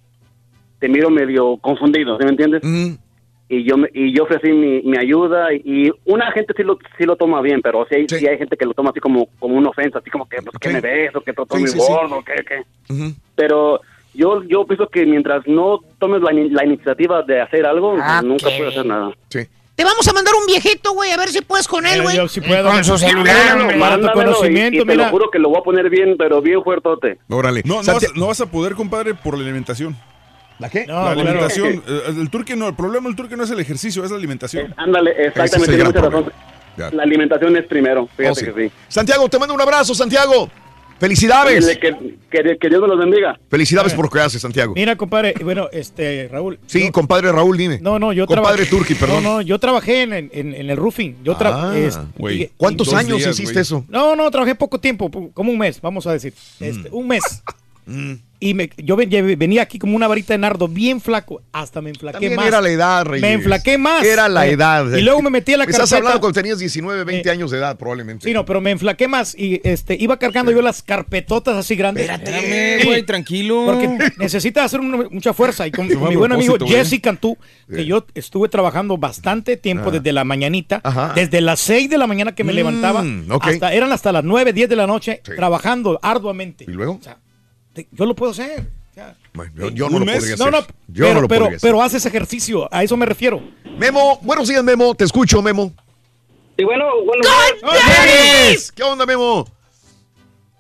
[0.80, 2.64] Te miro medio confundido, ¿sí me entiendes?
[3.52, 6.78] Y yo me- y yo ofrecí mi, mi ayuda y, y una gente sí lo
[6.98, 9.28] sí lo toma bien, pero sí hay, sí hay gente que lo toma así como
[9.40, 11.16] como una ofensa, así como que pues, ¿qué me ves?
[11.16, 11.92] o que todo Sí, Sí, mi sí, sí.
[11.92, 13.14] gordo, ¿qué, qué?
[13.36, 13.82] Pero
[14.14, 18.46] yo yo pienso que mientras no tomes la, la iniciativa de hacer algo, Ah, nunca
[18.50, 19.12] puedes hacer nada.
[19.30, 22.18] Te vamos a mandar un viejito, güey, a ver si puedes con él, güey.
[22.18, 22.70] yo sí puedo.
[22.70, 23.78] Con su celular, Mándamelo, hombre.
[23.78, 27.18] mándamelo y- y, te lo juro que lo voy a poner bien, pero bien fuertote.
[27.30, 27.62] Órale.
[27.64, 29.96] No, no vas, no vas a poder, compadre, por la alimentación.
[30.60, 30.86] ¿La qué?
[30.86, 31.82] la alimentación.
[31.88, 34.74] eh, El turque no, el problema del turque no es el ejercicio, es la alimentación.
[34.78, 36.32] Ándale, exactamente, tiene mucha razón.
[36.94, 38.46] La alimentación es primero, fíjate Oh, sí.
[38.54, 38.74] que sí.
[38.88, 40.50] Santiago, te mando un abrazo, Santiago.
[41.00, 41.66] Felicidades.
[41.78, 41.96] Que,
[42.30, 43.40] que- que Dios me los bendiga.
[43.50, 44.74] Felicidades por lo que haces, Santiago.
[44.76, 46.60] Mira, compadre, bueno, este, Raúl.
[46.68, 47.80] Sí, compadre Raúl, dime.
[47.82, 49.24] No, no, yo Compadre trabajé- Turki, perdón.
[49.24, 51.16] No, no, yo trabajé en, en- en el roofing.
[51.24, 52.44] Yo tra- Ah, es- güey.
[52.44, 53.86] y- ¿Cuántos años hiciste eso?
[53.88, 56.34] No, no, trabajé poco tiempo, como un mes, vamos a decir.
[56.60, 57.24] Este, un mes.
[58.42, 61.42] Y me, yo venía aquí como una varita de nardo, bien flaco.
[61.52, 62.46] Hasta me enflaqué También más.
[62.48, 63.22] era la edad, Reyes.
[63.22, 64.06] Me enflaqué más.
[64.06, 64.86] Era la Eh, edad.
[64.96, 65.98] Y luego me metí a la Me Estás carpeta.
[65.98, 68.26] hablando cuando tenías 19, 20 años de edad, probablemente.
[68.26, 72.10] Sí, no, pero me enflaqué más y este iba cargando yo las carpetotas así grandes.
[72.10, 73.66] Espérame, güey, tranquilo.
[73.66, 75.68] Porque necesitas hacer una- mucha fuerza.
[75.68, 76.72] Y con, mi buen amigo güey.
[76.72, 77.38] Jesse Cantú,
[77.70, 79.92] que yo estuve trabajando bastante tiempo Ah.
[79.92, 81.12] desde la mañanita, Ajá.
[81.14, 83.04] desde las 6 de la mañana que me Mm, levantaba,
[83.42, 86.64] hasta, eran hasta las 9, 10 de la noche, trabajando arduamente.
[86.66, 86.94] ¿Y luego?
[86.94, 87.18] O sea,
[87.92, 88.70] yo lo puedo hacer.
[89.56, 90.18] Yo, yo no ¿Un lo mes?
[90.18, 90.52] podría hacer.
[90.52, 90.66] no, yo
[91.06, 91.70] pero, no lo pero, podría hacer.
[91.70, 93.42] pero haces ejercicio, a eso me refiero.
[93.78, 94.94] Memo, buenos días, Memo.
[94.94, 95.72] Te escucho, Memo.
[96.58, 97.24] Sí, bueno, bueno.
[98.76, 99.46] ¿Qué onda, Memo?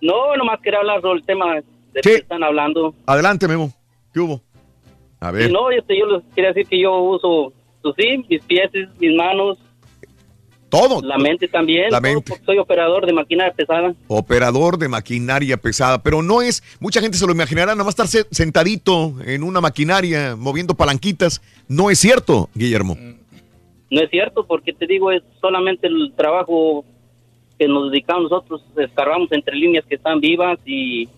[0.01, 2.93] No, nomás quería hablar sobre el tema de que están hablando.
[3.05, 3.73] Adelante, Memo.
[4.13, 4.41] ¿Qué hubo?
[5.19, 5.51] A ver.
[5.51, 9.57] No, este, yo les quería decir que yo uso, pues sí, mis pies, mis manos.
[10.69, 11.01] Todo.
[11.01, 11.89] La mente también.
[11.91, 12.33] La mente.
[12.45, 13.93] soy operador de maquinaria pesada.
[14.07, 18.07] Operador de maquinaria pesada, pero no es, mucha gente se lo imaginará, nada más estar
[18.07, 21.41] se- sentadito en una maquinaria moviendo palanquitas.
[21.67, 22.97] No es cierto, Guillermo.
[23.91, 26.85] No es cierto, porque te digo, es solamente el trabajo
[27.57, 31.09] que nos dedicamos nosotros, escarbamos entre líneas que están vivas y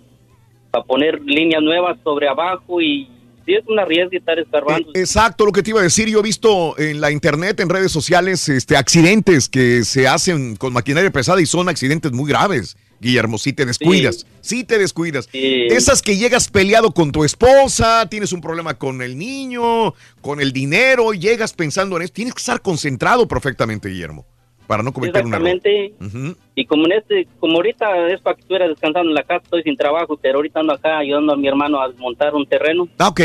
[0.71, 3.09] para poner líneas nuevas sobre abajo y
[3.45, 4.91] sí es una riesgo estar escarbando.
[4.93, 7.91] Exacto, lo que te iba a decir, yo he visto en la internet, en redes
[7.91, 13.37] sociales, este, accidentes que se hacen con maquinaria pesada y son accidentes muy graves, Guillermo,
[13.37, 15.27] si te descuidas, si te descuidas.
[15.33, 20.53] Esas que llegas peleado con tu esposa, tienes un problema con el niño, con el
[20.53, 24.25] dinero, llegas pensando en eso, tienes que estar concentrado perfectamente, Guillermo,
[24.71, 25.47] para no cometer un error.
[25.49, 26.39] Exactamente.
[26.55, 29.63] Y como en este, como ahorita es para que estuviera descansando en la casa, estoy
[29.63, 33.09] sin trabajo, pero ahorita ando acá ayudando a mi hermano a desmontar un terreno Ah,
[33.09, 33.19] ok,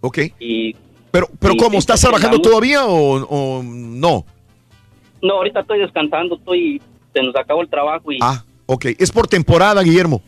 [0.00, 0.18] ok.
[0.38, 0.76] y
[1.10, 1.76] Pero, pero Sí, ¿cómo?
[1.76, 4.24] ¿Estás trabajando todavía o, o no?
[5.20, 6.80] no, ahorita estoy descansando, estoy,
[7.12, 8.86] se nos acabó el trabajo y Ah, ok.
[8.96, 10.22] Es por temporada, Guillermo.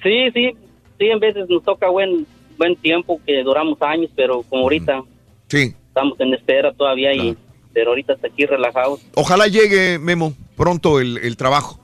[0.00, 0.52] sí, sí,
[0.96, 2.24] sí, en veces nos toca buen,
[2.56, 5.02] buen tiempo que duramos años, pero como ahorita
[5.48, 5.74] Sí.
[5.88, 7.36] estamos en espera todavía y,
[7.74, 9.00] pero ahorita hasta aquí relajados.
[9.14, 11.80] Ojalá llegue, Memo, pronto el, el trabajo.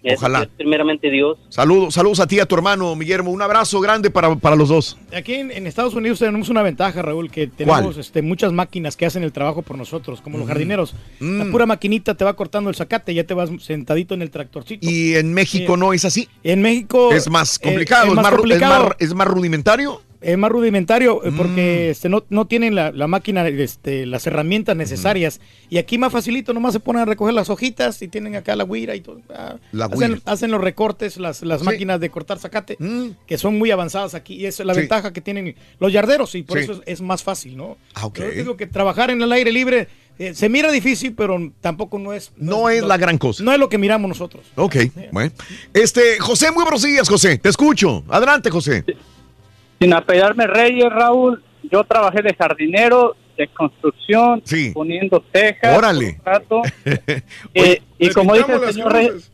[0.00, 0.42] Eso Ojalá.
[0.44, 1.38] es primeramente Dios.
[1.48, 3.32] Saludos, saludos a ti, a tu hermano, Guillermo.
[3.32, 4.96] Un abrazo grande para, para los dos.
[5.12, 9.06] Aquí en, en Estados Unidos tenemos una ventaja, Raúl, que tenemos este, muchas máquinas que
[9.06, 10.48] hacen el trabajo por nosotros, como los Mm.
[10.50, 10.94] jardineros.
[11.18, 11.38] Mm.
[11.38, 14.88] La pura maquinita te va cortando el zacate, ya te vas sentadito en el tractorcito.
[14.88, 15.80] ¿Y en México Sí.
[15.80, 16.28] no es así?
[16.44, 18.84] En México Es más eh, complicado, es es, más más, ru- es complicado.
[18.84, 20.00] más- es más rudimentario.
[20.20, 21.36] Es más rudimentario eh, Mm.
[21.36, 25.40] porque este, no, no tienen la, la máquina, este, las herramientas necesarias.
[25.70, 28.64] Y aquí más facilito, nomás se ponen a recoger las hojitas y tienen acá la
[28.64, 29.20] guira y todo.
[29.32, 32.76] Ah, La hacen, hacen los recortes, las, las máquinas de cortar zacate,
[33.26, 34.34] que son muy avanzadas aquí.
[34.34, 34.74] Y es la Mm.
[34.74, 34.80] Sí.
[34.80, 36.64] ventaja que tienen los yarderos y por Sí.
[36.64, 37.76] eso es, es más fácil, ¿no?
[37.94, 38.18] Ah, ok.
[38.18, 39.88] Yo digo que trabajar en el aire libre
[40.20, 42.32] eh, se mira difícil, pero tampoco no es...
[42.36, 43.44] No es la gran cosa.
[43.44, 44.44] No es lo que miramos nosotros.
[44.56, 44.74] Ok,
[45.12, 45.30] bueno.
[45.72, 47.38] Este, José, muy buenos días, José.
[47.38, 48.02] Te escucho.
[48.08, 48.84] Adelante, José.
[49.80, 54.42] Sin apellarme Reyes, Raúl, yo trabajé de jardinero, de construcción,
[54.74, 55.76] poniendo tejas.
[55.78, 56.20] Órale.
[56.24, 56.62] rato.
[56.86, 57.22] Oye,
[57.54, 58.92] Eh, y como dice el señor.
[58.92, 59.30] Reyes,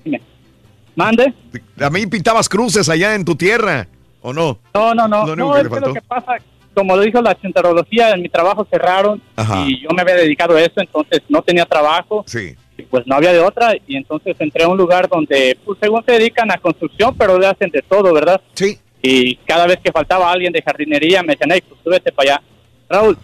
[0.95, 1.33] mande.
[1.81, 3.87] A mí pintabas cruces allá en tu tierra,
[4.21, 4.59] ¿o no?
[4.75, 5.35] No, no, no.
[5.37, 6.35] No, que es que lo que pasa,
[6.75, 9.65] como lo dijo la chuntarología, en mi trabajo cerraron Ajá.
[9.67, 12.25] y yo me había dedicado a eso, entonces no tenía trabajo.
[12.27, 12.55] Sí.
[12.77, 16.05] y pues no había de otra y entonces entré a un lugar donde, pues según
[16.05, 18.41] se dedican a construcción, pero le hacen de todo, ¿verdad?
[18.55, 18.79] Sí.
[19.07, 22.37] Y cada vez que faltaba alguien de jardinería me decían, hey, pues tú vete para
[22.37, 22.43] allá.
[22.89, 23.19] Raúl,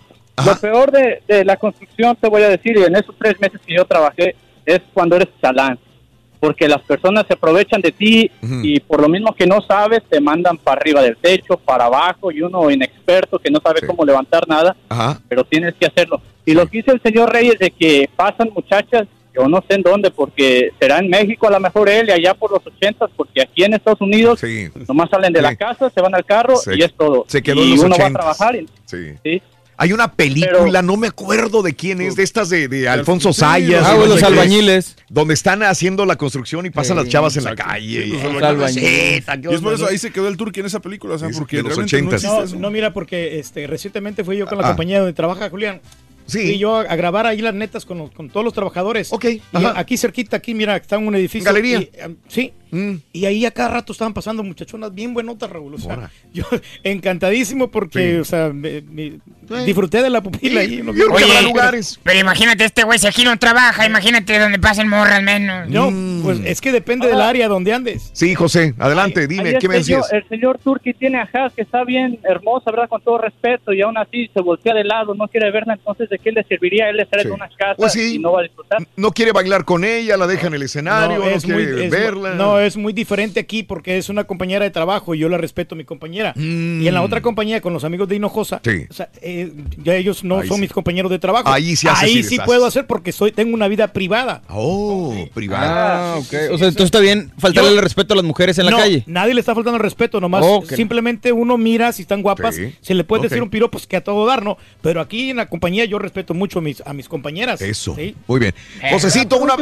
[0.45, 3.59] Lo peor de, de la construcción, te voy a decir, y en esos tres meses
[3.67, 4.37] que yo trabajé,
[4.67, 5.79] es cuando eres chalán.
[6.39, 8.31] Porque las personas se aprovechan de ti
[8.63, 12.31] y por lo mismo que no sabes, te mandan para arriba del techo, para abajo,
[12.31, 15.19] y uno inexperto que no sabe cómo levantar nada, Ajá.
[15.31, 16.21] pero tienes que hacerlo.
[16.45, 19.83] Y lo que dice el señor Reyes de que pasan muchachas, yo no sé en
[19.83, 23.43] dónde, porque será en México a lo mejor él y allá por los ochentas, porque
[23.43, 24.41] aquí en Estados Unidos
[24.89, 27.25] nomás salen de la casa, se van al carro Se- y es todo.
[27.29, 28.21] se quedó y en los uno va a ochentas.
[28.37, 28.57] trabajar.
[28.57, 29.13] y- Sí.
[29.25, 29.43] Sí.
[29.83, 33.41] Hay una película, no me acuerdo de quién es, de estas de, de Alfonso Sí,
[33.41, 33.87] Sayas.
[33.87, 34.95] ah, no los albañiles.
[35.09, 38.03] Donde están haciendo la construcción y pasan Sí, las chavas en la calle.
[38.03, 39.25] Sí, y- los Sí, albañiles.
[39.25, 41.19] ta- qué Y es por eso ahí se quedó el turqui en esa película, o
[41.19, 42.15] sea, porque de los realmente no 80s.
[42.15, 42.57] existe No, eso.
[42.57, 44.69] no, mira, porque este, recientemente fui yo con la Ah.
[44.69, 45.81] compañía donde trabaja Julián.
[46.31, 46.53] Sí.
[46.55, 49.13] Y yo a, a grabar ahí las netas con, los- con todos los trabajadores.
[49.13, 49.25] Ok.
[49.27, 49.75] Y ajá.
[49.79, 51.45] aquí cerquita, aquí, mira, está en un edificio.
[51.45, 51.81] Galería.
[51.81, 52.53] Y, em, sí.
[53.13, 55.75] Y ahí a cada rato estaban pasando muchachonas bien buenotas, Raúl.
[55.75, 56.11] O sea, Ahora.
[56.33, 56.45] yo
[56.83, 58.17] encantadísimo porque, Sí.
[58.19, 59.19] o sea, me- me-
[59.67, 60.81] disfruté de la pupila ahí.
[60.83, 60.93] ¿no?
[60.93, 61.25] Oye,
[62.03, 65.69] Pero imagínate este güey, si aquí no trabaja, imagínate donde pasen morras menos.
[65.69, 65.91] No,
[66.23, 68.11] pues es que depende del área donde andes.
[68.13, 70.13] Sí, José, adelante, dime, ¿qué me decías?
[70.13, 72.89] El señor Turki tiene a Haas, que está bien hermosa, ¿verdad?
[72.89, 76.19] Con todo respeto, y aún así se voltea de lado, no quiere verla, entonces ¿de
[76.19, 78.15] qué le serviría a él estar en una casa Pues sí.
[78.15, 78.79] y no va a disfrutar?
[78.97, 81.91] No quiere bailar con ella, la deja en el escenario, no, es quiere muy- es
[81.91, 82.35] verla.
[82.35, 85.75] no, es muy diferente aquí porque es una compañera de trabajo y yo la respeto
[85.75, 86.33] a mi compañera.
[86.37, 88.87] Y en la otra compañía, con los amigos de Hinojosa, Sí.
[88.89, 90.61] o sea, eh, ya ellos no Ahí son sí.
[90.63, 91.49] mis compañeros de trabajo.
[91.49, 94.43] Ahí sí haces y Ahí sí puedo hacer porque soy, tengo una vida privada.
[94.49, 96.15] Oh, privada.
[96.15, 96.25] Ah, ok.
[96.53, 99.05] O sea, entonces está bien faltarle Yo- el respeto a las mujeres en la calle.
[99.07, 102.75] Nadie le está faltando el respeto, nomás Oh, simplemente uno mira si están guapas, Sí.
[102.81, 104.57] se le puede decir un piropo pues, que a todo dar, ¿no?
[104.83, 107.61] Pero aquí en la compañía yo respeto mucho a mis, a mis compañeras.
[107.63, 107.95] Eso.
[107.95, 108.15] ¿sí?
[108.27, 108.55] Muy bien.
[108.83, 109.55] Eh, Josecito, una.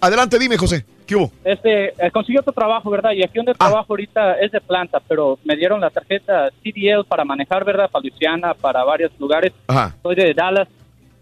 [0.00, 0.84] Adelante, dime, José.
[1.06, 1.30] ¿Qué hubo?
[1.44, 3.12] Este, eh, consiguió otro trabajo, ¿verdad?
[3.12, 3.66] Y aquí donde Ah.
[3.68, 7.88] trabajo ahorita es de planta, pero me dieron la tarjeta CDL para manejar, ¿verdad?
[7.90, 9.52] Para Luisiana, para varios lugares.
[9.68, 9.94] Ajá.
[10.02, 10.68] Soy de Dallas.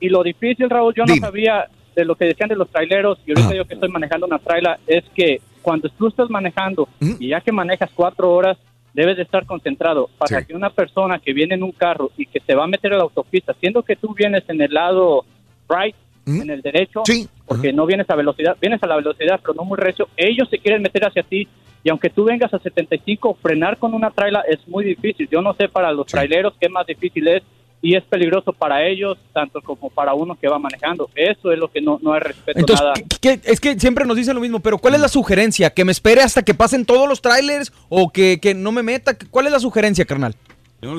[0.01, 1.27] Y lo difícil, Raúl, yo no Dime.
[1.27, 4.39] sabía de lo que decían de los traileros, y ahorita yo que estoy manejando una
[4.39, 6.89] traila, es que cuando tú estás manejando
[7.21, 8.59] y ya que manejas cuatro horas,
[8.93, 10.47] debes de estar concentrado para Sí.
[10.47, 12.97] que una persona que viene en un carro y que se va a meter a
[12.97, 15.25] la autopista, siendo que tú vienes en el lado
[15.69, 15.95] right,
[16.27, 17.03] en el derecho,
[17.47, 20.59] porque no vienes a velocidad, vienes a la velocidad, pero no muy recio, ellos se
[20.59, 21.47] quieren meter hacia ti
[21.83, 25.29] y aunque tú vengas a 75, frenar con una traila es muy difícil.
[25.31, 27.43] Yo no sé para los traileros qué más difícil es
[27.83, 31.11] y es peligroso para ellos, tanto como para uno que va manejando.
[31.15, 32.95] Eso es lo que no, no hay respeto Entonces, nada.
[33.21, 35.69] ¿qué- qué- es que siempre nos dicen lo mismo, pero ¿cuál es la sugerencia?
[35.69, 39.15] ¿Que me espere hasta que pasen todos los trailers o que, que no me meta?
[39.31, 40.35] ¿Cuál es la sugerencia, carnal?
[40.81, 40.97] No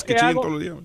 [0.00, 0.76] Yo que chillen hago- todos los días.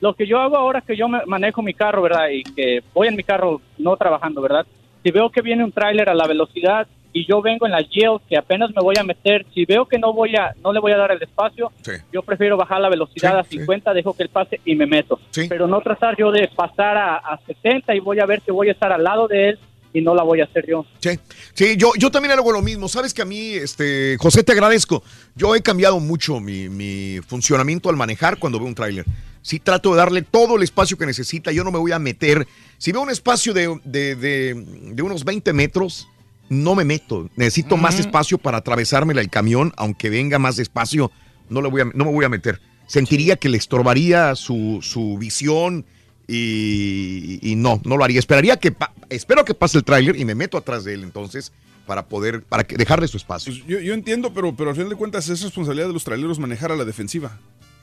[0.00, 2.28] Lo que yo hago ahora que yo manejo mi carro, ¿verdad?
[2.30, 4.66] Y que voy en mi carro no trabajando, ¿verdad?
[5.02, 8.20] Si veo que viene un tráiler a la velocidad y yo vengo en la yield
[8.28, 10.92] que apenas me voy a meter, si veo que no voy a no le voy
[10.92, 11.72] a dar el espacio,
[12.12, 15.18] yo prefiero bajar la velocidad a 50, dejo que él pase y me meto.
[15.48, 18.68] Pero no tratar yo de pasar a, a 60 y voy a ver que voy
[18.68, 19.58] a estar al lado de él
[19.92, 20.86] y no la voy a hacer yo.
[21.00, 21.18] Sí,
[21.52, 22.88] sí, yo, yo también hago lo mismo.
[22.88, 25.02] Sabes que a mí, este, José, te agradezco.
[25.34, 29.04] Yo he cambiado mucho mi, mi funcionamiento al manejar cuando veo un tráiler.
[29.42, 31.50] Sí trato de darle todo el espacio que necesita.
[31.52, 32.46] Yo no me voy a meter.
[32.78, 34.54] Si veo un espacio de, de- de-
[34.92, 36.08] de unos 20 metros,
[36.48, 37.30] no me meto.
[37.36, 41.10] Necesito más espacio para atravesármela el camión, aunque venga más despacio,
[41.48, 42.60] no, le voy a, no me voy a meter.
[42.86, 45.84] Sentiría que le estorbaría su, su visión
[46.28, 48.18] y, y no, no lo haría.
[48.18, 48.74] Esperaría que
[49.08, 51.52] espero que pase el tráiler y me meto atrás de él entonces
[51.86, 53.52] para poder, para que, dejarle su espacio.
[53.66, 56.72] Yo, yo entiendo, pero, pero al final de cuentas es responsabilidad de los traileros manejar
[56.72, 57.38] a la defensiva.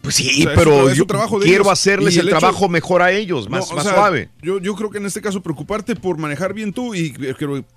[0.07, 1.67] Pues sí, O sea, pero yo quiero ellos.
[1.67, 4.29] hacerles Y el, hecho- trabajo mejor a ellos, más, No, más sea, suave.
[4.41, 7.13] Yo, yo creo que en este caso preocuparte por manejar bien tú y,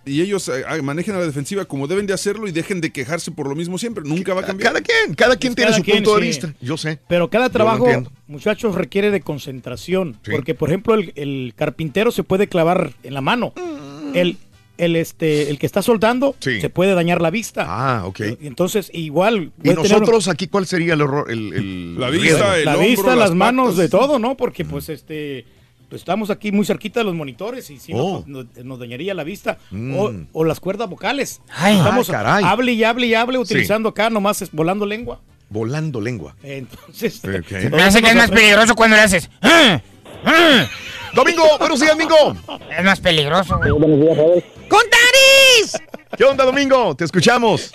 [0.06, 2.90] y ellos eh, ah, manejen a la defensiva como deben de hacerlo y dejen de
[2.92, 4.04] quejarse por lo mismo siempre.
[4.06, 4.72] Nunca va a cambiar.
[4.72, 6.54] Cada quien, cada quien tiene Cada su quien, punto de vista.
[6.60, 7.00] Yo sé.
[7.08, 7.86] Pero cada trabajo,
[8.28, 10.16] muchachos, requiere de concentración.
[10.24, 10.30] Sí.
[10.30, 13.52] Porque, por ejemplo, el, el carpintero se puede clavar en la mano.
[13.56, 14.16] Mm.
[14.16, 14.36] El,
[14.84, 17.64] el, este, el que está soldando se puede dañar la vista.
[17.68, 18.20] Ah, ok.
[18.42, 19.52] Entonces, igual.
[19.62, 21.30] ¿Y un- nosotros aquí cuál sería el error?
[21.30, 23.76] El, el La vista, el la hombro, vista, las las manos, patas.
[23.78, 24.36] de todo, ¿no?
[24.36, 25.44] Porque, pues, este.
[25.88, 28.24] pues, estamos aquí muy cerquita de los monitores y si Oh.
[28.26, 29.58] nos, nos- nos dañaría la vista.
[29.70, 29.94] Mm.
[29.98, 31.40] O, o las cuerdas vocales.
[31.50, 31.76] Ay.
[31.76, 32.44] estamos Ah, caray.
[32.44, 33.42] hable y hable y hable Sí.
[33.42, 35.20] utilizando acá nomás es volando lengua.
[35.48, 36.36] Volando lengua.
[36.44, 37.20] Entonces.
[37.70, 39.28] Me hace que es más peligroso cuando le haces.
[39.42, 39.80] "Ah,
[40.24, 40.66] ah".
[41.14, 42.36] Domingo, buenos días, Domingo.
[42.76, 43.70] Es más peligroso, güey.
[43.72, 44.44] Buenos días, Raúl.
[44.68, 45.76] ¡Con Taris!
[46.16, 46.94] ¿Qué onda, Domingo?
[46.94, 47.72] Te escuchamos.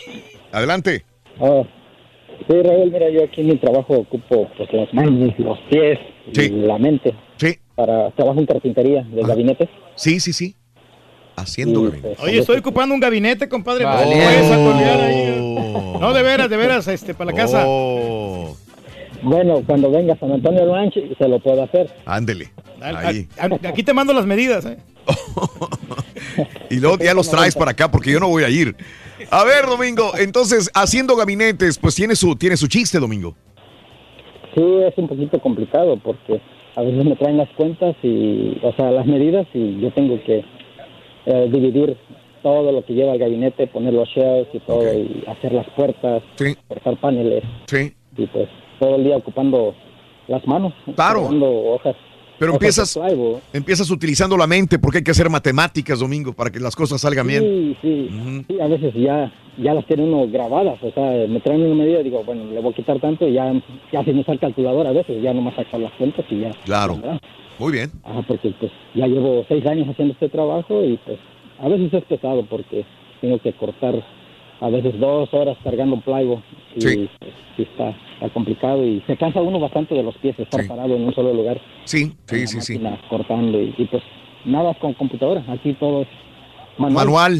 [0.52, 1.04] Adelante.
[1.42, 1.64] Ah,
[2.48, 6.00] sí, Raúl, mira, yo aquí en mi trabajo ocupo pues, las manos, los pies
[6.32, 7.14] y la mente.
[7.38, 7.60] Sí.
[7.76, 9.70] Para trabajo en carpintería de gabinete.
[9.96, 10.56] Sí, sí, sí.
[11.36, 12.16] Haciendo Y, gabinete.
[12.22, 13.86] Oye, estoy ocupando un gabinete, compadre.
[13.86, 14.26] ¿me Vale.
[14.26, 15.98] ahí?
[16.00, 17.64] No, de veras, de veras, este, para la casa.
[17.68, 18.56] Oh.
[19.26, 21.90] Bueno, cuando venga a San Antonio Ranch se lo puedo hacer.
[22.06, 22.52] Ándele.
[22.80, 23.28] Ahí.
[23.68, 24.78] Aquí te mando las medidas, ¿eh?
[26.70, 28.76] Y luego ya los traes para acá porque yo no voy a ir.
[29.32, 33.36] A ver, Domingo, entonces, haciendo gabinetes, pues tiene su, tiene su chiste, Domingo.
[34.54, 36.42] Sí, es un poquito complicado porque
[36.76, 40.44] a veces me traen las cuentas y, o sea, las medidas y yo tengo que
[41.26, 41.98] eh, dividir
[42.44, 46.22] todo lo que lleva el gabinete, poner los shelves y todo y hacer las puertas,
[46.68, 47.44] cortar paneles.
[47.68, 47.94] Sí.
[48.18, 49.74] Y pues todo el día ocupando
[50.28, 50.74] las manos.
[50.96, 51.24] Claro.
[51.24, 51.96] hojas.
[52.38, 53.00] Pero hojas empiezas,
[53.54, 57.28] empiezas utilizando la mente porque hay que hacer matemáticas, Domingo, para que las cosas salgan
[57.28, 57.42] bien.
[57.42, 61.62] Sí, sí, sí, a veces ya, ya las tiene uno grabadas, o sea, me traen
[61.62, 63.54] una medida y digo, bueno, le voy a quitar tanto y ya,
[63.92, 66.52] ya sin usar calculadora a veces, ya nomás sacar las cuentas y ya.
[66.66, 66.98] Claro.
[66.98, 67.22] ¿verdad?
[67.58, 67.92] Muy bien.
[68.04, 71.18] Ajá, porque pues ya llevo seis años haciendo este trabajo y pues
[71.62, 72.86] a veces es pesado porque
[73.22, 74.04] tengo que cortar
[74.66, 76.40] a veces dos horas cargando plywood
[76.76, 77.10] y Sí.
[77.58, 81.14] está, está complicado y se cansa uno bastante de los pies estar parado en un
[81.14, 81.62] solo lugar.
[81.86, 82.82] Sí, sí, sí, sí.
[83.10, 84.02] Cortando y, y, pues
[84.44, 86.08] nada con computadora, aquí todo es
[86.78, 87.06] manual.
[87.06, 87.34] Manual.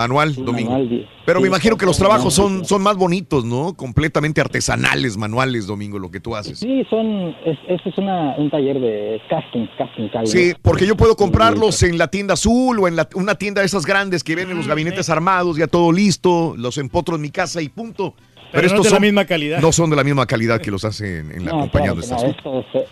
[0.00, 0.70] Manual, Domingo.
[0.70, 1.06] manual, sí.
[1.26, 3.74] Pero me imagino que los trabajos son, son más bonitos, ¿no?
[3.74, 6.58] Completamente artesanales, manuales, Domingo, lo que tú haces.
[6.58, 10.26] Sí, son, es, eso es una, un taller de casting, casting cabinet.
[10.32, 13.66] Sí, porque yo puedo comprarlos en la tienda azul o en la- una tienda de
[13.66, 17.60] esas grandes que vienen los gabinetes armados, ya todo listo, los empotro en mi casa
[17.60, 18.14] y punto.
[18.52, 19.60] Pero no es de la misma calidad.
[19.60, 22.00] No son de la misma calidad que los hacen en la No, compañía claro que
[22.00, 22.22] estás.
[22.44, 22.84] no, estos,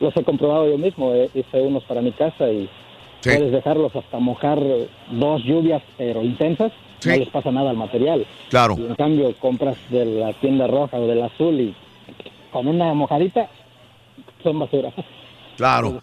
[0.00, 2.68] los he comprobado yo mismo, eh, hice unos para mi casa y
[3.24, 3.36] Sí.
[3.36, 4.60] puedes dejarlos hasta mojar
[5.10, 7.08] dos lluvias pero intensas, Sí.
[7.10, 8.26] no les pasa nada al material.
[8.50, 8.76] Claro.
[8.78, 11.74] Y en cambio compras de la tienda roja o del azul y
[12.52, 13.48] con una mojadita
[14.42, 14.92] son basura.
[15.56, 16.02] Claro.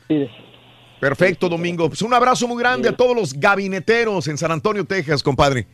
[1.00, 1.88] Perfecto, Domingo.
[1.88, 5.66] Pues un abrazo muy grande a todos los gabineteros en San Antonio, Texas, compadre.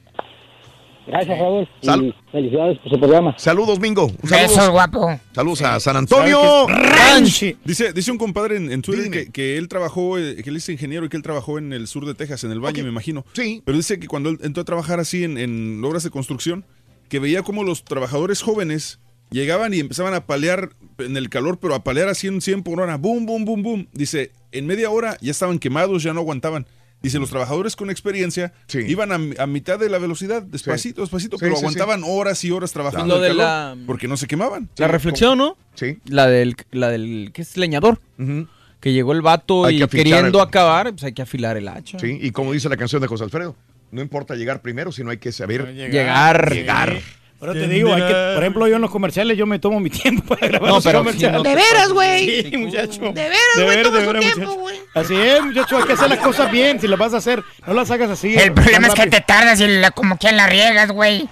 [1.08, 1.68] Gracias, Raúl.
[1.82, 3.36] Sal- y felicidades por su programa.
[3.38, 4.06] Saludos, Mingo.
[4.08, 4.72] Un Besos, saludos.
[4.72, 5.20] guapo.
[5.34, 6.68] Saludos a San Antonio.
[6.68, 7.56] Ranch.
[7.64, 10.68] Dice, dice un compadre en, en Twitter que, que él trabajó, eh, que él es
[10.70, 13.26] ingeniero y que él trabajó en el sur de Texas, en el Valle, me imagino.
[13.34, 13.62] Sí.
[13.66, 16.66] Pero dice que cuando él entró a trabajar así en, en obras de construcción,
[17.10, 20.70] que veía como los trabajadores jóvenes llegaban y empezaban a palear
[21.00, 22.98] en el calor, pero a palear así en 100 por hora.
[22.98, 23.88] Boom, boom, boom, boom.
[23.94, 26.66] Dice, en media hora ya estaban quemados, ya no aguantaban.
[27.08, 28.54] Dice, los trabajadores con experiencia
[28.88, 31.66] iban a, a mitad de la velocidad, despacito, despacito, Sí, pero sí, sí.
[31.66, 34.70] aguantaban horas y horas trabajando Lo de calor la- porque no se quemaban.
[34.78, 35.58] La reflexión, ¿no?
[35.76, 36.00] Sí.
[36.06, 37.58] La del, la del, ¿qué es?
[37.58, 38.00] Leñador.
[38.80, 41.68] Que llegó el vato Hay y que queriendo el- acabar, pues hay que afilar el
[41.68, 41.98] hacha.
[42.00, 43.56] Sí, y como dice la canción de José Alfredo,
[43.92, 46.54] no importa llegar primero, sino hay que saber Llegar.
[46.54, 47.00] Llegar.
[47.40, 49.90] Pero te digo, hay que, por ejemplo, yo en los comerciales yo me tomo mi
[49.92, 51.44] tiempo para grabar No, los pero comerciales.
[51.44, 52.44] De veras, güey.
[52.50, 53.02] Sí, muchacho.
[53.02, 54.78] De veras, güey, toma su tiempo, güey.
[54.96, 56.80] Así es, muchacho, hay que hacer las cosas bien.
[56.82, 58.36] Si las vas a hacer, no las hagas así.
[58.36, 61.28] El problema es que te tardas y la- como que la riegas, güey.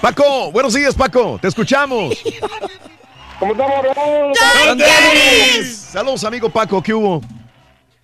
[0.00, 1.38] Paco, buenos días, Paco.
[1.40, 2.14] Te escuchamos.
[3.38, 4.38] ¿Cómo estamos?
[5.72, 6.82] Saludos, amigo Paco.
[6.82, 7.20] ¿Qué hubo?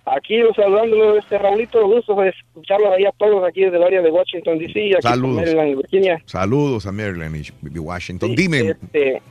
[0.05, 4.09] Aquí saludándolo, este Raulito, gusto de escucharlos ahí a todos aquí desde el área de
[4.09, 5.35] Washington, D.C., aquí Saludos.
[5.35, 6.21] Maryland, Virginia.
[6.25, 8.35] Saludos a Maryland y Washington.
[8.35, 8.71] Dime.
[8.71, 9.21] Este,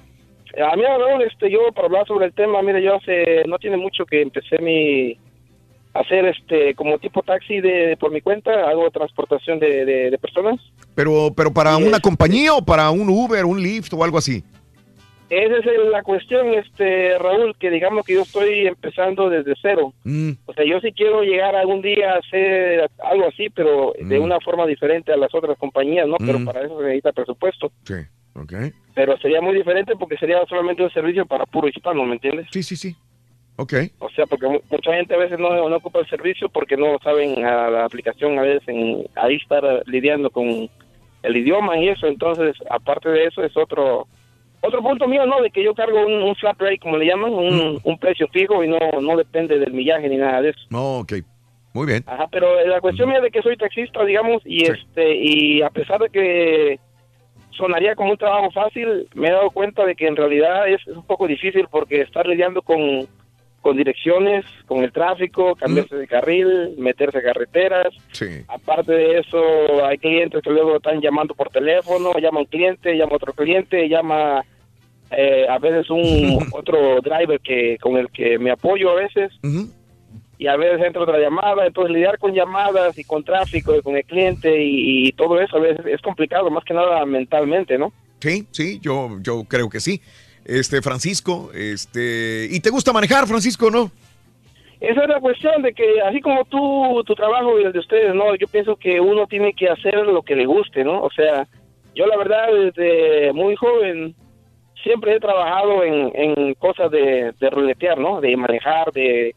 [0.62, 3.76] a mí, Raúl, este, yo para hablar sobre el tema, mire, yo hace, no tiene
[3.78, 5.16] mucho que empecé mi,
[5.94, 10.60] hacer este, como tipo taxi de, por mi cuenta, hago transportación de, de, de personas.
[10.94, 14.44] Pero, pero para una compañía o para un Uber, un Lyft o algo así.
[15.30, 19.92] Esa es la cuestión, este, Raúl, que digamos que yo estoy empezando desde cero.
[20.02, 24.18] Mm, O sea, yo sí quiero llegar algún día a hacer algo así, pero de
[24.18, 24.22] Mm.
[24.24, 26.16] una forma diferente a las otras compañías, ¿no?
[26.18, 26.44] Pero Mm.
[26.44, 27.70] para eso se necesita presupuesto.
[27.84, 27.94] sí,
[28.34, 28.52] ok.
[28.92, 32.48] Pero sería muy diferente porque sería solamente un servicio para puro hispano, ¿me entiendes?
[32.50, 32.96] Sí, sí, sí.
[33.56, 33.74] Ok.
[34.00, 36.98] O sea, porque mu- mucha gente a veces no, no ocupa el servicio porque no
[37.04, 40.68] saben a la aplicación, a veces en, ahí estar lidiando con
[41.22, 42.08] el idioma y eso.
[42.08, 44.08] Entonces, aparte de eso, es otro
[44.60, 45.40] otro punto mío, ¿no?
[45.40, 48.62] De que yo cargo un, un flat rate, como le llaman, un, un precio fijo
[48.62, 50.60] y no, no depende del millaje ni nada de eso.
[50.70, 51.14] No, ok.
[51.72, 52.02] Muy bien.
[52.06, 56.00] Ajá, pero la cuestión es de que soy taxista, digamos, y este y a pesar
[56.00, 56.80] de que
[57.50, 60.96] sonaría como un trabajo fácil, me he dado cuenta de que en realidad es, es
[60.96, 63.06] un poco difícil porque estar lidiando con,
[63.60, 67.94] con direcciones, con el tráfico, cambiarse de carril, meterse a carreteras.
[68.12, 68.44] Sí.
[68.48, 73.16] Aparte de eso, hay clientes que luego están llamando por teléfono, llama un cliente, llama
[73.16, 74.42] otro cliente, llama
[75.10, 79.32] eh, a veces un otro driver que con el que me apoyo a veces
[80.38, 83.96] y a veces entra otra llamada, entonces lidiar con llamadas y con tráfico y con
[83.96, 87.92] el cliente y, y todo eso a veces es complicado, más que nada mentalmente, ¿no?
[88.20, 90.00] Sí, sí, yo, yo creo que sí.
[90.44, 93.90] Este, Francisco, este, ¿y te gusta manejar, Francisco, no?
[94.80, 98.14] Esa es la cuestión de que así como tú, tu trabajo y el de ustedes,
[98.14, 98.34] ¿no?
[98.36, 101.02] Yo pienso que uno tiene que hacer lo que le guste, ¿no?
[101.02, 101.46] O sea,
[101.94, 104.14] yo la verdad desde muy joven
[104.82, 108.20] siempre he trabajado en, en cosas de, de ruletear, ¿no?
[108.20, 109.34] De manejar, de,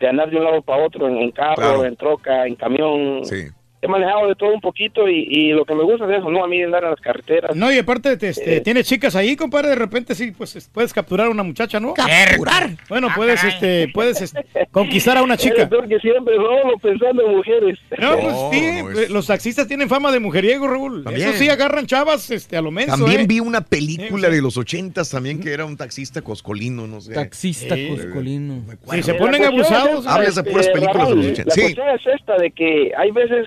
[0.00, 1.84] de andar de un lado para otro en, en carro, Claro.
[1.84, 3.24] en troca, en camión.
[3.24, 3.46] Sí.
[3.84, 6.44] He manejado de todo un poquito y, y lo que me gusta es eso, ¿no?
[6.44, 7.56] A mí andar en las carreteras.
[7.56, 8.60] No, y aparte, te- este, Eh.
[8.60, 11.92] tienes chicas ahí, compadre, de repente sí, pues es- puedes capturar a una muchacha, ¿no?
[11.94, 12.70] ¿Capturar?
[12.88, 15.68] Bueno, puedes, este, puedes este, conquistar a una chica.
[15.68, 17.78] que siempre solo pensando en mujeres.
[17.98, 21.02] No, pues sí, no, es- pues, los taxistas tienen fama de mujeriego, Raúl.
[21.02, 21.30] También.
[21.30, 23.26] Eso sí, agarran chavas este, a lo menso, También ¿eh?
[23.26, 27.14] vi una película de los ochentas también que era un taxista coscolino, no sé.
[27.14, 28.62] Taxista coscolino.
[28.92, 30.04] Si se ponen abusados.
[30.04, 31.44] es, Hablas de puras este, películas de los 80.
[31.48, 31.62] La Sí.
[32.06, 33.46] es esta, de que hay veces,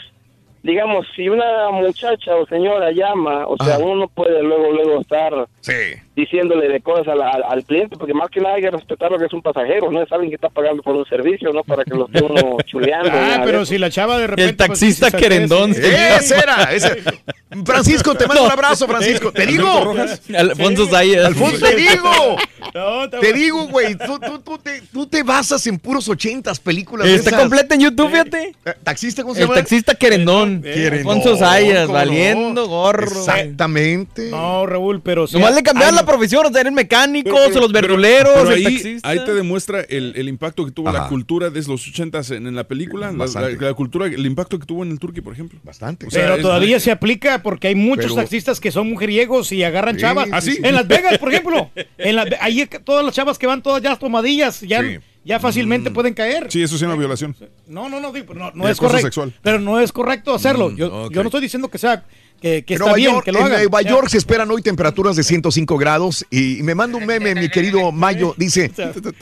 [0.66, 5.48] digamos, si una muchacha o señora llama, o sea, uno no puede luego, luego estar
[5.62, 5.94] Sí.
[6.16, 9.18] Diciéndole de cosas al, al- al cliente, porque más que nada hay que respetar lo
[9.20, 11.84] que es un pasajero, no es alguien que está pagando por un servicio, no para
[11.84, 13.10] que lo esté uno chuleando.
[13.14, 14.50] Ah, pero si la chava de repente.
[14.52, 15.72] El taxista pues, sí se querendón.
[15.72, 17.02] Ese era, ese.
[17.66, 19.32] Francisco, te mando un abrazo, Francisco.
[19.32, 19.94] Te digo.
[20.38, 21.26] Alfonso Zayas.
[21.26, 22.38] Alfonso, te digo.
[22.74, 27.08] No, Te digo, güey, tú, tú, tú te, tú te basas en puros ochentas películas.
[27.08, 27.42] Está esas.
[27.42, 28.56] completa en YouTube, fíjate.
[28.66, 29.60] Eh, ¿Taxista cómo se El llama?
[29.60, 30.62] taxista querendón.
[30.62, 33.06] Querendón, Alfonso Zayas, valiendo gorro.
[33.06, 34.30] Exactamente.
[34.30, 35.26] No, Raúl, pero.
[35.32, 38.58] Nomás le cambiaron la profesión, o sea, eran mecánicos, Pero- pero- los verduleros, pero el
[38.58, 39.10] ahí, taxista.
[39.10, 42.56] ahí te demuestra el, el impacto que tuvo la cultura desde los ochentas en, en
[42.56, 45.60] la película, la, la- la cultura, el impacto que tuvo en el Turkey, por ejemplo.
[45.64, 46.08] Bastante.
[46.08, 49.52] O sea, Pero es- todavía se aplica porque hay muchos Pero- taxistas que son mujeriegos
[49.52, 50.30] y agarran Sí, chavas.
[50.32, 50.58] ¿Ah, sí?
[50.64, 51.70] En Las Vegas, por ejemplo.
[51.98, 54.98] En Las Ve- ahí todas las chavas que van todas ya tomadillas, ya, Sí.
[55.26, 56.48] Ya fácilmente pueden caer.
[56.50, 57.36] Sí, eso sí es una violación.
[57.68, 59.08] No, no, no, no, no es correcto.
[59.08, 59.34] sexual.
[59.42, 60.70] Pero no es correcto hacerlo.
[60.70, 62.06] Mm, yo, yo no estoy diciendo que sea
[62.40, 63.58] que, que En está Nueva bien York, que lo en hagan.
[63.60, 63.90] Nueva Ya.
[63.90, 67.92] York se esperan hoy temperaturas de 105 grados y me manda un meme, mi querido
[67.94, 68.72] Mayo, dice,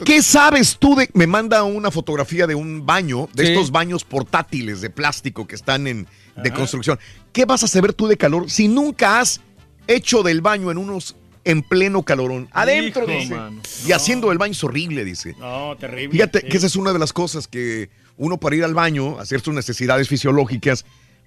[0.04, 1.08] ¿qué sabes tú de...?
[1.14, 3.52] Me manda una fotografía de un baño, de Sí.
[3.52, 6.98] estos baños portátiles de plástico que están en, de construcción.
[7.32, 9.40] ¿Qué vas a saber tú de calor si nunca has
[9.86, 12.48] hecho del baño en unos en pleno calorón?
[12.52, 13.34] Adentro, Hijo, dice.
[13.34, 13.60] mano.
[13.86, 15.34] Y haciendo el baño es horrible, dice.
[15.38, 16.12] No, terrible.
[16.12, 16.48] Fíjate Sí.
[16.48, 19.54] que esa es una de las cosas que uno para ir al baño, hacer sus
[19.54, 20.84] necesidades fisiológicas,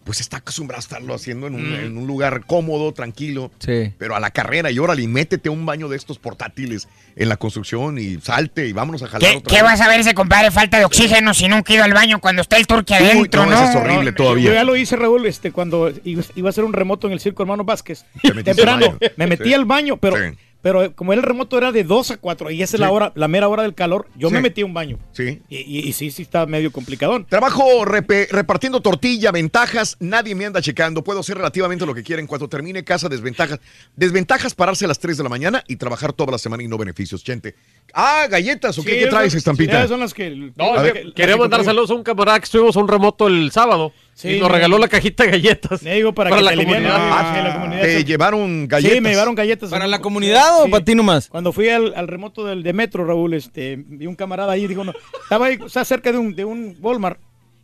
[0.07, 3.51] pues está acostumbrado a estarlo haciendo en un, en un lugar cómodo, tranquilo.
[3.59, 3.91] Sí.
[3.97, 6.87] Pero a la carrera y órale, y métete a un baño de estos portátiles
[7.17, 9.63] en la construcción y salte y vámonos a jalar ¿Qué, otra qué vez.
[9.63, 10.49] vas a ver ese compadre?
[10.49, 13.51] Falta de oxígeno si nunca ido al baño cuando está el turque Uy, adentro, no,
[13.51, 13.57] ¿no?
[13.57, 14.45] eso es horrible No, todavía.
[14.47, 17.43] Yo ya lo hice, Raúl, este, cuando iba, a hacer un remoto en el circo
[17.43, 18.05] hermano Vázquez.
[18.21, 18.97] Te metiste Temprano.
[19.17, 19.53] Me metí Sí.
[19.53, 20.37] al baño, pero, Sí.
[20.67, 23.29] Pero como el remoto era de 2 a 4 y esa es la hora, la
[23.29, 24.33] mera hora del calor, yo Sí.
[24.33, 24.99] me metí a un baño.
[25.13, 25.41] Sí.
[25.47, 27.25] Y, y- y sí, sí está medio complicadón.
[27.29, 32.27] Trabajo repartiendo tortilla, ventajas, nadie me anda checando, puedo hacer relativamente lo que quiera en
[32.27, 33.61] cuanto termine casa, desventajas.
[33.95, 36.77] Desventajas pararse a las 3 de la mañana y trabajar toda la semana y no
[36.77, 37.55] beneficios, gente.
[37.93, 39.87] Ah, galletas, ¿o qué, ¿Qué traes, estampita?
[39.87, 40.29] son las que...
[40.57, 40.93] No, A es ver.
[41.05, 44.29] que quería mandar saludos a un camarada que estuvimos a un remoto el sábado Sí,
[44.29, 45.83] y nos regaló la cajita de galletas.
[45.83, 47.35] Le digo para, Para que la te comunidad.
[47.35, 48.95] sí, la comunidad ¿Te se- llevaron galletas?
[48.95, 49.69] Sí, me llevaron galletas.
[49.69, 50.71] ¿Para la comunidad o Sí.
[50.71, 51.27] para ti nomás?
[51.29, 54.83] Cuando fui al, al remoto del, de Metro, Raúl, este, vi un camarada ahí, dijo,
[54.83, 57.19] no, estaba ahí, o sea, cerca de un, de un Walmart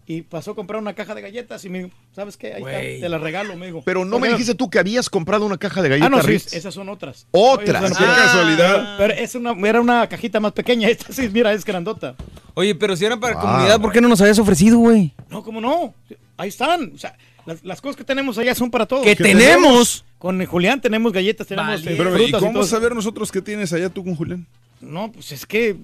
[0.05, 2.53] y pasó a comprar una caja de galletas y me dijo, ¿sabes qué?
[2.53, 3.81] Ahí está, te la regalo, me dijo.
[3.85, 6.33] Pero no me dijiste tú que habías comprado una caja de galletas Ah, no, sí,
[6.57, 7.25] esas son otras.
[7.31, 7.81] Otras.
[7.83, 8.97] Qué son- casualidad.
[8.97, 12.15] Pero es una, era una cajita más pequeña, esta sí, mira, es grandota.
[12.53, 13.41] Oye, pero si era para Ah.
[13.41, 15.13] comunidad, ¿por qué no nos habías ofrecido, güey?
[15.29, 15.93] No, ¿cómo no?
[16.37, 16.91] Ahí están.
[16.93, 17.15] O sea,
[17.45, 19.03] las, las cosas que tenemos allá son para todos.
[19.05, 20.03] ¿Que tenemos?
[20.17, 21.93] Con Julián tenemos galletas, tenemos Vale.
[21.93, 22.67] eh, Pero, ¿y frutas y cómo todo.
[22.67, 24.45] saber nosotros qué tienes allá tú con Julián?
[24.79, 25.75] No, pues es que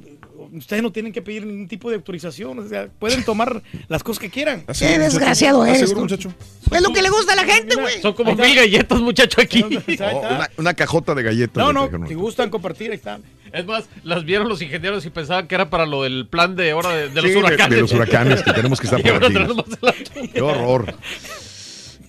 [0.53, 2.59] ustedes no tienen que pedir ningún tipo de autorización.
[2.59, 4.59] O sea, pueden tomar las cosas que quieran.
[4.59, 5.01] ¿Estás Qué muchacho?
[5.03, 6.33] desgraciado ¿Estás eres, muchacho?
[6.71, 8.01] Es lo que le gusta a la gente, güey.
[8.01, 9.63] Son como mil galletas, muchacho, aquí.
[10.11, 11.57] Oh, una, una cajota de galletas.
[11.63, 13.21] No, no, si gustan compartir, ahí están.
[13.51, 16.71] Es más, las vieron los ingenieros y pensaban que era para lo del plan de
[16.71, 17.75] ahora de, de Sí, los huracanes.
[17.75, 19.93] de los huracanes que tenemos que estar tenemos la-
[20.33, 20.93] Qué horror.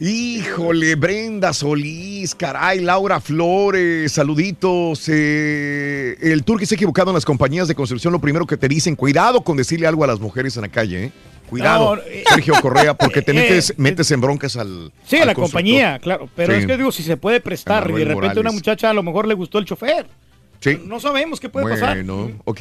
[0.03, 5.05] Híjole, Brenda Solís, caray, Laura Flores, saluditos.
[5.09, 8.11] eh, el turque se ha equivocado en las compañías de construcción.
[8.11, 11.05] Lo primero que te dicen, cuidado con decirle algo a las mujeres en la calle,
[11.05, 11.13] ¿eh?
[11.51, 14.91] Cuidado, No, eh, Sergio Correa, porque te eh, metes, metes en broncas al.
[15.07, 15.43] Sí, al a la constructor.
[15.43, 16.31] compañía, claro.
[16.35, 16.61] Pero Sí.
[16.61, 19.29] es que digo, si se puede prestar y de repente una muchacha a lo mejor
[19.29, 20.07] le gustó el chofer.
[20.61, 20.79] Sí.
[20.85, 21.97] No sabemos qué puede pasar.
[21.97, 22.61] Bueno, ok.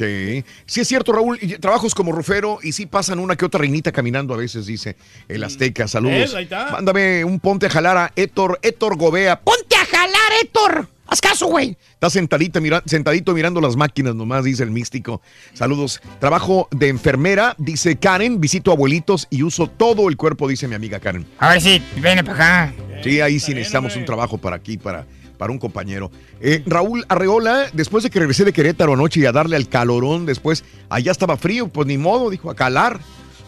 [0.66, 4.32] Sí es cierto, Raúl, trabajos como rufero y sí pasan una que otra reinita caminando
[4.34, 4.96] a veces, dice
[5.28, 5.86] el Azteca.
[5.86, 6.34] Saludos.
[6.34, 6.70] Ahí está.
[6.70, 9.40] Mándame un ponte a jalar a Héctor, Héctor Gobea.
[9.40, 10.88] Ponte a jalar, Héctor.
[11.06, 11.76] Haz caso, güey.
[11.94, 15.20] Está sentadita, mira- sentadito mirando las máquinas nomás, dice el místico.
[15.54, 16.00] Saludos.
[16.20, 18.40] Trabajo de enfermera, dice Karen.
[18.40, 21.26] Visito abuelitos y uso todo el cuerpo, dice mi amiga Karen.
[21.38, 22.34] A ver si viene para
[22.68, 22.74] acá.
[23.02, 25.04] Sí, ahí sí necesitamos un trabajo para aquí, para,
[25.40, 26.10] para un compañero.
[26.42, 30.26] Eh, Raúl Arreola, después de que regresé de Querétaro anoche y a darle al calorón,
[30.26, 33.00] después allá estaba frío, pues ni modo, dijo, a calar.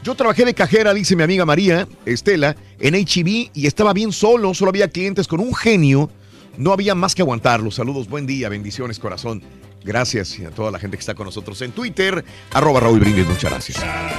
[0.03, 4.55] Yo trabajé de cajera, dice mi amiga María Estela, en HB y estaba bien solo,
[4.55, 6.09] solo había clientes con un genio
[6.57, 7.71] No había más que aguantarlo.
[7.71, 9.43] Saludos, buen día, bendiciones, corazón.
[9.85, 12.25] Gracias y a toda la gente que está con nosotros en Twitter.
[12.52, 13.78] Arroba Raúl Brindis, muchas gracias.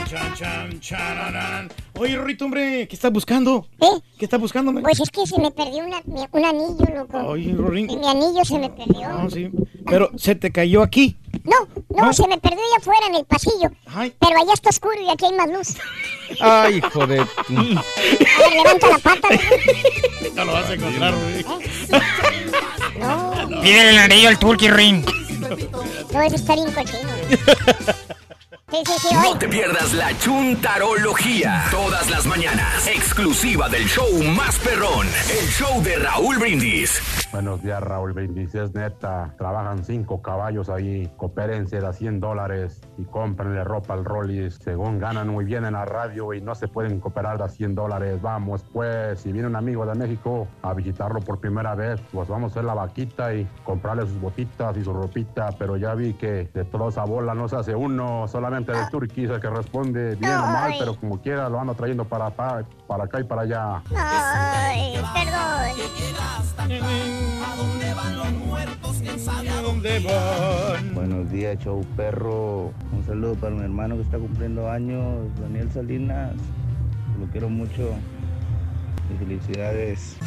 [0.09, 1.71] Chan, chan, chararán.
[1.99, 3.67] Oye, Rorito, hombre, ¿qué estás buscando?
[3.79, 3.87] ¿Eh?
[4.17, 4.73] ¿Qué estás buscando?
[4.81, 7.17] Pues es que se me perdió una- mi- un anillo, loco.
[7.19, 7.87] Oye, Rorín.
[7.87, 9.07] Mi anillo se me perdió.
[9.09, 9.49] No, sí.
[9.85, 11.17] Pero se te cayó aquí.
[11.43, 13.69] No, no, se me perdió allá afuera en el pasillo.
[14.19, 15.75] Pero allá está oscuro y aquí hay más luz.
[16.41, 17.19] Ay, hijo de...
[17.19, 19.27] A ver, levanta la pata.
[20.35, 21.45] No lo vas a encontrar, Rorín.
[22.99, 25.03] No, Pídele el anillo al Turkey Ring.
[26.13, 27.09] No, eso está bien cochino.
[28.71, 31.65] Sí, sí, sí, No te pierdas la chuntarología.
[31.69, 32.87] Todas las mañanas.
[32.87, 35.07] Exclusiva del show más perrón.
[35.29, 36.99] El show de Raúl Brindis.
[37.33, 38.53] Buenos días, Raúl Brindis.
[38.53, 39.33] Es neta.
[39.39, 41.11] Trabajan cinco caballos ahí.
[41.17, 44.59] Coopérense de a 100 dólares y cómprenle ropa al Rollis.
[44.63, 47.73] Según ganan muy bien en la radio y no se pueden cooperar de a 100
[47.73, 48.21] dólares.
[48.21, 52.51] Vamos, pues, si viene un amigo de México a visitarlo por primera vez, pues vamos
[52.51, 55.49] a hacer la vaquita y comprarle sus botitas y su ropita.
[55.57, 58.27] Pero ya vi que de toda esa bola no se hace uno.
[58.27, 61.73] Solamente de Turquía es el que responde bien o mal, pero como quiera lo ando
[61.73, 63.81] trayendo para, acá- para acá y para allá.
[63.95, 67.22] Ay, perdón.
[70.93, 72.71] Buenos días, show perro.
[72.91, 76.33] Un saludo para mi hermano que está cumpliendo años, Daniel Salinas.
[77.19, 77.91] Lo quiero mucho.
[79.13, 80.17] Y felicidades.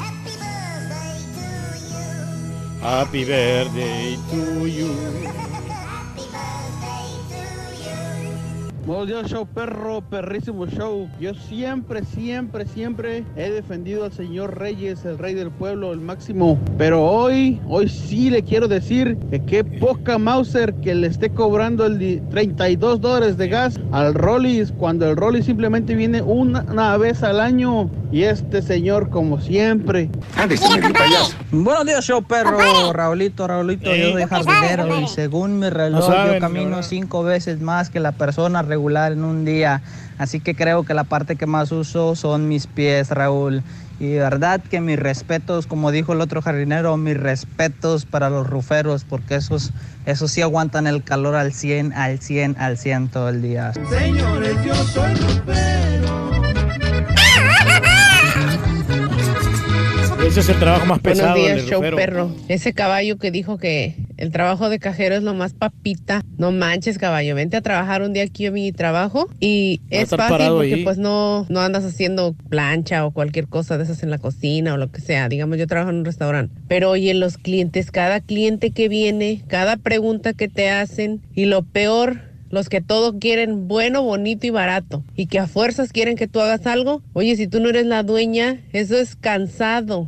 [2.82, 4.92] Happy birthday to you.
[8.86, 11.08] Buenos días, show perro, perrísimo show.
[11.20, 16.56] Yo siempre, siempre, siempre he defendido al señor Reyes, el rey del pueblo, el máximo.
[16.78, 21.84] Pero hoy, hoy sí le quiero decir que qué poca Mauser que le esté cobrando
[21.84, 26.96] el di- 32 dólares de gas al Rollis, cuando el Rollis simplemente viene una, una
[26.96, 27.90] vez al año.
[28.12, 30.08] Y este señor, como siempre.
[31.50, 32.58] Buenos días, show perro.
[32.92, 37.60] Raulito, Raulito, yo soy jardinero y según mi reloj No saben, yo camino cinco veces
[37.60, 39.82] más que la persona regular en un día.
[40.18, 43.62] Así que creo que la parte que más uso son mis pies, Raúl.
[43.98, 48.46] Y de verdad que mis respetos, como dijo el otro jardinero, mis respetos para los
[48.46, 49.72] ruferos, porque esos,
[50.04, 53.72] esos sí aguantan el calor al 100, al 100, al 100 todo el día.
[53.72, 55.14] Señores, yo soy
[60.26, 61.36] Ese es el trabajo más Buenos pesado.
[61.36, 62.34] días, del show perro.
[62.48, 66.24] Ese caballo que dijo que el trabajo de cajero es lo más papita.
[66.36, 67.36] No manches, caballo.
[67.36, 70.84] Vente a trabajar un día aquí a mi trabajo y Va es fácil porque ahí.
[70.84, 74.76] pues no, no andas haciendo plancha o cualquier cosa de esas en la cocina o
[74.76, 75.28] lo que sea.
[75.28, 76.52] Digamos, yo trabajo en un restaurante.
[76.66, 81.62] Pero oye, los clientes, cada cliente que viene, cada pregunta que te hacen y lo
[81.62, 85.02] peor los que todo quieren bueno, bonito y barato.
[85.14, 87.02] Y que a fuerzas quieren que tú hagas algo.
[87.12, 90.06] Oye, si tú no eres la dueña, eso es cansado.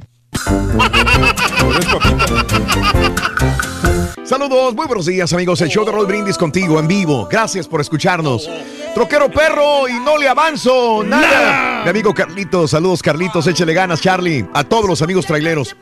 [4.25, 7.27] Saludos, muy buenos días amigos, el show de Roll Brindis contigo en vivo.
[7.31, 8.49] Gracias por escucharnos.
[8.95, 11.83] Troquero perro y no le avanzo nada.
[11.85, 14.47] Mi amigo Carlitos, saludos Carlitos, échele ganas Charlie.
[14.53, 15.77] A todos los amigos traileros.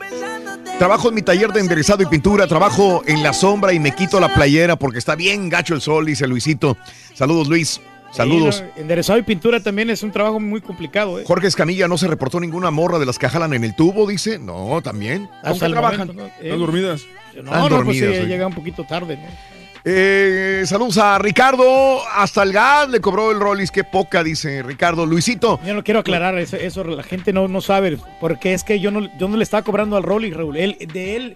[0.77, 4.19] Trabajo en mi taller de enderezado y pintura, trabajo en la sombra y me quito
[4.19, 6.77] la playera porque está bien gacho el sol, dice Luisito.
[7.15, 7.81] Saludos Luis,
[8.17, 8.55] saludos.
[8.57, 11.23] Sí, no, enderezado y pintura también es un trabajo muy complicado, ¿eh?
[11.25, 14.39] Jorge Escamilla no se reportó ninguna morra de las que jalan en el tubo, dice.
[14.39, 15.27] No, también.
[15.27, 16.07] ¿Con Hasta qué el trabajan?
[16.07, 16.27] momento, ¿no?
[16.27, 17.01] Eh, Están dormidas.
[17.35, 18.27] No, Están no, pues dormidas, sí, oye.
[18.27, 19.57] llega un poquito tarde, ¿no?
[19.89, 22.01] Eh, saludos a Ricardo.
[22.13, 23.71] Hasta el gas le cobró el Rollis.
[23.71, 25.05] Qué poca, dice Ricardo.
[25.05, 25.59] Luisito.
[25.65, 28.91] Yo no quiero aclarar eso, eso la gente no, no sabe, porque es que yo
[28.91, 30.57] no, yo no le estaba cobrando al Rolly, Raúl.
[30.57, 31.33] Él, de él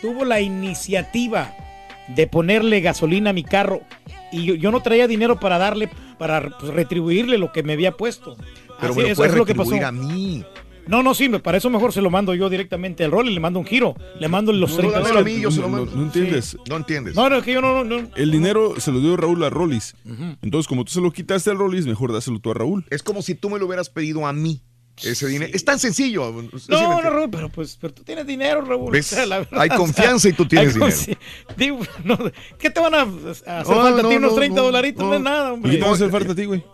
[0.00, 1.54] tuvo la iniciativa
[2.08, 3.82] de ponerle gasolina a mi carro
[4.34, 5.88] y yo, yo no traía dinero para darle,
[6.18, 8.36] para pues, retribuirle lo que me había puesto.
[8.80, 9.74] Pero Así, me lo eso es lo que pasó.
[9.84, 10.44] a mí.
[10.86, 13.58] No, no, sí, para eso mejor se lo mando yo directamente al Rolly, le mando
[13.58, 15.34] un giro, le mando los No, 30 dámelo a dólares.
[15.36, 15.90] mí, yo se lo mando.
[15.96, 16.58] No entiendes.
[16.68, 17.14] No entiendes.
[17.14, 18.08] No, no, es que yo no, no, no.
[18.16, 19.94] El dinero se lo dio Raúl a Rollis.
[20.42, 22.84] Entonces, como tú se lo quitaste al Rollis, mejor dáselo tú a Raúl.
[22.90, 24.60] Es como si tú me lo hubieras pedido a mí.
[25.02, 25.50] Ese dinero.
[25.54, 26.28] Es tan sencillo.
[26.28, 26.42] ¿sí No,
[26.78, 27.04] entiendes?
[27.04, 28.92] no, Raúl, pero pues, pero tú tienes dinero, Raúl.
[28.92, 29.12] ¿Ves?
[29.12, 30.74] O sea, la verdad, Hay o sea, confianza y tú tienes
[31.56, 32.18] Digo, no,
[32.58, 34.16] ¿Qué te van a hacer No, falta a no, ti?
[34.16, 35.16] Unos no, 30 no, dolaritos, no, no.
[35.16, 35.70] es nada, ¿Y hombre.
[35.72, 36.64] qué te va a hacer falta a ti, güey?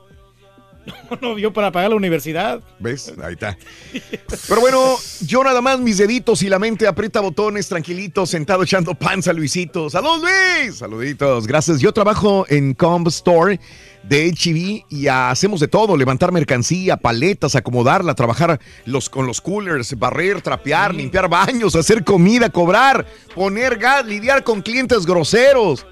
[1.20, 2.60] No, yo para pagar la universidad.
[2.78, 3.12] ¿Ves?
[3.22, 3.56] Ahí está.
[4.48, 8.94] Pero bueno, yo nada más mis deditos y la mente aprieta botones, tranquilito, sentado echando
[8.94, 9.90] panza, Luisito.
[9.90, 10.76] ¡Salud, Luis!
[10.76, 11.80] Saluditos, gracias.
[11.80, 13.60] Yo trabajo en Comb Store
[14.02, 19.98] de HB y hacemos de todo, levantar mercancía, paletas, acomodarla, trabajar los, con los coolers,
[19.98, 25.86] barrer, trapear, limpiar baños, hacer comida, cobrar, poner gas, lidiar con clientes groseros.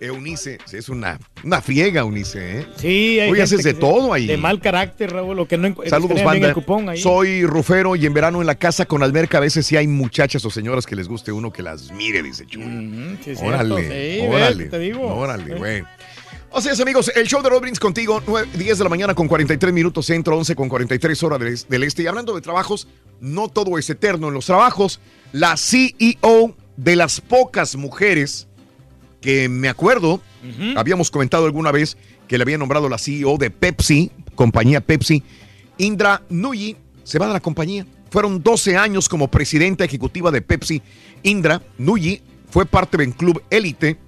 [0.00, 2.66] Eunice, sí, es una, una friega, Eunice, ¿eh?
[2.76, 4.28] Sí, hay Hoy haces de todo ahí.
[4.28, 6.46] De mal carácter, Raúl, lo que no Saludos, banda.
[6.48, 6.98] el cupón ahí.
[7.00, 10.44] Soy Rufero y en verano en la casa con alberca a veces sí hay muchachas
[10.44, 12.62] o señoras que les guste uno que las mire, dice Chuy.
[13.24, 14.20] sí, es órale.
[14.20, 15.02] Sí, órale, te digo.
[15.04, 15.84] órale, Sí.
[16.52, 19.28] Así es, amigos, el show de Roll Brindis contigo, 9, 10 de la mañana con
[19.28, 22.02] 43 minutos centro, 11 con 43 horas del, del este.
[22.02, 22.88] Y hablando de trabajos,
[23.20, 24.98] no todo es eterno en los trabajos.
[25.32, 28.48] La CEO de las pocas mujeres
[29.20, 30.20] que me acuerdo,
[30.76, 31.96] habíamos comentado alguna vez
[32.28, 35.22] que le había nombrado la CEO de Pepsi, compañía Pepsi,
[35.76, 37.86] Indra Nuyi, se va de la compañía.
[38.10, 40.82] Fueron 12 años como presidenta ejecutiva de Pepsi.
[41.22, 43.98] Indra Nuyi fue parte del club élite.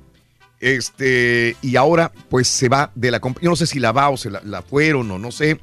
[0.60, 3.46] Este, y ahora pues se va de la compañía.
[3.46, 5.60] Yo no sé si la va o se la, la fueron o no sé.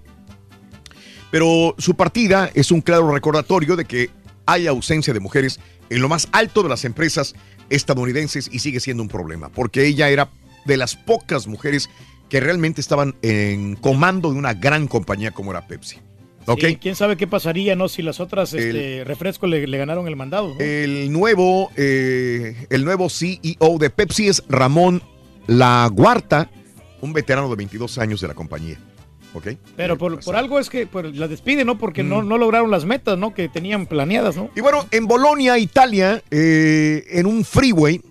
[1.31, 4.09] Pero su partida es un claro recordatorio de que
[4.45, 5.59] hay ausencia de mujeres
[5.89, 7.35] en lo más alto de las empresas
[7.69, 10.29] estadounidenses y sigue siendo un problema, porque ella era
[10.65, 11.89] de las pocas mujeres
[12.29, 15.99] que realmente estaban en comando de una gran compañía como era Pepsi.
[16.47, 16.61] ¿Ok?
[16.61, 17.89] Sí, ¿Quién sabe qué pasaría, no?
[17.89, 20.59] Si las otras este, refrescos le, le ganaron el mandado, ¿no?
[20.59, 25.03] El nuevo, eh, el nuevo CEO de Pepsi es Ramón
[25.47, 26.49] Laguarta,
[27.01, 28.77] un veterano de 22 años de la compañía.
[29.33, 29.49] ¿Ok?
[29.75, 31.77] Pero por, por algo es que pues, la despiden, ¿no?
[31.77, 33.33] Porque no, no lograron las metas, ¿no?
[33.33, 34.49] Que tenían planeadas, ¿no?
[34.55, 38.01] Y bueno, en Bolonia, Italia, eh, en un freeway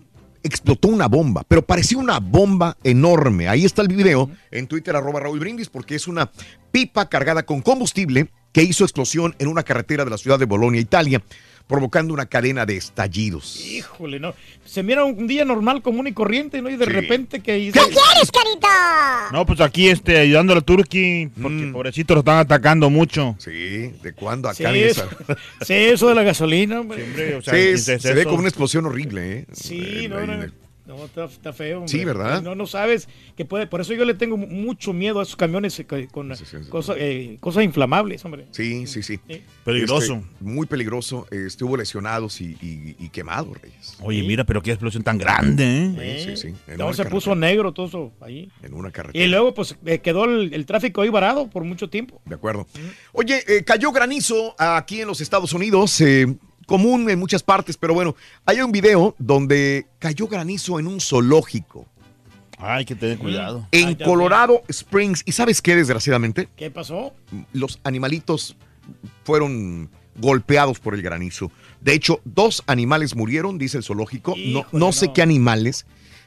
[0.47, 3.49] explotó una bomba, pero parecía una bomba enorme.
[3.49, 6.31] Ahí está el video en Twitter, arroba Raúl Brindis, porque es una
[6.71, 10.81] pipa cargada con combustible que hizo explosión en una carretera de la ciudad de Bolonia,
[10.81, 11.23] Italia,
[11.67, 13.65] provocando una cadena de estallidos.
[13.67, 14.35] Híjole, no.
[14.65, 16.71] Se mira un día normal, común y corriente, ¿no?
[16.71, 16.91] Y de Sí.
[16.93, 17.71] repente que...
[17.73, 18.69] ¿Qué quieres, carito?
[19.33, 23.35] No, pues aquí este, ayudando a Turkey, porque pobrecito lo están atacando mucho.
[23.39, 23.51] Sí,
[24.03, 25.09] ¿de cuándo Sí, eso,
[25.63, 27.35] sí, eso de la gasolina, hombre.
[27.37, 27.61] o sea, Sí,
[27.93, 29.47] ¿qué se, ve como una explosión horrible, ¿eh?
[29.53, 30.53] Sí, Eh, no, no, el-
[30.87, 31.79] no, está, está feo.
[31.79, 31.91] hombre.
[31.91, 32.43] Sí, ¿verdad?
[32.43, 33.67] No, no sabes que puede.
[33.67, 36.33] Por eso yo le tengo mu- mucho miedo a esos camiones eh, que- con
[36.69, 38.47] cosas, eh, cosas inflamables, hombre.
[38.53, 39.19] Sí, sí, sí.
[39.65, 40.15] Peligroso.
[40.15, 41.27] Este, muy peligroso.
[41.31, 43.97] Estuvo lesionados y, y, y quemado, Reyes.
[44.01, 45.65] Oye, mira, pero qué explosión tan grande,
[45.97, 46.19] ¿eh?
[46.25, 46.55] Sí, sí, sí.
[46.69, 48.51] En No, una se puso negro todo eso ahí.
[48.63, 49.25] En una carretera.
[49.25, 52.21] Y luego, pues, eh, quedó el, el tráfico ahí varado por mucho tiempo.
[52.25, 52.67] De acuerdo.
[53.13, 56.27] Oye, eh, cayó granizo aquí en los Estados Unidos, eh,
[56.67, 58.15] común en muchas partes, pero bueno,
[58.45, 61.87] hay un video donde cayó granizo en un zoológico.
[62.59, 63.67] Hay que tener cuidado.
[63.71, 65.23] En Colorado Springs.
[65.27, 66.49] ¿Y sabes qué, desgraciadamente?
[66.57, 67.13] ¿Qué pasó?
[67.53, 68.57] Los animalitos
[69.25, 71.51] fueron golpeados por el granizo.
[71.81, 74.35] De hecho, dos animales murieron, dice el zoológico.
[74.39, 75.87] No, no sé qué animales,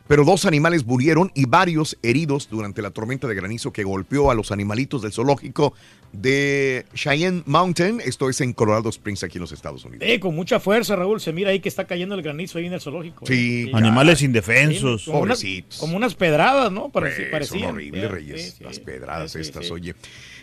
[0.10, 4.34] pero dos animales murieron y varios heridos durante la tormenta de granizo que golpeó a
[4.34, 5.76] los animalitos del zoológico
[6.12, 8.02] de Cheyenne Mountain.
[8.04, 10.04] Esto es en Colorado Springs, aquí en los Estados Unidos.
[10.10, 11.22] Eh, con mucha fuerza, Raúl.
[11.22, 13.24] Se mira ahí que está cayendo el granizo ahí en el zoológico.
[13.28, 15.06] Sí, Animales indefensos.
[15.06, 15.78] como unas- Pobrecitos.
[15.78, 16.92] como unas pedradas, ¿no?
[16.92, 17.62] Pareci- parecían.
[17.62, 18.56] son horribles, Reyes.
[18.58, 19.72] sí, las pedradas estas, sí.
[19.72, 19.94] oye.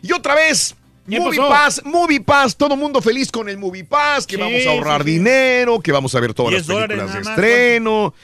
[0.00, 0.76] Y otra vez,
[1.08, 1.48] ¿Qué Movie pasó?
[1.50, 5.02] Pass, Movie Pass, todo mundo feliz con el Movie Pass, que Sí, vamos a ahorrar
[5.04, 5.14] sí, sí.
[5.18, 8.14] dinero, que vamos a ver todas las 10 dólares películas de más, estreno.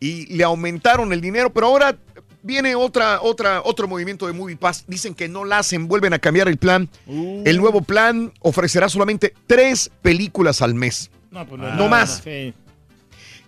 [0.00, 1.96] Y le aumentaron el dinero, pero ahora
[2.42, 4.84] viene otra, otra, otro movimiento de Movie Pass.
[4.86, 6.88] Dicen que no la hacen, vuelven a cambiar el plan.
[7.06, 7.42] Uh.
[7.44, 11.10] El nuevo plan ofrecerá solamente tres películas al mes.
[11.30, 12.22] No, pues No más.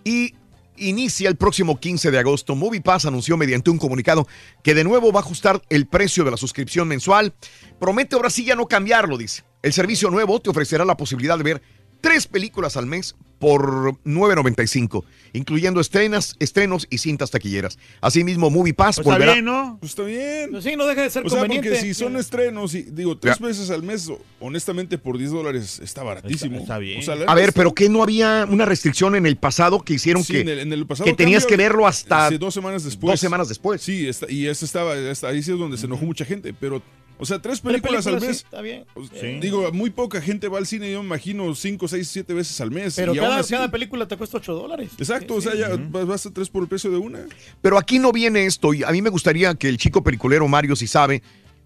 [0.03, 0.33] Y
[0.79, 2.55] inicia el próximo 15 de agosto.
[2.55, 4.27] MoviePass anunció mediante un comunicado
[4.63, 7.33] que de nuevo va a ajustar el precio de la suscripción mensual.
[7.79, 9.43] Promete ahora sí ya no cambiarlo, dice.
[9.61, 11.61] El servicio nuevo te ofrecerá la posibilidad de ver
[12.01, 17.79] tres películas al mes por 9.95, incluyendo estrenas, estrenos y cintas taquilleras.
[18.01, 19.33] Asimismo, MoviePass Pues está volverá...
[19.33, 19.77] bien, ¿no?
[19.79, 20.51] Pues está bien.
[20.51, 21.69] Pues sí, no deja de ser O sea, conveniente.
[21.69, 23.45] porque si son estrenos, y digo, tres Ya.
[23.47, 24.11] veces al mes,
[24.41, 26.55] honestamente, por 10 dólares está baratísimo.
[26.55, 26.99] Está- está bien.
[26.99, 29.93] O sea, la A ver, pero que no había una restricción en el pasado que
[29.93, 32.37] hicieron Sí, que, en el- en el pasado que tenías cambio, que verlo hasta sí,
[32.37, 33.13] dos semanas después.
[33.13, 33.81] dos semanas después.
[33.81, 36.81] Sí, está- y eso estaba, está- ahí sí es donde se enojó mucha gente, pero,
[37.19, 38.37] o sea, tres Tres películas, al mes.
[38.37, 38.85] sí, está bien.
[39.19, 39.39] Sí.
[39.41, 42.71] Digo, muy poca gente va al cine, yo me imagino cinco, seis, siete veces al
[42.71, 42.95] mes.
[42.95, 44.89] Pero y cada, así- cada película te cuesta 8 dólares.
[44.97, 47.19] Exacto, o sea, ya vas, vas a tres por el precio de una.
[47.61, 50.75] Pero aquí no viene esto y a mí me gustaría que el chico periculero Mario,
[50.75, 51.21] si sabe,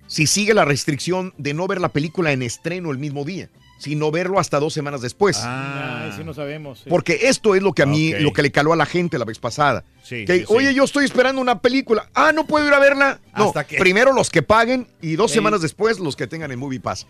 [0.08, 3.50] si sigue la restricción de no ver la película en estreno el mismo día,
[3.80, 5.38] sino verlo hasta dos semanas después.
[5.42, 6.80] Ah, sí no sabemos.
[6.80, 6.90] sí.
[6.90, 9.26] Porque esto es lo que a mí, lo que le caló a la gente la
[9.26, 9.84] vez pasada.
[10.04, 10.54] Sí, que, sí, sí.
[10.54, 12.10] oye, yo estoy esperando una película.
[12.14, 13.20] Ah, no puedo ir a verla.
[13.38, 15.36] No, primero los que paguen y dos Sí.
[15.36, 17.08] semanas después los que tengan el Movie Pass.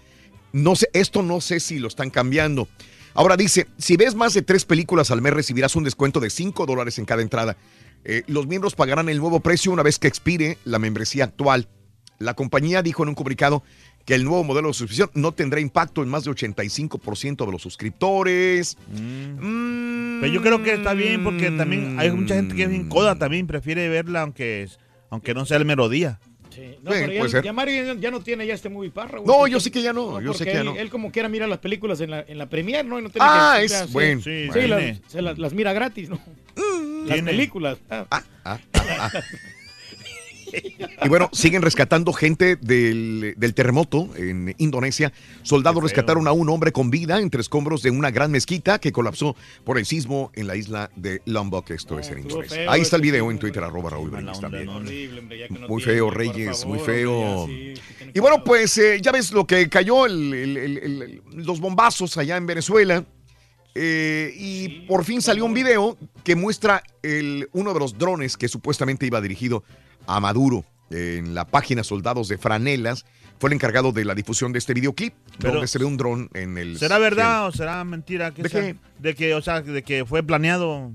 [0.51, 2.67] No sé, esto no sé si lo están cambiando.
[3.15, 6.65] Ahora dice, si ves más de tres películas al mes recibirás un descuento de 5
[6.65, 7.57] dólares en cada entrada.
[8.05, 11.67] Eh, los miembros pagarán el nuevo precio una vez que expire la membresía actual.
[12.19, 13.63] La compañía dijo en un comunicado
[14.05, 17.61] que el nuevo modelo de suscripción no tendrá impacto en más de 85% de los
[17.61, 18.77] suscriptores.
[18.91, 22.89] Mm, Pero yo creo que está bien porque también hay mucha gente que es bien
[22.89, 24.67] coda también, prefiere verla aunque,
[25.09, 26.19] aunque no sea el mero día.
[26.49, 26.75] Sí.
[26.83, 29.17] No, pero ya, ya Mario ya no tiene ya este movie parra.
[29.19, 29.25] güey.
[29.25, 30.75] No, yo sé que ya no, yo sé que ya él, no.
[30.75, 32.99] Él como quiera mira las películas en la, en la premier, ¿no?
[32.99, 34.21] Y no tiene Ah, que- es sí, bueno.
[34.21, 36.19] Sí, Sí, las, se las, las mira gratis, ¿no?
[37.07, 37.79] las películas.
[37.89, 38.21] Ah.
[41.03, 45.11] Y bueno, siguen rescatando gente del, del terremoto en Indonesia.
[45.41, 49.35] Soldados rescataron a un hombre con vida entre escombros de una gran mezquita que colapsó
[49.63, 52.55] por el sismo en la isla de Lombok, esto es en Indonesia.
[52.57, 54.69] feo Ahí está el video en Twitter, arroba Raúl Brindis también.
[54.69, 57.45] Horrible, no Muy feo, Reyes, muy feo.
[57.47, 57.73] sí.
[58.13, 62.17] Y bueno, pues eh, ya ves lo que cayó, el- el- el- el- los bombazos
[62.17, 63.03] allá en Venezuela.
[63.75, 68.47] Eh, y por fin salió un video que muestra el, uno de los drones que
[68.47, 69.63] supuestamente iba dirigido
[70.07, 70.65] a Maduro.
[70.89, 73.05] En la página Soldados de Franelas
[73.39, 76.29] fue el encargado de la difusión de este videoclip, Pero- donde se ve un dron
[76.33, 76.77] en el.
[76.77, 78.31] ¿Será verdad o será mentira?
[78.31, 78.75] Que ¿De sea- qué?
[78.99, 80.91] De que, o sea, de que fue planeado.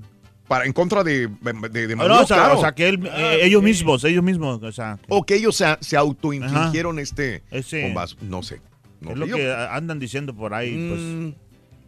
[0.47, 2.57] Para, en contra de, de, de Ah, Maduro, no, o sea, claro.
[2.57, 4.97] o sea, que él- eh, ellos mismos, ellos mismos, o sea.
[5.09, 8.15] O que ellos se, se autoinfligieron este Ese- bombazo.
[8.21, 8.61] No sé.
[9.01, 11.01] No es lo Yo- que andan diciendo por ahí, pues.
[11.01, 11.33] Mm,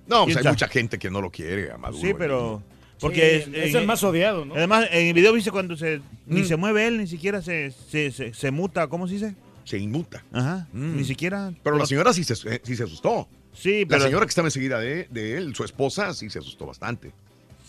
[0.07, 2.01] No, pues ¿Quién hay mucha gente que no lo quiere a Maduro.
[2.05, 2.61] Sí, pero.
[3.01, 4.53] Sí, Porque es el más odiado, ¿no?
[4.53, 6.01] Además, en el video dice cuando se.
[6.27, 6.45] Ni Mm.
[6.45, 9.35] se mueve él, ni siquiera se, se, se, se muta, ¿cómo se dice?
[9.65, 10.23] Se inmuta.
[10.31, 10.67] Ajá.
[10.71, 10.97] Mm.
[10.97, 11.51] Ni siquiera.
[11.63, 13.27] Pero la señora sí se, eh, sí se asustó.
[13.53, 14.03] Sí, La pero.
[14.03, 17.11] señora que estaba enseguida de, de él, su esposa, sí se asustó bastante.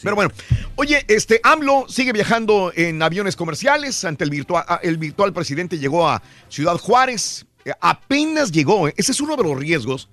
[0.03, 0.33] Pero bueno,
[0.77, 4.05] oye, este AMLO sigue viajando en aviones comerciales.
[4.05, 6.21] Ante el virtual, ah, el virtual presidente llegó a
[6.51, 7.47] Ciudad Juárez.
[7.65, 8.89] Eh, apenas llegó.
[8.89, 8.95] eh.
[8.99, 10.09] Ese es uno de los riesgos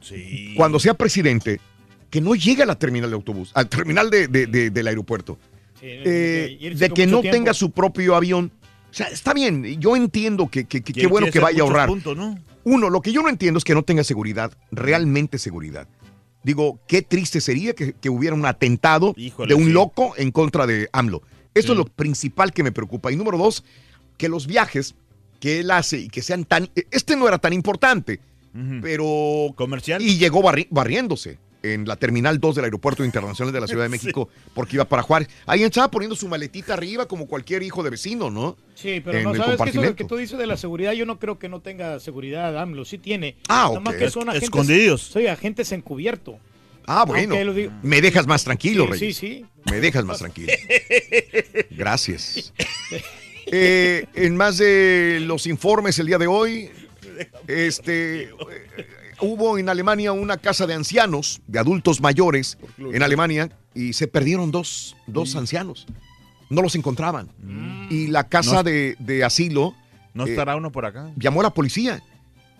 [0.00, 0.54] Sí.
[0.56, 1.60] cuando sea presidente,
[2.10, 5.38] que no llegue a la terminal de autobús, al terminal de- de- de- del aeropuerto.
[5.80, 7.36] Sí, Eh, de que no tiempo.
[7.36, 8.50] tenga su propio avión.
[8.90, 11.88] O sea, está bien, yo entiendo que, que- qué bueno que vaya a ahorrar.
[11.88, 12.38] puntos, ¿no?
[12.64, 15.88] Uno, lo que yo no entiendo es que no tenga seguridad, realmente seguridad.
[16.42, 19.72] Digo, qué triste sería que, que hubiera un atentado Híjole, de un sí.
[19.72, 21.22] loco en contra de AMLO.
[21.54, 21.72] Eso Sí.
[21.72, 23.10] es lo principal que me preocupa.
[23.12, 23.64] Y número dos,
[24.18, 24.94] que los viajes
[25.38, 26.68] que él hace y que sean tan...
[26.90, 28.20] Este no era tan importante,
[28.82, 29.52] pero...
[29.54, 30.02] Comercial.
[30.02, 33.88] Y llegó barri- barriéndose en la Terminal 2 del Aeropuerto Internacional de la Ciudad de
[33.96, 35.28] México porque iba para Juárez.
[35.46, 38.56] Ahí estaba poniendo su maletita arriba como cualquier hijo de vecino, ¿no?
[38.74, 39.96] Sí, pero en no sabes que eso compartimento.
[39.96, 42.98] que tú dices de la seguridad, yo no creo que no tenga seguridad, AMLO, sí
[42.98, 43.36] tiene.
[43.48, 43.98] Ah, Nada más ok.
[44.00, 45.02] que son agentes, Escondidos.
[45.02, 46.38] Soy agentes encubierto.
[46.86, 47.34] Ah, bueno.
[47.34, 49.16] Aunque lo digo- Me dejas más tranquilo, Sí, Reyes.
[49.16, 49.46] sí, sí.
[49.70, 50.52] Me dejas más tranquilo.
[51.70, 52.52] Gracias.
[53.52, 56.70] Eh, en más de los informes el día de hoy,
[57.48, 58.30] este,
[59.20, 64.50] hubo en Alemania una casa de ancianos, de adultos mayores, en Alemania, y se perdieron
[64.50, 65.86] dos, dos ancianos.
[66.48, 67.28] No los encontraban.
[67.90, 69.74] Y la casa No- de, de asilo
[70.14, 71.10] ¿No eh, estará uno por acá?
[71.16, 72.02] llamó a la policía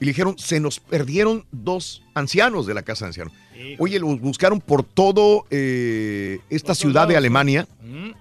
[0.00, 3.32] y le dijeron, se nos perdieron dos ancianos de la casa de ancianos.
[3.78, 8.12] Oye, los buscaron por todo eh, esta ciudad de Alemania Mm,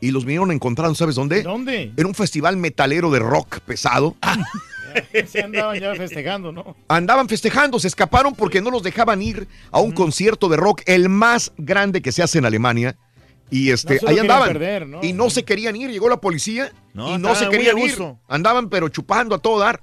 [0.00, 1.42] y los vinieron a encontrar, ¿no ¿sabes dónde?
[1.42, 1.92] ¿Dónde?
[1.96, 4.14] En un festival metalero de rock pesado.
[5.26, 6.76] Se andaban ya festejando, ¿no?
[6.88, 11.08] Andaban festejando, se escaparon porque no los dejaban ir a un concierto de rock, el
[11.08, 12.96] más grande que se hace en Alemania.
[13.50, 14.48] Y este, No ahí andaban.
[14.48, 15.00] perder, ¿no?
[15.04, 17.96] Y no se querían ir, llegó la policía No, y no se querían ir.
[18.28, 19.82] Andaban pero chupando a todo dar.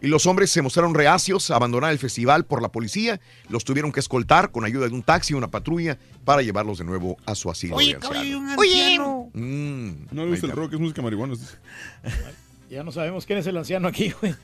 [0.00, 3.20] Y los hombres se mostraron reacios a abandonar el festival por la policía.
[3.48, 7.16] Los tuvieron que escoltar con ayuda de un taxi, una patrulla, para llevarlos de nuevo
[7.24, 8.56] a su asilo de ancianos.
[8.58, 8.98] Oye,
[9.32, 11.34] Mm, No le gusta el rock, es música marihuana.
[12.72, 14.34] Ya no sabemos quién es el anciano aquí, güey.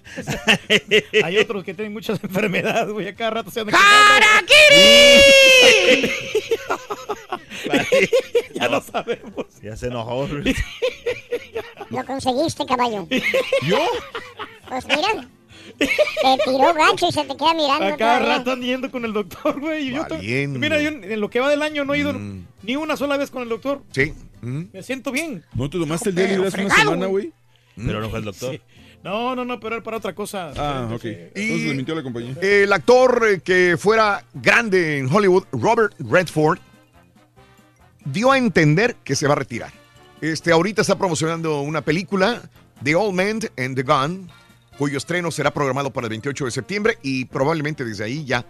[1.25, 3.09] Hay otros que tienen muchas enfermedades, güey.
[3.09, 4.53] A cada rato se andan quejando.
[8.55, 9.47] ya lo sabemos.
[9.63, 10.29] Ya se enojó.
[11.91, 13.09] Lo conseguiste, caballo.
[13.67, 13.79] ¿Yo?
[14.69, 15.27] Pues mira,
[15.79, 15.89] te
[16.45, 17.87] tiró gancho y se te queda mirando.
[17.87, 19.89] A cada rato ando yendo con el doctor, güey.
[19.89, 20.05] y yo.
[20.49, 22.47] Mira, yo en lo que va del año no he ido Mm.
[22.63, 23.81] ni una sola vez con el doctor.
[23.93, 24.13] Sí.
[24.43, 24.65] mm.
[24.75, 25.43] Me siento bien.
[25.55, 27.33] ¿No te tomaste el día libre hace una semana, güey?
[27.85, 28.61] Pero no fue el doctor.
[28.69, 28.85] Sí.
[29.05, 30.53] No, no, no, pero era para otra cosa.
[30.57, 31.05] Ah, ok.
[31.05, 32.35] Entonces le mintió a la compañía.
[32.41, 36.59] El actor eh, que fuera grande en Hollywood, Robert Redford,
[38.05, 39.73] dio a entender que se va a retirar.
[40.21, 42.43] Este, ahorita está promocionando una película,
[42.83, 44.29] The Old Man and the Gun,
[44.77, 48.45] cuyo estreno será programado para el 28 de septiembre y probablemente desde ahí ya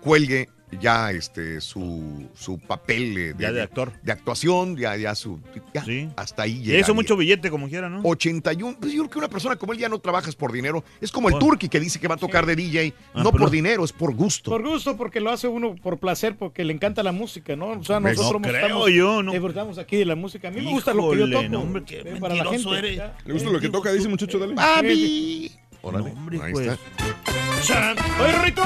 [0.00, 0.48] cuelgue
[0.80, 3.92] ya este su, su papel eh, Ya de actor.
[4.02, 5.40] de actuación, ya, ya su
[5.72, 6.08] ya, Sí.
[6.16, 6.78] hasta ahí llega.
[6.78, 8.00] eso mucho billete, como quiera, ¿no?
[8.04, 10.84] 81, pues yo creo que una persona como él ya no trabajas por dinero.
[11.00, 11.38] Es como el Oh.
[11.38, 13.50] Turki que dice que va a tocar de DJ, Ah, no por no.
[13.50, 14.50] dinero, es por gusto.
[14.50, 17.68] Por gusto, porque lo hace uno por placer, porque le encanta la música, ¿no?
[17.70, 19.32] O sea, No nosotros creo estamos, yo, no.
[19.32, 20.48] disfrutamos aquí de la música.
[20.48, 21.48] A mí me gusta lo que yo Híjole, toco.
[21.48, 22.78] no, hombre, qué eh, para la gente.
[22.78, 23.00] eres.
[23.24, 23.92] ¿Le gusta lo que toca?
[23.92, 24.54] Dice muchacho, dale.
[24.54, 25.50] Papi.
[25.80, 26.66] Órale, No, hombre, ahí pues.
[26.66, 27.94] está.
[28.22, 28.62] Oye, Rito,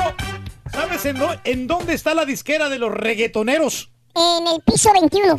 [0.72, 3.90] ¿sabes en, en dónde está la disquera de los reggaetoneros?
[4.14, 5.36] En el piso 21.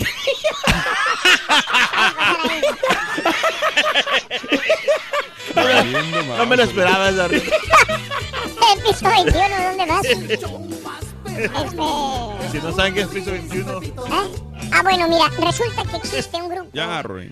[6.38, 7.56] No me lo esperaba esa risa.
[8.74, 10.06] El piso 21, ¿dónde vas?
[10.06, 10.40] Este...
[12.52, 13.82] Si no saben qué es piso 21.
[13.82, 13.94] ¿Eh?
[14.72, 16.70] Ah, bueno, mira, resulta que existe un grupo.
[16.74, 17.32] Ya, Roy.